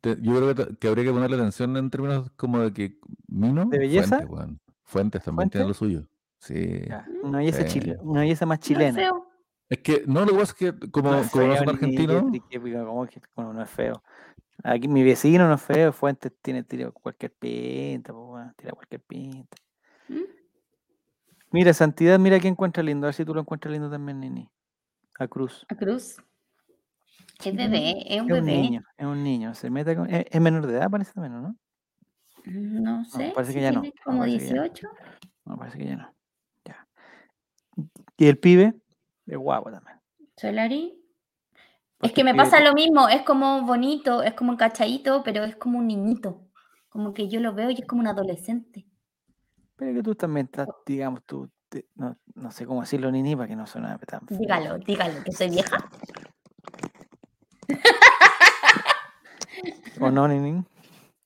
te- 0.00 0.18
yo 0.20 0.36
creo 0.52 0.76
que, 0.78 0.88
habría 0.88 1.04
que 1.04 1.12
ponerle 1.12 1.36
atención 1.36 1.76
en 1.76 1.90
términos 1.90 2.30
como 2.36 2.60
de 2.60 2.72
que 2.72 2.98
Mino, 3.28 3.64
¿De 3.66 3.78
belleza? 3.78 4.20
Fuentes. 4.26 4.58
Fuentes 4.84 5.22
también 5.24 5.48
tiene 5.48 5.66
lo 5.66 5.74
suyo. 5.74 6.06
Sí. 6.38 6.82
Ya, 6.88 7.06
Una 7.22 7.38
belleza, 7.38 7.62
Sí. 7.62 7.80
chile- 7.80 7.96
una 8.02 8.20
belleza 8.20 8.44
más 8.46 8.58
No 8.58 8.62
es 8.62 8.66
chilena. 8.66 8.94
feo. 8.94 9.26
Es 9.72 9.78
que 9.78 10.04
no, 10.06 10.20
lo 10.20 10.26
que 10.26 10.32
pasa 10.38 10.52
es 10.52 10.54
que 10.54 10.90
como, 10.90 11.10
No 11.12 11.20
es 11.20 11.30
como 11.30 11.46
no 11.46 11.56
son 11.56 11.68
argentinos, 11.70 12.24
ni- 12.24 12.30
ni- 12.30 12.44
ni- 12.60 12.72
¿Cómo 12.84 13.06
que 13.06 13.20
bueno, 13.34 13.54
no 13.54 13.62
es 13.62 13.70
feo? 13.70 14.02
Aquí 14.62 14.86
mi 14.86 15.02
vecino 15.02 15.48
no 15.48 15.54
es 15.54 15.62
feo, 15.62 15.92
Fuentes 15.94 16.30
tiene 16.42 16.62
tira 16.62 16.90
cualquier 16.90 17.32
pinta, 17.32 18.12
tira 18.56 18.72
cualquier 18.72 19.00
pinta. 19.00 19.56
¿Mm? 20.08 20.20
Mira, 21.52 21.72
Santidad, 21.72 22.18
mira 22.18 22.38
que 22.38 22.48
encuentra 22.48 22.82
lindo, 22.82 23.06
a 23.06 23.08
ver 23.08 23.14
si 23.14 23.24
tú 23.24 23.32
lo 23.34 23.40
encuentras 23.40 23.72
lindo 23.72 23.90
también, 23.90 24.20
Nini. 24.20 24.46
A 25.18 25.26
Cruz. 25.26 25.64
A 25.70 25.74
Cruz. 25.74 26.16
Es 27.42 27.56
bebé, 27.56 28.14
es 28.14 28.20
un 28.20 28.30
Es 28.30 28.38
un 28.40 28.44
bebé. 28.44 28.58
niño, 28.58 28.82
es 28.98 29.06
un 29.06 29.24
niño. 29.24 29.54
Se 29.54 29.70
mete 29.70 29.96
con- 29.96 30.08
es, 30.12 30.26
es 30.30 30.40
menor 30.40 30.66
de 30.66 30.74
edad, 30.74 30.90
parece 30.90 31.12
también, 31.14 31.34
¿o 31.36 31.40
¿no? 31.40 31.56
No 32.44 33.04
sé. 33.06 33.32
parece 33.34 33.54
que 33.54 33.60
ya 33.62 33.72
no, 33.72 33.80
tiene 33.80 33.94
no, 33.96 34.02
Como 34.04 34.18
parece 34.18 34.38
que 34.38 34.44
ya 34.46 34.54
no. 34.54 34.62
18. 34.64 34.88
No, 35.46 35.56
parece 35.56 35.78
que 35.78 35.86
ya 35.86 35.96
no. 35.96 36.14
Ya. 36.66 36.86
Y 38.18 38.26
el 38.26 38.38
pibe 38.38 38.74
es 39.26 39.36
guapo 39.38 39.70
también. 39.70 39.96
Solari. 40.36 40.98
Es 42.00 42.12
que 42.12 42.24
me 42.24 42.34
pasa 42.34 42.60
lo 42.60 42.72
mismo, 42.72 43.08
es 43.08 43.22
como 43.22 43.62
bonito, 43.62 44.22
es 44.22 44.34
como 44.34 44.56
cachadito, 44.56 45.22
pero 45.22 45.44
es 45.44 45.54
como 45.56 45.78
un 45.78 45.86
niñito. 45.86 46.48
Como 46.88 47.14
que 47.14 47.28
yo 47.28 47.38
lo 47.40 47.54
veo 47.54 47.70
y 47.70 47.74
es 47.74 47.86
como 47.86 48.00
un 48.00 48.08
adolescente. 48.08 48.84
Pero 49.76 49.94
que 49.94 50.02
tú 50.02 50.14
también 50.16 50.46
estás, 50.46 50.68
digamos, 50.84 51.22
tú, 51.24 51.48
te- 51.68 51.86
no, 51.94 52.16
no 52.34 52.50
sé 52.50 52.66
cómo 52.66 52.80
decirlo, 52.80 53.10
Nini, 53.10 53.36
para 53.36 53.48
que 53.48 53.54
no 53.56 53.66
suene 53.66 53.96
tan. 54.06 54.26
Dígalo, 54.28 54.78
dígalo, 54.78 55.22
que 55.22 55.32
soy 55.32 55.50
vieja. 55.50 55.78
¿O 60.00 60.10
no, 60.10 60.26
Nini? 60.26 60.64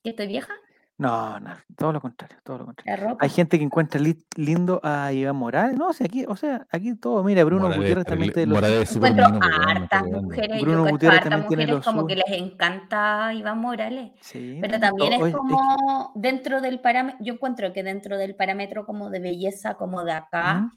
¿Que 0.05 0.11
estoy 0.11 0.27
vieja? 0.29 0.53
No, 0.99 1.39
no, 1.41 1.51
todo 1.77 1.93
lo 1.93 2.01
contrario, 2.01 2.39
todo 2.43 2.59
lo 2.59 2.65
contrario. 2.67 3.19
Hay 3.21 3.29
gente 3.29 3.59
que 3.59 3.65
encuentra 3.65 4.01
li- 4.01 4.25
lindo 4.35 4.81
a 4.83 5.13
Iván 5.13 5.37
Morales. 5.37 5.77
No, 5.77 5.89
o 5.89 5.93
sea, 5.93 6.07
aquí, 6.07 6.25
o 6.27 6.35
sea, 6.37 6.67
aquí 6.71 6.95
todo, 6.95 7.23
mira, 7.23 7.45
Bruno 7.45 7.65
Morales, 7.65 7.79
Gutiérrez 7.81 8.05
también 8.07 8.33
terrible- 8.33 8.43
te 8.43 8.47
lo- 8.47 8.55
Morales 8.55 8.91
es 8.91 8.97
Encuentro 8.97 9.25
hartas 9.27 9.89
cagando. 9.91 10.23
mujeres, 10.23 10.63
Bruno 10.63 10.85
yo 10.87 10.91
Gutiérrez 10.91 11.19
hartas 11.19 11.31
también 11.31 11.49
tiene 11.49 11.63
mujeres 11.67 11.87
lo 11.87 11.93
como 11.93 12.03
suyo. 12.03 12.07
que 12.25 12.31
les 12.31 12.41
encanta 12.43 13.35
Iván 13.35 13.59
Morales. 13.59 14.13
Sí, 14.23 14.59
Pero 14.61 14.75
no, 14.75 14.81
también 14.81 15.13
es 15.13 15.23
que- 15.23 15.33
como 15.33 16.13
dentro 16.15 16.61
del 16.63 16.81
parámetro, 16.81 17.19
yo 17.23 17.35
encuentro 17.35 17.73
que 17.75 17.83
dentro 17.83 18.17
del 18.17 18.35
parámetro 18.35 18.87
como 18.87 19.11
de 19.11 19.21
belleza, 19.21 19.75
como 19.75 20.03
de 20.03 20.13
acá, 20.13 20.55
¿Mm? 20.55 20.73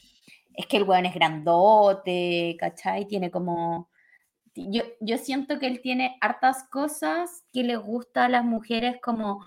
es 0.55 0.67
que 0.67 0.75
el 0.77 0.83
weón 0.83 1.05
es 1.05 1.13
grandote, 1.15 2.57
¿cachai? 2.59 3.05
Tiene 3.07 3.31
como... 3.31 3.89
Yo, 4.55 4.81
yo 4.99 5.17
siento 5.17 5.59
que 5.59 5.67
él 5.67 5.79
tiene 5.81 6.17
hartas 6.19 6.65
cosas 6.69 7.45
que 7.53 7.63
le 7.63 7.77
gusta 7.77 8.25
a 8.25 8.29
las 8.29 8.43
mujeres 8.43 8.97
como 9.01 9.45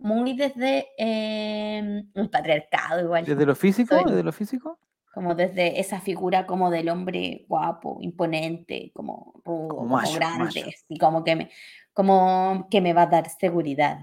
muy 0.00 0.36
desde 0.36 0.88
eh, 0.98 2.02
un 2.14 2.28
patriarcado 2.30 3.00
igual, 3.02 3.24
¿Desde 3.24 3.46
lo 3.46 3.54
físico? 3.54 3.94
Soy- 3.94 4.04
¿Desde 4.10 4.22
lo 4.22 4.32
físico? 4.32 4.78
como 5.12 5.34
desde 5.34 5.80
esa 5.80 6.00
figura 6.00 6.46
como 6.46 6.70
del 6.70 6.88
hombre 6.88 7.44
guapo, 7.48 7.98
imponente, 8.00 8.92
como 8.94 9.40
rudo, 9.44 9.68
Como 9.68 9.78
como, 9.80 9.96
macho, 9.96 10.14
grande, 10.14 10.44
macho. 10.44 10.70
y 10.88 10.98
como 10.98 11.24
que 11.24 11.34
me, 11.36 11.50
como 11.92 12.68
que 12.70 12.80
me 12.80 12.92
va 12.92 13.02
a 13.02 13.06
dar 13.06 13.28
seguridad. 13.28 14.00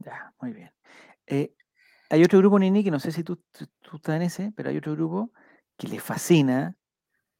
Ya, 0.00 0.34
muy 0.40 0.52
bien. 0.52 0.72
Eh, 1.28 1.54
hay 2.10 2.24
otro 2.24 2.40
grupo, 2.40 2.58
Nini, 2.58 2.82
que 2.82 2.90
no 2.90 2.98
sé 2.98 3.12
si 3.12 3.22
tú, 3.22 3.36
tú- 3.52 3.68
tú 3.80 3.96
estás 3.96 4.16
en 4.16 4.22
ese, 4.22 4.52
pero 4.56 4.68
hay 4.70 4.78
otro 4.78 4.92
grupo 4.94 5.30
que 5.76 5.86
le 5.86 6.00
fascina, 6.00 6.76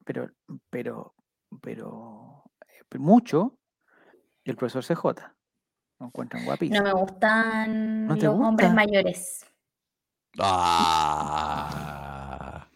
pero, 0.05 0.31
pero, 0.70 1.14
pero, 1.60 2.44
eh, 2.69 2.85
pero 2.89 3.02
mucho, 3.02 3.59
el 4.44 4.55
profesor 4.56 4.85
CJ. 4.85 5.35
Lo 6.03 6.09
encuentran 6.09 6.45
guapísimo. 6.45 6.79
No 6.81 6.85
me 6.85 6.93
gustan 7.01 8.07
¿No 8.09 8.16
te 8.16 8.24
los 8.27 8.35
hombres 8.35 8.73
mayores. 8.74 9.47
Ah, 11.35 12.66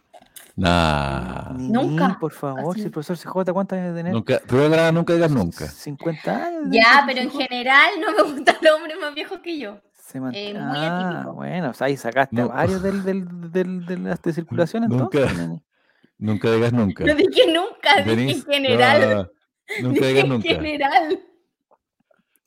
nah. 0.54 1.50
Nunca, 1.54 2.16
por 2.20 2.30
favor, 2.32 2.74
si 2.74 2.80
así. 2.82 2.86
el 2.86 2.92
profesor 2.92 3.16
CJ, 3.18 3.52
¿cuántos 3.52 3.76
años 3.78 3.96
tener? 3.96 4.12
Nunca, 4.12 4.40
nada, 4.48 4.92
nunca 4.92 5.12
digas 5.14 5.30
nunca. 5.32 5.66
50 5.66 6.46
años. 6.46 6.62
Ya, 6.70 7.02
pero 7.04 7.20
en 7.20 7.30
general 7.32 7.90
no 8.00 8.12
me 8.12 8.22
gustan 8.32 8.56
los 8.62 8.74
hombres 8.76 8.96
más 9.00 9.12
viejos 9.14 9.40
que 9.40 9.58
yo. 9.58 9.80
Se 9.92 10.20
mant- 10.20 10.36
eh, 10.36 10.52
muy 10.54 10.62
ah, 10.78 11.08
atípico. 11.10 11.32
bueno, 11.34 11.70
o 11.70 11.74
sea, 11.74 11.88
ahí 11.88 11.96
sacaste 11.96 12.40
a 12.40 12.46
varios 12.46 12.80
del, 12.80 13.02
del, 13.02 13.50
del, 13.50 13.86
de 13.86 13.98
las 13.98 14.22
de 14.22 14.32
circulación 14.32 14.84
Nunca. 14.88 15.18
entonces. 15.18 15.36
Nini. 15.48 15.64
Nunca 16.18 16.52
digas 16.52 16.72
nunca. 16.72 17.04
No 17.04 17.14
dije 17.16 17.52
nunca, 17.52 18.02
dije 18.04 18.30
en 18.30 18.42
general. 18.44 19.00
no, 19.82 19.88
nunca 19.88 19.94
Dije 19.94 20.06
digas 20.06 20.22
en 20.24 20.28
nunca. 20.30 20.48
general. 20.48 21.20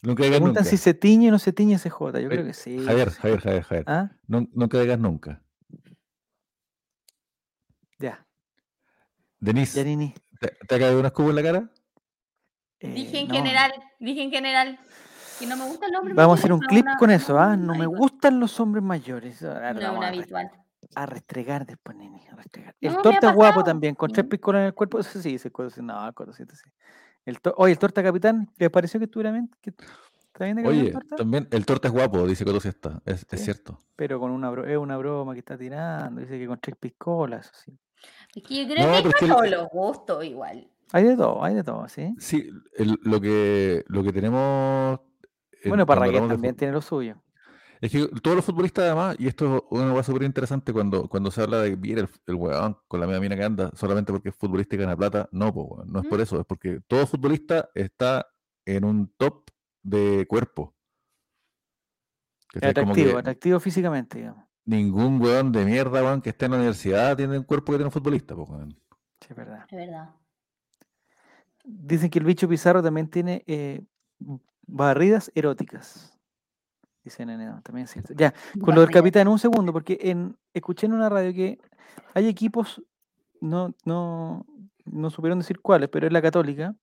Preguntan 0.02 0.08
Nunca 0.08 0.24
digas 0.24 0.42
nunca. 0.42 0.64
si 0.64 0.78
se 0.78 0.94
tiñe 0.94 1.28
o 1.28 1.32
no 1.32 1.40
se 1.40 1.52
tiñe 1.52 1.78
CJ. 1.78 2.00
Yo 2.22 2.30
creo 2.30 2.46
que 2.46 2.54
sí. 2.54 2.78
Javier. 2.86 3.10
Javier, 3.12 3.40
Javier, 3.42 3.64
Javier. 3.64 3.84
¿Ah? 3.88 4.10
Nunca 4.28 4.80
digas 4.80 5.00
nunca. 5.00 5.42
Ya, 8.00 8.26
Denise, 9.40 9.78
ya 9.78 9.84
Nini. 9.84 10.14
¿te, 10.40 10.48
te 10.68 10.76
ha 10.76 10.80
caído 10.80 11.00
una 11.00 11.10
escupo 11.10 11.30
en 11.32 11.36
la 11.36 11.44
cara? 11.44 11.70
Eh, 12.80 12.94
Dije 12.94 13.20
en 13.20 13.28
no. 13.28 13.34
general, 13.36 13.72
dije 14.00 14.24
en 14.24 14.32
general. 14.32 14.80
Que 15.38 15.46
no 15.48 15.56
me 15.58 15.66
gustan 15.66 15.92
los 15.92 16.00
hombres 16.00 16.16
Vamos 16.18 16.38
a 16.38 16.40
hacer 16.40 16.52
un 16.54 16.60
clip 16.60 16.86
una- 16.86 16.98
con 16.98 17.12
eso, 17.12 17.38
¿ah? 17.40 17.56
No 17.58 17.74
me 17.76 17.86
gustan 17.86 18.40
los 18.40 18.58
hombres 18.60 18.84
mayores. 18.84 19.42
Ahora 19.44 19.74
No, 19.74 20.00
re- 20.00 20.08
habitual. 20.08 20.50
a 20.96 21.06
restregar 21.06 21.66
después, 21.66 21.98
Nini. 21.98 22.26
A 22.28 22.36
restregar. 22.36 22.76
No, 22.82 22.90
El 22.90 22.98
torta 23.02 23.30
es 23.30 23.36
guapo 23.36 23.64
también, 23.64 23.96
con 23.96 24.12
tres 24.12 24.26
piscolas 24.28 24.62
en 24.62 24.66
el 24.68 24.74
cuerpo. 24.74 25.00
Eso 25.00 25.22
sí, 25.22 25.36
ese 25.36 25.52
codo 25.52 25.70
sí. 25.70 25.82
No, 25.82 26.06
el 26.08 26.14
codo 26.14 26.32
sí, 26.34 26.44
sí. 26.54 26.70
El 27.26 27.40
to- 27.42 27.54
Oye, 27.58 27.74
el 27.74 27.80
torta 27.80 28.02
capitán, 28.04 28.50
¿les 28.58 28.70
pareció 28.70 29.00
que 29.00 29.06
estuviera 29.06 29.32
bien? 29.32 29.50
¿Que 29.62 29.72
¿Está 29.72 30.46
bien 30.46 30.66
Oye, 30.66 30.92
torta? 30.92 31.16
también 31.18 31.48
el 31.52 31.66
torta 31.66 31.88
es 31.90 31.94
guapo, 31.94 32.26
dice 32.26 32.46
Coto 32.46 32.60
Siesta. 32.60 33.02
Es, 33.06 33.26
es 33.30 33.40
Sí. 33.40 33.46
cierto. 33.46 33.80
Pero 33.96 34.20
con 34.20 34.32
una, 34.32 34.50
bro- 34.50 34.66
es 34.66 34.78
una 34.78 34.98
broma 34.98 35.34
que 35.34 35.40
está 35.40 35.58
tirando. 35.58 36.22
Dice 36.22 36.40
que 36.40 36.48
con 36.48 36.60
tres 36.60 36.76
piscolas, 36.80 37.48
eso 37.48 37.56
sí. 37.66 37.78
Es 38.36 38.44
que 38.44 38.56
yo 38.66 38.74
creo 38.74 38.86
No, 38.86 38.92
que 38.92 38.98
hay 38.98 39.04
es 39.16 39.22
el- 39.22 39.28
todos 39.30 39.50
los 39.50 39.70
gustos 39.70 40.24
igual. 40.26 40.70
Hay 40.92 41.04
de 41.04 41.16
todo, 41.18 41.44
hay 41.44 41.56
de 41.56 41.64
todo, 41.64 41.88
¿sí? 41.90 42.16
Sí, 42.20 42.50
el- 42.78 42.98
lo, 43.04 43.20
que, 43.20 43.84
lo 43.88 44.02
que 44.04 44.14
tenemos. 44.14 45.00
en- 45.62 45.70
Bueno, 45.70 45.86
Parragués 45.86 46.22
de 46.22 46.28
también 46.30 46.56
tiene 46.56 46.74
lo 46.74 46.82
suyo. 46.82 47.16
Es 47.82 47.92
que 47.92 48.08
todos 48.22 48.36
los 48.36 48.44
futbolistas, 48.44 48.84
además, 48.86 49.16
y 49.20 49.28
esto 49.28 49.58
es 49.58 49.64
una 49.70 49.92
cosa 49.92 50.04
súper 50.04 50.24
interesante 50.24 50.74
cuando, 50.74 51.08
cuando 51.08 51.32
se 51.32 51.42
habla 51.42 51.62
de 51.62 51.78
mira 51.78 52.02
el, 52.02 52.10
el 52.28 52.36
weón 52.36 52.78
con 52.88 53.00
la 53.00 53.08
media 53.08 53.22
mina 53.22 53.38
que 53.38 53.44
anda 53.44 53.72
solamente 53.74 54.12
porque 54.12 54.30
es 54.30 54.36
futbolista 54.36 54.76
y 54.76 54.80
gana 54.80 54.98
plata. 54.98 55.30
No, 55.32 55.54
po, 55.54 55.84
no 55.86 56.02
es 56.02 56.08
por 56.08 56.20
eso, 56.20 56.42
es 56.42 56.46
porque 56.46 56.82
todo 56.88 57.08
futbolista 57.08 57.70
está 57.74 58.28
en 58.66 58.84
un 58.84 59.14
top 59.18 59.50
de 59.82 60.26
cuerpo. 60.28 60.76
Atractivo, 62.56 63.12
que 63.14 63.18
atractivo 63.18 63.60
físicamente, 63.60 64.18
digamos. 64.20 64.44
ningún 64.66 65.22
weón 65.22 65.52
de 65.52 65.64
mierda, 65.64 66.04
weón, 66.04 66.22
que 66.22 66.32
esté 66.32 66.46
en 66.46 66.52
la 66.52 66.58
universidad 66.58 67.16
tiene 67.16 67.36
el 67.36 67.46
cuerpo 67.46 67.72
que 67.72 67.78
tiene 67.78 67.86
un 67.88 67.92
futbolista, 67.92 68.36
po, 68.36 68.44
weón. 68.44 68.72
Sí, 69.22 69.28
es 69.30 69.36
verdad. 69.36 69.66
Es 69.70 69.78
verdad. 69.78 70.10
Dicen 71.64 72.10
que 72.10 72.20
el 72.20 72.26
bicho 72.26 72.50
Pizarro 72.50 72.84
también 72.84 73.10
tiene 73.10 73.44
eh, 73.48 73.84
barridas 74.68 75.32
eróticas. 75.34 76.19
Dice 77.04 77.26
Neneo, 77.26 77.62
también 77.64 77.86
es 77.86 77.92
cierto. 77.92 78.14
Ya, 78.16 78.34
con 78.62 78.76
lo 78.76 78.82
del 78.82 78.90
capitán, 78.92 79.28
un 79.28 79.40
segundo, 79.40 79.72
porque 79.72 79.98
en, 80.02 80.38
escuché 80.54 80.86
en 80.86 80.94
una 80.94 81.08
radio 81.10 81.34
que 81.34 81.58
hay 82.14 82.28
equipos, 82.28 82.82
no, 83.42 83.74
no, 83.86 84.46
no 84.86 85.10
supieron 85.10 85.40
decir 85.40 85.60
cuáles, 85.62 85.90
pero 85.90 86.08
es 86.08 86.14
la 86.14 86.22
católica, 86.22 86.76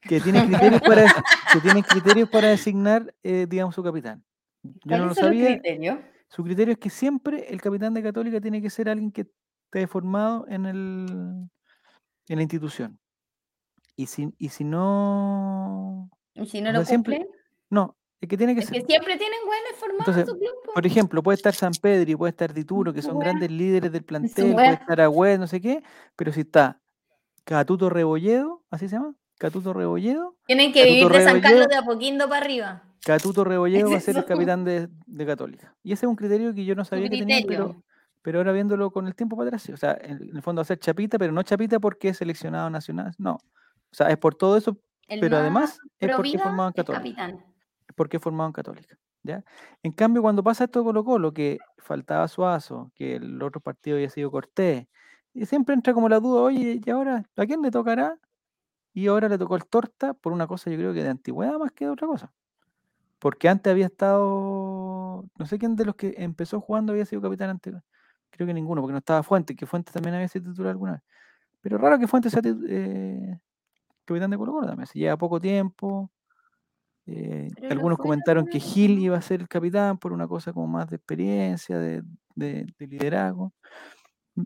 que 0.00 0.20
tienen 0.20 0.46
criterios 0.48 0.80
para, 0.82 1.06
que 1.52 1.60
tienen 1.60 1.82
criterios 1.82 2.28
para 2.30 2.48
designar, 2.48 3.12
eh, 3.22 3.46
digamos, 3.48 3.74
su 3.74 3.82
capitán. 3.82 4.22
Yo 4.62 4.70
no 4.98 5.06
lo 5.08 5.14
¿Cuáles 5.14 5.16
son 5.18 5.24
los 5.26 5.34
sabía. 5.36 5.46
criterios? 5.60 5.98
Su 6.28 6.42
criterio 6.44 6.72
es 6.72 6.78
que 6.78 6.90
siempre 6.90 7.46
el 7.52 7.60
capitán 7.60 7.92
de 7.94 8.02
Católica 8.02 8.40
tiene 8.40 8.62
que 8.62 8.70
ser 8.70 8.88
alguien 8.88 9.10
que 9.12 9.26
esté 9.66 9.86
formado 9.86 10.46
en, 10.48 10.64
el, 10.66 11.48
en 12.28 12.36
la 12.36 12.42
institución. 12.42 12.98
Y 13.96 14.06
si, 14.06 14.32
y 14.38 14.48
si 14.48 14.64
no. 14.64 16.10
Y 16.34 16.46
si 16.46 16.60
no 16.60 16.72
lo 16.72 16.84
siempre- 16.84 17.18
cumplen, 17.18 17.36
No, 17.70 17.96
es 18.24 18.28
que 18.28 18.36
tiene 18.36 18.54
que 18.54 18.60
es 18.60 18.66
ser. 18.66 18.80
que 18.80 18.86
siempre 18.86 19.16
tienen 19.16 19.38
buenos 19.46 19.70
formados 19.78 20.08
Entonces, 20.08 20.22
en 20.22 20.34
su 20.34 20.38
club. 20.38 20.52
po. 20.66 20.72
Por 20.74 20.86
ejemplo, 20.86 21.22
puede 21.22 21.36
estar 21.36 21.54
San 21.54 21.72
Pedro 21.80 22.10
y 22.10 22.16
puede 22.16 22.30
estar 22.30 22.52
Dituro, 22.52 22.92
que 22.92 23.02
son 23.02 23.18
grandes 23.18 23.50
líderes 23.50 23.90
del 23.92 24.02
plantel, 24.04 24.52
puede 24.52 24.72
estar 24.74 25.00
Agüed, 25.00 25.38
no 25.38 25.46
sé 25.46 25.60
qué, 25.60 25.82
pero 26.16 26.32
si 26.32 26.40
está 26.40 26.80
Catuto 27.44 27.90
Rebolledo, 27.90 28.62
¿así 28.70 28.88
se 28.88 28.96
llama? 28.96 29.14
Catuto 29.38 29.72
Rebolledo, 29.72 30.36
Tienen 30.46 30.72
que 30.72 30.80
Catuto 30.80 30.94
vivir 31.08 31.12
de 31.18 31.24
San. 31.24 31.40
Carlos 31.40 31.66
de 31.68 31.76
Apoquindo 31.76 32.28
para 32.28 32.44
arriba. 32.44 32.82
Catuto 33.04 33.44
Rebolledo 33.44 33.90
va 33.90 33.96
a 33.96 34.00
ser 34.00 34.16
el 34.16 34.24
capitán 34.24 34.64
de, 34.64 34.88
de 35.06 35.26
Católica. 35.26 35.74
Y 35.82 35.92
ese 35.92 36.06
es 36.06 36.08
un 36.10 36.16
criterio 36.16 36.54
que 36.54 36.64
yo 36.64 36.74
no 36.74 36.84
sabía 36.84 37.08
que 37.10 37.18
tenía, 37.18 37.42
pero, 37.46 37.82
pero 38.22 38.38
ahora 38.38 38.52
viéndolo 38.52 38.90
con 38.90 39.06
el 39.06 39.14
tiempo 39.14 39.36
para 39.36 39.48
atrás, 39.48 39.62
sí, 39.62 39.72
o 39.72 39.76
sea, 39.76 39.98
en, 40.00 40.22
en 40.22 40.36
el 40.36 40.42
fondo 40.42 40.60
va 40.60 40.62
a 40.62 40.66
ser 40.66 40.78
Chapita, 40.78 41.18
pero 41.18 41.32
no 41.32 41.42
Chapita 41.42 41.78
porque 41.80 42.08
es 42.10 42.16
seleccionado 42.18 42.70
nacional, 42.70 43.12
no. 43.18 43.34
O 43.34 43.94
sea, 43.96 44.08
es 44.08 44.16
por 44.16 44.34
todo 44.36 44.56
eso, 44.56 44.78
El 45.08 45.20
pero 45.20 45.32
más 45.36 45.40
además 45.42 45.78
es 45.98 46.10
porque 46.16 46.38
formado 46.38 46.68
en 46.68 46.72
Católica. 46.72 47.02
capitán. 47.02 47.44
Porque 47.94 48.18
formado 48.18 48.48
en 48.48 48.52
Católica. 48.52 48.98
¿ya? 49.22 49.44
En 49.82 49.92
cambio, 49.92 50.22
cuando 50.22 50.42
pasa 50.42 50.64
esto 50.64 50.80
de 50.80 50.84
Colo 50.84 51.04
Colo, 51.04 51.32
que 51.32 51.58
faltaba 51.78 52.28
Suazo, 52.28 52.92
que 52.94 53.16
el 53.16 53.42
otro 53.42 53.60
partido 53.60 53.96
había 53.96 54.10
sido 54.10 54.30
Cortés, 54.30 54.86
y 55.34 55.46
siempre 55.46 55.74
entra 55.74 55.94
como 55.94 56.08
la 56.08 56.20
duda, 56.20 56.42
oye, 56.42 56.80
¿y 56.84 56.90
ahora 56.90 57.24
a 57.36 57.46
quién 57.46 57.62
le 57.62 57.70
tocará? 57.70 58.18
Y 58.94 59.08
ahora 59.08 59.28
le 59.28 59.38
tocó 59.38 59.56
el 59.56 59.66
Torta 59.66 60.14
por 60.14 60.32
una 60.32 60.46
cosa 60.46 60.70
yo 60.70 60.78
creo 60.78 60.94
que 60.94 61.02
de 61.02 61.10
antigüedad 61.10 61.58
más 61.58 61.72
que 61.72 61.86
de 61.86 61.90
otra 61.90 62.06
cosa. 62.06 62.32
Porque 63.18 63.48
antes 63.48 63.70
había 63.70 63.86
estado, 63.86 65.24
no 65.38 65.46
sé 65.46 65.58
quién 65.58 65.76
de 65.76 65.84
los 65.86 65.96
que 65.96 66.14
empezó 66.18 66.60
jugando 66.60 66.92
había 66.92 67.06
sido 67.06 67.22
capitán 67.22 67.50
antes, 67.50 67.74
creo 68.30 68.46
que 68.46 68.54
ninguno, 68.54 68.82
porque 68.82 68.92
no 68.92 68.98
estaba 68.98 69.22
Fuentes, 69.22 69.56
que 69.56 69.66
Fuentes 69.66 69.94
también 69.94 70.14
había 70.14 70.28
sido 70.28 70.50
titular 70.50 70.72
alguna 70.72 70.92
vez. 70.92 71.02
Pero 71.60 71.78
raro 71.78 71.98
que 71.98 72.06
Fuentes 72.06 72.32
sea 72.32 72.42
eh, 72.44 73.38
capitán 74.04 74.30
de 74.30 74.36
Colo 74.38 74.52
Colo 74.52 74.66
también, 74.66 74.86
se 74.86 74.98
lleva 74.98 75.16
poco 75.16 75.40
tiempo. 75.40 76.10
Eh, 77.06 77.50
algunos 77.70 77.98
comentaron 77.98 78.46
que 78.46 78.60
Gil 78.60 78.98
iba 78.98 79.16
a 79.16 79.22
ser 79.22 79.40
el 79.40 79.48
capitán 79.48 79.98
por 79.98 80.12
una 80.12 80.26
cosa 80.26 80.52
como 80.52 80.66
más 80.68 80.88
de 80.88 80.96
experiencia, 80.96 81.78
de, 81.78 82.02
de- 82.34 82.66
de 82.78 82.86
liderazgo. 82.86 83.52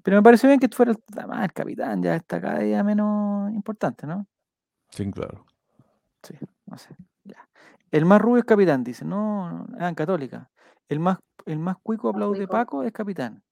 Pero 0.02 0.16
me 0.18 0.22
pareció 0.22 0.48
bien 0.48 0.60
que 0.60 0.68
fuera 0.68 0.92
el, 0.92 0.98
además, 1.16 1.44
el 1.44 1.52
capitán, 1.52 2.02
ya 2.02 2.14
está 2.16 2.40
cada 2.40 2.58
día 2.58 2.82
menos 2.84 3.50
importante, 3.52 4.06
¿no? 4.06 4.26
Sí, 4.90 5.10
claro. 5.10 5.46
Sí, 6.22 6.34
no 6.66 6.76
sé. 6.78 6.94
Ya. 7.24 7.48
El 7.90 8.04
más 8.04 8.20
rubio 8.20 8.38
es 8.40 8.44
capitán, 8.44 8.84
dice. 8.84 9.04
No, 9.04 9.50
no, 9.50 9.66
ah, 9.78 9.88
en 9.88 9.94
Católica. 9.94 10.50
El 10.88 11.00
más, 11.00 11.18
el 11.46 11.58
más 11.58 11.76
cuico 11.82 12.08
aplaude 12.10 12.38
cuico. 12.40 12.52
Paco 12.52 12.82
es 12.82 12.92
capitán. 12.92 13.42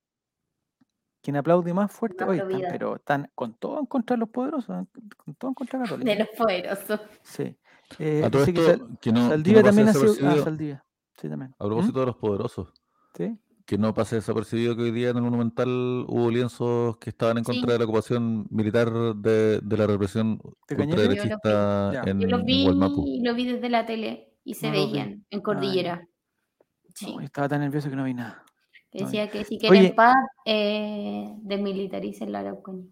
Quien 1.23 1.37
aplaude 1.37 1.73
más 1.75 1.91
fuerte, 1.91 2.25
Más 2.25 2.37
están, 2.37 2.49
vida. 2.49 2.69
pero 2.71 2.97
están 2.97 3.31
con 3.35 3.55
todo 3.55 3.81
en 3.81 3.87
contra 3.87 4.15
de 4.15 4.21
los 4.21 4.29
poderosos, 4.29 4.87
con 5.17 5.35
todo 5.35 5.51
en 5.51 5.55
contra 5.55 5.79
de 5.79 5.85
Católica. 5.89 6.11
De 6.13 6.19
los 6.19 6.29
poderosos. 6.37 7.01
Sí. 7.23 7.57
Eh, 7.99 8.23
A 8.25 8.31
todo 8.31 8.45
que 8.45 8.51
esto, 8.51 8.65
Sal- 8.65 8.99
que 9.01 9.13
no, 9.13 9.21
que 9.25 9.29
Saldivia 9.29 9.63
no 9.63 9.67
también 9.69 9.89
ha 9.89 9.93
sido. 9.95 10.15
Ah, 10.29 10.37
Saldivia. 10.43 10.85
Sí, 11.21 11.29
también. 11.29 11.55
a 11.59 11.65
¿Mm? 11.65 11.69
propósito 11.69 12.01
de 12.01 12.07
los 12.07 12.17
poderosos, 12.17 12.73
Sí. 13.17 13.39
que 13.65 13.79
no 13.79 13.95
pase 13.95 14.17
desapercibido 14.17 14.77
que 14.77 14.83
hoy 14.83 14.91
día 14.91 15.11
en 15.11 15.17
el 15.17 15.23
Monumental 15.23 15.69
hubo 16.09 16.31
lienzos 16.31 16.99
que 16.99 17.11
estaban 17.11 17.39
en 17.39 17.45
Sí. 17.45 17.53
contra 17.53 17.73
de 17.73 17.79
la 17.79 17.85
ocupación 17.85 18.47
militar 18.51 18.93
de, 18.93 19.61
de 19.63 19.77
la 19.77 19.87
represión 19.87 20.39
¿De 20.69 20.77
Cañete? 20.77 21.01
ultraderechista 21.01 21.93
Ya. 21.93 22.03
en, 22.11 22.21
Yo 22.21 22.29
los 22.29 22.41
en 22.41 22.47
vi, 22.47 22.65
Gualmapu. 22.65 23.07
lo 23.23 23.35
vi 23.35 23.47
desde 23.47 23.69
la 23.71 23.87
tele 23.87 24.35
y 24.45 24.55
se 24.55 24.67
No 24.67 24.73
veían 24.73 25.25
en. 25.31 25.41
Cordillera. 25.41 26.07
Sí. 26.95 27.07
No, 27.13 27.21
yo 27.21 27.25
estaba 27.27 27.49
tan 27.49 27.61
nervioso 27.61 27.89
que 27.91 27.97
no 27.97 28.05
vi 28.05 28.15
nada. 28.15 28.43
decía 28.93 29.29
que 29.31 29.45
si 29.45 29.59
quieren 29.59 29.79
Oye. 29.79 29.93
paz, 29.93 30.15
eh, 30.47 31.31
desmilitaricen 31.43 32.33
la 32.33 32.39
Araucanía. 32.41 32.87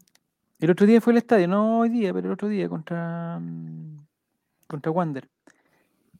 El 0.59 0.71
otro 0.71 0.87
día 0.87 1.01
fue 1.01 1.13
al 1.15 1.17
estadio, 1.19 1.49
no 1.49 1.79
hoy 1.81 1.89
día, 1.89 2.13
pero 2.13 2.27
el 2.27 2.33
otro 2.35 2.47
día 2.49 2.69
contra, 2.69 3.39
mm, 3.41 4.04
contra 4.67 4.91
Wander. 4.93 5.29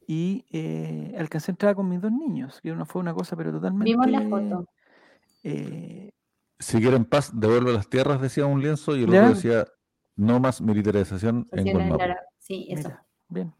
Y 0.07 0.45
eh, 0.51 1.15
alcancé 1.17 1.51
a 1.51 1.53
entrar 1.53 1.75
con 1.75 1.89
mis 1.89 1.99
dos 2.01 2.11
niños, 2.11 2.61
que 2.61 2.71
no 2.73 2.85
fue 2.85 3.01
una 3.01 3.13
cosa, 3.13 3.35
pero 3.35 3.51
totalmente. 3.51 3.91
Vimos 3.91 4.07
la 4.07 4.21
foto. 4.21 4.65
eh, 5.43 6.11
Si 6.59 6.79
quieren 6.79 7.05
paz, 7.05 7.31
devuelve 7.33 7.73
las 7.73 7.89
tierras, 7.89 8.21
decía 8.21 8.45
un 8.45 8.61
lienzo, 8.61 8.95
y 8.95 9.03
el 9.03 9.11
Ya. 9.11 9.21
otro 9.23 9.35
decía 9.35 9.65
no 10.15 10.39
más 10.39 10.61
militarización 10.61 11.47
en 11.51 11.89
la- 11.89 12.17
Sí, 12.39 12.67
eso. 12.69 12.87
mira, 12.89 13.05
bien. 13.29 13.53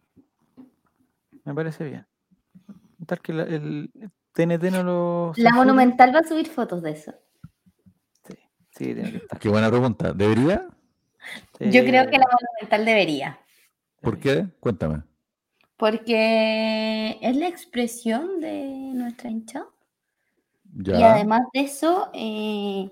Me 1.43 1.53
parece 1.53 1.83
bien. 1.83 2.07
Tal 3.05 3.19
que 3.21 3.33
la- 3.33 3.43
el 3.43 3.91
TNT 4.31 4.71
no 4.71 4.83
lo. 4.83 5.33
La. 5.37 5.51
Monumental 5.53 6.15
va 6.15 6.19
a 6.19 6.23
subir 6.23 6.47
fotos 6.47 6.81
de 6.81 6.91
eso. 6.91 7.13
Sí, 8.27 8.35
sí, 8.71 8.85
tiene 8.93 9.11
que 9.11 9.17
estar. 9.17 9.39
Qué 9.39 9.49
buena 9.49 9.69
pregunta. 9.69 10.13
¿Debería? 10.13 10.67
Yo 11.59 11.83
creo 11.83 12.09
que 12.09 12.17
la 12.17 12.25
Monumental 12.31 12.85
debería. 12.85 13.39
¿Por 14.05 14.19
qué? 14.19 14.47
Cuéntame. 14.59 15.01
Porque 15.77 17.17
es 17.21 17.35
la 17.35 17.47
expresión 17.47 18.39
de 18.39 18.91
nuestra 18.93 19.29
hinchada. 19.31 19.67
Ya. 20.77 20.99
Y 20.99 21.03
además 21.03 21.41
de 21.53 21.61
eso, 21.61 22.09
eh, 22.13 22.91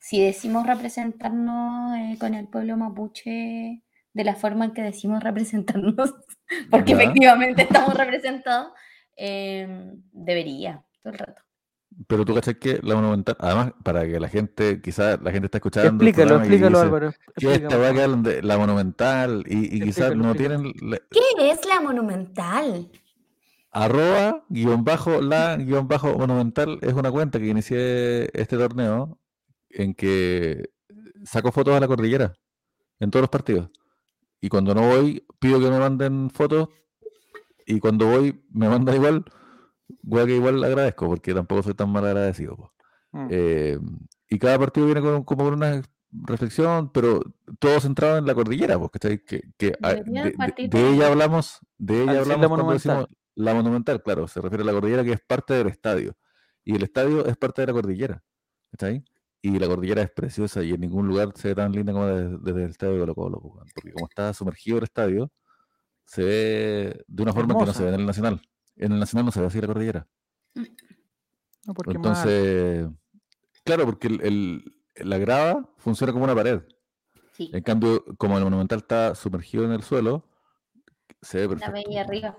si 0.00 0.20
decimos 0.20 0.66
representarnos 0.66 1.94
eh, 1.98 2.16
con 2.18 2.34
el 2.34 2.48
pueblo 2.48 2.76
mapuche 2.76 3.82
de 4.12 4.24
la 4.24 4.34
forma 4.34 4.64
en 4.64 4.72
que 4.72 4.82
decimos 4.82 5.22
representarnos, 5.22 6.14
porque 6.70 6.92
Ya. 6.92 7.02
efectivamente 7.02 7.62
estamos 7.62 7.94
representados, 7.94 8.72
eh, 9.16 9.92
debería, 10.12 10.84
todo 11.02 11.12
el 11.12 11.18
rato. 11.18 11.42
Pero 12.06 12.24
tú 12.26 12.34
cachas 12.34 12.56
que 12.60 12.78
la 12.82 12.94
monumental, 12.94 13.36
además, 13.40 13.72
para 13.82 14.06
que 14.06 14.20
la 14.20 14.28
gente, 14.28 14.82
quizás 14.82 15.18
la 15.22 15.30
gente 15.32 15.46
está 15.46 15.58
escuchando. 15.58 15.88
Explícalo, 16.04 16.36
explícalo, 16.40 16.78
dice, 16.78 16.86
Álvaro. 16.86 17.10
¿Qué 17.10 17.16
explica, 17.46 17.54
esta 17.54 17.70
favor. 17.70 17.86
hablan 17.86 18.22
de 18.22 18.42
la 18.42 18.58
monumental? 18.58 19.44
Y, 19.48 19.76
y 19.76 19.80
quizás 19.80 20.14
no 20.14 20.34
tienen 20.34 20.72
la- 20.82 20.98
¿Qué 21.10 21.50
es 21.50 21.64
la 21.66 21.80
monumental? 21.80 22.90
arroba 23.72 24.42
guion 24.48 24.84
bajo 24.84 25.20
la 25.20 25.56
guion 25.56 25.86
bajo 25.86 26.16
monumental 26.16 26.78
es 26.80 26.94
una 26.94 27.10
cuenta 27.10 27.38
que 27.38 27.46
inicié 27.48 28.30
este 28.32 28.56
torneo 28.56 29.18
en 29.68 29.92
que 29.94 30.70
saco 31.24 31.52
fotos 31.52 31.74
a 31.74 31.80
la 31.80 31.86
cordillera 31.86 32.32
en 33.00 33.10
todos 33.10 33.22
los 33.24 33.30
partidos. 33.30 33.68
Y 34.40 34.48
cuando 34.48 34.74
no 34.74 34.82
voy, 34.88 35.26
pido 35.38 35.60
que 35.60 35.68
me 35.70 35.78
manden 35.78 36.30
fotos. 36.30 36.68
Y 37.66 37.78
cuando 37.80 38.06
voy, 38.06 38.42
me 38.50 38.68
mandan 38.68 38.94
igual. 38.94 39.24
Weá 40.02 40.26
que 40.26 40.36
igual 40.36 40.62
agradezco, 40.64 41.06
porque 41.06 41.34
tampoco 41.34 41.62
soy 41.62 41.74
tan 41.74 41.90
mal 41.90 42.06
agradecido. 42.06 42.56
po. 42.56 42.72
Mm. 43.12 43.28
Eh, 43.30 43.78
y 44.28 44.38
cada 44.38 44.58
partido 44.58 44.86
viene 44.86 45.00
con, 45.00 45.22
como 45.24 45.44
con 45.44 45.54
una 45.54 45.82
reflexión, 46.10 46.90
pero 46.92 47.20
todo 47.58 47.80
centrado 47.80 48.18
en 48.18 48.26
la 48.26 48.34
cordillera, 48.34 48.78
pues, 48.78 48.90
¿cachai? 48.92 49.24
Que, 49.24 49.42
que 49.56 49.74
a- 49.82 49.94
de, 49.94 50.02
ella 50.10 51.06
ahí. 51.06 51.12
hablamos, 51.12 51.58
de 51.78 52.02
ella 52.02 52.12
decir 52.14 52.26
la 52.28 52.34
hablamos 52.34 52.48
cuando 52.48 52.64
monumental. 52.64 52.96
decimos 52.96 53.08
la 53.34 53.54
monumental, 53.54 54.02
claro, 54.02 54.26
se 54.28 54.40
refiere 54.40 54.62
a 54.62 54.66
la 54.66 54.72
cordillera 54.72 55.04
que 55.04 55.12
es 55.12 55.20
parte 55.20 55.54
del 55.54 55.68
estadio. 55.68 56.16
Y 56.64 56.74
el 56.74 56.82
estadio 56.82 57.26
es 57.26 57.36
parte 57.36 57.62
de 57.62 57.66
la 57.66 57.72
cordillera, 57.74 58.22
¿cachai? 58.70 59.04
Y 59.42 59.58
la 59.58 59.66
cordillera 59.68 60.02
es 60.02 60.10
preciosa 60.10 60.62
y 60.62 60.72
en 60.72 60.80
ningún 60.80 61.06
lugar 61.06 61.28
se 61.36 61.48
ve 61.48 61.54
tan 61.54 61.70
linda 61.70 61.92
como 61.92 62.06
desde, 62.06 62.38
desde 62.40 62.64
el 62.64 62.70
estadio 62.70 62.94
de 62.94 62.98
Colo 63.00 63.14
Colo, 63.14 63.40
porque 63.74 63.92
como 63.92 64.06
está 64.08 64.32
sumergido 64.32 64.78
el 64.78 64.84
estadio, 64.84 65.30
se 66.04 66.24
ve 66.24 67.04
de 67.06 67.22
una 67.22 67.32
forma 67.32 67.56
que 67.58 67.66
no 67.66 67.72
se 67.72 67.82
ve 67.84 67.90
en 67.90 67.94
el 68.00 68.06
Nacional. 68.06 68.40
En 68.76 68.92
el 68.92 68.98
Nacional 69.00 69.24
no 69.26 69.32
se 69.32 69.40
ve 69.40 69.46
así 69.46 69.60
la 69.60 69.66
cordillera. 69.66 70.06
No, 70.54 71.74
porque. 71.74 71.92
Entonces, 71.96 72.86
claro, 73.64 73.84
porque 73.86 74.06
el- 74.08 74.20
el- 74.22 75.08
la 75.08 75.18
grava 75.18 75.68
funciona 75.78 76.12
como 76.12 76.24
una 76.24 76.34
pared. 76.34 76.60
Sí, 77.32 77.50
En 77.52 77.62
cambio, 77.62 78.02
como 78.16 78.38
el 78.38 78.44
monumental 78.44 78.78
está 78.78 79.14
sumergido 79.14 79.64
en 79.64 79.72
el 79.72 79.82
suelo, 79.82 80.26
se 81.20 81.38
ve 81.38 81.44
la 81.44 81.48
perfecto. 81.50 81.72
veía 81.72 82.00
arriba. 82.02 82.36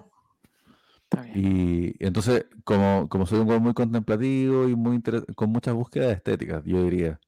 Está 1.04 1.22
bien. 1.22 1.94
Y 2.00 2.04
entonces, 2.04 2.48
como, 2.64 3.08
como 3.08 3.26
soy 3.28 3.40
un 3.40 3.48
weón 3.48 3.62
muy 3.64 3.74
contemplativo 3.74 4.68
y 4.68 4.76
muy 4.76 4.96
interes- 4.98 5.24
con 5.36 5.52
muchas 5.52 5.74
búsquedas 5.76 6.16
estéticas, 6.16 6.64
yo 6.66 6.84
diría. 6.84 7.20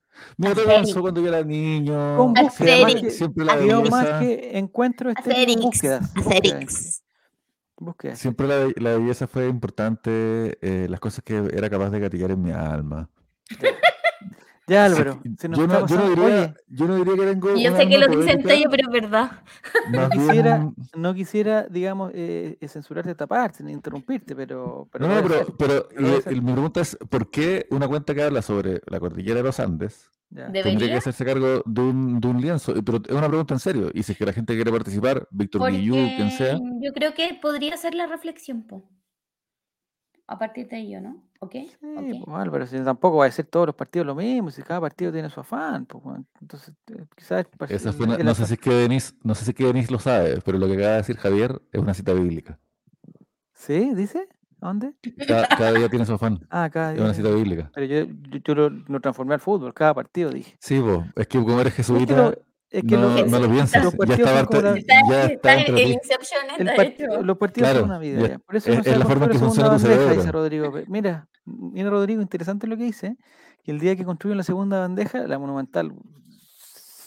Aesthetic. 0.41 0.65
pensó 0.67 1.01
cuando 1.01 1.21
yo 1.21 1.27
era 1.27 1.43
niño. 1.43 2.17
Con 2.17 2.33
búsqueda, 2.33 2.41
más 2.41 2.59
Aesthetic. 2.85 3.01
que, 3.03 3.09
Siempre 3.11 3.45
la 3.45 3.55
más 3.55 4.19
que 4.19 4.57
encuentro 4.57 5.11
búsquedas. 5.61 6.11
Siempre 8.15 8.47
la, 8.47 8.67
la 8.77 8.97
belleza 8.97 9.27
fue 9.27 9.47
importante, 9.47 10.57
eh, 10.61 10.87
las 10.89 10.99
cosas 10.99 11.23
que 11.23 11.37
era 11.53 11.69
capaz 11.69 11.89
de 11.89 11.99
gatillar 11.99 12.31
en 12.31 12.41
mi 12.41 12.51
alma. 12.51 13.09
Ya, 14.67 14.85
Álvaro, 14.85 15.19
se 15.39 15.49
nos 15.49 15.57
yo, 15.59 15.65
no, 15.65 15.87
yo, 15.87 15.95
no 15.95 16.09
diría, 16.09 16.25
Oye, 16.25 16.53
yo 16.67 16.87
no 16.87 16.95
diría 16.97 17.15
que 17.15 17.25
tengo. 17.31 17.55
Y 17.55 17.63
yo 17.63 17.75
sé 17.75 17.87
que 17.87 17.97
lo 17.97 18.07
dicen 18.07 18.47
ellos, 18.47 18.67
pero 18.69 18.87
es 18.87 19.01
verdad. 19.01 19.31
más 19.91 20.09
quisiera- 20.11 20.71
no 20.95 21.13
quisiera, 21.15 21.63
digamos, 21.67 22.11
eh, 22.13 22.55
eh, 22.61 22.67
censurarte 22.67 23.09
esta 23.09 23.25
parte, 23.25 23.63
ni 23.63 23.71
interrumpirte, 23.71 24.35
pero... 24.35 24.87
pero 24.91 25.07
No, 25.07 25.21
no, 25.21 25.27
pero, 25.27 25.57
pero 25.57 25.87
mi 26.39 26.51
pregunta 26.51 26.81
es, 26.81 26.95
¿por 27.09 27.31
qué 27.31 27.65
una 27.71 27.87
cuenta 27.87 28.13
que 28.13 28.21
habla 28.21 28.43
sobre 28.43 28.81
la 28.85 28.99
cordillera 28.99 29.37
de 29.37 29.43
los 29.43 29.59
Andes 29.59 30.07
ya. 30.29 30.51
Tendría 30.51 30.89
que 30.89 30.97
hacerse 30.97 31.25
cargo 31.25 31.63
de 31.65 31.81
un, 31.81 32.19
de 32.19 32.27
un 32.27 32.41
lienzo? 32.41 32.73
Pero 32.83 32.99
es 33.05 33.11
una 33.15 33.27
pregunta 33.27 33.53
en 33.53 33.59
serio. 33.59 33.89
Y 33.93 34.03
si 34.03 34.11
es 34.13 34.17
que 34.17 34.25
la 34.25 34.33
gente 34.33 34.55
quiere 34.55 34.71
participar, 34.71 35.27
Víctor 35.31 35.71
Guillú, 35.71 35.95
quien 36.15 36.31
sea, 36.31 36.57
yo 36.81 36.93
creo 36.93 37.13
que 37.13 37.37
podría 37.41 37.75
ser 37.77 37.95
la 37.95 38.07
reflexión, 38.07 38.63
po. 38.63 38.89
A 40.27 40.37
partir 40.37 40.67
de 40.67 40.77
ello, 40.77 41.01
¿no? 41.01 41.23
¿Ok? 41.39 41.53
Sí, 41.53 41.69
ok. 41.81 42.23
pues, 42.25 42.37
Álvaro, 42.37 42.67
si 42.67 42.77
tampoco 42.83 43.17
va 43.17 43.25
a 43.25 43.31
ser 43.31 43.47
todos 43.47 43.65
los 43.65 43.75
partidos 43.75 44.05
lo 44.05 44.13
mismo, 44.13 44.51
si 44.51 44.61
cada 44.61 44.79
partido 44.81 45.11
tiene 45.11 45.27
su 45.31 45.39
afán, 45.39 45.87
pues, 45.87 46.03
bueno, 46.03 46.25
entonces 46.39 46.75
eh, 46.91 47.03
quizás 47.15 47.47
esa 47.69 47.91
fue 47.93 48.05
una- 48.05 48.17
no 48.19 48.35
sé 48.35 48.45
si 48.45 48.53
es 48.53 48.59
que 48.59 48.69
Denis, 48.69 49.15
no 49.23 49.33
sé 49.33 49.45
si 49.45 49.51
es 49.51 49.55
que 49.57 49.65
Denis 49.65 49.89
lo 49.89 49.97
sabe, 49.97 50.39
pero 50.45 50.59
lo 50.59 50.67
que 50.67 50.73
acaba 50.73 50.91
de 50.91 50.97
decir 50.97 51.17
Javier 51.17 51.59
es 51.71 51.81
una 51.81 51.95
cita 51.95 52.13
bíblica. 52.13 52.59
¿Sí? 53.55 53.95
¿Dice? 53.95 54.27
¿A 54.61 54.67
¿Dónde? 54.67 54.93
Cada, 55.27 55.47
cada 55.47 55.71
día 55.73 55.89
tiene 55.89 56.05
su 56.05 56.13
afán. 56.13 56.39
Ah, 56.49 56.69
cada 56.69 56.93
Es 56.93 56.99
una 56.99 57.07
día. 57.09 57.15
cita 57.15 57.29
bíblica. 57.29 57.71
Pero 57.73 57.85
yo, 57.85 58.05
yo, 58.29 58.39
yo 58.43 58.55
lo, 58.55 58.69
lo 58.69 58.99
transformé 58.99 59.33
al 59.35 59.39
fútbol, 59.39 59.73
cada 59.73 59.93
partido 59.93 60.29
dije. 60.31 60.55
Sí, 60.59 60.79
vos, 60.79 61.05
es 61.15 61.27
que 61.27 61.37
como 61.39 61.59
eres 61.61 61.67
Es 61.67 61.75
que, 61.75 61.83
jesuita, 61.93 62.15
lo, 62.17 62.29
es 62.69 62.83
que 62.83 62.97
no, 62.97 63.01
los- 63.15 63.27
no 63.31 63.39
lo 63.39 63.49
piensas. 63.49 63.83
los 63.83 63.93
Ya 63.93 63.97
partidos 63.97 64.19
está, 64.19 64.37
son 64.37 64.45
como 64.47 64.61
parte- 64.61 64.71
la- 64.71 64.77
Está, 64.77 64.93
ya 65.09 65.23
está 65.25 65.53
está 65.55 65.71
en. 65.71 65.77
Inception 65.87 66.41
el 66.59 66.67
está 66.67 66.83
part- 66.83 67.21
los 67.23 67.37
partidos 67.37 67.69
Claro, 67.69 67.79
son 67.81 67.89
una 67.89 67.99
vida. 67.99 68.27
ya-. 68.27 68.39
Por 68.39 68.55
eso 68.57 68.69
es- 68.69 68.75
no 68.75 68.81
es 68.81 68.87
se 68.87 68.97
la 68.99 69.05
forma 69.05 69.25
en 69.25 69.31
que 69.31 69.37
funciona 69.39 69.69
segunda 69.69 69.77
tu 69.77 69.83
bandeja, 69.83 70.01
cerebro. 70.01 70.21
dice 70.21 70.31
Rodrigo. 70.31 70.73
Mira, 70.87 71.27
mira 71.45 71.89
Rodrigo, 71.89 72.21
interesante 72.21 72.67
lo 72.67 72.75
que 72.77 72.83
dice, 72.83 73.17
que 73.63 73.71
el 73.71 73.79
día 73.79 73.95
que 73.95 74.03
construyen 74.05 74.37
la 74.37 74.43
segunda 74.43 74.79
bandeja, 74.81 75.19
la 75.27 75.39
monumental 75.39 75.93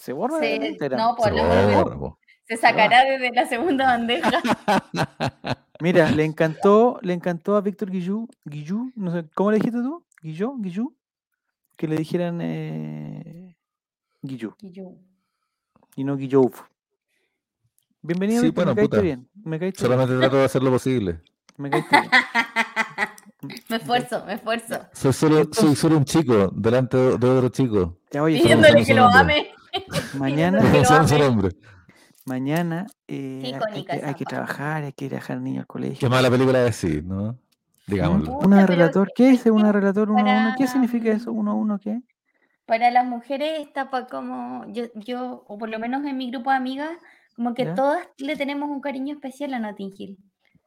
se 0.01 0.13
borra 0.13 0.45
Instagram. 0.45 0.99
no, 0.99 1.15
pues, 1.17 1.29
Se 1.31 1.37
lo 1.37 1.49
de- 1.49 1.75
borra, 1.77 1.99
po. 1.99 2.19
Se 2.53 2.59
sacará 2.59 3.05
desde 3.05 3.31
la 3.33 3.47
segunda 3.47 3.87
bandeja. 3.87 4.43
Mira, 5.81 6.11
le 6.11 6.25
encantó, 6.25 6.99
le 7.03 7.15
encantó 7.15 7.57
a 7.57 7.61
Víctor 7.63 7.91
Guillú, 7.91 8.29
Guillú, 8.45 8.93
no 8.95 9.11
sé, 9.11 9.25
¿cómo 9.35 9.51
le 9.51 9.57
dijiste 9.57 9.79
tú? 9.81 10.05
Guilló, 10.23 10.55
Guillú, 10.59 10.95
que 11.77 11.89
le 11.89 11.97
dijeran 11.97 12.41
eh, 12.43 13.57
Guillú 14.21 14.55
Y 14.61 14.71
yo, 14.71 14.93
y 15.97 16.05
no 16.05 16.17
Guillouf. 16.17 16.61
Bienvenido, 18.03 18.41
Sí, 18.43 18.49
Víctor, 18.49 18.65
bueno, 18.67 18.75
me 18.75 18.77
caíste 18.77 18.97
puta. 18.97 19.03
bien, 19.03 19.29
me 19.45 19.59
caíste 19.59 19.83
bien, 19.83 19.91
Solamente 19.91 20.19
trato 20.21 20.37
de 20.37 20.45
hacer 20.45 20.63
lo 20.63 20.71
posible. 20.71 21.21
me 21.57 21.71
caíste 21.71 22.01
bien. 22.01 22.11
Me 23.69 23.77
esfuerzo, 23.77 24.25
me 24.25 24.35
esfuerzo. 24.35 24.79
Soy 24.93 25.13
solo, 25.13 25.35
soy 25.35 25.43
Entonces- 25.43 25.79
solo 25.81 25.97
un 25.97 26.05
chico 26.05 26.49
delante 26.55 26.97
de 26.97 27.19
de 27.19 27.29
otro 27.29 27.49
chico. 27.49 27.99
Ya, 28.13 28.23
oye, 28.23 28.39
Pidiéndole 28.41 28.85
que 28.85 28.95
lo 28.95 29.07
ame. 29.07 29.49
mañana, 30.17 30.61
que 30.71 30.79
lo 30.79 30.85
Somos 30.85 31.11
ame. 31.11 31.25
hombre. 31.25 31.49
Mañana 32.25 32.87
eh, 33.09 33.53
hay, 33.73 33.85
que, 33.85 33.93
hay 34.05 34.15
trabajar, 34.15 34.85
hay 34.85 34.93
que 34.93 35.07
ir 35.07 35.13
a 35.13 35.17
dejar 35.17 35.37
al 35.39 35.45
niño 35.45 35.61
al 35.61 35.67
colegio. 35.67 35.99
Qué 36.01 36.09
mala 36.09 36.31
película 36.31 36.67
es, 36.67 36.77
sí, 36.77 37.01
¿no? 37.05 37.39
Digámoslo. 37.87 38.39
Una 38.39 38.67
relator, 38.67 39.13
¿qué 39.15 39.31
dice 39.31 39.51
una 39.51 39.73
relator 39.73 40.11
uno 40.11 40.21
a 40.21 40.23
uno? 40.41 40.51
¿Qué 40.57 40.65
para- 40.65 40.73
significa 40.73 41.11
eso 41.11 41.33
uno 41.33 41.51
a 41.51 41.55
uno? 41.55 41.79
¿Qué? 41.79 42.01
Para 42.65 42.91
las 42.91 43.05
mujeres 43.05 43.61
está 43.61 43.91
como 44.09 44.65
yo, 44.69 44.85
yo, 44.95 45.45
o 45.49 45.59
por 45.59 45.69
lo 45.69 45.79
menos 45.79 46.05
en 46.07 46.17
mi 46.17 46.31
grupo 46.31 46.51
de 46.51 46.57
amigas, 46.57 46.91
como 47.35 47.55
que 47.55 47.65
¿Ya? 47.65 47.75
todas 47.75 48.07
le 48.19 48.37
tenemos 48.37 48.71
un 48.71 48.81
cariño 48.81 49.15
especial 49.15 49.53
a 49.55 49.59
Notting 49.59 49.93
Hill. 49.97 50.19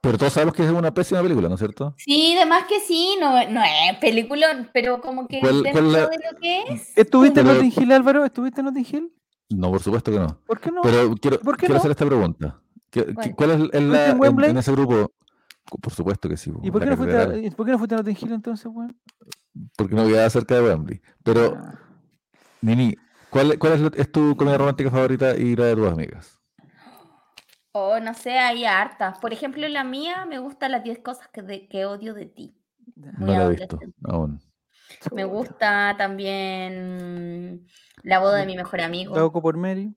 Pero 0.02 0.18
todos 0.20 0.34
sabemos 0.34 0.54
que 0.54 0.64
es 0.64 0.70
una 0.70 0.94
pésima 0.94 1.22
película, 1.24 1.48
¿no 1.48 1.56
es 1.56 1.60
cierto? 1.60 1.96
Sí, 1.98 2.36
además 2.36 2.66
que 2.68 2.80
sí, 2.82 3.16
no, 3.20 3.32
no 3.50 3.62
es 3.64 3.98
película, 4.00 4.70
pero 4.74 5.00
como 5.02 5.28
que 5.28 5.40
¿Cuál- 5.40 5.64
dentro 5.64 5.82
cuál 5.84 5.94
la- 5.94 6.08
de 6.08 6.18
lo 6.32 6.38
que 6.40 6.62
es. 6.74 6.96
¿Estuviste 6.98 7.40
en 7.40 7.48
Notting 7.48 7.74
Hill, 7.76 7.92
Álvaro? 7.94 8.26
¿Estuviste 8.26 8.60
en 8.62 8.66
Notting 8.66 8.86
Hill? 8.92 9.12
No, 9.50 9.70
por 9.72 9.82
supuesto 9.82 10.12
que 10.12 10.20
no. 10.20 10.40
¿Por 10.46 10.60
qué 10.60 10.72
no? 10.72 10.82
Pero 10.82 11.16
quiero, 11.16 11.40
¿Por 11.40 11.56
qué 11.56 11.62
quiero 11.68 11.76
no? 11.76 11.80
hacer 11.80 11.92
esta 11.92 12.06
pregunta. 12.06 12.62
¿Qué- 12.90 13.06
qué- 13.06 13.14
¿Cuál? 13.14 13.36
¿Cuál 13.36 13.52
es, 13.52 13.62
es 13.74 13.84
la, 13.84 14.06
en 14.06 14.12
en, 14.16 14.20
Wembley? 14.22 14.50
en 14.52 14.58
ese 14.58 14.72
grupo? 14.72 15.12
Por 15.82 15.94
supuesto 15.94 16.30
que 16.30 16.38
sí. 16.38 16.50
¿Y 16.50 16.54
po, 16.54 16.74
por 16.74 16.84
qué, 16.84 16.90
no 16.90 16.98
fuiste 16.98 17.18
a, 17.18 17.56
por 17.56 17.66
qué 17.66 17.72
no 17.72 17.78
fuiste 17.78 17.96
a 17.96 17.98
Notting 18.00 18.18
Hill 18.22 18.32
entonces, 18.34 18.66
weón? 18.72 19.00
Porque 19.76 19.96
no 19.96 20.06
quedaba 20.06 20.30
cerca 20.30 20.56
de 20.56 20.62
Wembley. 20.64 21.02
Pero, 21.24 21.56
Ah, 21.58 21.80
Nini, 22.62 22.96
¿cuál, 23.30 23.58
cuál 23.60 23.92
es, 23.96 24.12
tu 24.12 24.36
comida 24.36 24.58
romántica 24.58 24.90
favorita 24.92 25.36
y 25.36 25.56
la 25.56 25.66
de 25.66 25.76
tus 25.76 25.92
amigas? 25.92 26.40
O 27.72 28.00
no 28.00 28.14
sé, 28.14 28.38
hay 28.40 28.66
hartas. 28.66 29.20
Por 29.20 29.34
ejemplo, 29.34 29.68
la 29.68 29.84
mía 29.84 30.26
me 30.26 30.40
gusta 30.40 30.70
las 30.70 30.84
10 30.84 31.00
cosas 31.00 31.28
que, 31.30 31.42
de- 31.42 31.68
que 31.68 31.86
odio 31.86 32.14
de 32.14 32.26
ti. 32.26 32.58
No 32.96 33.26
la 33.28 33.46
he 33.46 33.50
visto 33.50 33.80
aún. 34.06 34.40
Me 35.14 35.24
gusta 35.26 35.96
también 35.98 37.68
la 38.04 38.20
boda 38.20 38.38
de 38.38 38.46
mi 38.46 38.56
mejor 38.56 38.82
amigo. 38.82 39.16
Loco 39.16 39.42
por 39.42 39.58
Mary. 39.58 39.96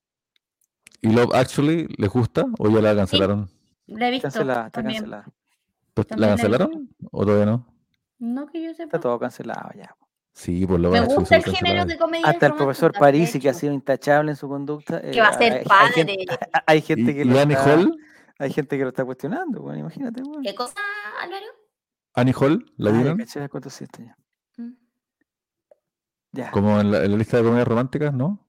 ¿Y 1.00 1.10
Love 1.10 1.34
Actually 1.34 1.86
les 1.96 2.10
gusta 2.10 2.46
o 2.58 2.68
ya 2.68 2.80
la 2.80 2.94
cancelaron? 2.96 3.48
La 3.86 4.08
he 4.08 4.10
visto 4.10 4.24
Cancelada, 4.26 4.66
está 4.66 4.70
también. 4.82 5.02
cancelada. 5.02 5.28
Pues, 5.94 6.06
¿La 6.16 6.28
cancelaron 6.28 6.90
o 7.10 7.24
todavía 7.24 7.46
no? 7.46 7.66
No 8.18 8.46
que 8.46 8.62
yo 8.62 8.70
sepa. 8.70 8.84
Está 8.84 9.00
todo 9.00 9.18
cancelado 9.18 9.70
ya. 9.76 9.94
Sí, 10.32 10.66
por 10.66 10.78
Love 10.80 10.92
Me 10.92 10.98
Actually 10.98 11.18
gusta 11.20 11.36
el 11.36 11.44
género 11.44 11.84
de 11.84 11.98
comedia 11.98 12.26
Hasta 12.28 12.46
el 12.46 12.54
profesor 12.54 12.92
Parisi, 12.92 13.40
que 13.40 13.48
ha 13.48 13.54
sido 13.54 13.72
intachable 13.72 14.30
en 14.32 14.36
su 14.36 14.48
conducta. 14.48 15.00
Que 15.00 15.20
va 15.20 15.28
a 15.28 15.32
eh, 15.32 15.38
ser 15.38 15.52
hay- 15.52 15.58
hay 15.58 15.64
padre. 15.64 15.92
gente- 15.94 16.26
Hay 16.66 16.80
gente 16.82 17.14
que 17.14 17.20
¿Y, 17.22 17.24
lo 17.24 17.38
está- 17.38 17.74
Hall? 17.74 17.96
Hay 18.40 18.52
gente 18.52 18.76
que 18.78 18.82
lo 18.84 18.90
está 18.90 19.04
cuestionando, 19.04 19.62
bueno, 19.62 19.80
imagínate, 19.80 20.22
weón. 20.22 20.42
¿Qué 20.42 20.54
cosa, 20.54 20.74
Álvaro? 21.20 21.46
¿Annie 22.14 22.34
Hall? 22.38 22.72
¿La 22.76 22.90
ya 22.92 22.96
vieron? 22.98 23.18
caché 23.18 23.48
cuánto 23.48 23.68
sí 23.70 23.84
está 23.84 24.16
ya. 26.38 26.50
Como 26.50 26.80
en 26.80 26.90
la, 26.90 27.04
en 27.04 27.10
la 27.12 27.16
lista 27.18 27.36
de 27.38 27.42
comedias 27.44 27.68
románticas, 27.68 28.14
¿no? 28.14 28.44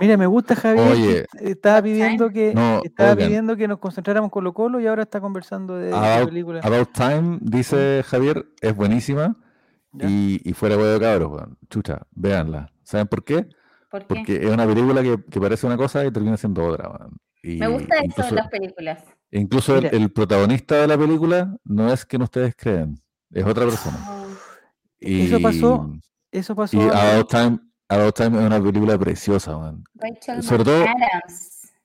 Mira, 0.00 0.16
me 0.16 0.26
gusta 0.26 0.54
Javier. 0.54 0.86
Oye. 0.92 1.26
estaba 1.40 1.82
pidiendo 1.82 2.30
que 2.30 2.54
No, 2.54 2.80
estaba 2.84 3.12
oigan. 3.12 3.26
pidiendo 3.28 3.56
que 3.56 3.66
nos 3.66 3.78
concentráramos 3.78 4.30
con 4.30 4.42
Colo 4.42 4.54
Colo 4.54 4.80
y 4.80 4.86
ahora 4.86 5.02
está 5.02 5.20
conversando 5.20 5.76
de, 5.76 5.92
About, 5.92 6.28
películas. 6.28 6.64
About 6.64 6.92
Time, 6.92 7.38
dice 7.40 8.04
Javier, 8.06 8.46
es 8.60 8.76
buenísima. 8.76 9.36
Y, 9.98 10.40
y 10.48 10.52
fuera 10.52 10.76
huevo 10.76 11.00
cabros. 11.00 11.48
Chucha, 11.70 12.02
véanla. 12.12 12.70
¿Saben 12.84 13.06
por 13.08 13.24
qué? 13.24 13.48
¿Por 13.90 14.00
qué? 14.02 14.06
Porque 14.06 14.36
es 14.46 14.50
una 14.52 14.66
película 14.66 15.02
que, 15.02 15.24
que 15.28 15.40
parece 15.40 15.66
una 15.66 15.76
cosa 15.76 16.04
y 16.04 16.10
termina 16.12 16.36
siendo 16.36 16.64
otra. 16.64 17.08
Y 17.42 17.56
Me 17.56 17.66
gusta 17.68 17.96
eso 17.96 18.04
incluso, 18.04 18.28
de 18.30 18.36
las 18.36 18.48
películas. 18.48 19.04
incluso 19.30 19.78
el, 19.78 20.10
protagonista 20.12 20.76
de 20.76 20.86
la 20.86 20.98
película 20.98 21.56
no 21.64 21.92
es 21.92 22.04
quien 22.04 22.22
ustedes 22.22 22.54
creen, 22.56 23.00
es 23.32 23.44
otra 23.44 23.64
persona. 23.64 23.96
Oh, 24.08 24.26
Y, 25.00 25.26
Eso 25.26 25.40
pasó, 25.40 25.92
Eso 26.36 26.54
pasó. 26.54 26.76
y. 26.76 26.80
About 26.80 27.28
Time, 27.30 27.58
About 27.88 28.14
Time 28.14 28.38
es 28.40 28.46
una 28.46 28.60
película 28.62 28.98
preciosa, 28.98 29.56
weón. 29.56 29.84
Rachel 29.94 30.42
Sobre 30.42 30.64
todo-. 30.64 30.84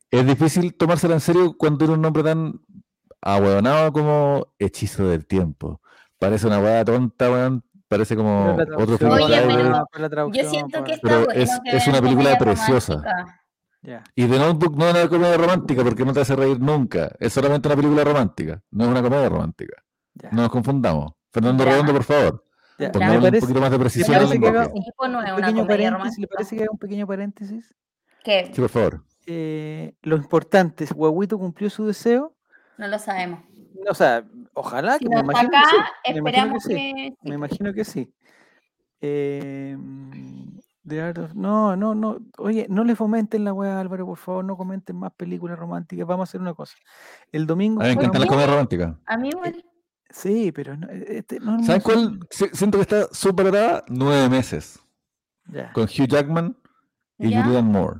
Es 0.09 0.25
difícil 0.25 0.75
tomársela 0.75 1.13
en 1.13 1.21
serio 1.21 1.55
cuando 1.57 1.77
tiene 1.79 1.93
un 1.93 2.01
nombre 2.01 2.21
tan 2.23 2.59
ahueonado 3.21 3.93
como 3.93 4.47
Hechizo 4.59 5.07
del 5.07 5.25
Tiempo. 5.25 5.79
Parece 6.19 6.47
una 6.47 6.59
weá 6.59 6.83
tonta, 6.83 7.31
weón. 7.31 7.63
Parece 7.87 8.15
como 8.15 8.55
otro 8.77 8.97
film 8.97 9.11
Oye, 9.11 9.41
pero- 9.47 10.31
Yo 10.31 10.49
siento 10.49 10.83
que 10.83 10.93
está 10.93 11.07
Pero 11.07 11.29
es- 11.31 11.59
que 11.63 11.75
es 11.77 11.85
vean 11.85 11.89
una 11.89 12.01
película 12.01 12.37
preciosa. 12.37 12.93
romántica. 12.95 13.37
Y 14.15 14.27
The 14.27 14.37
Notebook 14.39 14.77
no 14.77 14.87
es 14.89 14.93
una 14.95 15.09
comedia 15.09 15.37
romántica 15.37 15.83
porque 15.83 16.05
no 16.05 16.13
te 16.13 16.21
hace 16.21 16.35
reír 16.35 16.59
nunca. 16.59 17.11
Es 17.19 17.33
solamente 17.33 17.67
una 17.67 17.75
película 17.75 18.03
romántica. 18.03 18.61
No 18.71 18.83
es 18.85 18.89
una 18.91 19.01
comedia 19.01 19.27
romántica. 19.29 19.83
No 20.31 20.43
nos 20.43 20.51
confundamos. 20.51 21.13
Fernando 21.31 21.63
Drama. 21.63 21.77
Redondo, 21.81 21.93
por 21.93 22.03
favor. 22.03 22.43
Ya, 22.77 22.91
Pongámosle 22.91 23.17
un 23.17 23.23
parece, 23.23 23.41
poquito 23.41 23.61
más 23.61 23.71
de 23.71 23.77
¿le 23.77 23.81
precisión 23.83 24.15
al 24.15 24.23
parece 24.23 24.39
que 24.39 24.47
haga 24.47 24.67
un, 24.67 25.15
un 25.15 25.35
pequeño 25.35 25.61
comedia 25.61 25.67
paréntesis? 25.67 25.83
¿Le 25.83 25.89
romántica. 25.91 26.27
parece 26.33 26.55
que 26.55 26.63
haga 26.63 26.71
un 26.71 26.77
pequeño 26.79 27.07
paréntesis? 27.07 27.75
¿Qué? 28.23 28.51
Sí, 28.53 28.61
por 28.61 28.69
favor. 28.69 29.03
Eh, 29.27 29.93
lo 30.01 30.15
importante 30.15 30.83
es, 30.83 30.91
Huehuito 30.91 31.37
cumplió 31.37 31.69
su 31.69 31.85
deseo. 31.85 32.33
No 32.77 32.87
lo 32.87 32.97
sabemos. 32.97 33.41
O 33.89 33.93
sea, 33.93 34.23
ojalá 34.53 34.93
Si 34.97 35.05
que 35.05 35.09
no 35.09 35.17
me 35.17 35.23
imagino 35.33 35.49
acá, 35.49 35.61
que 36.03 36.13
sí. 36.13 36.13
Me 36.13 36.19
imagino 36.19 36.23
que 36.23 36.29
esperamos 36.29 36.63
sí. 36.63 36.73
que... 36.73 37.13
Me 37.29 37.35
imagino 37.35 37.73
que 37.73 37.83
sí. 37.85 38.13
Eh, 39.01 39.77
no, 41.35 41.75
no, 41.75 41.95
no. 41.95 42.17
Oye, 42.37 42.65
no 42.69 42.83
le 42.83 42.95
fomenten 42.95 43.43
la 43.43 43.53
weá, 43.53 43.79
Álvaro, 43.79 44.05
por 44.05 44.17
favor, 44.17 44.43
no 44.43 44.57
comenten 44.57 44.95
más 44.95 45.11
películas 45.13 45.57
románticas. 45.57 46.05
Vamos 46.07 46.27
a 46.27 46.29
hacer 46.29 46.41
una 46.41 46.53
cosa. 46.53 46.75
El 47.31 47.45
domingo 47.45 47.81
A 47.81 47.85
mí 47.85 47.95
me 47.95 48.03
las 48.03 48.13
mu- 48.13 48.27
comedias 48.27 48.49
románticas. 48.49 48.95
A 49.05 49.17
mí 49.17 49.29
igual. 49.29 49.63
Sí, 50.11 50.51
pero 50.51 50.75
no, 50.77 50.87
eh, 50.89 51.05
este, 51.07 51.39
no 51.39 51.63
¿Sabes 51.63 51.83
cuál? 51.83 52.19
Si- 52.29 52.49
Siento 52.53 52.77
que 52.77 52.81
está 52.83 53.07
superada 53.13 53.83
nueve 53.87 54.29
meses. 54.29 54.79
Con 55.73 55.83
Hugh 55.83 56.07
Jackman 56.07 56.55
y 57.17 57.29
¿Ya? 57.29 57.43
Julianne 57.43 57.69
Moore. 57.71 57.99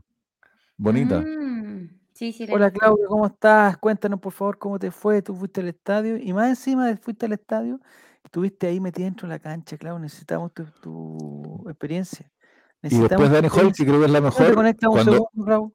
Bonita. 0.77 1.19
Mm, 1.21 1.99
Sí, 2.13 2.31
sí. 2.33 2.45
Hola 2.51 2.65
visto. 2.69 2.79
Claudia, 2.79 3.05
¿cómo 3.07 3.25
estás? 3.25 3.77
Cuéntanos 3.77 4.19
por 4.19 4.31
favor 4.31 4.57
cómo 4.59 4.77
te 4.77 4.91
fue. 4.91 5.21
Tú 5.23 5.35
fuiste 5.35 5.61
al 5.61 5.69
estadio 5.69 6.17
y 6.17 6.33
más 6.33 6.49
encima 6.49 6.85
de 6.87 6.97
fuiste 6.97 7.25
al 7.25 7.33
estadio, 7.33 7.79
estuviste 8.23 8.67
ahí 8.67 8.79
metida 8.79 9.05
dentro 9.05 9.27
de 9.27 9.33
la 9.33 9.39
cancha, 9.39 9.75
Claudia. 9.77 9.99
Necesitamos 10.01 10.53
tu, 10.53 10.65
tu 10.81 11.63
experiencia. 11.67 12.29
Y 12.29 12.87
Necesitamos 12.87 13.09
después 13.09 13.29
tu 13.29 13.35
Danny 13.35 13.47
Hall, 13.67 13.73
que 13.75 13.85
creo 13.85 13.99
que 13.99 14.05
es 14.05 14.11
la 14.11 14.21
mejor, 14.21 14.53
conectas 14.55 14.87
un 14.87 14.93
cuando, 14.93 15.11
segundo, 15.13 15.45
Clau. 15.45 15.73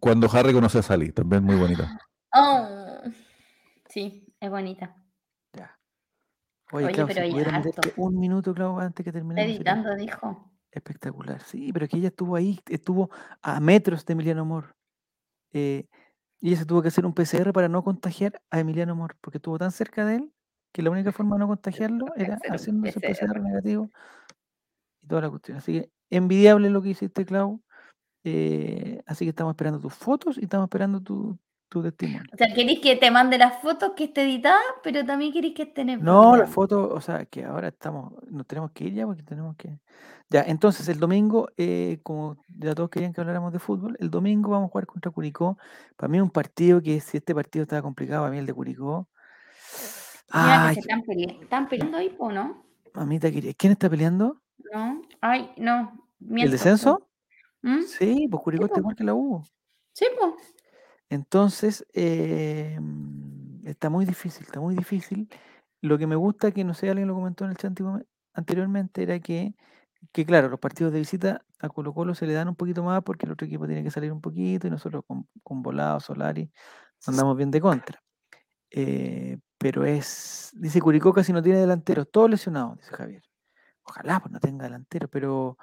cuando 0.00 0.30
Harry 0.32 0.52
conoce 0.52 0.78
a 0.78 0.82
Sally. 0.82 1.12
También 1.12 1.44
muy 1.44 1.54
bonita. 1.56 1.98
Oh, 2.34 3.00
Sí, 3.88 4.32
es 4.40 4.50
bonita. 4.50 4.96
Oye, 6.72 6.86
Oye, 6.86 6.94
Clau, 6.94 7.06
pero 7.08 7.26
si 7.26 7.32
ya 7.32 7.56
harto. 7.56 7.80
un 7.96 8.18
minuto, 8.18 8.54
Clau, 8.54 8.78
antes 8.78 9.04
que 9.04 9.12
sería 9.12 9.42
editando, 9.44 9.94
dijo. 9.96 10.50
espectacular. 10.70 11.40
Sí, 11.42 11.72
pero 11.72 11.84
es 11.84 11.90
que 11.90 11.96
ella 11.98 12.08
estuvo 12.08 12.36
ahí, 12.36 12.60
estuvo 12.68 13.10
a 13.42 13.58
metros 13.60 14.04
de 14.06 14.12
Emiliano 14.12 14.42
Amor. 14.42 14.76
Eh, 15.52 15.86
y 16.40 16.48
ella 16.48 16.58
se 16.58 16.66
tuvo 16.66 16.80
que 16.82 16.88
hacer 16.88 17.04
un 17.04 17.12
PCR 17.12 17.52
para 17.52 17.68
no 17.68 17.82
contagiar 17.82 18.40
a 18.50 18.60
Emiliano 18.60 18.92
Amor, 18.92 19.16
porque 19.20 19.38
estuvo 19.38 19.58
tan 19.58 19.72
cerca 19.72 20.04
de 20.04 20.16
él 20.16 20.32
que 20.72 20.82
la 20.82 20.90
única 20.90 21.12
forma 21.12 21.36
de 21.36 21.40
no 21.40 21.48
contagiarlo 21.48 22.06
era 22.16 22.38
Hacer 22.48 22.74
un. 22.74 22.82
PCR 22.82 23.40
negativo 23.42 23.90
y 25.02 25.06
toda 25.06 25.22
la 25.22 25.30
cuestión. 25.30 25.58
Así 25.58 25.72
que 25.72 25.90
envidiable 26.10 26.70
lo 26.70 26.82
que 26.82 26.90
hiciste, 26.90 27.24
Clau. 27.24 27.60
Eh, 28.22 29.02
así 29.06 29.24
que 29.24 29.30
estamos 29.30 29.52
esperando 29.52 29.80
tus 29.80 29.94
fotos 29.94 30.36
y 30.38 30.44
estamos 30.44 30.66
esperando 30.66 31.00
tu, 31.00 31.38
tu 31.70 31.82
testimonio. 31.82 32.28
O 32.34 32.36
sea, 32.36 32.52
queréis 32.52 32.80
que 32.80 32.96
te 32.96 33.10
mande 33.10 33.38
las 33.38 33.62
fotos 33.62 33.92
que 33.96 34.04
esté 34.04 34.24
editada, 34.24 34.60
pero 34.82 35.04
también 35.06 35.32
queréis 35.32 35.54
que 35.54 35.62
esté 35.62 35.80
en 35.80 35.86
No, 36.02 36.32
la 36.36 36.44
programa. 36.44 36.46
foto, 36.52 36.92
o 36.92 37.00
sea, 37.00 37.24
que 37.24 37.44
ahora 37.44 37.68
estamos, 37.68 38.12
nos 38.28 38.46
tenemos 38.46 38.72
que 38.72 38.84
ir 38.84 38.92
ya 38.94 39.06
porque 39.06 39.22
tenemos 39.22 39.56
que... 39.56 39.78
Ya, 40.28 40.42
entonces 40.42 40.86
el 40.88 41.00
domingo, 41.00 41.48
eh, 41.56 41.98
como 42.02 42.36
ya 42.48 42.74
todos 42.74 42.90
querían 42.90 43.12
que 43.12 43.20
habláramos 43.20 43.52
de 43.52 43.58
fútbol, 43.58 43.96
el 44.00 44.10
domingo 44.10 44.50
vamos 44.50 44.68
a 44.68 44.72
jugar 44.72 44.86
contra 44.86 45.10
Curicó. 45.10 45.56
Para 45.96 46.08
mí 46.10 46.20
un 46.20 46.30
partido 46.30 46.82
que 46.82 47.00
si 47.00 47.16
este 47.16 47.34
partido 47.34 47.62
estaba 47.62 47.82
complicado, 47.82 48.26
a 48.26 48.30
mí 48.30 48.36
el 48.38 48.46
de 48.46 48.52
Curicó... 48.52 49.08
Mira 50.32 50.68
Ay, 50.68 50.74
que 50.76 50.82
se 50.82 50.88
están, 50.88 51.02
pele- 51.02 51.38
están 51.42 51.68
peleando 51.68 51.96
ahí, 51.96 52.14
¿o 52.18 52.30
no? 52.30 52.64
mamita 52.94 53.28
¿quién 53.30 53.72
está 53.72 53.88
peleando? 53.88 54.40
No. 54.72 55.00
Ay, 55.20 55.50
no. 55.56 56.06
¿El 56.28 56.50
descenso? 56.50 57.08
¿Mm? 57.62 57.82
Sí, 57.82 58.26
pues 58.30 58.42
Curicó 58.42 58.64
está 58.66 58.74
po. 58.74 58.80
igual 58.80 58.96
que 58.96 59.04
la 59.04 59.14
U. 59.14 59.42
Sí, 59.92 60.06
pues. 60.18 60.34
Entonces, 61.10 61.86
eh, 61.94 62.78
mm, 62.80 63.66
está 63.68 63.90
muy 63.90 64.06
difícil, 64.06 64.44
está 64.46 64.60
muy 64.60 64.76
difícil. 64.76 65.28
Lo 65.82 65.98
que 65.98 66.06
me 66.08 66.16
gusta, 66.16 66.52
que 66.52 66.64
no 66.64 66.74
sé, 66.74 66.90
alguien 66.90 67.08
lo 67.08 67.14
comentó 67.16 67.44
en 67.46 67.52
el 67.52 67.58
chat 67.58 67.78
anteriormente, 68.34 69.02
era 69.04 69.20
que, 69.20 69.54
que, 70.12 70.26
claro, 70.26 70.48
los 70.50 70.60
partidos 70.60 70.92
de 70.92 71.00
visita 71.00 71.44
a 71.60 71.68
Colo 71.70 71.94
Colo 71.94 72.14
se 72.14 72.26
le 72.26 72.34
dan 72.34 72.48
un 72.48 72.56
poquito 72.56 72.84
más 72.84 73.02
porque 73.04 73.26
el 73.26 73.32
otro 73.32 73.46
equipo 73.46 73.66
tiene 73.66 73.84
que 73.84 73.90
salir 73.92 74.12
un 74.12 74.20
poquito 74.22 74.66
y 74.68 74.70
nosotros 74.70 75.04
con, 75.06 75.28
con 75.44 75.62
Volado, 75.62 76.00
Solari, 76.00 76.52
andamos 77.06 77.36
bien 77.36 77.50
de 77.52 77.60
contra. 77.62 78.02
Eh, 78.70 79.38
pero 79.58 79.84
es, 79.84 80.50
dice 80.54 80.80
Curicó 80.80 81.12
casi 81.12 81.32
no 81.32 81.42
tiene 81.42 81.60
delanteros, 81.60 82.10
todos 82.10 82.30
lesionados, 82.30 82.78
dice 82.78 82.92
Javier. 82.94 83.22
Ojalá 83.84 84.20
pues 84.20 84.32
no 84.32 84.40
tenga 84.40 84.64
delantero, 84.64 85.08
pero... 85.08 85.58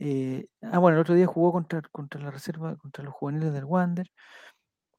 eh, 0.00 0.48
ah, 0.62 0.78
bueno, 0.78 0.96
el 0.98 1.02
otro 1.02 1.14
día 1.16 1.26
jugó 1.26 1.52
contra, 1.52 1.82
contra 1.92 2.20
la 2.22 2.30
reserva, 2.32 2.76
contra 2.76 3.04
los 3.04 3.14
juveniles 3.14 3.52
del 3.52 3.64
Wander. 3.66 4.10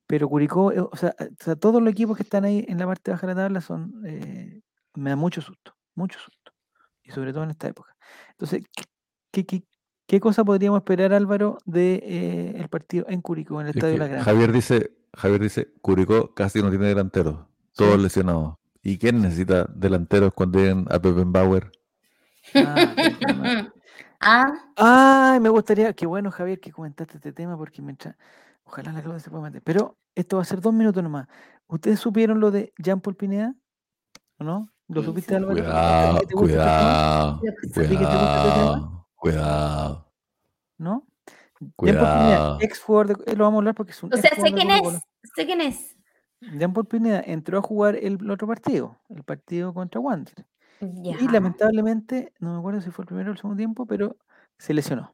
Pero 0.10 0.28
Curicó, 0.28 0.72
eh, 0.72 0.80
o 0.82 0.96
sea, 0.98 1.14
eh, 1.20 1.30
o 1.40 1.44
sea, 1.44 1.56
todos 1.56 1.84
los 1.84 1.92
equipos 1.92 2.18
que 2.18 2.24
están 2.24 2.44
ahí 2.44 2.66
en 2.68 2.80
la 2.80 2.88
parte 2.88 3.12
baja 3.12 3.28
de 3.28 3.36
la 3.36 3.42
tabla 3.44 3.62
son, 3.62 4.02
eh, 4.08 4.62
me 4.96 5.12
da 5.12 5.16
mucho 5.16 5.40
susto, 5.40 5.76
mucho 5.94 6.18
susto. 6.20 6.52
Y 7.04 7.12
sobre 7.12 7.32
todo 7.32 7.44
en 7.44 7.52
esta 7.52 7.68
época. 7.68 7.96
Entonces, 8.32 8.64
¿qué, 9.32 9.46
qué, 9.46 9.64
qué- 10.08 10.20
cosa 10.20 10.44
podríamos 10.44 10.80
esperar, 10.80 11.14
Álvaro, 11.14 11.60
de 11.66 12.02
eh, 12.04 12.54
el 12.58 12.70
partido 12.70 13.06
en 13.08 13.22
Curicó, 13.22 13.62
en 13.62 13.68
el 13.68 13.70
Es 13.70 13.76
Estadio 13.76 13.94
que 13.94 14.00
La 14.00 14.08
Granja? 14.08 14.26
Javier 14.26 14.52
dice, 14.52 14.92
Javier 15.16 15.42
dice, 15.42 15.68
Curicó 15.82 16.34
casi 16.34 16.60
no 16.64 16.72
tiene 16.72 16.88
delanteros, 16.88 17.46
todos 17.76 17.98
Sí. 17.98 18.02
lesionados. 18.02 18.56
¿Y 18.82 18.98
quién 18.98 19.22
necesita 19.22 19.66
delanteros 19.76 20.34
cuando 20.34 20.58
lleguen 20.58 20.88
a 20.90 20.98
Bauer? 20.98 21.72
Ah. 22.56 22.96
Ah, 24.22 24.54
Ay, 24.76 25.40
me 25.40 25.48
gustaría, 25.48 25.94
qué 25.94 26.06
bueno, 26.06 26.30
Javier, 26.30 26.60
que 26.60 26.74
comentaste 26.74 27.16
este 27.16 27.32
tema, 27.32 27.56
porque 27.58 27.82
mientras, 27.82 28.18
ojalá 28.70 28.92
la 28.94 29.02
Claudia 29.02 29.20
se 29.20 29.30
pueda 29.30 29.44
meter. 29.44 29.62
Pero 29.64 29.98
esto 30.16 30.38
va 30.38 30.44
a 30.44 30.46
ser 30.46 30.62
dos 30.62 30.74
minutos 30.74 31.04
nomás. 31.04 31.28
¿Ustedes 31.68 32.00
supieron 32.00 32.40
lo 32.40 32.52
de 32.52 32.74
Jean 32.78 33.02
Paul 33.02 33.16
Pineda? 33.16 33.56
¿O 34.38 34.44
no? 34.44 34.70
¿Lo 34.88 35.04
supiste. 35.04 35.36
Álvaro? 35.36 35.62
¿A 35.68 36.20
ti 36.20 36.34
Cuidado, 36.34 37.42
cuidado, 37.74 37.90
cuidado, 37.94 39.08
cuidado. 39.16 40.12
¿No? 40.78 41.08
Jean 41.60 41.98
Paul 41.98 41.98
Pineda, 41.98 42.38
Cuidado. 42.38 42.58
ex 42.62 42.80
jugador 42.80 43.08
de, 43.08 43.32
eh, 43.32 43.36
lo 43.36 43.44
vamos 43.44 43.58
a 43.58 43.60
hablar 43.60 43.76
porque 43.76 43.92
es 43.92 44.02
un 44.04 44.14
o 44.14 44.18
sea, 44.18 44.32
sé 44.36 44.54
quién 44.54 44.72
es. 44.72 45.02
Sé 45.36 45.46
quién 45.46 45.62
es. 45.62 45.98
Jean 46.58 46.72
Paul 46.72 46.88
Pineda 46.88 47.22
entró 47.26 47.58
a 47.58 47.62
jugar 47.62 47.98
el 47.98 48.30
otro 48.32 48.48
partido, 48.48 48.98
el 49.10 49.24
partido 49.24 49.74
contra 49.74 50.00
Wander. 50.00 50.46
Ya. 50.80 51.18
Y 51.20 51.28
lamentablemente, 51.28 52.34
no 52.40 52.54
me 52.54 52.60
acuerdo 52.60 52.80
si 52.80 52.90
fue 52.92 53.04
el 53.04 53.08
primero 53.08 53.30
o 53.30 53.34
el 53.34 53.38
segundo 53.38 53.58
tiempo, 53.58 53.86
pero 53.86 54.16
se 54.58 54.74
lesionó. 54.74 55.14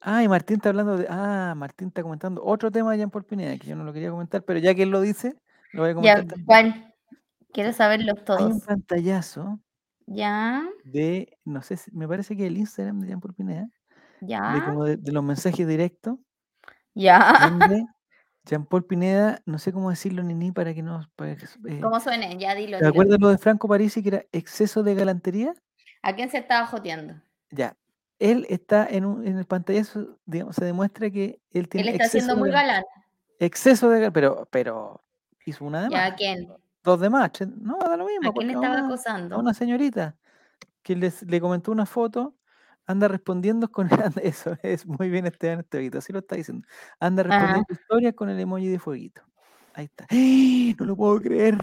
Ah, 0.00 0.22
y 0.22 0.28
Martín 0.28 0.56
está 0.56 0.68
hablando 0.70 0.96
de. 0.96 1.06
Ah, 1.08 1.54
Martín 1.56 1.88
está 1.88 2.02
comentando 2.02 2.42
otro 2.44 2.70
tema 2.70 2.92
de 2.92 2.98
Jean 2.98 3.10
Paul 3.10 3.24
Pineda, 3.24 3.56
que 3.58 3.66
yo 3.66 3.76
no 3.76 3.84
lo 3.84 3.92
quería 3.92 4.10
comentar, 4.10 4.42
pero 4.44 4.58
ya 4.58 4.74
que 4.74 4.84
él 4.84 4.90
lo 4.90 5.00
dice, 5.00 5.34
lo 5.72 5.82
voy 5.82 5.90
a 5.90 5.94
comentar. 5.94 6.26
Ya. 6.26 6.44
¿cuál? 6.44 6.94
Quiero 7.52 7.72
saberlos 7.72 8.14
Hay 8.28 8.44
un 8.44 8.50
todos. 8.50 8.64
pantallazo 8.64 9.60
Ya, 10.06 10.68
de, 10.84 11.38
no 11.44 11.62
sé, 11.62 11.78
me 11.92 12.06
parece 12.06 12.36
que 12.36 12.46
el 12.46 12.56
Instagram 12.58 13.00
de 13.00 13.08
Jean 13.08 13.20
Paul 13.20 13.34
Pineda, 13.34 13.68
de, 14.20 14.28
ya, 14.28 14.62
como 14.66 14.84
de, 14.84 14.96
de 14.96 15.12
los 15.12 15.24
mensajes 15.24 15.66
directos, 15.66 16.18
ya. 16.94 17.32
donde 17.40 17.84
Jean 18.46 18.64
Paul 18.64 18.84
Pineda, 18.84 19.42
no 19.44 19.58
sé 19.58 19.72
cómo 19.72 19.90
decirlo 19.90 20.22
ni 20.22 20.34
ni 20.34 20.52
para 20.52 20.72
que 20.72 20.82
no. 20.82 21.00
Para 21.16 21.34
que, 21.36 21.46
eh, 21.66 21.80
¿Cómo 21.80 21.98
suene? 21.98 22.38
Ya 22.38 22.54
dilo. 22.54 22.78
¿Te 22.78 22.86
acuerdas 22.86 23.18
lo 23.20 23.28
de 23.28 23.38
Franco 23.38 23.68
Parisi 23.68 24.02
que 24.02 24.08
era 24.08 24.24
exceso 24.32 24.84
de 24.84 24.94
galantería? 24.94 25.52
¿A 26.02 26.14
quién 26.14 26.30
se 26.30 26.38
estaba 26.38 26.64
joteando? 26.66 27.14
Ya. 27.50 27.76
Él 28.18 28.46
está 28.48 28.86
en, 28.88 29.04
un, 29.04 29.26
en 29.26 29.36
el 29.38 29.44
pantallazo, 29.44 30.18
digamos, 30.24 30.56
se 30.56 30.64
demuestra 30.64 31.10
que 31.10 31.40
él 31.52 31.68
tiene 31.68 31.88
Él 31.88 31.94
está 31.94 32.04
exceso 32.04 32.24
siendo 32.26 32.34
de 32.34 32.40
muy 32.40 32.50
gal- 32.50 32.66
galán. 32.66 32.84
Exceso 33.38 33.90
de 33.90 34.00
gal- 34.00 34.12
pero, 34.12 34.48
pero 34.50 35.04
hizo 35.44 35.64
una 35.64 35.82
de 35.82 35.90
¿Ya 35.90 35.98
más. 35.98 36.12
a 36.12 36.14
quién? 36.14 36.48
Dos 36.82 37.00
de 37.00 37.10
más. 37.10 37.30
No, 37.60 37.78
da 37.78 37.96
lo 37.96 38.06
mismo. 38.06 38.30
¿A 38.30 38.32
quién 38.32 38.48
a 38.50 38.52
estaba 38.54 38.74
una- 38.74 38.82
a 38.82 38.86
acosando? 38.86 39.38
una 39.38 39.52
señorita 39.54 40.16
que 40.82 40.96
les, 40.96 41.22
le 41.24 41.40
comentó 41.40 41.72
una 41.72 41.84
foto, 41.84 42.34
anda 42.86 43.08
respondiendo 43.08 43.70
con 43.70 43.88
anda- 44.14 44.22
eso, 44.22 44.56
es 44.62 44.86
muy 44.86 45.10
bien 45.10 45.26
Esteban 45.26 45.60
Estevito, 45.60 45.98
así 45.98 46.12
lo 46.12 46.20
está 46.20 46.36
diciendo. 46.36 46.66
Anda 47.00 47.22
Ajá. 47.22 47.30
respondiendo 47.30 47.66
historias 47.72 48.14
con 48.14 48.30
el 48.30 48.40
emoji 48.40 48.68
de 48.68 48.78
fueguito. 48.78 49.22
Ahí 49.74 49.86
está. 49.86 50.06
¡Ah! 50.10 50.74
No 50.78 50.86
lo 50.86 50.96
puedo 50.96 51.20
creer. 51.20 51.58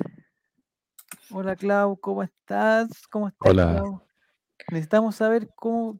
Hola 1.31 1.55
Clau, 1.55 1.97
¿cómo 1.99 2.21
estás? 2.21 2.89
¿Cómo 3.09 3.27
estás, 3.29 3.49
Hola. 3.49 3.71
Clau? 3.73 4.01
Necesitamos 4.69 5.15
saber 5.15 5.49
cómo 5.55 5.99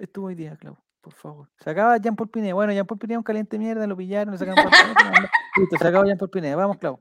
estuvo 0.00 0.26
hoy 0.26 0.34
día, 0.34 0.56
Clau, 0.56 0.76
por 1.00 1.14
favor. 1.14 1.48
Se 1.58 1.70
acaba 1.70 1.96
Jean 1.98 2.16
Paul 2.16 2.28
Pineda. 2.30 2.54
Bueno, 2.54 2.72
Jean 2.72 2.86
Paul 2.86 2.98
Pineda 2.98 3.14
es 3.16 3.18
un 3.18 3.24
caliente 3.24 3.58
mierda, 3.58 3.86
lo 3.86 3.96
pillaron, 3.96 4.32
le 4.32 4.38
sacaron 4.38 4.64
no. 4.64 5.28
Listo, 5.56 5.76
se 5.78 5.86
acabó 5.88 6.04
Jean 6.04 6.18
Paul 6.18 6.30
Pineda. 6.30 6.56
Vamos, 6.56 6.78
Clau. 6.78 7.00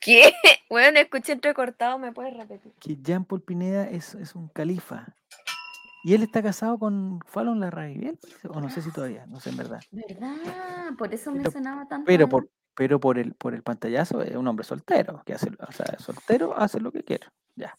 ¿Qué? 0.00 0.32
Bueno, 0.72 0.98
escuché 1.00 1.32
entrecortado, 1.32 1.98
¿me 1.98 2.12
puedes 2.12 2.34
repetir? 2.34 2.72
Que 2.80 2.96
Jean 2.96 3.26
Paul 3.26 3.42
Pineda 3.42 3.84
es, 3.90 4.14
es 4.14 4.34
un 4.34 4.48
califa. 4.48 5.14
Y 6.02 6.14
él 6.14 6.22
está 6.22 6.42
casado 6.42 6.78
con 6.78 7.20
Fallon 7.26 7.60
Larraín, 7.60 8.18
o 8.48 8.58
no 8.58 8.70
sé 8.70 8.80
si 8.80 8.90
todavía, 8.90 9.26
no 9.26 9.38
sé 9.38 9.50
en 9.50 9.58
verdad. 9.58 9.80
¿Verdad? 9.90 10.34
Por 10.96 11.12
eso 11.12 11.30
me 11.30 11.40
Pero- 11.40 11.50
sonaba 11.50 11.86
tanto. 11.88 12.06
Pero 12.06 12.26
por, 12.26 12.48
pero 12.74 12.98
por 13.00 13.18
el 13.18 13.34
por 13.34 13.52
el 13.54 13.62
pantallazo 13.62 14.22
es 14.22 14.34
un 14.34 14.48
hombre 14.48 14.64
soltero, 14.64 15.22
que 15.26 15.34
hace, 15.34 15.50
o 15.50 15.72
sea, 15.72 15.98
soltero 15.98 16.56
hace 16.56 16.80
lo 16.80 16.90
que 16.90 17.02
quiere. 17.04 17.26
Ya. 17.54 17.76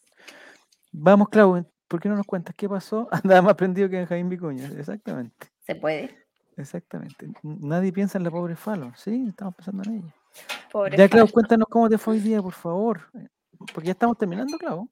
Vamos, 0.92 1.28
Clau, 1.30 1.66
¿por 1.94 2.00
qué 2.00 2.08
no 2.08 2.16
nos 2.16 2.26
cuentas 2.26 2.56
qué 2.56 2.68
pasó? 2.68 3.06
Andaba 3.12 3.40
más 3.42 3.54
prendido 3.54 3.88
que 3.88 3.94
Benjamín 3.98 4.28
Vicuña. 4.28 4.66
Exactamente, 4.76 5.46
Se 5.60 5.76
puede. 5.76 6.26
exactamente. 6.56 7.28
Nadie 7.44 7.92
piensa 7.92 8.18
en 8.18 8.24
la 8.24 8.32
pobre 8.32 8.56
Fallon, 8.56 8.92
sí, 8.96 9.26
estamos 9.28 9.54
pensando 9.54 9.84
en 9.88 9.98
ella. 9.98 10.14
Pobre 10.72 10.96
Ya, 10.96 11.08
Clau, 11.08 11.26
Falo. 11.26 11.32
cuéntanos 11.32 11.68
cómo 11.68 11.88
te 11.88 11.96
fue 11.96 12.14
hoy 12.14 12.20
día, 12.20 12.42
por 12.42 12.52
favor. 12.54 13.00
Porque 13.72 13.86
ya 13.86 13.92
estamos 13.92 14.18
terminando, 14.18 14.58
Clau. 14.58 14.90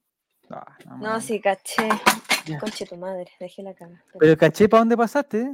Ah, 0.48 0.76
no, 1.00 1.20
sí, 1.20 1.40
caché. 1.40 1.88
Ya. 2.46 2.60
Conche 2.60 2.86
tu 2.86 2.96
madre, 2.96 3.28
dejé 3.40 3.62
la 3.64 3.74
cama. 3.74 4.00
Pero 4.20 4.36
caché 4.36 4.68
para 4.68 4.82
dónde 4.82 4.96
pasaste. 4.96 5.40
eh? 5.40 5.52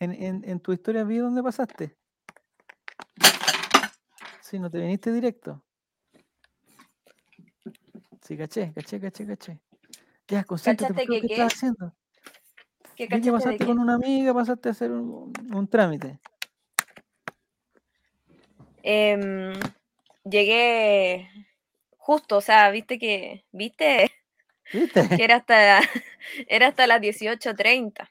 En, 0.00 0.12
en, 0.12 0.42
en 0.44 0.58
tu 0.58 0.72
historia 0.72 1.04
vi 1.04 1.18
dónde 1.18 1.42
pasaste. 1.44 1.96
Sí, 4.40 4.58
no 4.58 4.68
te 4.68 4.80
viniste 4.80 5.12
directo. 5.12 5.62
Sí, 8.22 8.36
caché, 8.36 8.72
caché, 8.74 9.00
caché, 9.00 9.26
caché. 9.26 9.60
Ya, 10.28 10.44
concéntrate, 10.44 10.94
¿Cachaste 10.94 11.06
¿por 11.06 11.14
qué, 11.14 11.20
que 11.22 11.28
¿qué 11.28 11.34
estás 11.34 11.52
qué? 11.52 11.56
haciendo? 11.56 11.94
¿Qué 12.96 13.04
Vi 13.04 13.08
que 13.08 13.08
cachaste 13.08 13.30
de 13.30 13.32
pasaste 13.32 13.58
qué? 13.58 13.66
con 13.66 13.78
una 13.78 13.94
amiga, 13.94 14.34
pasaste 14.34 14.68
a 14.68 14.72
hacer 14.72 14.90
un, 14.90 15.32
un 15.54 15.68
trámite. 15.68 16.20
Em, 18.82 19.52
llegué 20.24 21.28
justo, 21.96 22.36
o 22.38 22.40
sea, 22.40 22.70
viste 22.70 22.98
que, 22.98 23.44
viste 23.52 24.12
¿Viste? 24.72 25.08
que 25.20 25.24
era 25.24 25.36
hasta, 25.36 25.80
era 26.48 26.68
hasta 26.68 26.86
las 26.86 27.00
18.30 27.00 28.10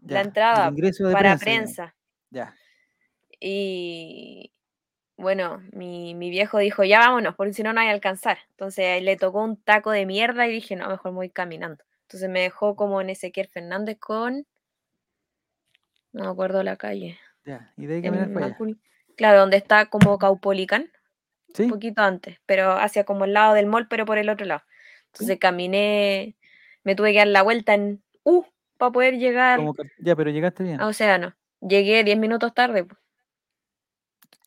Ya, 0.00 0.20
el 0.20 0.26
entrada 0.28 0.72
para 1.12 1.36
prensa. 1.36 1.94
Ya, 2.30 2.54
Y 3.40 4.52
bueno, 5.16 5.62
mi, 5.72 6.14
mi 6.14 6.30
viejo 6.30 6.58
dijo, 6.58 6.84
ya 6.84 6.98
vámonos, 7.00 7.34
porque 7.34 7.52
si 7.54 7.62
no, 7.62 7.72
no 7.72 7.80
hay 7.80 7.88
a 7.88 7.92
alcanzar. 7.92 8.38
Entonces 8.50 9.02
le 9.02 9.16
tocó 9.16 9.42
un 9.42 9.56
taco 9.56 9.90
de 9.90 10.06
mierda 10.06 10.46
y 10.46 10.52
dije, 10.52 10.76
no, 10.76 10.88
mejor 10.88 11.12
me 11.12 11.16
voy 11.16 11.30
caminando. 11.30 11.84
Entonces 12.02 12.28
me 12.28 12.40
dejó 12.40 12.76
como 12.76 13.00
en 13.00 13.10
Ezequiel 13.10 13.48
Fernández 13.48 13.98
con, 13.98 14.46
no 16.12 16.24
me 16.24 16.30
acuerdo 16.30 16.62
la 16.62 16.76
calle. 16.76 17.18
ya. 17.44 17.72
Y 17.76 17.86
de 17.86 17.96
ahí 17.96 18.02
caminar 18.02 18.32
para 18.32 18.46
allá. 18.46 18.56
Claro, 19.16 19.40
donde 19.40 19.56
está 19.56 19.86
como 19.86 20.18
Caupolicán, 20.18 20.90
¿Sí? 21.54 21.64
un 21.64 21.70
poquito 21.70 22.02
antes, 22.02 22.38
pero 22.46 22.72
hacia 22.72 23.04
como 23.04 23.24
el 23.24 23.32
lado 23.32 23.54
del 23.54 23.66
mall, 23.66 23.88
pero 23.88 24.04
por 24.04 24.18
el 24.18 24.28
otro 24.28 24.44
lado. 24.46 24.62
Entonces 25.12 25.38
caminé, 25.38 26.36
me 26.84 26.94
tuve 26.94 27.12
que 27.12 27.18
dar 27.18 27.28
la 27.28 27.42
vuelta 27.42 27.72
en 27.74 28.02
U 28.24 28.44
para 28.76 28.92
poder 28.92 29.16
llegar 29.16 29.58
Como 29.58 29.72
que- 29.74 29.90
ya, 29.98 30.14
pero 30.14 30.30
llegaste 30.30 30.62
bien. 30.64 30.80
a 30.80 30.86
Océano. 30.86 31.34
Llegué 31.62 32.04
10 32.04 32.18
minutos 32.18 32.52
tarde. 32.52 32.84
po. 32.84 32.96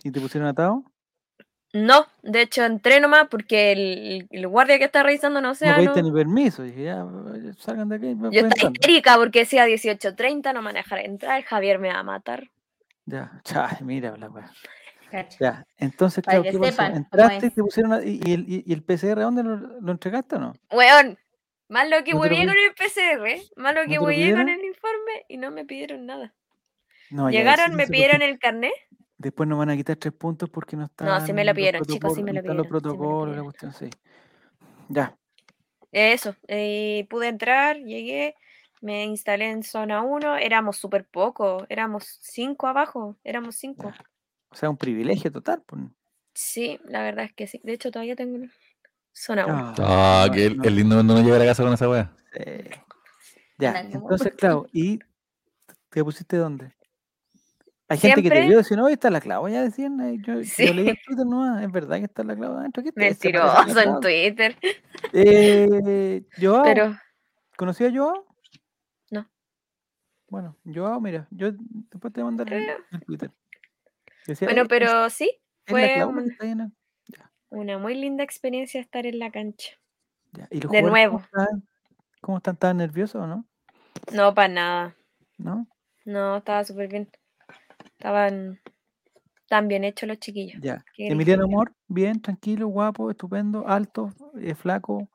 ¿Y 0.03 0.11
te 0.11 0.19
pusieron 0.19 0.47
atado? 0.49 0.83
No, 1.71 2.07
de 2.23 2.41
hecho 2.41 2.65
entré 2.65 2.99
nomás 2.99 3.27
porque 3.29 3.71
el, 3.71 4.27
el 4.31 4.47
guardia 4.47 4.79
que 4.79 4.85
está 4.85 5.03
revisando 5.03 5.39
No 5.39 5.51
Océano. 5.51 5.77
pediste 5.77 6.01
ni 6.01 6.11
permiso. 6.11 6.63
Dije, 6.63 6.85
ya, 6.85 7.05
salgan 7.59 7.89
de 7.89 7.95
aquí. 7.97 8.15
Yo 8.31 8.47
estaba 8.47 8.71
histérica 8.71 9.15
porque 9.17 9.39
decía 9.39 9.67
18.30, 9.67 10.51
no 10.53 10.63
dejar 10.73 10.99
entrar, 10.99 11.43
Javier 11.43 11.77
me 11.77 11.89
va 11.89 11.99
a 11.99 12.03
matar. 12.03 12.49
Ya, 13.05 13.39
cha, 13.43 13.77
mira 13.81 14.17
la 14.17 14.29
weá. 14.29 14.51
Ya, 15.39 15.65
entonces, 15.77 16.23
claro, 16.23 16.43
que 16.43 16.51
¿qué 16.51 16.59
pasó? 16.59 16.83
Entraste 16.83 17.47
y 17.47 17.49
te 17.49 17.61
pusieron. 17.63 17.93
a- 17.93 18.03
y, 18.03 18.19
y 18.23 18.33
el, 18.33 18.45
y- 18.47 18.63
y 18.67 18.73
el 18.73 18.83
PCR, 18.83 19.21
¿dónde 19.21 19.43
lo, 19.43 19.55
lo 19.57 19.91
entregaste 19.91 20.35
o 20.35 20.39
no? 20.39 20.53
Weón, 20.71 21.17
más 21.67 21.89
lo 21.89 22.03
que 22.03 22.13
¿No 22.13 22.19
con 22.19 22.31
el 22.31 22.73
PCR, 22.75 23.41
más 23.55 23.73
lo 23.73 23.83
¿No 23.85 23.89
que 23.89 23.99
huevié 23.99 24.33
con 24.35 24.49
el 24.49 24.63
informe 24.63 25.25
y 25.27 25.37
no 25.37 25.49
me 25.49 25.65
pidieron 25.65 26.05
nada. 26.05 26.33
No, 27.09 27.29
Llegaron, 27.31 27.75
me 27.75 27.87
pidieron 27.87 28.21
el 28.21 28.37
carnet. 28.37 28.71
Después 29.19 29.47
nos 29.49 29.59
van 29.59 29.69
a 29.69 29.75
quitar 29.75 29.97
tres 29.97 30.13
puntos 30.13 30.49
porque 30.49 30.77
no 30.77 30.85
están. 30.85 31.07
No, 31.09 31.19
sí 31.25 31.33
me 31.33 31.43
lo 31.43 31.49
los 31.49 31.55
pidieron, 31.55 31.85
chicos, 31.85 32.13
sí 32.15 32.23
protocolos- 32.23 32.25
me 32.25 32.31
no 32.31 32.41
lo 32.41 32.53
los 32.53 32.67
pidieron, 32.67 32.67
sí 32.67 32.67
me 32.67 32.69
lo 32.69 32.69
protocolos, 32.69 33.35
la 33.35 33.43
pidieron. 33.43 33.45
cuestión, 33.45 33.73
sí. 33.73 33.89
Ya, 34.87 35.15
Eso, 35.91 36.35
eh, 36.47 37.05
pude 37.09 37.27
entrar, 37.27 37.77
llegué, 37.77 38.35
me 38.81 39.03
instalé 39.03 39.49
en 39.51 39.63
zona 39.63 40.01
1, 40.03 40.37
éramos 40.37 40.77
súper 40.77 41.05
pocos, 41.05 41.65
éramos 41.67 42.05
cinco 42.21 42.67
abajo, 42.67 43.17
éramos 43.25 43.55
cinco. 43.57 43.89
ya. 43.91 44.05
O 44.51 44.55
sea, 44.55 44.69
un 44.69 44.77
privilegio 44.77 45.31
total. 45.31 45.61
pues. 45.65 45.81
Sí, 46.33 46.79
la 46.85 47.03
verdad 47.03 47.25
es 47.25 47.33
que 47.33 47.45
sí. 47.45 47.59
De 47.63 47.73
hecho, 47.73 47.91
todavía 47.91 48.15
tengo 48.15 48.35
una 48.35 48.51
zona 49.11 49.45
1. 49.47 49.73
Ah, 49.79 50.25
no, 50.27 50.33
que 50.33 50.45
el, 50.45 50.57
no, 50.57 50.63
el 50.63 50.75
lindo 50.75 50.95
cuando 50.95 51.13
no 51.15 51.21
llega 51.21 51.35
a 51.35 51.39
la 51.39 51.45
casa 51.45 51.63
con 51.63 51.73
esa 51.73 51.89
wea. 51.89 52.15
sí. 52.33 52.41
Ya, 53.57 53.81
entonces, 53.81 54.33
claro, 54.37 54.67
¿y 54.71 54.99
te 55.89 56.03
pusiste 56.03 56.37
dónde? 56.37 56.71
Hay 57.89 57.97
gente 57.97 58.21
que 58.21 58.29
te 58.29 58.41
vio 58.41 58.59
diciendo, 58.59 58.85
oye, 58.85 58.93
está 58.93 59.09
la 59.09 59.19
clavo, 59.19 59.49
ya 59.49 59.63
decían, 59.63 59.99
eh, 60.01 60.17
yo, 60.21 60.33
Sí. 60.43 60.67
yo 60.67 60.73
leí 60.73 60.89
en 60.89 60.97
Twitter, 61.05 61.25
no, 61.25 61.59
es 61.59 61.71
verdad 61.71 61.97
que 61.97 62.05
está 62.05 62.23
la 62.23 62.35
clavo 62.35 62.57
adentro, 62.57 62.83
¿qué 62.83 62.91
te- 62.91 63.13
se 63.15 63.29
parece 63.31 63.39
a 63.39 63.45
la 63.45 63.65
Mentiroso 63.65 63.95
en? 63.95 64.01
Twitter. 64.01 64.55
Eh, 65.13 66.23
Joao, 66.39 66.63
Pero 66.63 66.97
¿conocí 67.57 67.83
a 67.85 67.91
Joao? 67.91 68.25
No. 69.09 69.27
Bueno, 70.29 70.55
Joao, 70.65 71.01
mira, 71.01 71.27
yo 71.31 71.51
después 71.51 72.13
te 72.13 72.21
voy 72.21 72.27
a 72.27 72.31
mandar 72.31 72.53
el, 72.53 72.69
el 72.91 72.99
Twitter. 73.05 73.31
Decía, 74.27 74.47
bueno, 74.47 74.61
"Eh, 74.61 74.63
es- 74.63 74.69
pero 74.69 75.09
sí, 75.09 75.31
fue 75.65 75.91
Clau 75.93 76.11
la 76.11 76.17
que 76.17 76.23
un- 76.25 76.31
está 76.31 76.43
ahí 76.45 76.51
en 76.51 76.57
la-". 76.59 76.71
una 77.49 77.77
muy 77.79 77.95
linda 77.95 78.23
experiencia 78.23 78.79
estar 78.79 79.07
en 79.07 79.17
la 79.17 79.31
cancha. 79.31 79.71
Ya, 80.33 80.47
¿Y 80.51 80.61
los 80.61 80.71
de 80.71 80.83
nuevo. 80.83 81.13
¿Cómo 81.17 81.25
están? 81.25 81.67
¿Cómo 82.21 82.37
están? 82.37 82.53
¿Estaban 82.53 82.77
nerviosos 82.77 83.23
o 83.23 83.25
no? 83.25 83.45
No, 84.13 84.35
para 84.35 84.47
nada. 84.47 84.95
¿No? 85.39 85.65
No, 86.05 86.37
estaba 86.37 86.63
súper 86.63 86.87
bien. 86.87 87.09
Estaban 87.99 88.61
tan 89.49 89.67
bien 89.67 89.83
hechos 89.83 90.07
los 90.07 90.19
chiquillos. 90.19 90.61
Ya. 90.61 90.85
Emiliano. 90.97 91.43
Amor, 91.43 91.73
bien, 91.89 92.21
tranquilo, 92.21 92.67
guapo, 92.67 93.11
estupendo, 93.11 93.67
alto, 93.67 94.13
eh, 94.39 94.55
flaco. 94.55 95.09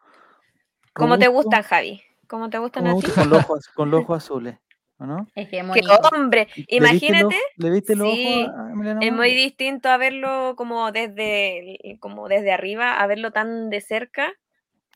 ¿Cómo 0.93 1.19
te 1.19 1.28
gustan, 1.28 1.62
Javi? 1.62 2.02
¿Cómo 2.28 2.51
te 2.51 2.59
gustan 2.59 2.85
como 2.85 2.98
a 2.98 3.01
ti? 3.01 3.06
gusta, 3.06 3.23
con 3.23 3.31
los 3.31 3.43
ojos, 3.43 3.69
con 3.69 3.90
los 3.90 4.01
ojos 4.05 4.23
azules, 4.23 4.59
¿o 4.98 5.06
no? 5.06 5.27
¡Qué 5.35 5.40
Hegemónico. 5.40 5.94
hombre! 6.12 6.47
¿Le 6.56 6.62
viste 6.62 6.77
Imagínate, 6.77 7.39
¿Le 7.56 7.70
viste 7.70 7.93
el 7.94 8.01
Sí, 8.01 8.43
ojo 8.43 8.59
a 8.59 8.70
Emiliano 8.70 9.01
es 9.01 9.12
muy 9.12 9.35
distinto 9.35 9.89
a 9.89 9.97
verlo 9.97 10.55
como 10.56 10.93
desde, 10.93 11.97
como 12.01 12.28
desde 12.28 12.52
arriba, 12.52 13.01
a 13.01 13.06
verlo 13.06 13.31
tan 13.31 13.70
de 13.70 13.81
cerca. 13.81 14.31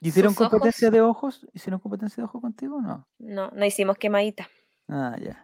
¿Hicieron 0.03 0.35
sus 0.35 0.49
competencia 0.49 0.89
ojos. 0.89 0.95
de 0.95 1.01
ojos? 1.01 1.47
¿Hicieron 1.55 1.81
competencia 1.81 2.21
de 2.21 2.27
ojos 2.27 2.43
contigo 2.43 2.77
o 2.77 2.81
no? 2.83 3.09
No, 3.19 3.51
no 3.51 3.65
hicimos 3.65 3.97
quemadita, 3.97 4.47
Ah, 4.89 5.17
ya. 5.19 5.43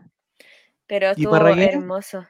pero 0.86 1.08
¿Y 1.08 1.10
estuvo 1.12 1.36
hermoso. 1.36 2.26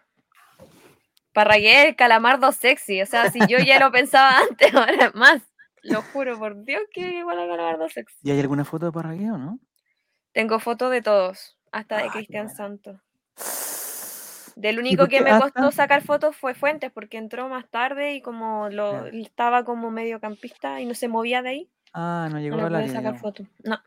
Parragué, 1.35 1.89
el 1.89 1.97
calamardo 1.97 2.51
sexy. 2.53 3.03
O 3.03 3.07
sea, 3.07 3.31
si 3.31 3.41
yo 3.47 3.59
ya 3.59 3.79
lo 3.79 3.93
pensaba 3.93 4.39
antes, 4.51 4.75
ahora 4.75 5.11
más. 5.15 5.43
Lo 5.83 6.01
juro 6.01 6.39
por 6.39 6.65
Dios 6.65 6.81
que 6.93 7.19
igual 7.19 7.39
a 7.39 7.47
calamardo 7.47 7.89
sexy. 7.91 8.17
¿Y 8.23 8.31
hay 8.31 8.41
alguna 8.41 8.65
foto 8.65 8.87
de 8.87 8.93
Parragué 8.93 9.31
o 9.31 9.37
no? 9.37 9.59
Tengo 10.33 10.59
fotos 10.59 10.91
de 10.91 11.03
todos, 11.03 11.59
hasta 11.71 11.99
de 11.99 12.05
Ah, 12.05 12.11
Cristian 12.13 12.47
bueno. 12.47 12.57
Santos. 12.57 13.01
Del 14.57 14.77
¿Y 14.77 14.79
único 14.79 15.09
que 15.09 15.21
me 15.21 15.37
costó 15.39 15.71
sacar 15.73 16.03
fotos 16.03 16.37
fue 16.37 16.55
Fuentes, 16.55 16.91
porque 16.93 17.19
entró 17.19 17.49
más 17.49 17.69
tarde 17.69 18.15
y 18.15 18.23
como 18.23 18.69
lo, 18.71 19.07
estaba 19.07 19.65
como 19.65 19.91
mediocampista 19.91 20.81
y 20.81 20.87
no 20.87 20.95
se 20.95 21.09
movía 21.09 21.43
de 21.43 21.49
ahí, 21.51 21.71
Ah, 21.93 22.29
no 22.31 22.39
llegó 22.41 22.57
pude 22.57 22.77
área, 22.77 22.89
sacar 22.89 23.19
fotos. 23.19 23.47
No, 23.65 23.79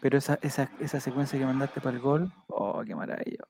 Pero 0.00 0.18
esa, 0.18 0.38
esa, 0.42 0.70
esa 0.80 1.00
secuencia 1.00 1.38
que 1.38 1.44
mandaste 1.44 1.80
para 1.80 1.96
el 1.96 2.02
gol, 2.02 2.32
oh, 2.48 2.82
qué 2.84 2.94
maravilla. 2.94 3.44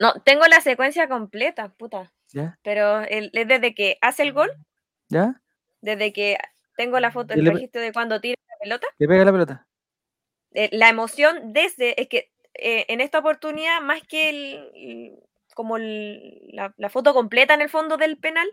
no, 0.00 0.12
tengo 0.24 0.46
la 0.46 0.60
secuencia 0.60 1.08
completa, 1.08 1.68
puta. 1.68 2.12
¿Ya? 2.34 2.58
Pero 2.62 3.00
es 3.00 3.30
desde 3.32 3.74
que 3.74 3.96
hace 4.02 4.22
el 4.24 4.32
gol, 4.32 4.50
¿Ya? 5.08 5.40
desde 5.80 6.12
que 6.12 6.36
tengo 6.76 6.98
la 7.00 7.12
foto, 7.12 7.32
el 7.34 7.44
le- 7.44 7.52
registro 7.52 7.80
de 7.80 7.92
cuando 7.92 8.20
tira 8.20 8.34
la 8.48 8.56
pelota, 8.60 8.86
¿Le 8.98 9.06
pega 9.08 9.24
la 9.24 9.32
pelota? 9.32 9.66
eh, 10.52 10.68
la 10.72 10.88
emoción 10.88 11.52
desde, 11.52 12.00
es 12.00 12.08
que 12.08 12.30
eh, 12.54 12.84
en 12.88 13.00
esta 13.00 13.18
oportunidad, 13.20 13.80
más 13.80 14.02
que 14.02 14.28
el, 14.30 14.70
el- 14.74 15.18
como 15.54 15.76
el- 15.76 16.48
la, 16.52 16.74
la 16.76 16.88
foto 16.90 17.14
completa 17.14 17.54
en 17.54 17.62
el 17.62 17.68
fondo 17.68 17.96
del 17.96 18.16
penal, 18.18 18.48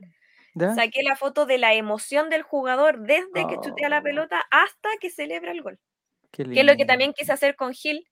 ¿Ya? 0.53 0.75
saqué 0.75 1.01
la 1.01 1.15
foto 1.15 1.45
de 1.47 1.57
la 1.57 1.73
emoción 1.73 2.29
del 2.29 2.43
jugador 2.43 2.99
desde 2.99 3.47
que 3.47 3.59
chutea 3.61 3.89
la 3.89 3.99
Oh. 3.99 4.03
pelota 4.03 4.45
hasta 4.51 4.89
que 4.99 5.09
celebra 5.09 5.51
el 5.51 5.61
gol. 5.63 5.79
Qué 6.31 6.43
Que 6.45 6.59
es 6.59 6.65
lo 6.65 6.75
que 6.75 6.85
también 6.85 7.13
quise 7.13 7.31
hacer 7.33 7.55
con 7.55 7.73
Gil, 7.73 8.07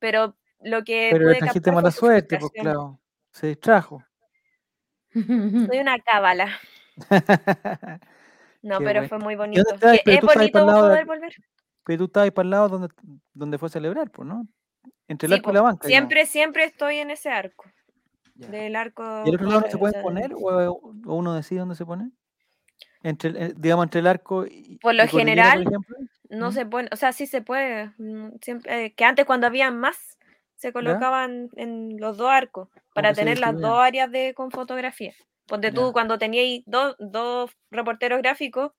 pero 0.00 0.36
lo 0.60 0.82
que 0.82 1.10
Pero 1.12 1.28
le 1.28 1.38
trajiste 1.38 1.70
mala 1.70 1.90
suerte, 1.92 2.38
pues 2.38 2.50
claro. 2.52 3.00
Se 3.30 3.46
distrajo. 3.48 4.02
Soy 5.14 5.78
una 5.78 5.98
cábala. 6.00 6.48
No, 8.62 8.78
Qué 8.78 8.84
pero 8.86 9.00
bueno. 9.00 9.08
fue 9.10 9.18
muy 9.18 9.36
bonito. 9.36 9.62
estabas? 9.74 10.00
Es 10.06 10.20
bonito 10.22 10.64
poder 10.64 11.04
volver. 11.04 11.34
Pero 11.84 11.98
tú 11.98 12.04
estabas 12.04 12.24
ahí 12.24 12.30
para 12.30 12.44
el 12.46 12.50
lado 12.50 12.68
donde, 12.70 12.88
donde 13.34 13.58
fue 13.58 13.66
a 13.66 13.70
celebrar, 13.70 14.10
pues, 14.10 14.26
¿no? 14.26 14.46
Entre 15.06 15.26
el 15.26 15.32
Sí, 15.34 15.38
arco 15.38 15.50
y 15.50 15.52
la 15.54 15.60
banca. 15.60 15.86
digamos. 15.86 16.08
siempre, 16.08 16.24
siempre 16.26 16.64
estoy 16.64 16.96
en 16.96 17.10
ese 17.10 17.28
arco. 17.28 17.66
Ya. 18.36 18.48
Del 18.48 18.74
arco. 18.74 19.22
¿Y 19.26 19.28
el 19.28 19.34
otro 19.34 19.48
lado 19.48 19.60
no 19.60 19.66
se 19.66 19.92
sea, 19.92 20.02
poner 20.02 20.32
o, 20.32 20.72
o 20.72 21.14
uno 21.14 21.34
decide 21.34 21.58
dónde 21.60 21.74
se 21.74 21.84
pone? 21.84 22.10
Entre, 23.02 23.30
eh, 23.48 23.52
digamos, 23.54 23.84
entre 23.84 24.00
el 24.00 24.06
arco 24.06 24.46
y. 24.46 24.78
Por 24.80 24.94
lo 24.94 25.04
y 25.04 25.08
general? 25.08 25.64
No 26.30 26.48
¿Mm? 26.48 26.52
se 26.54 26.64
pone, 26.64 26.88
o 26.90 26.96
sea, 26.96 27.12
sí 27.12 27.26
se 27.26 27.42
puede. 27.42 27.92
mm, 27.98 28.28
Siempre, 28.40 28.86
eh, 28.86 28.94
que 28.94 29.04
antes 29.04 29.26
cuando 29.26 29.46
había 29.46 29.70
más, 29.70 30.16
se 30.64 30.72
colocaban 30.72 31.50
en 31.56 31.96
los 31.98 32.16
dos 32.16 32.30
arcos 32.30 32.68
para 32.94 33.12
tener 33.12 33.38
las 33.38 33.60
dos 33.60 33.78
áreas 33.78 34.10
de 34.10 34.32
con 34.34 34.50
fotografía. 34.50 35.12
Ponte 35.46 35.72
tú, 35.72 35.92
cuando 35.92 36.18
teníais 36.18 36.62
dos, 36.66 36.96
dos 36.98 37.50
reporteros 37.70 38.18
gráficos 38.20 38.72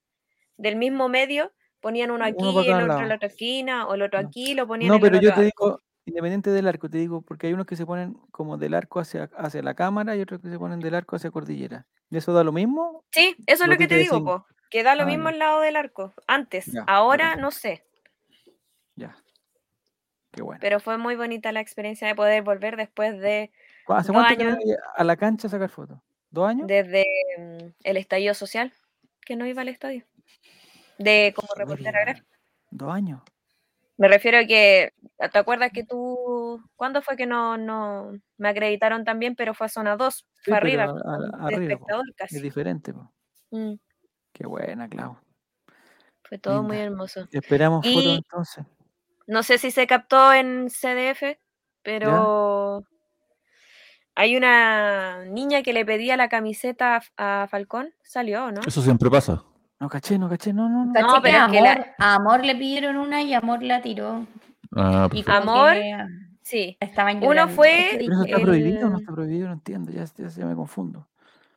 del 0.57 0.77
mismo 0.77 1.09
medio, 1.09 1.51
ponían 1.81 2.09
uno 2.11 2.25
aquí, 2.25 2.37
Uno 2.39 2.61
el 2.61 2.89
otro 2.89 3.03
en 3.03 3.09
la 3.09 3.15
otra 3.15 3.27
esquina, 3.27 3.87
o 3.87 3.93
el 3.93 4.01
otro 4.01 4.19
No. 4.19 4.27
aquí, 4.27 4.55
lo 4.55 4.65
ponían 4.67 4.93
No, 4.93 4.95
en 4.95 5.01
pero 5.03 5.17
el 5.17 5.21
yo 5.21 5.29
te 5.33 5.41
arco. 5.41 5.43
digo, 5.43 5.81
independiente 6.05 6.49
del 6.49 6.67
arco, 6.67 6.89
te 6.89 6.97
digo, 6.97 7.21
porque 7.21 7.47
hay 7.47 7.53
unos 7.53 7.67
que 7.67 7.75
se 7.75 7.85
ponen 7.85 8.13
como 8.31 8.57
del 8.57 8.73
arco 8.73 8.99
hacia, 8.99 9.29
hacia 9.37 9.61
la 9.61 9.75
cámara 9.75 10.15
y 10.15 10.21
otros 10.21 10.41
que 10.41 10.49
se 10.49 10.57
ponen 10.57 10.79
del 10.79 10.95
arco 10.95 11.15
hacia 11.17 11.29
cordillera. 11.29 11.85
¿Y 12.09 12.17
eso 12.17 12.33
da 12.33 12.43
lo 12.43 12.51
mismo? 12.51 13.05
Sí, 13.11 13.35
eso 13.45 13.63
es 13.63 13.69
lo 13.69 13.73
lo 13.73 13.77
que 13.77 13.83
que 13.83 13.87
te 13.87 13.95
te 13.95 14.01
digo, 14.01 14.23
po, 14.23 14.45
que 14.71 14.81
da 14.83 14.95
lo 14.95 15.03
Ah, 15.03 15.05
mismo 15.05 15.29
al 15.29 15.39
lado 15.39 15.61
del 15.61 15.75
arco. 15.75 16.13
Antes, 16.27 16.65
Ya, 16.73 16.83
ahora 16.87 17.35
ya. 17.35 17.41
no 17.41 17.51
sé. 17.51 17.83
Qué 20.35 20.41
bueno. 20.43 20.59
pero 20.59 20.81
fue 20.81 20.97
muy 20.97 21.15
bonita 21.15 21.53
la 21.53 21.61
experiencia 21.61 22.07
de 22.09 22.13
poder 22.13 22.43
volver 22.43 22.75
después 22.75 23.17
de, 23.19 23.51
¿Cu- 23.85 23.93
¿Hace 23.93 24.11
dos 24.11 24.21
cuánto 24.21 24.43
años. 24.43 24.57
a 24.97 25.03
la 25.05 25.15
cancha 25.15 25.47
a 25.47 25.49
sacar 25.49 25.69
fotos? 25.69 25.97
¿Dos 26.29 26.49
años? 26.49 26.67
desde 26.67 27.05
mm, 27.37 27.67
el 27.83 27.95
estallido 27.97 28.33
social, 28.33 28.73
que 29.25 29.37
no 29.37 29.45
iba 29.45 29.61
al 29.61 29.69
estadio, 29.69 30.05
de 30.97 31.31
como 31.33 31.47
reportera 31.55 32.01
gráfica. 32.01 32.27
¿Dos 32.69 32.93
años? 32.93 33.21
Me 33.97 34.09
refiero 34.09 34.39
a 34.39 34.45
que, 34.45 34.91
¿te 35.31 35.37
acuerdas 35.37 35.71
que 35.71 35.85
tú, 35.85 36.61
¿cuándo 36.75 37.01
fue 37.01 37.15
que 37.15 37.25
no, 37.25 37.57
no 37.57 38.11
me 38.37 38.49
acreditaron 38.49 39.05
también, 39.05 39.37
pero 39.37 39.53
fue 39.53 39.67
a 39.67 39.69
zona 39.69 39.95
2, 39.95 40.25
Sí, 40.33 40.51
fue 40.51 40.57
arriba, 40.57 40.83
a- 40.83 40.87
a- 40.87 41.47
de 41.47 41.55
arriba, 41.55 41.77
po. 41.77 41.85
espectador 41.85 42.05
Es 42.09 42.15
casi. 42.17 42.41
diferente, 42.41 42.93
po. 42.93 43.09
Mm, 43.51 43.75
Qué 44.33 44.45
buena, 44.45 44.89
Clau. 44.89 45.17
fue 46.25 46.37
todo 46.39 46.61
muy 46.61 46.77
hermoso. 46.77 47.25
Esperamos 47.31 47.85
fotos 47.87 48.17
entonces. 48.17 48.65
No 49.27 49.43
sé 49.43 49.57
si 49.57 49.72
se 49.72 49.88
captó 49.88 50.34
en 50.34 50.69
CDF, 50.69 51.39
pero 51.81 52.84
hay 54.15 54.38
una 54.38 55.26
niña 55.26 55.61
que 55.64 55.73
le 55.73 55.85
pedía 55.85 56.15
la 56.18 56.30
camiseta 56.30 57.02
a 57.18 57.43
a 57.43 57.47
Falcón, 57.47 57.93
salió, 58.03 58.45
¿o 58.45 58.52
¿no? 58.52 58.61
Eso 58.65 58.81
siempre 58.81 59.10
pasa. 59.10 59.43
No 59.80 59.89
caché, 59.89 60.18
no 60.18 60.30
caché, 60.30 60.53
no, 60.53 60.69
no, 60.69 60.85
no. 60.85 60.93
Caché 60.93 61.06
No, 61.07 61.14
que 61.15 61.22
pero 61.22 61.52
que 61.52 61.61
la- 61.61 61.72
Amor, 61.73 61.85
a 61.99 62.15
Amor 62.15 62.45
le 62.45 62.56
pidieron 62.56 62.95
una 62.97 63.22
y 63.23 63.34
Amor 63.34 63.61
la 63.61 63.81
tiró. 63.81 64.26
Ah, 64.76 65.10
Y 65.11 65.23
Amor, 65.30 65.73
que 65.73 65.97
Sí, 66.41 66.77
estaban 66.80 67.23
uno 67.23 67.47
fue- 67.49 67.88
Pero 67.93 68.03
eso 68.14 68.23
está 68.23 68.38
el- 68.38 68.43
prohibido, 68.43 68.89
no 68.89 68.97
está 68.99 69.11
prohibido, 69.11 69.47
no 69.47 69.53
entiendo, 69.53 69.91
ya, 69.91 70.06
ya, 70.15 70.27
ya 70.27 70.45
me 70.45 70.56
confundo. 70.56 71.07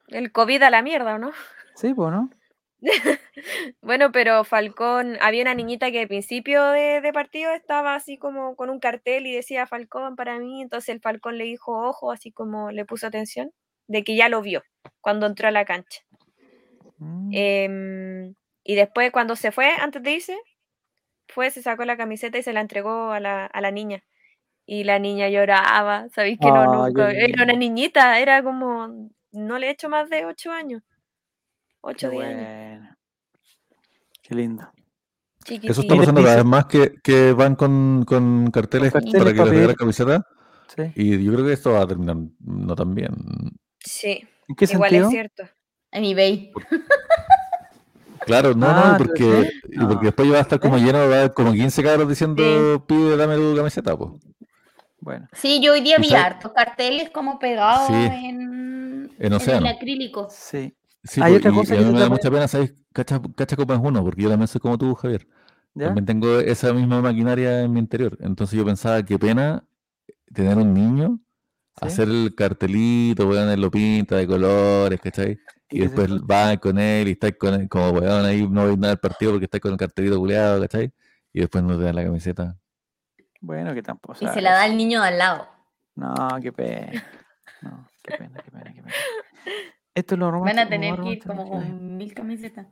el 0.09 0.33
COVID 0.33 0.63
a 0.63 0.71
la 0.71 0.81
mierda, 0.81 1.17
¿o 1.17 1.19
¿no? 1.19 1.33
Sí, 1.75 1.93
pues, 1.93 2.11
¿no? 2.11 2.31
Bueno, 3.83 4.13
pero 4.13 4.45
Falcón, 4.45 5.17
había 5.21 5.43
una 5.43 5.55
niñita 5.55 5.91
que 5.91 6.01
al 6.01 6.09
principio 6.09 6.65
de, 6.71 7.01
de 7.01 7.13
partido 7.13 7.53
estaba 7.53 7.95
así 7.95 8.19
como 8.19 8.57
con 8.57 8.71
un 8.71 8.81
cartel 8.81 9.27
y 9.27 9.33
decía 9.33 9.67
Falcón 9.67 10.17
para 10.17 10.39
mí, 10.39 10.63
entonces 10.63 10.91
el 10.91 11.01
Falcón 11.01 11.39
le 11.39 11.45
dijo 11.45 11.89
ojo, 11.89 12.13
así 12.13 12.33
como 12.33 12.71
le 12.71 12.85
puso 12.85 13.07
atención, 13.07 13.53
de 13.87 14.05
que 14.05 14.17
ya 14.17 14.29
lo 14.29 14.43
vio 14.43 14.63
cuando 15.01 15.27
entró 15.27 15.49
a 15.49 15.53
la 15.53 15.65
cancha. 15.65 16.03
Mm, 16.99 17.31
Em, 17.33 18.35
y 18.65 18.75
después 18.75 19.11
cuando 19.13 19.37
se 19.37 19.53
fue, 19.53 19.71
antes 19.71 20.03
de 20.03 20.13
irse, 20.13 20.39
fue, 21.29 21.51
se 21.51 21.63
sacó 21.63 21.85
la 21.85 21.97
camiseta 21.97 22.39
y 22.39 22.43
se 22.43 22.53
la 22.53 22.61
entregó 22.61 23.13
a 23.13 23.21
la, 23.21 23.47
a 23.47 23.61
la 23.61 23.71
niña. 23.71 24.03
Y 24.67 24.85
la 24.85 24.99
niña 24.99 25.29
lloraba, 25.29 26.09
¿sabéis 26.11 26.39
que 26.41 26.49
no? 26.49 26.63
Ah, 26.63 26.89
Nunca, 26.89 27.11
era 27.11 27.45
una 27.45 27.55
niñita, 27.55 28.19
era 28.21 28.43
como, 28.43 29.11
no 29.33 29.59
le 29.59 29.69
he 29.69 29.71
hecho 29.71 29.89
más 29.89 30.11
de 30.11 30.27
ocho 30.27 30.53
años. 30.53 30.83
Ocho, 31.81 32.11
diez 32.11 32.25
años. 32.25 32.68
Qué 34.29 34.35
lindo. 34.35 34.69
Eso 35.47 35.81
está 35.81 35.97
pasando 35.97 36.23
cada 36.23 36.37
vez 36.37 36.45
más 36.45 36.67
que, 36.67 36.95
que 37.03 37.33
van 37.33 37.57
con, 37.57 38.05
con 38.07 38.51
carteles, 38.51 38.93
carteles 38.93 39.19
para 39.19 39.33
que 39.33 39.39
pa' 39.39 39.45
les 39.45 39.51
pedir. 39.51 39.61
regalen 39.69 39.77
camiseta. 39.77 40.27
Sí. 40.77 40.83
Y 40.97 41.25
yo 41.25 41.33
creo 41.33 41.47
que 41.47 41.53
esto 41.55 41.73
va 41.73 41.81
a 41.83 41.87
terminar 41.87 42.17
no 42.41 42.77
tan 42.77 42.95
bien. 42.95 43.15
Sí, 43.81 44.23
¿En 44.49 44.55
qué 44.57 44.67
igual 44.67 44.91
sentido? 44.91 45.07
es 45.09 45.13
cierto. 45.13 45.43
En 45.91 46.05
eBay. 46.05 46.53
Claro, 48.27 48.53
no, 48.55 48.67
Ah, 48.69 48.91
no, 48.93 48.99
¿tú 48.99 49.05
porque, 49.05 49.25
crees? 49.25 49.53
y 49.71 49.79
porque 49.87 50.07
después 50.07 50.31
va 50.33 50.37
a 50.39 50.41
estar 50.43 50.61
como 50.61 50.77
lleno, 50.77 51.09
va 51.09 51.31
como 51.33 51.53
15 51.53 51.83
cabros 51.83 52.09
diciendo, 52.09 52.85
pide, 52.87 53.17
dame 53.17 53.37
tu 53.37 53.57
camiseta, 53.57 53.97
pues. 53.97 54.11
Bueno, 55.01 55.29
Sí, 55.33 55.61
yo 55.63 55.73
hoy 55.73 55.81
día 55.81 55.97
¿Y 55.99 56.03
vi 56.03 56.15
hartos 56.15 56.53
carteles 56.53 57.09
como 57.11 57.39
pegados 57.39 57.87
Sí, 57.87 57.95
en, 57.95 59.11
en 59.19 59.33
océano. 59.33 59.67
el 59.69 59.75
acrílico. 59.77 60.27
sí. 60.31 60.75
Sí, 61.09 61.21
Hay 61.23 61.33
po, 61.33 61.39
otra 61.39 61.51
y, 61.51 61.55
cosa 61.55 61.75
y 61.75 61.79
a 61.79 61.81
mí 61.83 61.93
me 61.93 62.01
da 62.01 62.09
mucha 62.09 62.31
pena, 62.31 62.47
¿sabes? 62.47 62.75
Cacha, 62.93 63.21
cacha 63.35 63.57
Copa 63.57 63.75
es 63.75 63.81
uno, 63.83 64.05
porque 64.05 64.23
yo 64.23 64.29
también 64.29 64.49
soy 64.49 64.61
como 64.61 64.77
tú, 64.77 64.95
Javier. 64.95 65.27
¿Ya? 65.75 65.87
También 65.87 66.07
tengo 66.07 66.39
esa 66.41 66.73
misma 66.73 67.01
maquinaria 67.01 67.63
en 67.63 67.73
mi 67.73 67.81
interior. 67.81 68.17
Entonces 68.21 68.59
yo 68.59 68.65
pensaba, 68.65 69.03
qué 69.03 69.19
pena 69.19 69.65
tener 70.35 70.59
un 70.59 70.75
niño, 70.75 71.21
¿Sí? 71.81 71.87
hacer 71.87 72.09
el 72.09 72.35
cartelito, 72.35 73.27
weón, 73.27 73.61
lo 73.61 73.71
pinta 73.71 74.17
de 74.17 74.27
colores, 74.27 75.01
¿cachai? 75.01 75.39
¿Y 75.71 75.81
después 75.81 76.11
va 76.11 76.57
con 76.57 76.79
él 76.79 77.09
y 77.09 77.13
está 77.13 77.31
con 77.33 77.55
él, 77.55 77.69
como 77.69 77.91
weón, 77.91 78.25
ahí 78.25 78.47
no 78.49 78.67
veis 78.67 78.79
nada 78.79 78.95
del 78.95 79.01
partido 79.01 79.33
porque 79.33 79.45
está 79.45 79.61
con 79.61 79.73
el 79.73 79.79
cartelito 79.79 80.19
culeado, 80.19 80.61
¿cachai? 80.61 80.93
Y 81.33 81.41
después 81.41 81.63
no 81.63 81.79
te 81.79 81.85
dan 81.85 81.95
la 81.95 82.05
camiseta. 82.05 82.57
Bueno, 83.41 83.75
que 83.75 83.83
tampoco. 83.83 84.19
o 84.19 84.25
Y 84.25 84.29
se 84.29 84.41
la 84.41 84.53
da 84.53 84.63
al 84.65 84.77
niño 84.77 85.01
de 85.03 85.09
al 85.09 85.19
lado. 85.19 85.49
No, 85.95 86.15
qué 86.43 86.53
pena. 86.53 87.05
No, 87.61 87.89
qué 88.03 88.17
pena, 88.17 88.41
qué 88.43 88.51
pena, 88.51 88.73
qué 88.73 88.83
pena. 88.83 88.95
Esto 89.99 90.15
es 90.15 90.19
lo 90.19 90.31
romántico. 90.31 90.57
Van 90.61 90.67
a 90.67 90.71
tener 90.71 91.01
que 91.01 91.09
ir 91.11 91.23
como 91.25 91.49
con 91.49 91.97
mil 91.97 92.15
camisetas. 92.15 92.67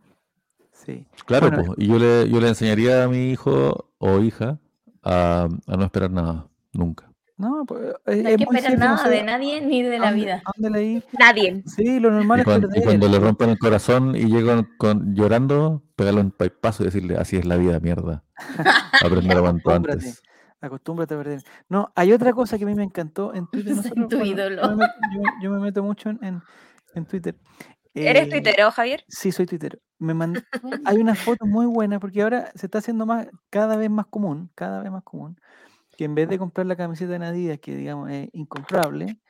Sí. 0.73 1.07
Claro, 1.27 1.51
Bueno, 1.51 1.65
po, 1.65 1.74
y 1.78 1.86
yo 1.89 1.98
le, 1.98 2.28
yo 2.31 2.40
le 2.40 2.48
enseñaría 2.48 3.05
a 3.05 3.09
mi 3.09 3.31
hijo 3.31 3.89
o 3.98 4.20
hija 4.20 4.59
a, 5.03 5.48
a 5.66 5.77
no 5.77 5.85
esperar 5.85 6.11
nada, 6.11 6.47
nunca. 6.73 7.11
No, 7.39 7.65
pues 7.66 7.81
es, 8.07 8.23
No 8.23 8.28
hay 8.28 8.35
es 8.35 8.39
que 8.39 8.47
muy 8.47 8.57
esperar 8.57 8.70
simple, 8.73 8.78
no 8.78 8.94
nada 8.94 8.98
sé, 9.05 9.11
de 9.11 9.23
nadie 9.23 9.61
ni 9.61 9.82
de 9.82 9.98
la 9.98 10.07
¿dónde- 10.11 10.20
vida. 10.24 10.43
Nadie. 11.19 11.62
Sí, 11.66 11.98
lo 12.01 12.11
normal 12.11 12.39
Y, 12.39 12.40
es 12.40 12.44
cuan- 12.47 12.69
y 12.74 12.82
cuando 12.82 13.09
le 13.09 13.19
rompan 13.19 13.51
el 13.51 13.59
corazón 13.59 14.15
y 14.16 14.24
llegan 14.27 14.69
con, 14.78 15.15
llorando, 15.15 15.82
pegarle 15.97 16.20
un 16.23 16.31
paipazo 16.31 16.82
y 16.82 16.86
decirle, 16.86 17.16
así 17.16 17.36
es 17.36 17.44
la 17.44 17.57
vida, 17.57 17.81
mierda. 17.81 18.23
Aprender 19.05 19.40
cuanto 19.40 19.70
antes. 19.70 20.23
Acostúmbrate 20.61 21.15
a 21.15 21.19
perder. 21.19 21.43
No, 21.69 21.90
hay 21.94 22.12
otra 22.12 22.32
cosa 22.32 22.57
que 22.59 22.65
a 22.65 22.66
mí 22.66 22.74
me 22.74 22.85
encantó 22.85 23.35
en 23.35 23.47
Twitter. 23.48 23.74
Nosotros, 23.77 24.09
tu 24.09 24.23
ídolo. 24.23 24.62
Yo 24.62 24.77
me, 24.77 24.85
met- 24.85 24.94
yo- 25.15 25.23
yo 25.43 25.51
me 25.51 25.59
meto 25.61 25.82
mucho 25.82 26.11
en, 26.11 26.19
en, 26.24 26.43
en 26.97 27.06
Twitter. 27.06 27.36
¿Eres 27.94 28.24
Eh, 28.24 28.31
tuitero, 28.31 28.70
Javier? 28.70 29.05
Sí, 29.09 29.32
soy 29.32 29.47
tuitero. 29.47 29.78
Me 29.98 30.14
mand- 30.14 30.44
Hay 30.85 30.97
una 30.98 31.14
foto 31.14 31.47
muy 31.47 31.66
buena 31.66 32.01
porque 32.01 32.23
ahora 32.23 32.51
se 32.55 32.66
está 32.66 32.78
haciendo 32.78 33.06
más, 33.06 33.28
cada 33.51 33.77
vez 33.77 33.89
más 33.90 34.06
común, 34.06 34.51
cada 34.55 34.82
vez 34.82 34.90
más 34.90 35.02
común, 35.02 35.39
que 35.97 36.05
en 36.05 36.14
vez 36.14 36.28
de 36.28 36.39
comprar 36.39 36.66
la 36.66 36.77
camiseta 36.77 37.18
de 37.18 37.27
Adidas, 37.27 37.59
que 37.60 37.74
digamos 37.77 38.10
es 38.10 38.28
incomprable, 38.32 39.20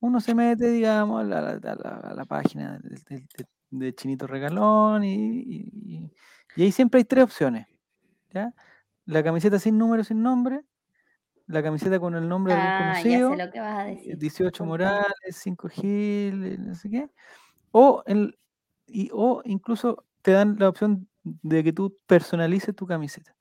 uno 0.00 0.20
se 0.20 0.34
mete, 0.34 0.68
digamos, 0.70 1.20
a 1.20 1.24
la, 1.24 1.38
a 1.38 1.42
la- 1.52 2.00
a 2.10 2.14
la- 2.14 2.24
página 2.24 2.78
del- 2.78 3.02
del- 3.04 3.28
del 3.70 3.94
Chinito 3.94 4.26
Regalón 4.26 5.04
y, 5.04 5.14
y- 5.14 5.70
y- 5.84 6.12
y 6.56 6.62
ahí 6.62 6.72
siempre 6.72 6.98
hay 6.98 7.04
tres 7.04 7.24
opciones. 7.24 7.66
¿ya? 8.32 8.52
La 9.04 9.22
camiseta 9.22 9.58
sin 9.58 9.78
número, 9.78 10.02
sin 10.04 10.22
nombre, 10.22 10.62
la 11.46 11.62
camiseta 11.62 11.98
con 12.00 12.14
el 12.14 12.28
nombre 12.28 12.54
de 12.54 12.60
algún 12.60 12.72
Ah, 12.74 12.94
ya 12.94 13.02
conocido, 13.02 13.30
sé 13.30 13.36
lo 13.46 13.50
que 13.52 13.60
vas 13.60 13.78
a 13.78 13.84
decir. 13.84 14.18
18 14.18 14.58
Compa. 14.58 14.64
Morales, 14.68 15.36
5 15.36 15.68
Gil, 15.68 16.44
eh, 16.44 16.56
no 16.58 16.74
sé 16.74 16.90
qué. 16.90 17.10
O, 17.72 18.02
el, 18.06 18.38
y, 18.86 19.10
o 19.12 19.42
incluso 19.44 20.04
te 20.22 20.32
dan 20.32 20.56
la 20.58 20.68
opción 20.68 21.08
de 21.22 21.62
que 21.64 21.72
tú 21.72 21.96
personalices 22.06 22.74
tu 22.74 22.86
camiseta. 22.86 23.34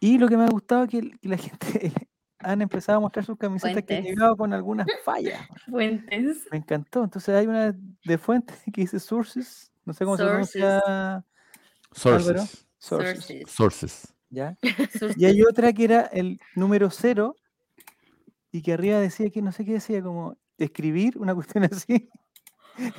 Y 0.00 0.18
lo 0.18 0.28
que 0.28 0.36
me 0.36 0.44
ha 0.44 0.48
gustado 0.48 0.84
es 0.84 0.90
que, 0.90 1.10
que 1.18 1.28
la 1.28 1.36
gente 1.38 1.92
han 2.38 2.62
empezado 2.62 2.98
a 2.98 3.00
mostrar 3.00 3.24
sus 3.24 3.38
camisetas 3.38 3.82
que 3.84 3.94
han 3.96 4.02
Fuentes. 4.02 4.14
llegado 4.16 4.36
con 4.36 4.52
algunas 4.52 4.86
fallas. 5.04 5.40
Fuentes. 5.70 6.46
Me 6.50 6.58
encantó. 6.58 7.02
Entonces 7.04 7.34
hay 7.34 7.46
una 7.46 7.74
de 8.04 8.18
fuentes 8.18 8.62
que 8.72 8.82
dice 8.82 9.00
sources, 9.00 9.72
no 9.84 9.92
sé 9.94 10.04
cómo 10.04 10.16
se 10.16 10.24
pronuncia. 10.24 11.24
Sources. 11.92 12.36
Sources. 12.36 12.66
Sources. 12.78 13.42
Sources. 13.50 14.14
¿Ya? 14.30 14.56
Y 15.16 15.24
hay 15.26 15.42
otra 15.42 15.72
que 15.72 15.84
era 15.84 16.02
el 16.02 16.38
número 16.54 16.90
cero 16.90 17.36
y 18.52 18.62
que 18.62 18.72
arriba 18.72 18.98
decía 19.00 19.30
que 19.30 19.42
no 19.42 19.52
sé 19.52 19.64
qué 19.64 19.74
decía, 19.74 20.02
como 20.02 20.36
escribir, 20.58 21.18
una 21.18 21.34
cuestión 21.34 21.64
así. 21.72 22.08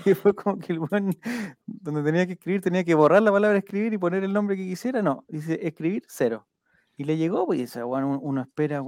Y 0.06 0.14
fue 0.16 0.34
como 0.36 0.58
que 0.58 0.74
el 0.74 0.80
buen, 0.80 1.18
donde 1.66 2.04
tenía 2.04 2.26
que 2.26 2.34
escribir, 2.34 2.62
tenía 2.62 2.84
que 2.84 2.96
borrar 2.96 3.22
la 3.22 3.32
palabra 3.32 3.58
escribir 3.60 3.94
y 3.94 3.98
poner 4.00 4.24
el 4.24 4.34
nombre 4.34 4.56
que 4.58 4.64
quisiera. 4.66 5.02
No, 5.04 5.24
dice 5.28 5.60
escribir 5.68 6.04
cero. 6.08 6.48
Y 6.96 7.04
le 7.04 7.16
llegó, 7.18 7.46
pues, 7.46 7.60
esa, 7.62 7.86
weón, 7.86 8.04
un- 8.06 8.20
uno 8.24 8.42
espera, 8.42 8.82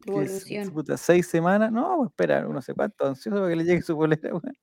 que 0.00 0.10
es, 0.22 0.44
puta, 0.70 0.96
seis 0.96 1.26
semanas. 1.26 1.72
No, 1.72 1.96
pues 1.96 2.10
espera, 2.10 2.46
uno 2.46 2.62
se 2.62 2.72
cuánto, 2.74 3.06
ansioso 3.06 3.36
para 3.38 3.48
que 3.48 3.56
le 3.56 3.64
llegue 3.64 3.82
su 3.82 3.96
bolera, 3.96 4.30
weón. 4.30 4.56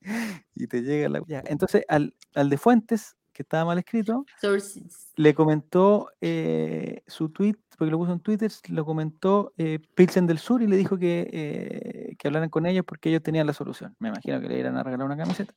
Y 0.55 0.67
te 0.67 0.81
llega 0.81 1.09
la. 1.09 1.21
ya. 1.27 1.43
Entonces, 1.47 1.83
al, 1.89 2.15
al 2.35 2.49
de 2.49 2.57
Fuentes, 2.57 3.17
que 3.41 3.45
estaba 3.45 3.65
mal 3.65 3.79
escrito, 3.79 4.25
Sources. 4.39 5.11
le 5.15 5.33
comentó 5.33 6.09
eh, 6.21 7.01
su 7.07 7.29
tweet, 7.29 7.55
porque 7.77 7.89
lo 7.89 7.97
puso 7.97 8.13
en 8.13 8.19
Twitter, 8.19 8.51
lo 8.69 8.85
comentó 8.85 9.53
eh, 9.57 9.79
Pilsen 9.95 10.27
del 10.27 10.37
Sur 10.37 10.61
y 10.61 10.67
le 10.67 10.77
dijo 10.77 10.97
que, 10.99 11.27
eh, 11.31 12.15
que 12.19 12.27
hablaran 12.27 12.49
con 12.49 12.67
ellos 12.67 12.85
porque 12.85 13.09
ellos 13.09 13.23
tenían 13.23 13.47
la 13.47 13.53
solución. 13.53 13.95
Me 13.97 14.09
imagino 14.09 14.39
que 14.39 14.47
le 14.47 14.59
iban 14.59 14.77
a 14.77 14.83
regalar 14.83 15.07
una 15.07 15.17
camiseta. 15.17 15.53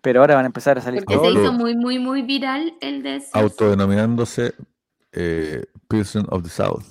Pero 0.00 0.20
ahora 0.20 0.36
van 0.36 0.44
a 0.44 0.46
empezar 0.46 0.78
a 0.78 0.80
salir 0.80 1.04
Porque 1.04 1.18
se 1.18 1.32
hizo 1.32 1.52
muy, 1.52 1.76
muy, 1.76 1.98
muy 1.98 2.22
viral 2.22 2.74
el 2.80 3.02
de 3.02 3.20
Sources. 3.20 3.34
Autodenominándose 3.34 4.54
eh, 5.12 5.64
Pilsen 5.88 6.24
of 6.28 6.44
the 6.44 6.48
South. 6.48 6.84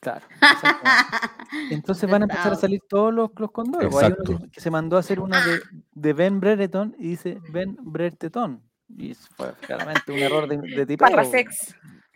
Claro. 0.00 0.26
Entonces 1.70 2.10
van 2.10 2.22
a 2.22 2.24
empezar 2.24 2.52
a 2.52 2.56
salir 2.56 2.80
todos 2.88 3.14
los, 3.14 3.30
los 3.36 3.52
condoros. 3.52 3.94
Hay 4.02 4.06
uno 4.06 4.16
Exacto. 4.16 4.38
que, 4.38 4.50
que 4.50 4.60
se 4.60 4.70
mandó 4.70 4.96
a 4.96 5.00
hacer 5.00 5.20
una 5.20 5.40
de, 5.46 5.60
de 5.92 6.12
Ben 6.12 6.40
Brereton 6.40 6.96
y 6.98 7.10
dice 7.10 7.40
Ben 7.50 7.76
Brereton. 7.80 8.60
Y 8.96 9.14
fue 9.14 9.52
claramente 9.66 10.12
un 10.12 10.18
error 10.18 10.46
de, 10.48 10.58
de 10.58 10.86
tipeo. 10.86 11.08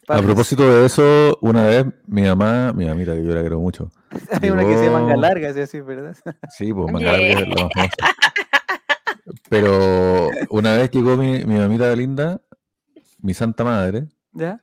A 0.09 0.23
propósito 0.23 0.63
de 0.69 0.87
eso, 0.87 1.37
una 1.41 1.67
vez 1.67 1.85
mi 2.07 2.23
mamá, 2.23 2.73
mi 2.73 2.85
mamita, 2.87 3.13
que 3.15 3.25
yo 3.25 3.35
la 3.35 3.41
quiero 3.41 3.59
mucho. 3.59 3.91
Hay 4.43 4.51
una 4.51 4.65
que 4.65 4.77
se 4.77 4.89
manga 4.91 5.09
llegó- 5.11 5.21
larga, 5.21 5.51
así, 5.51 5.61
así, 5.61 5.81
¿verdad? 5.81 6.17
Sí, 6.51 6.73
pues 6.73 6.87
Yeah. 6.87 6.93
Mangarga 6.93 7.27
es 7.27 7.49
la 7.49 7.55
más 7.65 7.73
famosa. 7.75 7.97
Pero 9.49 10.31
una 10.51 10.77
vez 10.77 10.91
llegó 10.91 11.17
mi, 11.17 11.45
mi 11.45 11.59
mamita 11.59 11.95
linda, 11.97 12.41
mi 13.21 13.35
santa 13.35 13.65
madre, 13.65 14.07
¿Ya? 14.33 14.61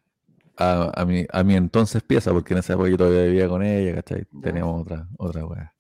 a, 0.58 0.92
a 0.96 1.06
mi, 1.06 1.26
a 1.32 1.44
mi 1.44 1.56
entonces 1.56 2.02
pieza, 2.04 2.32
porque 2.32 2.54
en 2.54 2.60
esa 2.60 2.74
época 2.74 2.90
yo 2.90 2.98
todavía 2.98 3.24
vivía 3.24 3.48
con 3.50 3.64
ella, 3.64 3.96
¿cachai? 3.96 4.26
Ya. 4.32 4.42
Teníamos 4.42 4.82
otra, 4.82 5.08
otra 5.18 5.46
weá. 5.46 5.74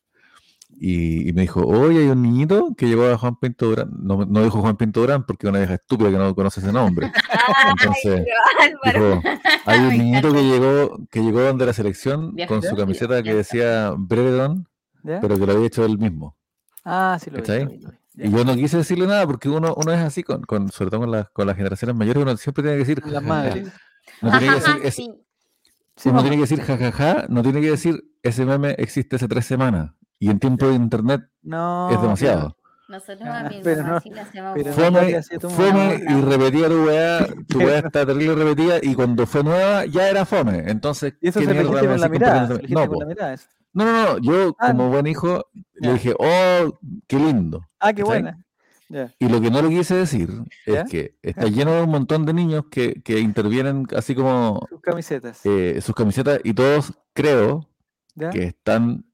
Y, 0.86 1.30
y 1.30 1.32
me 1.32 1.44
dijo, 1.44 1.62
oye, 1.66 2.00
hay 2.00 2.08
un 2.10 2.22
niñito 2.22 2.74
que 2.78 2.88
llegó 2.88 3.06
a 3.06 3.18
Juan 3.18 3.38
Pinto 3.38 3.68
Durán. 3.68 3.90
No, 4.02 4.26
no 4.26 4.44
dijo 4.44 4.60
Juan 4.60 4.76
Pinto 4.76 5.00
Durán 5.00 5.26
porque 5.26 5.48
es 5.48 5.50
una 5.50 5.60
vieja 5.60 5.76
estúpida 5.76 6.12
que 6.12 6.18
no 6.18 6.36
conoce 6.36 6.60
ese 6.60 6.74
nombre. 6.74 7.10
Entonces, 7.70 8.26
dijo, 8.84 9.22
hay 9.66 9.80
un 9.80 9.90
niñito 9.98 10.34
que 10.34 10.44
llegó, 10.44 11.00
que 11.10 11.22
llegó 11.22 11.40
donde 11.42 11.66
la 11.66 11.72
selección 11.72 12.36
con 12.50 12.62
su 12.62 12.76
camiseta 12.76 13.24
que 13.24 13.34
decía 13.34 13.94
Breredon, 13.98 14.68
¿Ya? 15.04 15.22
pero 15.22 15.40
que 15.40 15.46
lo 15.46 15.54
había 15.54 15.68
hecho 15.68 15.86
él 15.86 15.98
mismo. 15.98 16.36
Ah, 16.84 17.18
sí, 17.22 17.30
lo. 17.30 17.42
Ya. 17.42 17.62
Y 18.16 18.30
yo 18.30 18.44
no 18.44 18.54
quise 18.54 18.76
decirle 18.76 19.08
nada 19.08 19.26
porque 19.26 19.48
uno, 19.48 19.74
uno 19.78 19.92
es 19.94 20.00
así, 20.02 20.22
con, 20.22 20.42
con, 20.44 20.70
sobre 20.70 20.92
todo 20.92 21.00
con, 21.00 21.12
las 21.12 21.30
con 21.30 21.48
las 21.48 21.56
generaciones 21.56 21.96
mayores, 21.96 22.22
uno 22.24 22.36
siempre 22.36 22.62
tiene 22.62 22.76
que 22.78 22.84
decir 22.86 23.02
Las 23.06 23.24
jajaja. 23.24 23.28
madres. 23.28 23.72
No 24.22 24.38
tiene 24.38 24.48
que 24.54 24.60
decir, 24.60 24.76
es- 24.84 24.96
sí. 24.96 25.10
Sí, 25.96 26.10
uno 26.10 26.18
mamá. 26.18 26.24
tiene 26.30 26.36
que 26.36 26.42
decir 26.50 26.62
jajaja, 26.62 27.26
no 27.30 27.42
tiene 27.42 27.62
que 27.62 27.70
decir 27.72 28.04
ese 28.22 28.46
meme 28.46 28.76
existe 28.80 29.16
hace 29.16 29.30
tres 29.30 29.46
semanas. 29.46 29.92
Y 30.24 30.30
en 30.30 30.40
tiempo 30.40 30.68
de 30.68 30.76
internet 30.76 31.22
No, 31.41 31.90
es 31.91 32.02
demasiado. 32.02 32.56
Nosotros 32.88 33.28
Ah, 33.30 33.40
a 33.40 33.50
mi 33.50 33.60
pero 33.64 33.84
no, 33.84 33.98
hacemos 33.98 34.54
pero 34.56 34.76
que 34.76 35.40
Fome, 35.50 35.95
y 36.10 36.22
repetía 36.22 36.68
tu 36.68 36.86
weá, 36.86 37.28
tu 37.48 37.58
weá 37.60 37.80
está 37.86 38.06
terrible 38.06 38.36
repetida 38.36 38.78
y 38.82 38.94
cuando 38.94 39.26
fue 39.26 39.44
nueva 39.44 39.86
ya 39.86 40.10
era 40.10 40.26
fome. 40.26 40.64
Entonces, 40.70 41.16
Y 41.22 41.30
eso 41.30 41.40
¿qué 41.40 41.48
se 41.48 41.64
con 41.66 42.00
la 42.00 42.10
mirada. 42.10 42.60
No, 42.70 42.88
con 42.88 43.00
la 43.00 43.06
mirada. 43.06 43.34
eso. 43.34 43.48
no, 43.74 43.84
no, 43.86 43.91
no, 44.14 44.18
yo 44.20 44.56
Ah, 44.60 44.72
como 44.72 44.90
buen 44.90 45.08
hijo 45.08 45.45
Ya. 45.82 45.88
le 45.88 45.94
dije, 45.94 46.14
oh, 46.20 46.80
qué 47.08 47.18
lindo. 47.18 47.66
Ah, 47.80 47.91
qué 47.94 48.04
buena. 48.04 48.38
Y 49.18 49.28
lo 49.28 49.41
que 49.41 49.50
no 49.50 49.62
le 49.62 49.70
quise 49.70 49.95
decir 49.95 50.30
es 50.66 50.84
que 50.90 51.16
está 51.24 51.48
lleno 51.48 51.72
de 51.74 51.82
un 51.84 51.90
montón 51.90 52.26
de 52.26 52.34
niños 52.34 52.66
que, 52.70 53.02
que 53.02 53.20
intervienen 53.20 53.88
así 53.95 54.14
como 54.14 54.68
Sus 54.70 54.82
camisetas. 54.82 55.41
eh, 55.45 55.80
sus 55.82 55.95
camisetas 55.95 56.40
y 56.44 56.54
todos 56.54 56.94
creo 57.14 57.68
que 58.32 58.44
están 58.44 59.06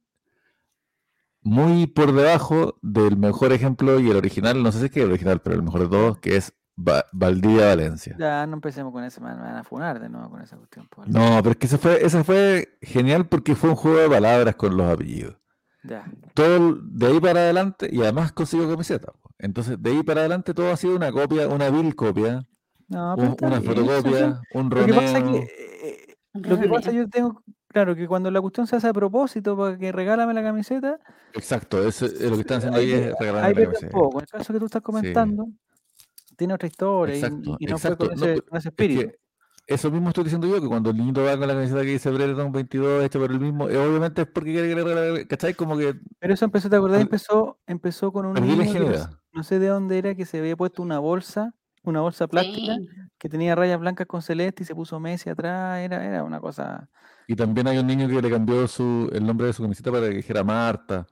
muy 1.42 1.88
por 1.88 2.12
debajo 2.14 2.78
del 2.82 3.18
mejor 3.18 3.52
ejemplo 3.54 4.00
y 4.00 4.10
el 4.10 4.18
original, 4.18 4.62
no 4.62 4.72
sé 4.72 4.80
si 4.80 4.86
es 4.86 4.92
que 4.92 5.02
el 5.04 5.10
original, 5.10 5.42
pero 5.42 5.56
el 5.56 5.64
mejor 5.64 5.82
de 5.82 5.88
todos, 5.88 6.18
que 6.20 6.36
es 6.38 6.54
Va- 6.82 7.06
Valdivia 7.12 7.66
Valencia. 7.66 8.16
Ya, 8.18 8.48
no 8.48 8.54
empecemos 8.54 8.94
con 8.94 9.04
eso, 9.04 9.20
me 9.20 9.34
van 9.34 9.58
a 9.58 9.64
funar 9.66 10.00
de 10.00 10.08
nuevo 10.08 10.30
con 10.30 10.42
esa 10.42 10.56
cuestión. 10.56 10.88
No, 11.08 11.38
pero 11.44 11.52
es 11.52 11.58
que 11.58 11.66
ese 11.66 11.78
fue, 11.78 12.06
ese 12.06 12.24
fue 12.24 12.78
genial 12.82 13.28
porque 13.28 13.54
fue 13.56 13.70
un 13.72 13.76
juego 13.76 13.98
de 13.98 14.10
palabras 14.10 14.56
con 14.56 14.78
los 14.78 14.90
apellidos. 14.90 15.36
Ya. 15.84 16.06
Todo 16.34 16.76
de 16.82 17.08
ahí 17.08 17.20
para 17.20 17.42
adelante, 17.42 17.90
y 17.92 18.02
además 18.02 18.32
consiguió 18.32 18.70
camiseta. 18.70 19.12
Entonces, 19.40 19.82
de 19.82 19.90
ahí 19.92 20.04
para 20.04 20.22
adelante 20.22 20.54
todo 20.54 20.72
ha 20.72 20.78
sido 20.78 20.96
una 20.96 21.12
copia, 21.12 21.50
una 21.50 21.70
vil 21.70 21.96
copia, 21.98 22.46
No, 22.88 23.16
un- 23.16 23.36
una 23.42 23.60
bien, 23.60 23.64
fotocopia, 23.64 24.42
un 24.54 24.70
Lo 24.70 24.86
que 24.86 24.94
pasa 24.94 25.18
es 25.18 25.24
roneo. 25.26 25.32
que, 25.34 25.48
eh, 25.84 26.18
lo 26.34 26.60
que 26.60 26.70
pasa, 26.70 26.88
Roneo. 26.92 27.04
yo 27.04 27.10
tengo, 27.10 27.44
claro, 27.70 27.96
que 27.96 28.08
cuando 28.08 28.30
la 28.32 28.42
cuestión 28.42 28.68
se 28.68 28.76
hace 28.76 28.88
a 28.90 28.94
propósito 28.94 29.56
para 29.58 29.78
que 29.78 29.92
regálame 29.92 30.34
la 30.34 30.44
camiseta, 30.44 31.00
Exacto, 31.34 31.88
eso 31.88 32.06
es 32.06 32.22
lo 32.24 32.36
que 32.36 32.42
están 32.42 32.58
haciendo 32.58 32.80
ahí, 32.80 32.92
ahí 32.92 33.00
es 33.00 33.14
regalarme 33.20 33.48
ahí 33.48 33.54
la 33.56 33.64
camiseta. 33.66 33.92
poco. 33.92 34.20
En 34.20 34.24
el 34.24 34.30
caso 34.30 34.54
que 34.54 34.60
tú 34.60 34.66
estás 34.66 34.82
comentando, 34.82 35.48
tiene 36.36 36.54
otra 36.56 36.68
historia 36.68 37.16
y- 37.16 37.20
Exacto, 37.20 37.58
y, 37.60 37.64
y 37.66 37.68
no 37.68 37.78
fue 37.78 37.92
exacto. 37.92 38.10
con 38.10 38.18
No, 38.20 38.26
ese, 38.26 38.34
pero 38.36 38.46
con 38.48 38.58
ese 38.58 38.70
Es 38.70 38.76
que 38.76 38.84
espíritu. 38.84 39.16
eso 39.68 39.92
mismo 39.92 40.08
estoy 40.10 40.24
diciendo 40.24 40.48
yo, 40.48 40.62
que 40.62 40.68
cuando 40.68 40.90
el 40.90 40.98
niñito 40.98 41.24
va 41.24 41.38
con 41.38 41.48
la 41.48 41.54
camiseta 41.54 41.82
que 41.82 41.88
dice 41.88 42.10
Brereton 42.10 42.52
22, 42.52 43.04
hecha 43.04 43.20
por 43.20 43.32
el 43.32 43.40
mismo, 43.40 43.70
eh, 43.70 43.78
obviamente 43.78 44.22
es 44.24 44.28
porque 44.28 44.52
quiere 44.52 44.68
que 44.70 44.76
le 44.76 44.84
regale, 44.84 45.28
¿cachai? 45.28 45.54
Como 45.54 45.78
que 45.78 45.96
Pero 46.20 46.34
eso 46.34 46.46
empezó, 46.46 46.70
¿te 46.70 46.76
acordás? 46.76 47.02
Empezó, 47.02 47.60
empezó 47.68 48.12
con 48.12 48.26
un 48.26 48.34
niño 48.36 48.74
que 48.74 49.00
no 49.34 49.44
sé 49.44 49.60
de 49.60 49.68
dónde 49.68 49.98
era, 50.00 50.16
que 50.16 50.26
se 50.26 50.40
había 50.40 50.56
puesto 50.58 50.82
una 50.82 50.98
bolsa, 50.98 51.54
una 51.84 52.02
bolsa 52.02 52.28
plástica, 52.28 52.76
Sí. 52.78 52.88
que 53.20 53.30
tenía 53.30 53.54
rayas 53.54 53.80
blancas 53.80 54.08
con 54.08 54.22
celeste 54.24 54.64
y 54.64 54.66
se 54.66 54.74
puso 54.74 55.00
Messi 55.00 55.30
atrás, 55.30 55.80
era, 55.80 56.04
era 56.04 56.24
una 56.24 56.40
cosa... 56.40 56.90
Y 57.32 57.36
también 57.36 57.68
hay 57.68 57.78
un 57.78 57.86
niño 57.86 58.08
que 58.08 58.20
le 58.24 58.30
cambió 58.32 58.68
su, 58.68 59.08
el 59.14 59.24
nombre 59.24 59.46
de 59.46 59.54
su 59.54 59.62
camiseta 59.62 59.92
para 59.92 60.10
que 60.10 60.16
dijera 60.16 60.44
Marta. 60.44 61.06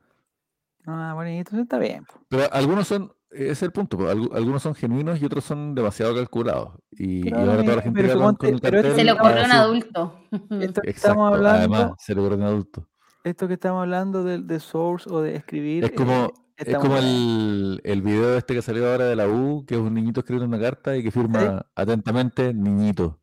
Ah, 0.87 1.13
bonito, 1.13 1.51
eso 1.51 1.61
está 1.61 1.77
bien. 1.77 2.05
Pero 2.27 2.51
algunos 2.51 2.87
son, 2.87 3.13
ese 3.29 3.51
es 3.51 3.61
el 3.61 3.71
punto, 3.71 3.99
algu- 3.99 4.33
algunos 4.35 4.63
son 4.63 4.73
genuinos 4.73 5.21
y 5.21 5.25
otros 5.25 5.43
son 5.43 5.75
demasiado 5.75 6.15
calculados. 6.15 6.71
Y, 6.89 7.31
ahora 7.31 7.45
toda 7.51 7.55
la 7.57 7.61
mira, 7.61 7.81
gente 7.83 8.01
pero 8.01 8.19
con, 8.19 8.35
con 8.35 8.49
el 8.49 8.59
pero 8.59 8.77
cartel 8.81 8.95
Se 8.95 9.03
le 9.03 9.11
ocurrió 9.11 9.41
a 9.41 9.45
un 9.45 9.51
adulto. 9.51 10.19
Esto 10.31 10.49
que 10.49 10.89
Exacto, 10.89 10.89
estamos 10.89 11.33
hablando, 11.33 11.59
además, 11.59 11.91
se 11.99 12.15
le 12.15 12.21
ocurrió 12.21 12.37
a 12.37 12.39
un 12.39 12.47
adulto. 12.47 12.87
esto 13.23 13.47
que 13.47 13.53
estamos 13.53 13.81
hablando 13.83 14.23
de, 14.23 14.39
de 14.39 14.59
source 14.59 15.07
o 15.11 15.21
de 15.21 15.35
escribir, 15.35 15.83
Es 15.83 15.91
como, 15.91 16.33
eh, 16.57 16.63
es 16.65 16.75
como 16.77 16.95
muy 16.95 17.01
bueno. 17.03 17.07
el, 17.07 17.81
el 17.83 18.01
video 18.01 18.37
este 18.39 18.55
que 18.55 18.63
salió 18.63 18.91
ahora 18.91 19.05
de 19.05 19.15
la 19.15 19.27
U, 19.27 19.65
que 19.67 19.75
es 19.75 19.79
un 19.81 19.93
niñito 19.93 20.21
escribiendo 20.21 20.47
una 20.47 20.59
carta 20.65 20.97
y 20.97 21.03
que 21.03 21.11
firma 21.11 21.63
atentamente 21.75 22.55
niñito. 22.55 23.19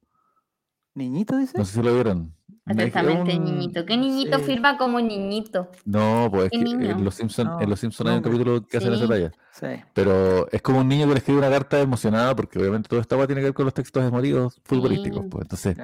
¿Niñito 0.95 1.37
dice? 1.39 1.59
No 1.59 1.65
sé 1.65 1.73
si 1.73 1.83
lo 1.83 1.93
vieron. 1.93 2.33
Atentamente, 2.67 3.37
un- 3.37 3.45
niñito. 3.45 3.85
¿Qué 3.85 3.97
niñito 3.97 4.39
sí. 4.39 4.45
firma 4.45 4.77
como 4.79 5.01
niñito? 5.01 5.69
No, 5.85 6.29
pues 6.31 6.45
es 6.47 6.51
¿Qué 6.51 6.59
que 6.59 6.65
niño? 6.65 6.91
en 6.93 7.05
Los 7.05 7.15
Simpsons 7.17 7.51
No, 7.51 7.61
en 7.61 7.69
Los 7.71 7.81
Simpson 7.81 8.09
hay 8.09 8.17
un 8.17 8.23
capítulo 8.23 8.67
que 8.67 8.79
hacen 8.79 8.93
esa 8.95 9.03
Sí. 9.05 9.09
talla. 9.09 9.33
Sí. 9.53 9.67
Pero 9.93 10.49
es 10.51 10.63
como 10.63 10.81
un 10.81 10.89
niño 10.89 11.07
que 11.07 11.13
le 11.13 11.19
escribe 11.19 11.39
una 11.41 11.51
carta 11.51 11.79
emocionada, 11.81 12.35
porque 12.35 12.59
obviamente 12.59 12.89
todo 12.89 13.01
esta 13.01 13.17
va 13.17 13.27
tiene 13.27 13.43
que 13.43 13.47
ver 13.47 13.55
con 13.55 13.67
los 13.67 13.75
textos 13.75 14.03
emotivos 14.05 14.61
futbolísticos. 14.65 15.23
Sí. 15.25 15.29
Pues 15.31 15.43
entonces. 15.43 15.77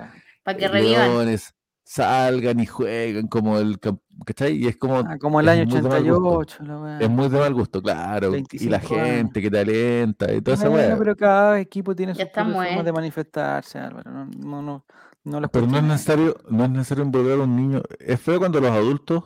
Para 0.43 0.57
que 0.57 0.65
eh, 0.65 0.69
revivan. 0.69 1.09
leones 1.11 1.55
salgan 1.85 2.61
y 2.61 2.67
jueguen 2.67 3.27
como 3.27 3.59
el 3.59 3.79
¿cachai? 4.25 4.53
Y 4.57 4.69
es 4.69 4.77
como, 4.77 4.99
Ah, 4.99 5.19
como 5.21 5.41
el 5.41 5.49
año 5.49 5.67
muy 5.67 5.81
de 5.81 5.89
mal 5.89 6.03
gusto. 6.05 6.29
88. 6.39 6.65
la 6.65 6.79
weá. 6.81 6.99
es 7.01 7.11
muy 7.11 7.29
de 7.29 7.39
mal 7.41 7.53
gusto, 7.55 7.83
claro. 7.83 8.29
Y 8.29 8.31
la 8.31 8.79
25 8.79 8.95
años. 8.95 9.07
gente 9.07 9.43
que 9.43 9.51
te 9.51 9.59
alienta 9.59 10.33
y 10.33 10.41
toda 10.41 10.55
esa 10.57 10.69
Bueno, 10.69 10.89
weá. 10.89 10.99
pero 10.99 11.17
cada 11.17 11.59
equipo 11.59 11.95
tiene 11.97 12.15
Ya 12.15 12.27
propias 12.27 12.47
formas 12.47 12.69
de 12.69 12.75
muerto. 12.75 12.93
manifestarse, 12.95 13.79
Álvaro. 13.81 14.11
No, 14.13 14.25
no, 14.27 14.63
no, 14.63 14.85
no 15.25 15.41
las 15.41 15.51
Pero 15.51 15.67
no 15.67 15.77
es 15.79 15.83
necesario, 15.85 16.37
no 16.49 16.65
es 16.65 16.71
necesario 16.71 17.05
involucrar 17.05 17.41
a 17.41 17.43
un 17.45 17.57
niño. 17.57 17.83
Es 17.99 18.21
feo 18.21 18.39
cuando 18.39 18.61
los 18.61 18.71
adultos 18.71 19.25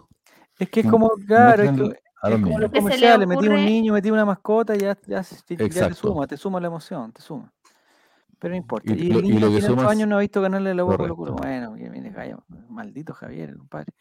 Es 0.58 0.68
que 0.70 0.80
es 0.80 0.86
como, 0.86 1.10
claro, 1.26 1.62
es, 1.62 1.70
que- 1.72 1.82
a 2.22 2.30
los 2.30 2.38
es 2.38 2.44
como 2.44 2.58
los 2.58 2.70
comerciales, 2.70 3.28
metí 3.28 3.48
un 3.48 3.64
niño, 3.64 3.92
metí 3.92 4.10
una 4.10 4.24
mascota, 4.24 4.74
ya, 4.76 4.96
ya, 5.06 5.22
ya 5.22 5.88
te 5.88 5.94
suma, 5.94 6.26
te 6.26 6.36
suma 6.36 6.60
la 6.60 6.68
emoción, 6.68 7.12
te 7.12 7.20
suma. 7.22 7.52
Pero 8.38 8.52
no 8.52 8.56
importa. 8.56 8.92
Y 8.92 8.96
Y, 9.06 9.10
lo- 9.10 9.18
el 9.20 9.24
y 9.24 9.28
niño 9.28 9.40
lo 9.40 9.46
que 9.46 9.52
tiene 9.60 9.66
8 9.68 9.80
sumas- 9.80 9.90
años 9.92 10.08
no 10.08 10.16
ha 10.16 10.20
visto 10.20 10.40
ganarle 10.42 10.74
la 10.74 10.82
Colo 10.82 10.96
Colo. 11.16 11.16
Correcto. 11.16 11.34
Bueno, 11.42 11.74
que 11.74 11.88
viene 11.90 12.10
gallo, 12.10 12.44
maldito 12.68 13.14
Javier, 13.14 13.56
compadre. 13.56 13.92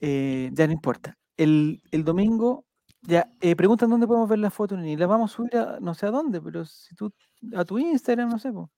Eh, 0.00 0.50
ya 0.52 0.66
no 0.66 0.72
importa. 0.72 1.16
El, 1.36 1.80
el 1.90 2.04
domingo, 2.04 2.64
ya, 3.02 3.28
eh, 3.40 3.54
preguntan 3.54 3.90
dónde 3.90 4.06
podemos 4.06 4.28
ver 4.28 4.38
la 4.40 4.50
foto, 4.50 4.76
ni 4.76 4.96
la 4.96 5.06
vamos 5.06 5.32
a 5.32 5.36
subir 5.36 5.56
a 5.56 5.78
no 5.80 5.94
sé 5.94 6.06
a 6.06 6.10
dónde, 6.10 6.40
pero 6.40 6.64
si 6.64 6.94
tú, 6.94 7.12
a 7.56 7.64
tu 7.64 7.78
Instagram, 7.78 8.28
no 8.30 8.38
sé, 8.38 8.52
po. 8.52 8.70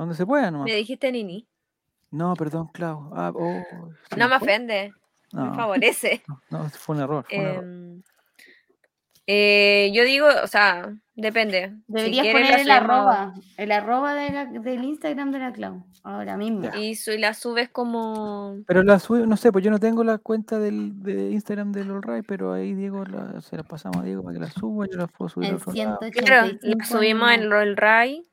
Donde 0.00 0.14
se 0.14 0.24
pueda, 0.24 0.50
nomás. 0.50 0.64
Me 0.64 0.74
dijiste 0.76 1.12
Nini. 1.12 1.46
No, 2.10 2.34
perdón, 2.34 2.68
Clau. 2.72 3.10
Ah, 3.14 3.30
oh, 3.34 3.62
¿se 4.08 4.16
No 4.16 4.28
me 4.30 4.36
ofende, 4.36 4.94
me 5.30 5.42
No, 5.42 5.54
favorece. 5.54 6.22
no, 6.28 6.40
no, 6.48 6.70
fue 6.70 6.96
un 6.96 7.02
error. 7.02 7.26
Fue 7.28 7.38
un 7.38 7.44
error. 7.44 7.64
Em, 7.64 8.02
eh, 9.26 9.92
yo 9.92 10.02
digo, 10.04 10.26
o 10.42 10.46
sea, 10.46 10.90
depende. 11.14 11.76
Deberías 11.86 12.26
poner 12.28 12.50
la 12.50 12.60
el 12.62 12.70
arroba, 12.70 13.34
el 13.58 13.72
arroba 13.72 14.14
de 14.14 14.30
la- 14.30 14.46
del 14.46 14.82
Instagram 14.84 15.32
de 15.32 15.38
la 15.38 15.52
Clau, 15.52 15.84
ahora 16.02 16.38
mismo. 16.38 16.62
Ya. 16.62 16.76
Y 16.78 16.94
su- 16.94 17.12
y 17.12 17.18
la 17.18 17.34
subes 17.34 17.68
como. 17.68 18.56
Pero 18.66 18.82
la 18.82 18.98
sube, 19.00 19.26
no 19.26 19.36
sé, 19.36 19.52
pues 19.52 19.62
yo 19.62 19.70
no 19.70 19.78
tengo 19.78 20.02
la 20.02 20.16
cuenta 20.16 20.58
del, 20.58 21.02
de 21.02 21.30
Instagram 21.32 21.72
del 21.72 21.90
All 21.90 22.24
pero 22.26 22.54
ahí 22.54 22.72
Diego 22.74 23.04
la- 23.04 23.42
se 23.42 23.58
la 23.58 23.64
pasamos 23.64 23.98
a 23.98 24.02
Diego 24.04 24.22
para 24.22 24.32
que 24.32 24.40
la 24.40 24.50
suba, 24.50 24.86
yo 24.90 24.96
la 24.96 25.08
puedo 25.08 25.28
subir 25.28 25.50
En 25.50 25.56
otro 25.56 25.74
lado. 25.74 25.98
Claro, 26.10 26.46
185 26.46 26.78
la 26.78 26.84
subimos 26.86 27.30
en 27.32 27.42
el 27.52 27.76
Rai 27.76 28.26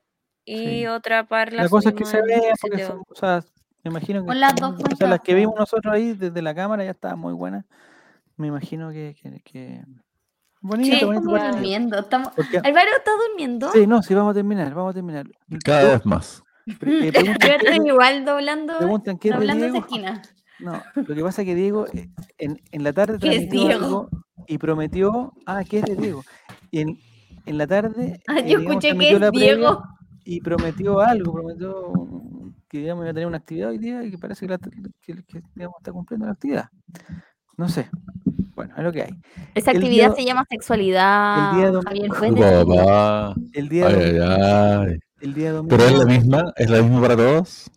y 0.48 0.58
Sí. 0.58 0.88
otra 0.88 1.28
par 1.28 1.52
la, 1.54 1.64
La 1.64 1.70
cosa 1.70 1.90
es 1.90 1.96
que 1.96 2.06
se 2.06 2.22
vea, 2.22 2.54
porque 2.62 2.86
son, 2.86 3.04
o 3.08 3.16
sea, 3.16 3.44
me 3.84 3.90
imagino 3.92 4.26
que, 4.26 4.34
las 4.34 4.56
dos 4.56 4.76
o 4.92 4.96
sea, 4.96 5.08
las 5.10 5.20
que 5.20 5.34
vimos 5.36 5.56
nosotros 5.58 5.94
ahí 5.94 6.14
desde 6.14 6.42
la 6.42 6.56
cámara 6.56 6.84
ya 6.84 6.92
estaban 6.92 7.20
muy 7.20 7.34
buenas. 7.34 7.66
Me 8.38 8.48
imagino 8.48 8.90
que, 8.92 9.16
que, 9.22 9.42
que- 9.44 9.84
Bonito, 10.60 10.98
Sí, 10.98 11.06
bonito 11.06 11.20
estamos 11.22 11.40
partido. 11.40 11.54
durmiendo. 11.54 12.00
Estamos... 12.00 12.30
Porque- 12.36 12.58
Álvaro 12.58 12.90
está 12.98 13.12
durmiendo. 13.28 13.72
Sí, 13.72 13.86
no, 13.88 14.02
sí, 14.02 14.14
vamos 14.16 14.32
a 14.32 14.34
terminar, 14.34 14.74
vamos 14.74 14.92
a 14.92 14.94
terminar. 14.96 15.28
Cada 15.64 15.92
vez 15.94 16.06
más. 16.06 16.44
Eh, 16.66 16.74
Yo 17.06 17.12
preguntan, 17.12 17.52
estoy 17.52 17.88
igual 17.88 18.26
doblando, 18.26 18.78
preguntan 18.78 19.18
qué 19.20 19.32
doblando 19.32 19.66
esa 19.66 19.72
Diego. 19.74 19.86
esquina. 19.88 20.22
No, 20.60 20.82
lo 20.96 21.16
que 21.16 21.22
pasa 21.24 21.44
es 21.44 21.46
que 21.46 21.54
Diego 21.56 21.86
eh, 21.94 22.10
en, 22.40 22.60
en 22.72 22.84
la 22.84 22.92
tarde 22.92 23.20
¿Qué 23.20 23.28
es 23.30 23.36
transmitió 23.48 23.68
Diego? 23.68 23.86
algo 23.86 24.10
y 24.48 24.58
prometió, 24.58 25.34
ah, 25.46 25.64
¿qué 25.64 25.80
es 25.80 25.86
de 25.86 25.96
Diego? 25.96 26.24
Y 26.72 26.80
en, 26.82 27.00
en 27.46 27.58
la 27.60 27.68
tarde 27.68 28.20
Ah, 28.28 28.40
eh, 28.40 28.50
yo 28.50 28.60
escuché 28.60 28.98
que 28.98 29.12
es 29.12 29.20
la 29.22 29.30
previa 29.32 29.56
Diego. 29.56 29.84
Y 30.30 30.42
prometió 30.42 31.00
algo, 31.00 31.32
prometió 31.34 31.92
que 32.70 32.80
digamos 32.80 33.04
iba 33.04 33.12
a 33.12 33.14
tener 33.14 33.28
una 33.28 33.38
actividad 33.38 33.70
hoy 33.70 33.78
día 33.78 34.04
y 34.04 34.12
que 34.12 34.18
parece 34.18 34.46
que, 34.46 34.52
la- 34.52 34.58
que- 34.58 35.24
que, 35.24 35.42
digamos, 35.56 35.76
está 35.80 35.92
cumpliendo 35.94 36.26
la 36.26 36.34
actividad. 36.34 36.66
No 37.58 37.70
sé. 37.70 37.90
Bueno, 38.56 38.74
es 38.78 38.84
lo 38.84 38.92
que 38.92 39.04
hay. 39.04 39.12
Esa 39.56 39.72
El 39.72 39.78
actividad 39.78 40.08
día- 40.08 40.16
se 40.16 40.26
llama 40.26 40.44
sexualidad. 40.50 41.52
el 41.52 41.58
día 41.60 41.72
domingo-. 41.72 42.24
El 42.26 42.36
día 42.36 42.52
domingo, 42.58 42.90
ay, 42.90 44.18
ay. 44.20 45.00
el 45.22 45.34
día 45.34 45.52
domingo. 45.54 45.78
Pero 45.78 45.84
es 45.90 45.98
la 46.00 46.06
misma, 46.06 46.54
es 46.56 46.70
la 46.70 46.82
misma 46.82 47.02
para 47.02 47.16
todos. 47.16 47.72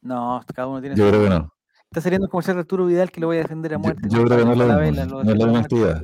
No, 0.00 0.42
cada 0.54 0.68
uno 0.68 0.80
tiene 0.80 0.96
Yo 0.96 1.04
su- 1.04 1.10
creo 1.10 1.22
que 1.24 1.30
no. 1.30 1.48
Está 1.90 2.00
saliendo 2.00 2.28
como 2.28 2.42
ser 2.42 2.56
Arturo 2.56 2.86
Vidal 2.86 3.10
que 3.10 3.20
lo 3.20 3.26
voy 3.28 3.36
a 3.36 3.42
defender 3.42 3.74
a 3.74 3.78
muerte. 3.78 4.08
yo 4.10 4.24
creo 4.24 4.38
que 4.38 4.44
no 4.44 4.52
es 4.52 4.58
no 4.58 5.20
es 5.20 5.26
la 5.38 5.46
misma 5.46 5.60
actividad. 5.60 6.02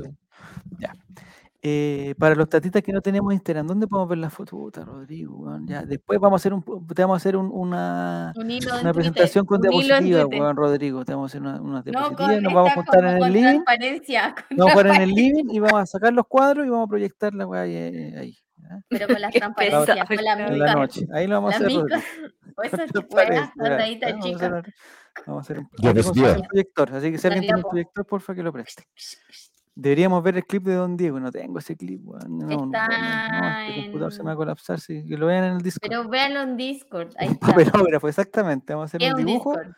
Eh, 1.60 2.14
para 2.18 2.36
los 2.36 2.48
tatitas 2.48 2.82
que 2.82 2.92
no 2.92 3.00
tenemos 3.00 3.32
Instagram, 3.34 3.66
¿dónde 3.66 3.88
podemos 3.88 4.08
ver 4.08 4.18
la 4.18 4.30
foto? 4.30 4.52
Puta, 4.56 4.84
Rodrigo, 4.84 5.38
weón, 5.38 5.66
ya. 5.66 5.82
Después 5.82 6.20
vamos 6.20 6.38
a 6.38 6.40
hacer 6.40 6.54
un, 6.54 6.62
te 6.62 7.02
vamos 7.02 7.14
a 7.14 7.16
hacer 7.16 7.36
un- 7.36 7.50
una, 7.52 8.32
Un 8.36 8.48
una 8.80 8.92
presentación 8.94 9.44
con 9.44 9.60
diapositiva, 9.60 10.26
weón, 10.26 10.56
Rodrigo. 10.56 11.04
Te 11.04 11.14
vamos 11.14 11.28
a 11.28 11.30
hacer 11.32 11.40
una, 11.42 11.60
una 11.60 11.78
No, 11.78 11.82
diapositiva 11.82 12.28
con, 12.28 12.38
y 12.38 12.40
nos 12.42 12.52
vamos 12.54 12.70
a 12.70 12.74
juntar 12.74 13.04
en 13.04 13.22
el 13.24 13.32
living. 13.32 13.60
Vamos 14.50 14.68
a 14.68 14.72
jugar 14.72 14.86
en 14.86 15.02
el 15.02 15.10
living 15.10 15.44
y 15.50 15.58
vamos 15.58 15.80
a 15.80 15.86
sacar 15.86 16.12
los 16.12 16.26
cuadros 16.28 16.64
y 16.64 16.70
vamos 16.70 16.86
a 16.86 16.90
proyectar 16.90 17.34
la 17.34 17.46
weá 17.46 17.62
ahí. 17.62 18.36
Pero 18.88 19.06
con 19.08 19.20
las 19.20 19.32
transparencias, 19.32 20.06
con 20.06 20.16
la. 20.24 20.32
En 20.46 20.58
la 20.58 20.74
noche. 20.74 21.06
Ahí 21.12 21.26
lo 21.26 21.34
vamos 21.36 21.54
a 21.56 21.60
La 21.60 21.66
hacer. 21.66 21.80
O 22.56 22.62
esa 22.62 22.76
Con 22.76 22.86
chicuela, 23.02 23.28
transparencia, 23.30 23.62
la 23.62 23.68
ya. 23.70 23.76
tallita 23.78 24.62
Vamos 25.26 25.40
a 25.50 25.52
hacer- 25.52 25.58
un, 25.58 25.68
proyector, 26.48 26.94
así 26.94 27.10
que 27.10 27.18
si 27.18 27.26
alguien 27.26 27.42
tiene 27.42 27.56
un 27.62 27.68
proyector, 27.68 28.06
porfa 28.06 28.34
que 28.34 28.42
lo 28.44 28.52
preste. 28.52 28.84
Deberíamos 29.80 30.24
ver 30.24 30.36
el 30.36 30.44
clip 30.44 30.64
de 30.64 30.74
Don 30.74 30.96
Diego. 30.96 31.20
No 31.20 31.30
tengo 31.30 31.60
ese 31.60 31.76
clip, 31.76 32.00
weón. 32.04 32.36
No, 32.36 32.46
no, 32.48 32.64
Está 32.64 32.88
no, 32.88 33.40
no, 33.40 33.58
este 33.60 33.82
computador 33.82 34.12
se 34.12 34.22
me 34.24 34.26
va 34.26 34.32
a 34.32 34.36
colapsar. 34.36 34.80
Sí, 34.80 35.04
que 35.06 35.16
lo 35.16 35.26
vean 35.26 35.44
en 35.44 35.52
el 35.52 35.62
Discord. 35.62 35.88
Pero 35.88 36.08
véanlo 36.08 36.40
en 36.42 36.56
Discord. 36.56 37.10
Ahí 37.16 37.28
Un 37.28 37.34
está. 37.34 37.46
papelógrafo, 37.46 38.08
exactamente. 38.08 38.74
Vamos 38.74 38.92
a 38.92 38.96
hacer 38.96 39.14
un 39.14 39.20
un 39.20 39.24
dibujo. 39.24 39.54
Eh, 39.60 39.70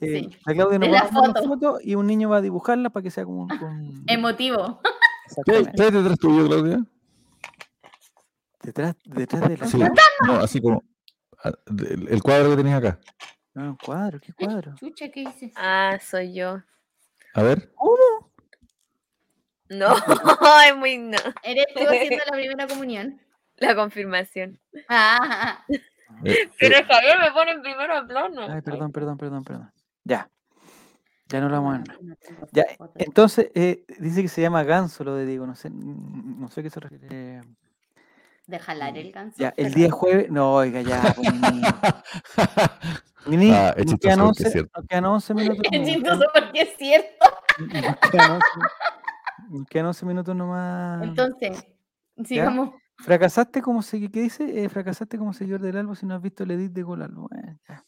sí. 0.00 0.38
La 0.46 0.54
Claudia 0.54 0.78
nos 0.78 0.88
va 0.88 0.98
a 1.00 1.10
mandar 1.12 1.42
una 1.42 1.56
foto. 1.56 1.78
y 1.82 1.94
un 1.94 2.06
niño 2.06 2.30
va 2.30 2.38
a 2.38 2.40
dibujarla 2.40 2.88
para 2.88 3.02
que 3.02 3.10
sea 3.10 3.26
como 3.26 3.42
un. 3.42 3.48
con- 3.58 4.04
Emotivo. 4.06 4.80
¿Qué 5.44 5.56
hay 5.56 5.90
detrás 5.90 6.18
tuyo, 6.18 6.46
Claudia? 6.46 6.82
Detrás, 8.62 8.96
detrás 9.04 9.46
de 9.46 9.56
la 9.58 9.66
Sí. 9.66 9.78
No, 10.26 10.32
así 10.36 10.58
como 10.62 10.82
ah, 11.44 11.52
el 12.08 12.22
cuadro 12.22 12.48
que 12.48 12.56
tenías 12.56 12.78
acá. 12.78 12.98
No, 13.52 13.70
un 13.72 13.76
cuadro, 13.76 14.18
¿qué 14.20 14.32
cuadro? 14.32 14.74
Chucha, 14.76 15.10
¿qué 15.10 15.20
dices? 15.20 15.52
Ah, 15.54 15.98
soy 16.00 16.32
yo. 16.32 16.62
A 17.34 17.42
ver. 17.42 17.70
No, 19.70 19.94
es 20.66 20.76
muy 20.76 20.98
no. 20.98 21.18
Eres 21.42 21.66
tú 21.74 21.80
haciendo 21.86 22.24
la 22.30 22.32
primera 22.36 22.66
comunión. 22.66 23.20
La 23.56 23.74
confirmación. 23.74 24.60
Ah, 24.88 25.64
eh, 26.24 26.48
Pero 26.60 26.76
eh, 26.76 26.84
Javier 26.88 27.18
me 27.18 27.32
pone 27.32 27.50
en 27.52 27.62
primero 27.62 28.06
plano. 28.06 28.42
Ay, 28.48 28.60
perdón, 28.62 28.92
perdón, 28.92 29.18
perdón, 29.18 29.44
perdón. 29.44 29.72
Ya. 30.04 30.30
Ya 31.26 31.40
no 31.40 31.48
la 31.48 31.58
vamos 31.58 31.74
a 31.74 31.78
ver. 31.78 32.02
no 32.02 32.16
tengo 32.16 32.48
Ya, 32.52 32.64
entonces, 32.94 33.50
eh, 33.54 33.84
dice 33.98 34.22
que 34.22 34.28
se 34.28 34.40
llama 34.40 34.62
ganso 34.62 35.04
lo 35.04 35.14
de 35.16 35.26
Diego, 35.26 35.46
no 35.46 35.54
sé, 35.56 35.68
no 35.70 36.48
sé 36.48 36.60
a 36.60 36.62
qué 36.62 36.70
se 36.70 36.80
refiere. 36.80 37.40
De 38.46 38.58
jalar 38.60 38.96
el 38.96 39.12
ganso. 39.12 39.36
Ya, 39.38 39.48
el 39.56 39.66
pero- 39.66 39.74
día 39.74 39.90
jueves, 39.90 40.30
no, 40.30 40.54
oiga, 40.54 40.80
ya, 40.80 41.12
pues. 41.14 41.28
Nini, 43.26 43.50
Ah, 43.52 43.74
es 43.76 43.84
chistoso 43.84 43.98
quedan 43.98 44.18
porque 44.20 44.28
11, 44.28 44.46
es 44.46 44.52
cierto. 44.52 44.70
nos 44.80 44.86
quedan 44.88 45.04
11 45.04 45.34
minutos. 45.34 45.62
Es 45.70 45.86
chistoso 45.88 46.24
porque 46.32 46.60
es 46.62 46.76
cierto. 46.78 47.26
Quedan 49.48 49.56
11 49.56 49.58
nos 49.58 49.66
quedan 49.68 49.86
11 49.86 50.06
minutos 50.06 50.36
nomás. 50.36 51.02
Entonces, 51.02 51.66
sigamos. 52.24 52.70
Fracasaste 52.98 53.62
como 53.62 53.80
seguidor, 53.82 54.12
¿qué 54.12 54.22
dice? 54.22 54.64
Eh, 54.64 54.68
fracasaste 54.68 55.18
como 55.18 55.32
seguidor 55.32 55.60
del 55.60 55.76
álbum 55.76 55.94
si 55.94 56.04
no 56.04 56.16
has 56.16 56.22
visto 56.22 56.42
el 56.42 56.50
edit 56.50 56.72
de 56.72 56.82
Golalo. 56.82 57.28
Bueno, 57.28 57.58
ya. 57.68 57.84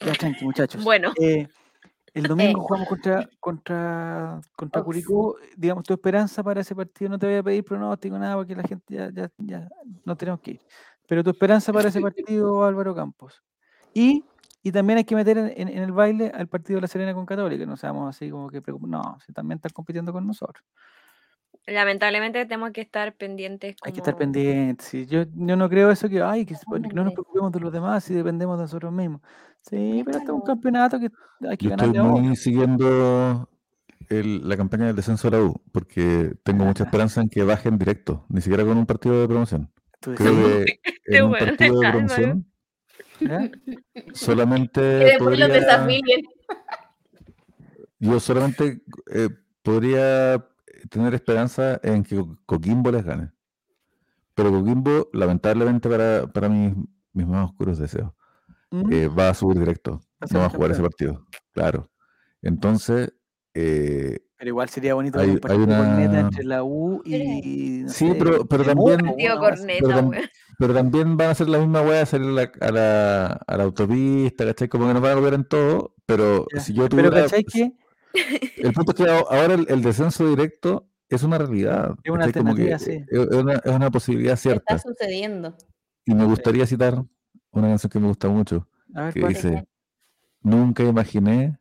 Ya, 0.00 0.12
tranqui, 0.12 0.44
muchachos. 0.44 0.84
Bueno. 0.84 1.12
Eh, 1.20 1.48
el 2.14 2.22
domingo 2.24 2.60
jugamos 2.60 2.88
contra, 2.88 3.28
contra, 3.40 4.40
contra 4.54 4.80
Ox. 4.80 4.86
Curicó. 4.86 5.36
Digamos, 5.56 5.84
tu 5.84 5.94
esperanza 5.94 6.44
para 6.44 6.60
ese 6.60 6.76
partido, 6.76 7.10
no 7.10 7.18
te 7.18 7.26
voy 7.26 7.36
a 7.36 7.42
pedir 7.42 7.64
pronóstico, 7.64 8.16
nada, 8.16 8.36
porque 8.36 8.54
la 8.54 8.62
gente 8.62 8.94
ya, 8.94 9.10
ya, 9.12 9.30
ya 9.38 9.68
no 10.04 10.16
tenemos 10.16 10.40
que 10.40 10.52
ir. 10.52 10.60
Pero 11.08 11.24
tu 11.24 11.30
esperanza 11.30 11.72
para 11.72 11.88
ese 11.88 12.00
partido, 12.00 12.64
Álvaro 12.64 12.94
Campos. 12.94 13.42
Y, 13.92 14.24
y 14.64 14.72
también 14.72 14.96
hay 14.98 15.04
que 15.04 15.14
meter 15.14 15.38
en, 15.38 15.52
en- 15.56 15.68
en 15.68 15.82
el 15.82 15.92
baile 15.92 16.32
al 16.34 16.48
partido 16.48 16.78
de 16.78 16.82
la 16.82 16.88
Serena 16.88 17.14
con 17.14 17.26
Católica, 17.26 17.64
no 17.66 17.76
seamos 17.76 18.08
así 18.08 18.30
como 18.30 18.48
que 18.50 18.60
No, 18.88 19.18
si 19.24 19.32
también 19.32 19.58
están 19.58 19.70
compitiendo 19.72 20.12
con 20.12 20.26
nosotros. 20.26 20.64
Lamentablemente 21.66 22.44
tenemos 22.44 22.72
que 22.72 22.82
estar 22.82 23.14
pendientes. 23.14 23.76
Hay 23.82 23.92
que 23.92 23.98
estar 24.00 24.14
como- 24.14 24.20
pendientes. 24.32 24.86
sí, 24.86 25.06
Yo, 25.06 25.24
yo 25.34 25.56
no 25.56 25.68
creo 25.68 25.90
eso 25.90 26.08
que, 26.08 26.20
ay, 26.22 26.44
que, 26.44 26.54
no 26.92 27.04
nos 27.04 27.12
preocupemos 27.14 27.52
de 27.52 27.60
los 27.60 27.72
demás 27.72 28.04
si 28.04 28.12
dependemos 28.14 28.58
de 28.58 28.64
nosotros 28.64 28.92
mismos. 28.92 29.20
Sí, 29.62 30.02
pero 30.04 30.18
este 30.18 30.30
es 30.30 30.34
un 30.34 30.42
campeonato 30.42 30.98
que 31.00 31.10
hay 31.48 31.56
que 31.56 31.64
Yo 31.66 31.70
estoy 31.70 31.96
a 31.96 32.02
otro. 32.02 32.18
muy 32.18 32.36
siguiendo 32.36 33.48
el- 34.10 34.46
la 34.46 34.56
campaña 34.58 34.86
del 34.86 34.96
descenso 34.96 35.30
de 35.30 35.38
la 35.38 35.44
U, 35.44 35.54
porque 35.72 36.34
tengo 36.42 36.64
mucha 36.66 36.84
esperanza 36.84 37.22
en 37.22 37.28
que 37.30 37.42
bajen 37.44 37.78
directo, 37.78 38.26
ni 38.28 38.42
siquiera 38.42 38.64
con 38.64 38.76
un 38.76 38.84
partido 38.84 39.18
de 39.20 39.26
promoción. 39.28 39.70
Creo 40.00 40.16
que 40.16 40.64
en 41.06 41.24
un 41.24 41.32
partido 41.32 41.80
de 41.80 41.90
promoción 41.92 42.46
¿ya? 43.20 43.50
solamente 44.12 44.80
Que 44.80 45.04
después 45.04 45.38
los 45.38 45.48
podría, 45.48 45.60
desafíen. 45.60 46.22
yo 47.98 48.20
solamente 48.20 48.82
eh, 49.10 49.28
podría 49.62 50.46
tener 50.90 51.14
esperanza 51.14 51.80
en 51.82 52.04
que 52.04 52.16
Co- 52.16 52.38
Coquimbo 52.46 52.90
les 52.90 53.04
gane. 53.04 53.30
Pero 54.34 54.50
Coquimbo, 54.50 55.08
lamentablemente 55.12 55.88
para, 55.88 56.26
para 56.26 56.48
mis, 56.48 56.74
mis 57.12 57.26
más 57.26 57.46
oscuros 57.50 57.78
deseos, 57.78 58.12
¿Mm? 58.70 58.92
eh, 58.92 59.08
va 59.08 59.30
a 59.30 59.34
subir 59.34 59.58
directo, 59.58 60.00
no 60.32 60.40
va 60.40 60.46
a 60.46 60.50
jugar 60.50 60.72
ese 60.72 60.82
partido. 60.82 61.26
Claro. 61.52 61.90
Entonces, 62.42 63.12
eh, 63.54 64.18
Pero 64.36 64.48
igual 64.48 64.68
sería 64.68 64.94
bonito 64.94 65.18
hay- 65.18 65.26
ver 65.26 65.30
un 65.30 65.36
hay 65.36 65.40
partido 65.40 65.66
corneta 65.78 66.10
una- 66.10 66.20
entre 66.20 66.44
la 66.44 66.62
U 66.64 67.02
y. 67.04 67.82
no 67.84 67.88
Sí, 67.88 68.08
sé, 68.08 68.14
pero- 68.16 68.44
pero 68.46 68.64
también- 68.64 69.02
una 69.02 69.14
Tío. 69.14 69.38
Corneta, 69.38 69.84
Pero 69.86 69.96
tam-. 69.98 70.10
Pero 70.58 70.74
también 70.74 71.16
van 71.16 71.28
a 71.28 71.30
hacer 71.32 71.48
la 71.48 71.58
misma 71.58 71.82
weá, 71.82 72.06
salir 72.06 72.28
a 72.28 72.32
la, 72.32 72.52
a 72.60 72.70
la, 72.70 73.26
a 73.46 73.56
la 73.56 73.64
autopista, 73.64 74.44
¿cachai? 74.44 74.68
Como 74.68 74.86
que 74.86 74.92
nos 74.94 75.02
van 75.02 75.12
a 75.12 75.14
volver 75.16 75.34
en 75.34 75.44
todo, 75.44 75.94
pero 76.06 76.46
Ya, 76.54 76.60
si 76.60 76.72
yo 76.74 76.88
Pero 76.88 77.08
tuviera... 77.08 77.22
¿cachai 77.22 77.44
que? 77.44 77.72
El 78.58 78.72
punto 78.72 78.92
es 78.92 78.96
que 78.96 79.10
ahora 79.10 79.54
el, 79.54 79.66
el 79.68 79.82
descenso 79.82 80.28
directo 80.28 80.88
es 81.08 81.22
una 81.24 81.38
realidad. 81.38 81.94
Es 82.04 82.12
una 82.12 82.24
alternativa, 82.24 82.78
sí. 82.78 82.92
es, 83.08 83.20
es 83.20 83.36
una, 83.36 83.54
es 83.54 83.72
una 83.72 83.90
posibilidad 83.90 84.36
cierta. 84.36 84.74
Está 84.76 84.88
sucediendo. 84.90 85.56
Y 86.06 86.14
me 86.14 86.24
gustaría 86.24 86.66
citar 86.66 87.02
una 87.50 87.68
canción 87.68 87.90
que 87.90 87.98
me 87.98 88.06
gusta 88.08 88.28
mucho, 88.28 88.68
A 88.94 89.04
ver, 89.06 89.14
que 89.14 89.26
dice, 89.28 89.64
nunca 90.42 90.82
imaginé 90.84 91.58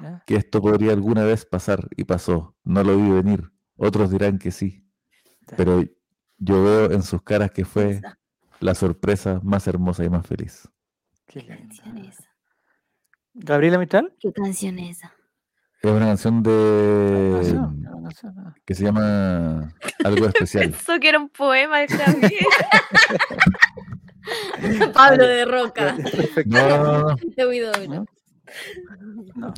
¿Ya? 0.00 0.22
que 0.26 0.36
esto 0.36 0.60
podría 0.60 0.92
alguna 0.92 1.24
vez 1.24 1.44
pasar 1.44 1.88
y 1.96 2.04
pasó. 2.04 2.56
No 2.64 2.82
lo 2.82 2.96
vi 2.96 3.10
venir. 3.10 3.50
Otros 3.76 4.10
dirán 4.10 4.38
que 4.38 4.50
sí. 4.50 4.84
Pero 5.56 5.84
yo 6.38 6.62
veo 6.62 6.92
en 6.92 7.02
sus 7.02 7.22
caras 7.22 7.50
que 7.50 7.64
fue 7.64 8.00
la 8.60 8.74
sorpresa 8.74 9.40
más 9.42 9.66
hermosa 9.66 10.04
y 10.04 10.10
más 10.10 10.26
feliz. 10.26 10.68
Qué 11.26 11.40
¿Qué 11.40 11.46
canción 11.46 11.98
esa? 11.98 12.24
¿Gabriela 13.34 13.78
Mistral? 13.78 14.14
¿Qué 14.18 14.32
canción 14.32 14.78
es 14.78 14.98
esa? 14.98 15.12
Es 15.80 15.90
una 15.92 16.06
canción 16.06 16.42
de 16.42 17.56
ah. 17.56 18.54
que 18.64 18.74
se 18.74 18.84
llama 18.84 19.72
Algo 20.04 20.26
Especial. 20.28 20.64
Eso 20.64 20.98
que 20.98 21.08
era 21.08 21.18
un 21.18 21.28
poema 21.28 21.78
de 21.80 21.88
Javier. 21.88 22.46
Pablo 24.92 25.26
de 25.26 25.44
Roca. 25.44 25.96
No, 26.46 26.68
no, 26.68 27.16
no. 27.86 28.06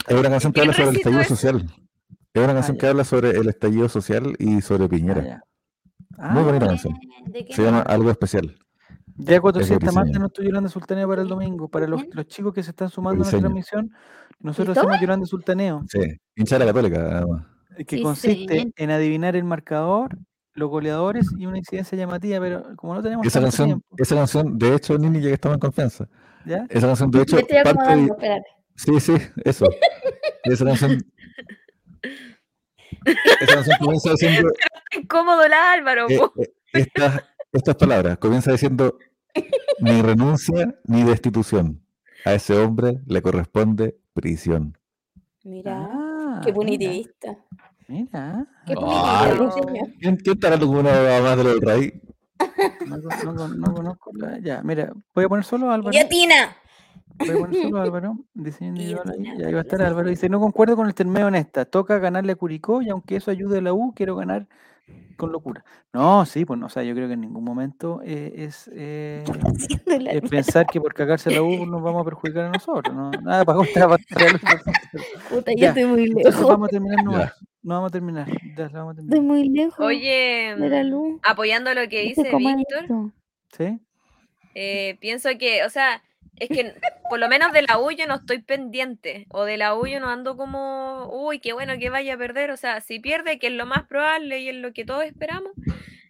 Es 0.09 0.17
una 0.17 0.31
canción 0.31 0.53
que 0.53 0.61
¿Quién 0.61 0.71
habla 0.71 0.75
sobre 0.77 0.91
el 0.91 0.97
estallido 0.97 1.21
eso? 1.23 1.37
social. 1.37 1.71
Es 2.33 2.45
una 2.45 2.55
canción 2.55 2.77
ya. 2.77 2.81
que 2.81 2.87
habla 2.87 3.05
sobre 3.05 3.31
el 3.31 3.49
estallido 3.49 3.89
social 3.89 4.37
y 4.39 4.61
sobre 4.61 4.85
Ah, 4.85 4.89
Piñera. 4.89 5.23
ya. 5.25 5.43
Muy 6.31 6.43
Ah, 6.43 6.45
bonita 6.45 6.67
canción. 6.67 6.95
¿De 7.27 7.45
qué 7.45 7.55
Se 7.55 7.63
llama? 7.63 7.81
Algo 7.83 8.11
Especial. 8.11 8.57
Ya 9.17 9.41
400 9.41 9.79
buenísima. 9.81 10.01
martes 10.05 10.21
no 10.21 10.27
estoy 10.27 10.47
Yolanda 10.47 10.69
Sultaneo 10.71 11.09
para 11.09 11.23
el 11.23 11.29
domingo. 11.29 11.69
Para 11.69 11.87
los, 11.87 12.01
Bien. 12.03 12.11
los 12.15 12.27
chicos 12.27 12.55
que 12.55 12.63
se 12.63 12.71
están 12.71 12.89
sumando 12.89 13.17
a 13.17 13.19
nuestra 13.19 13.39
transmisión, 13.41 13.91
nosotros 14.41 14.77
hacemos 14.79 15.01
Yolanda 15.01 15.27
Sultaneo, 15.27 15.83
Sí, 15.89 16.01
hincha 16.37 16.59
la 16.59 16.67
católica, 16.67 17.25
eh, 17.77 17.85
que 17.85 17.97
Sí, 17.99 18.03
consiste 18.03 18.73
en 18.77 18.91
adivinar 18.91 19.37
el 19.37 19.45
marcador, 19.45 20.17
los 20.55 20.71
goleadores 20.71 21.27
y 21.37 21.47
una 21.47 21.59
incidencia 21.59 21.97
llamativa, 21.99 22.41
pero 22.41 22.77
como 22.77 22.95
no 22.95 23.03
tenemos 23.03 23.27
Esa 23.27 23.41
canción, 23.41 23.67
tiempo, 23.69 23.87
esa 23.99 24.15
canción, 24.17 24.59
de 24.59 24.75
hecho, 24.75 24.97
Nini, 24.99 25.21
ya 25.21 25.29
que 25.29 25.35
estamos 25.35 25.57
en 25.57 25.61
confianza. 25.61 26.09
¿ya? 26.47 26.65
Esa 26.71 26.87
canción, 26.87 27.11
de 27.11 27.19
Me 27.19 27.23
hecho, 27.25 27.37
parte 27.37 27.97
de- 27.97 28.05
espérate. 28.07 28.47
Sí, 28.85 28.99
sí, 28.99 29.13
eso. 29.45 29.67
Esa 30.45 30.65
canción. 30.65 31.05
Esa 33.05 33.55
canción 33.55 33.77
comienza 33.79 34.11
diciendo 34.13 34.49
incómodo 34.97 35.47
la 35.49 35.73
Álvaro. 35.73 36.09
Eh, 36.09 36.19
eh, 36.39 36.53
estas, 36.73 37.23
estas 37.53 37.75
palabras 37.77 38.17
comienza 38.19 38.53
diciendo 38.53 38.99
ni 39.81 40.01
renuncia 40.01 40.75
ni 40.85 41.05
destitución. 41.05 41.83
A 42.25 42.35
ese 42.35 42.57
hombre 42.57 43.01
le 43.07 43.21
corresponde 43.23 43.99
prisión. 44.15 44.77
Mira, 45.45 45.89
Ah, 45.91 46.41
qué 46.43 46.47
mira, 46.53 46.55
punitivista. 46.55 47.37
Mira. 47.89 48.47
Qué 48.67 48.75
punitivista, 48.75 49.51
señor. 49.51 49.89
¿Quién, 50.01 50.17
quién 50.17 50.35
estará 50.35 50.55
alguna 50.57 50.91
abogada 50.95 51.21
más 51.23 51.37
de 51.37 51.45
los 51.45 51.53
del 51.55 51.63
rey? 51.63 52.03
No 52.87 53.75
conozco 53.75 54.11
la. 54.15 54.39
Ya, 54.39 54.63
mira, 54.63 54.93
voy 55.15 55.25
a 55.25 55.29
poner 55.29 55.45
solo 55.45 55.71
a 55.71 55.75
Álvaro. 55.75 55.93
¡Guillotina! 55.93 56.57
Voy 57.27 57.29
a 57.31 57.39
poner 57.39 57.63
solo 57.63 57.79
a 57.79 57.83
Álvaro. 57.83 58.17
Diseño 58.35 58.71
individual 58.71 59.11
ahí. 59.11 59.19
Guillotina, 59.19 59.43
Y 59.43 59.47
ahí 59.47 59.53
va 59.53 59.59
a 59.59 59.63
estar 59.63 59.79
Carlos. 59.79 59.89
Álvaro. 59.93 60.09
Dice: 60.11 60.29
No 60.29 60.41
concuerdo 60.41 60.77
con 60.77 60.87
el 60.87 60.95
termeo 60.95 61.29
en 61.29 61.35
esta. 61.37 61.65
Toca 61.65 61.99
ganarle 61.99 62.33
a 62.33 62.37
Curicó 62.37 62.83
y 62.83 62.89
aunque 62.91 63.17
eso 63.17 63.31
ayude 63.31 63.59
a 63.59 63.63
la 63.63 63.73
U, 63.73 63.93
quiero 63.95 64.17
ganar 64.17 64.47
con 65.17 65.31
locura. 65.33 65.65
No, 65.93 66.25
sí, 66.25 66.45
pues 66.47 66.59
no, 66.59 66.67
o 66.67 66.69
sea, 66.71 66.83
yo 66.83 66.95
creo 66.95 67.07
que 67.07 67.15
en 67.15 67.21
ningún 67.21 67.45
momento 67.45 68.01
eh, 68.03 68.33
es, 68.37 68.71
eh, 68.75 69.23
es 70.11 70.31
pensar 70.31 70.67
que 70.67 70.81
por 70.81 70.95
cagarse 70.95 71.31
la 71.31 71.43
U 71.43 71.67
nos 71.67 71.83
vamos 71.83 72.01
a 72.01 72.05
perjudicar 72.05 72.47
a 72.47 72.51
nosotros. 72.51 72.95
No, 72.95 73.11
nada 73.11 73.45
para 73.45 73.59
contra 73.59 73.87
para 73.87 74.03
Puta, 75.29 75.53
Ya, 75.53 75.57
ya 75.59 75.69
estoy 75.69 75.85
muy 75.85 76.05
Entonces 76.05 76.35
lejos. 76.35 76.49
vamos 76.49 76.69
a 76.69 76.71
terminar 76.71 77.05
nomás. 77.05 77.35
No 77.63 77.75
vamos 77.75 77.89
a 77.89 77.93
terminar. 77.93 78.27
Ya, 78.57 78.69
la 78.71 78.79
vamos 78.79 78.97
a 78.97 79.01
Estoy 79.03 79.09
terminar. 79.11 79.23
muy 79.37 79.49
lejos 79.51 79.87
Oye, 79.87 80.57
apoyando 81.23 81.75
lo 81.75 81.89
que 81.89 82.01
dice 82.03 82.23
Víctor. 82.37 83.13
¿Sí? 83.57 83.79
eh, 84.55 84.97
pienso 85.01 85.29
que, 85.39 85.65
o 85.65 85.71
sea, 85.71 86.03
es 86.41 86.49
que 86.49 86.75
por 87.09 87.19
lo 87.21 87.29
menos 87.29 87.53
de 87.53 87.63
la 87.63 87.79
U 87.79 87.91
yo 87.93 88.07
no 88.07 88.17
estoy 88.17 88.43
pendiente, 88.43 89.27
o 89.31 89.45
de 89.45 89.57
la 89.57 89.77
U 89.77 89.87
yo 89.87 90.01
no 90.01 90.09
ando 90.09 90.37
como, 90.37 91.09
uy, 91.13 91.39
qué 91.39 91.53
bueno 91.53 91.79
que 91.79 91.91
vaya 91.91 92.15
a 92.15 92.19
perder, 92.19 92.51
o 92.51 92.57
sea, 92.57 92.81
si 92.81 92.99
pierde, 92.99 93.39
que 93.39 93.47
es 93.49 93.53
lo 93.53 93.67
más 93.67 93.87
probable 93.87 94.41
y 94.41 94.49
es 94.49 94.57
lo 94.57 94.73
que 94.73 94.85
todos 94.85 95.05
esperamos, 95.05 95.53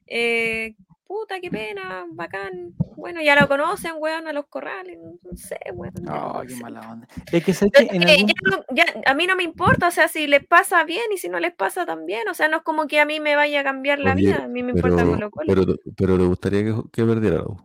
eh, 0.07 0.74
puta, 1.07 1.40
qué 1.40 1.51
pena, 1.51 2.07
bacán, 2.12 2.74
bueno, 2.97 3.20
ya 3.20 3.35
lo 3.35 3.48
conocen, 3.48 3.94
weón, 3.98 4.28
a 4.28 4.32
los 4.32 4.47
corrales, 4.47 4.97
no 5.01 5.36
sé, 5.36 5.59
weón. 5.73 5.93
ya 5.97 6.01
No, 6.02 6.43
qué 6.47 6.55
mala 6.57 6.81
onda. 6.89 7.09
Es 7.32 7.44
que 7.44 7.52
sé 7.52 7.69
que 7.70 7.82
en 7.90 8.02
algún... 8.09 8.27
ya 8.28 8.35
no- 8.44 8.65
ya- 8.70 9.11
a 9.11 9.15
mí 9.15 9.27
no 9.27 9.35
me 9.35 9.43
importa, 9.43 9.89
o 9.89 9.90
sea, 9.90 10.07
si 10.07 10.28
les 10.28 10.47
pasa 10.47 10.85
bien 10.85 11.07
y 11.12 11.19
si 11.19 11.28
no 11.28 11.40
les 11.40 11.52
pasa 11.52 11.85
también, 11.85 12.28
o 12.28 12.35
sea, 12.35 12.47
no 12.48 12.59
es 12.59 12.62
como 12.62 12.86
que 12.86 13.01
a 13.01 13.07
mí 13.07 13.19
me 13.19 13.35
vaya 13.35 13.61
a 13.61 13.65
cambiar 13.65 13.98
la 13.98 14.12
Oye, 14.12 14.27
vida, 14.27 14.44
a 14.44 14.48
mí 14.48 14.62
me 14.62 14.70
importa 14.70 14.98
Pero, 14.98 15.11
Colo 15.11 15.31
Colo. 15.31 15.47
pero, 15.52 15.77
pero 15.97 16.16
le 16.16 16.24
gustaría 16.27 16.62
que, 16.65 16.74
que 16.93 17.05
perdiera 17.05 17.36
la 17.39 17.43
U. 17.44 17.57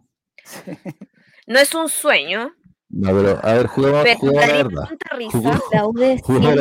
No 1.47 1.59
es 1.59 1.73
un 1.75 1.89
sueño, 1.89 2.51
No, 2.89 3.09
pero 3.09 3.39
a 3.43 3.53
ver, 3.53 3.67
juguemos, 3.67 4.03
juguemos 4.19 4.47
la 4.47 4.53
verdad. 4.63 4.89
Juguemos- 5.31 5.61
La 5.71 5.83
Juguemos 6.21 6.55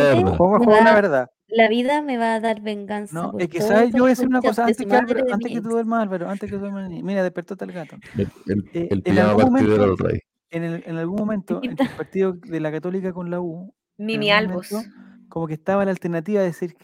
verdad. 0.94 0.94
Verdad. 0.94 1.30
Vida 1.70 2.02
me 2.02 2.16
va 2.18 2.34
a 2.34 2.40
dar 2.40 2.60
venganza. 2.62 3.14
No, 3.14 3.38
es 3.38 3.48
que 3.48 3.60
sabes, 3.60 3.92
yo 3.92 4.00
voy 4.00 4.08
a 4.08 4.10
decir 4.10 4.26
una 4.26 4.40
cosa 4.40 4.62
antes 4.64 4.76
que, 4.84 4.92
Álvaro- 4.92 5.24
antes 5.32 5.52
que 5.52 5.60
tú 5.60 5.68
duermas, 5.68 6.02
Álvaro, 6.02 6.28
antes 6.28 6.50
que 6.50 6.56
duermas, 6.58 6.90
mira, 6.90 7.22
despertó 7.22 7.56
el 7.62 7.72
gato. 7.72 7.96
El, 8.16 8.28
el, 8.46 8.70
Eh, 8.74 8.88
el 8.90 9.02
en 9.04 9.18
algún 9.18 9.54
del 9.54 9.98
rey. 9.98 10.20
En, 10.50 10.64
el- 10.64 10.82
en 10.86 10.96
algún 10.96 11.16
momento, 11.16 11.60
entre 11.62 11.86
el 11.86 11.92
partido 11.92 12.32
de 12.32 12.60
la 12.60 12.72
Católica 12.72 13.12
con 13.12 13.30
la 13.30 13.40
U, 13.40 13.72
Mimi 13.98 14.30
Albos. 14.32 14.72
momento, 14.72 14.90
como 15.28 15.46
que 15.46 15.54
estaba 15.54 15.84
la 15.84 15.90
alternativa 15.92 16.40
de 16.40 16.46
decir 16.48 16.74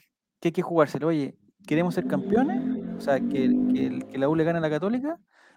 que 0.40 0.48
hay 0.48 0.52
que 0.52 0.62
jugárselo. 0.62 1.09
Oye, 1.09 1.35
¿queremos 1.66 1.94
ser 1.94 2.06
campeones? 2.06 2.62
O 2.97 3.01
sea, 3.01 3.18
que, 3.18 3.51
que, 3.74 3.86
el- 3.86 4.06
que 4.06 4.18
la 4.18 4.28
U 4.28 4.36
le 4.36 4.44
gane 4.44 4.59
a 4.59 4.62
la 4.62 4.70
Católica, 4.70 5.16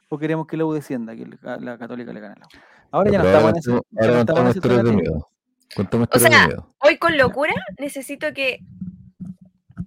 o 0.10 0.18
queremos 0.18 0.48
que 0.48 0.58
la 0.58 0.66
U 0.66 0.74
descienda, 0.74 1.16
que 1.16 1.28
la 1.42 1.78
Católica 1.78 2.14
le 2.14 2.20
gane 2.20 2.36
a 2.36 2.40
la 2.40 2.46
U. 2.46 2.50
Ahora 2.92 3.12
ya 3.12 3.20
no 3.20 3.26
estamos 3.26 3.44
ahora 3.44 3.60
en 3.60 4.26
no 4.26 4.34
ahora 4.36 4.50
estamos 4.50 4.88
en 4.88 4.96
miedo. 4.96 5.30
O 6.12 6.20
sea, 6.20 6.30
de 6.30 6.48
miedo. 6.48 6.70
Hoy 6.80 6.98
con 6.98 7.18
locura 7.18 7.54
necesito 7.80 8.34
que, 8.34 8.60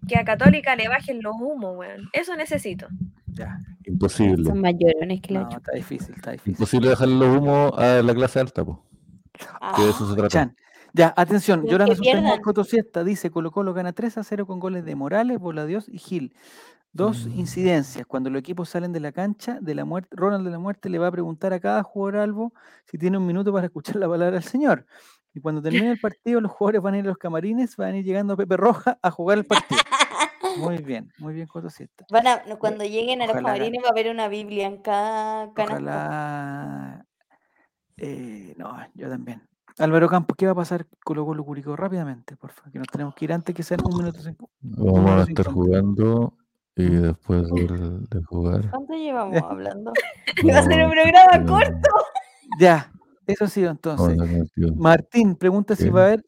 que 0.09 0.19
a 0.19 0.25
Católica 0.25 0.75
le 0.75 0.89
bajen 0.89 1.23
los 1.23 1.35
humos, 1.41 1.77
weón. 1.77 2.09
Eso 2.13 2.35
necesito. 2.35 2.89
Ya, 3.29 3.61
Imposible. 3.87 4.45
Son 4.45 4.61
más 4.61 4.75
llorones 4.77 5.21
que 5.21 5.35
la 5.35 5.43
no, 5.43 5.51
está 5.51 5.73
difícil, 5.73 6.15
está 6.17 6.33
difícil. 6.33 6.53
Imposible 6.53 6.89
dejarle 6.89 7.15
los 7.15 7.37
humos 7.39 7.73
a 7.79 8.03
la 8.03 8.15
clase 8.15 8.41
alta, 8.41 8.65
po. 8.65 8.85
Que 9.77 9.83
de 9.83 9.91
eso 9.91 10.09
se 10.09 10.15
trata. 10.15 10.29
Chan. 10.29 10.57
Ya, 10.93 11.13
atención, 11.17 11.61
Sultana 11.69 11.95
pierdan. 11.95 12.41
Coto 12.41 12.65
Siesta 12.65 13.05
dice 13.05 13.31
Colo 13.31 13.51
Colo 13.51 13.75
gana 13.75 13.93
3 13.93 14.17
a 14.19 14.25
0 14.25 14.47
con 14.47 14.61
goles 14.61 14.85
de 14.85 14.95
Morales, 14.95 15.39
Boladios 15.39 15.89
y 15.89 15.99
Gil. 15.99 16.35
Dos 16.97 17.27
Mm. 17.27 17.39
incidencias. 17.40 18.06
Cuando 18.06 18.31
los 18.31 18.40
equipos 18.40 18.68
salen 18.70 18.93
de 18.93 19.01
la 19.01 19.12
cancha, 19.12 19.59
de 19.60 19.74
la 19.74 19.85
muerte, 19.85 20.09
Ronald 20.16 20.44
de 20.44 20.51
la 20.51 20.59
Muerte 20.59 20.89
le 20.89 20.98
va 20.98 21.09
a 21.09 21.12
preguntar 21.12 21.52
a 21.52 21.60
cada 21.60 21.82
jugador 21.82 22.16
algo 22.20 22.52
si 22.86 22.97
tiene 22.98 23.18
un 23.18 23.27
minuto 23.27 23.52
para 23.52 23.66
escuchar 23.73 23.97
la 23.97 24.09
palabra 24.09 24.35
del 24.35 24.43
Señor. 24.44 24.86
Y 25.35 25.40
cuando 25.40 25.60
termine 25.60 25.90
el 25.93 26.01
partido, 26.01 26.40
los 26.40 26.51
jugadores 26.52 26.81
van 26.81 26.94
a 26.94 26.98
ir 26.98 27.05
a 27.05 27.09
los 27.09 27.18
camarines, 27.18 27.77
van 27.77 27.93
a 27.94 27.98
ir 27.98 28.05
llegando 28.05 28.32
a 28.32 28.36
Pepe 28.39 28.56
Roja 28.56 28.98
a 29.02 29.10
jugar 29.10 29.36
el 29.39 29.44
partido. 29.44 29.78
Muy 30.56 30.78
bien, 30.78 31.12
muy 31.18 31.35
bien, 31.35 31.47
Coto 31.47 31.68
Siesta. 31.68 32.06
Van 32.10 32.27
a, 32.27 32.43
no, 32.48 32.59
cuando 32.59 32.82
lleguen 32.82 33.20
a 33.20 33.27
los 33.27 33.35
camarines 33.36 33.82
va 33.85 33.89
a 33.89 33.90
haber 33.90 34.09
una 34.10 34.27
Biblia 34.28 34.66
en 34.66 34.78
cada 34.81 35.52
canasto. 35.52 35.74
Ojalá. 35.74 37.05
eh, 37.98 38.55
no, 38.56 38.74
yo 38.94 39.10
también. 39.10 39.43
Álvaro 39.78 40.09
Campos, 40.09 40.35
¿qué 40.39 40.47
va 40.47 40.52
a 40.52 40.55
pasar 40.55 40.86
Colo 41.05 41.27
Colo 41.27 41.44
Curicó? 41.44 41.77
Rápidamente, 41.77 42.36
por 42.36 42.52
favor, 42.52 42.73
que 42.73 42.78
nos 42.78 42.89
tenemos 42.89 43.14
que 43.14 43.27
ir 43.27 43.32
antes 43.35 43.55
que 43.55 43.62
sean 43.62 43.81
un 43.85 43.98
minuto 43.98 44.20
cinco. 44.20 44.48
Vamos 44.62 45.10
a 45.10 45.31
estar 45.31 45.44
50. 45.47 45.52
jugando 45.52 46.32
y 46.77 46.85
después 46.85 47.48
de, 47.51 47.66
de 48.11 48.23
jugar. 48.24 48.70
¿Cuánto 48.70 48.93
llevamos 48.94 49.43
hablando? 49.51 49.93
Va 50.48 50.59
a 50.59 50.62
ser 50.62 50.85
un 50.85 50.90
programa 50.90 51.47
corto. 51.47 51.89
Ya, 52.59 52.93
eso 53.27 53.44
ha 53.44 53.48
sido 53.48 53.77
Vamos 53.85 54.11
entonces. 54.11 54.51
Martín 54.77 55.35
pregunta 55.36 55.74
si 55.74 55.89
va 55.89 56.03
a 56.03 56.07
haber 56.07 56.24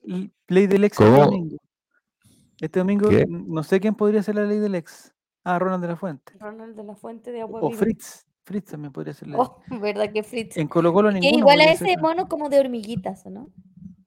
ley 0.48 0.66
del 0.66 0.84
ex 0.84 0.98
este 1.00 1.10
domingo. 1.10 1.56
Este 2.60 2.78
domingo 2.80 3.08
no 3.28 3.62
sé 3.62 3.78
quién 3.80 3.94
podría 3.94 4.22
ser 4.22 4.34
la 4.34 4.44
ley 4.44 4.58
del 4.58 4.74
ex. 4.74 5.14
Ah, 5.44 5.58
Ronald 5.58 5.80
de 5.82 5.88
la 5.88 5.96
Fuente. 5.96 6.32
Ronald 6.40 6.76
de 6.76 6.84
la 6.84 6.94
Fuente 6.96 7.30
de 7.30 7.40
Agua 7.42 7.60
O 7.62 7.68
Viva. 7.68 7.78
Fritz. 7.78 8.26
Fritz 8.44 8.70
también 8.70 8.92
podría 8.92 9.14
ser 9.14 9.28
la 9.28 9.38
Oh, 9.38 9.62
verdad 9.80 10.10
que 10.12 10.22
Fritz. 10.22 10.56
En 10.56 10.66
Colo 10.68 10.92
Colo 10.92 11.10
Que 11.10 11.20
ninguno. 11.20 11.38
igual 11.38 11.60
a 11.60 11.72
ese 11.72 11.84
ser. 11.84 12.00
mono 12.00 12.28
como 12.28 12.48
de 12.48 12.58
hormiguitas, 12.60 13.24
¿o 13.26 13.30
¿no? 13.30 13.48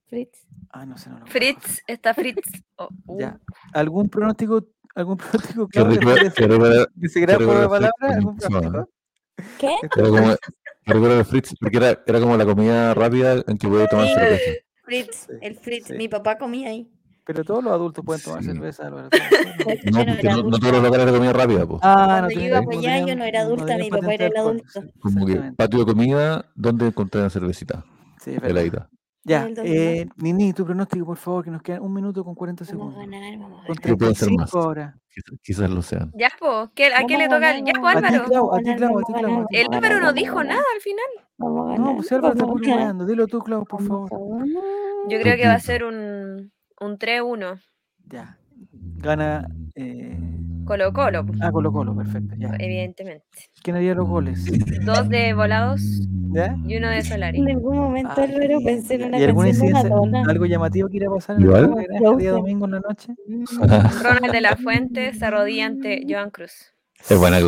Fritz. 0.07 0.45
Ah, 0.72 0.85
no 0.85 0.97
sé, 0.97 1.09
no 1.09 1.19
lo. 1.19 1.26
Fritz, 1.27 1.81
está 1.88 2.13
Fritz. 2.13 2.63
Oh, 2.76 2.89
uh. 3.07 3.19
Ya. 3.19 3.39
¿Algún 3.73 4.09
pronóstico? 4.09 4.65
¿Algún 4.95 5.18
después 5.73 6.22
de 6.22 6.31
que 6.31 6.47
juego 6.47 7.53
de 7.53 7.68
recuerda 7.68 7.69
palabras? 7.69 7.93
Fritz 7.99 8.15
¿Algún 8.15 8.38
pronóstico? 8.38 8.89
¿Qué? 9.57 9.76
Era 9.81 10.09
como, 10.09 10.35
recuerdo 10.85 11.26
Fritz, 11.26 11.55
porque 11.59 11.77
era, 11.77 12.03
era 12.05 12.19
como 12.19 12.38
la 12.38 12.45
comida 12.45 12.93
rápida 12.93 13.43
en 13.47 13.57
que 13.57 13.68
podía 13.68 13.88
tomar 13.88 14.07
Sí. 14.07 14.13
cerveza. 14.15 14.51
Fritz, 14.84 15.15
Sí, 15.27 15.34
el 15.41 15.55
Fritz. 15.55 15.88
sí. 15.88 15.93
Mi 15.93 16.07
papá 16.07 16.38
comía 16.38 16.69
ahí. 16.69 16.91
Pero 17.23 17.43
todos 17.45 17.63
los 17.63 17.72
adultos 17.72 18.03
pueden 18.03 18.22
tomar 18.22 18.43
Sí. 18.43 18.49
cerveza, 18.51 18.88
Álvaro. 18.88 19.09
No, 19.85 20.03
no 20.03 20.49
no, 20.49 20.59
todos 20.59 20.73
los 20.73 20.84
locales 20.84 21.05
de 21.05 21.11
comida 21.13 21.34
rápida. 21.34 21.61
Ah, 21.81 22.05
Cuando 22.05 22.22
no 22.22 22.30
yo 22.30 22.41
iba 22.41 22.61
no 22.61 22.65
para 22.65 22.77
allá, 22.80 23.05
yo 23.05 23.15
no 23.15 23.23
era 23.23 23.41
adulta, 23.41 23.77
mi 23.77 23.89
papá 23.89 24.13
era 24.13 24.26
el 24.27 24.38
adulto. 24.38 24.84
Como 24.99 25.26
que 25.26 25.35
patio 25.55 25.80
de 25.80 25.85
comida 25.85 26.51
donde 26.55 26.88
encontraban 26.88 27.30
cervecita, 27.30 27.85
Sí, 28.19 28.31
es 28.35 28.41
verdad. 28.41 28.88
Ya, 29.23 29.48
eh, 29.64 30.07
Nini, 30.18 30.52
tu 30.52 30.65
pronóstico, 30.65 31.06
por 31.06 31.18
favor, 31.18 31.43
que 31.43 31.52
nos 31.52 31.61
quedan 31.61 31.84
un 31.84 31.93
minuto 31.93 32.23
con 32.23 32.34
40 32.34 32.65
Vamos 32.65 32.95
a 32.95 32.98
segundos. 32.98 33.11
ganar, 33.11 33.38
vamos 33.39 33.60
a 33.60 33.68
ganar. 33.68 33.81
¿Qué 33.81 33.95
puede 33.95 34.15
ser 34.15 34.27
35 34.30 34.41
más? 34.41 34.56
ahora. 34.56 34.98
Quizás, 35.14 35.39
quizás 35.43 35.69
lo 35.69 35.81
sean. 35.84 36.11
Ya, 36.15 36.30
po, 36.39 36.72
¿qué- 36.73 36.91
¿a 36.93 37.06
qué 37.06 37.18
le 37.18 37.27
toca? 37.30 37.60
Ya, 37.60 37.73
po, 37.73 37.81
vamos 37.81 38.03
a 38.03 38.07
ti, 38.07 38.15
Álvaro. 38.15 38.30
Clau, 38.30 38.53
a 38.56 38.57
ti, 38.60 38.76
Clau, 38.76 38.98
a 38.99 39.03
ti, 39.03 39.14
Clau. 39.14 39.45
El 39.52 39.68
Álvaro 39.73 39.99
no 39.99 40.14
dijo 40.14 40.43
nada 40.43 40.64
al 40.73 40.81
final. 40.81 41.06
Vamos 41.38 41.72
a 41.72 41.77
No, 41.77 41.95
pues 41.98 42.11
Álvaro 42.11 42.34
está 42.34 42.45
weando. 42.45 43.06
Dilo 43.06 43.27
tú, 43.27 43.39
Clau, 43.41 43.64
por 43.65 43.84
favor. 43.84 44.10
Yo 45.07 45.19
creo 45.19 45.38
que 45.38 45.48
va 45.48 45.53
a 45.53 45.60
ser 45.60 45.84
un, 45.84 46.52
un 46.80 46.98
3-1. 46.98 47.60
Ya. 48.07 48.38
Gana. 48.98 49.48
Eh... 49.76 50.18
Colo 50.72 50.93
Colo, 50.93 51.26
po, 51.26 51.34
Ah, 51.41 51.52
Colo 51.52 51.69
Colo, 51.69 51.93
perfecto. 51.93 52.34
Ya. 52.38 52.56
evidentemente. 52.57 53.26
¿Quién 53.61 53.76
haría 53.76 53.93
los 53.93 54.07
goles? 54.07 54.45
Dos 54.85 55.10
de 55.10 55.34
volados 55.34 55.81
¿Ya? 56.31 56.56
y 56.65 56.77
uno 56.77 56.88
de 56.88 57.02
Solari. 57.02 57.39
En 57.39 57.49
algún 57.49 57.77
momento, 57.77 58.14
Ah, 58.15 58.26
pensé 58.64 58.95
en 58.95 59.03
una 59.03 59.19
¿Y 59.19 59.23
alguna 59.26 59.48
canción? 59.49 59.72
Madonna. 59.73 60.23
¿Algo 60.30 60.45
llamativo 60.45 60.88
que 60.88 60.95
irá 60.95 61.07
a 61.10 61.14
pasar 61.15 61.35
en 61.35 61.41
el 61.41 61.49
el 62.14 62.18
día 62.18 62.31
domingo 62.31 62.65
en 62.68 62.72
la 62.72 62.80
noche? 62.80 63.14
Ronald 64.02 64.31
de 64.31 64.39
la 64.39 64.56
Fuente 64.56 65.14
se 65.14 65.26
arrodilla 65.26 65.65
ante 65.65 66.06
Joan 66.07 66.30
Cruz. 66.30 66.73
Es 67.10 67.18
buena 67.19 67.41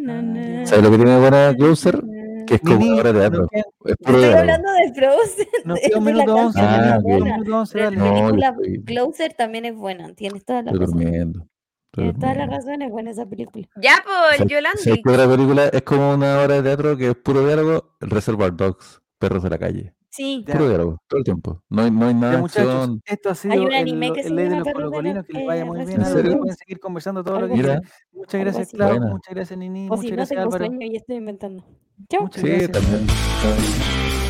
na, 0.00 0.22
na, 0.22 0.66
¿Sabes 0.66 0.82
lo 0.82 0.90
que 0.90 0.96
tiene 0.96 1.18
buena 1.18 1.54
Closer? 1.54 2.02
na. 2.04 2.22
Que 2.46 2.54
es 2.54 2.60
como 2.62 2.94
obra 2.94 3.12
de 3.12 3.20
teatro. 3.20 3.48
Es 3.52 3.64
Estoy 3.98 4.24
hablando 4.24 4.68
de 4.72 4.92
Frozen. 4.94 5.46
nos 5.66 5.76
de- 5.80 5.88
queda 5.88 5.98
un 5.98 6.04
minuto 6.04 6.34
once. 6.34 6.58
canción 6.60 6.80
Ah, 6.80 6.82
de 6.82 6.98
ok. 6.98 7.04
Un 7.04 7.10
Madonna. 7.12 7.32
minuto 7.36 7.58
once, 7.58 7.72
Pero 7.74 7.84
dale. 7.84 7.96
la 7.96 8.02
No, 8.02 8.06
yo 8.16 8.24
película 8.56 8.84
Closer 8.86 9.34
también 9.34 9.64
es 9.66 9.74
buena. 9.76 10.14
Tienes 10.14 10.44
toda 10.44 10.62
la 10.62 10.70
Estoy 10.72 10.86
durmiendo. 10.86 11.46
Tienes 11.92 12.14
toda 12.14 12.28
la 12.34 12.46
durmiendo. 12.46 12.56
razón, 12.56 12.82
es 12.82 12.90
buena 12.90 13.10
esa 13.10 13.26
película. 13.26 13.68
Ya, 13.76 14.02
po, 14.04 14.10
el 14.32 14.38
¿Sabes- 14.38 14.52
Yolandi. 14.52 14.78
¿Sabes 14.82 15.00
qué 15.04 15.10
otra 15.10 15.28
película 15.28 15.66
es 15.68 15.82
como 15.82 16.14
una 16.14 16.42
obra 16.42 16.54
de 16.56 16.62
teatro 16.62 16.96
que 16.96 17.10
es 17.10 17.16
puro 17.16 17.46
diálogo? 17.46 17.96
El 18.00 18.10
Reservoir 18.10 18.56
Dogs, 18.56 19.02
Perros 19.18 19.42
de 19.42 19.50
la 19.50 19.58
Calle. 19.58 19.94
Sí. 20.08 20.44
Ya. 20.46 20.52
Puro 20.54 20.68
diálogo, 20.68 20.98
todo 21.08 21.18
el 21.18 21.24
tiempo. 21.24 21.62
No 21.70 21.82
hay, 21.82 21.90
no 21.90 22.06
hay 22.06 22.12
nada 22.14 22.32
Ya, 22.32 22.36
de 22.36 22.42
muchachos, 22.42 22.74
acción. 22.74 23.02
esto 23.06 23.30
ha 23.30 23.34
sido 23.34 23.54
Hay 23.54 23.60
un 23.60 23.66
el, 23.68 23.74
anime 23.74 24.12
que 24.12 24.20
el 24.20 24.26
se 24.26 24.34
ley 24.34 24.44
de 24.44 24.50
llama 24.50 24.58
los 24.58 24.64
Perros 24.66 24.78
de 24.78 24.82
la- 24.82 24.90
colocolinos, 24.90 25.26
que 25.26 25.32
les 25.32 25.46
vaya 25.46 25.64
muy 25.64 25.84
bien. 25.86 26.00
Dogs. 26.02 26.12
Pueden 26.38 26.56
seguir 26.56 26.80
conversando 26.80 27.24
todo 27.24 27.40
lo 27.40 27.48
que 27.48 27.54
quieran. 27.54 27.82
Muchas 28.12 28.40
gracias. 28.42 28.70
Clau. 28.72 29.00
Muchas 29.00 29.34
gracias, 29.34 29.58
Nini. 29.58 29.86
Muchas 29.88 30.00
si 30.04 30.10
no 30.10 30.16
gracias, 30.16 30.28
tengo 30.36 30.42
Álvaro. 30.54 30.66
sueño 30.66 30.86
y 30.86 30.96
estoy 30.96 31.16
inventando. 31.16 31.64
Chao. 32.10 32.22
Muchas 32.22 32.42
sí, 32.42 32.48
gracias. 32.48 32.72
también. 32.72 34.21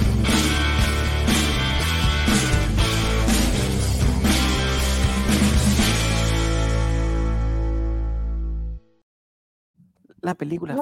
La 10.23 10.35
película 10.35 10.75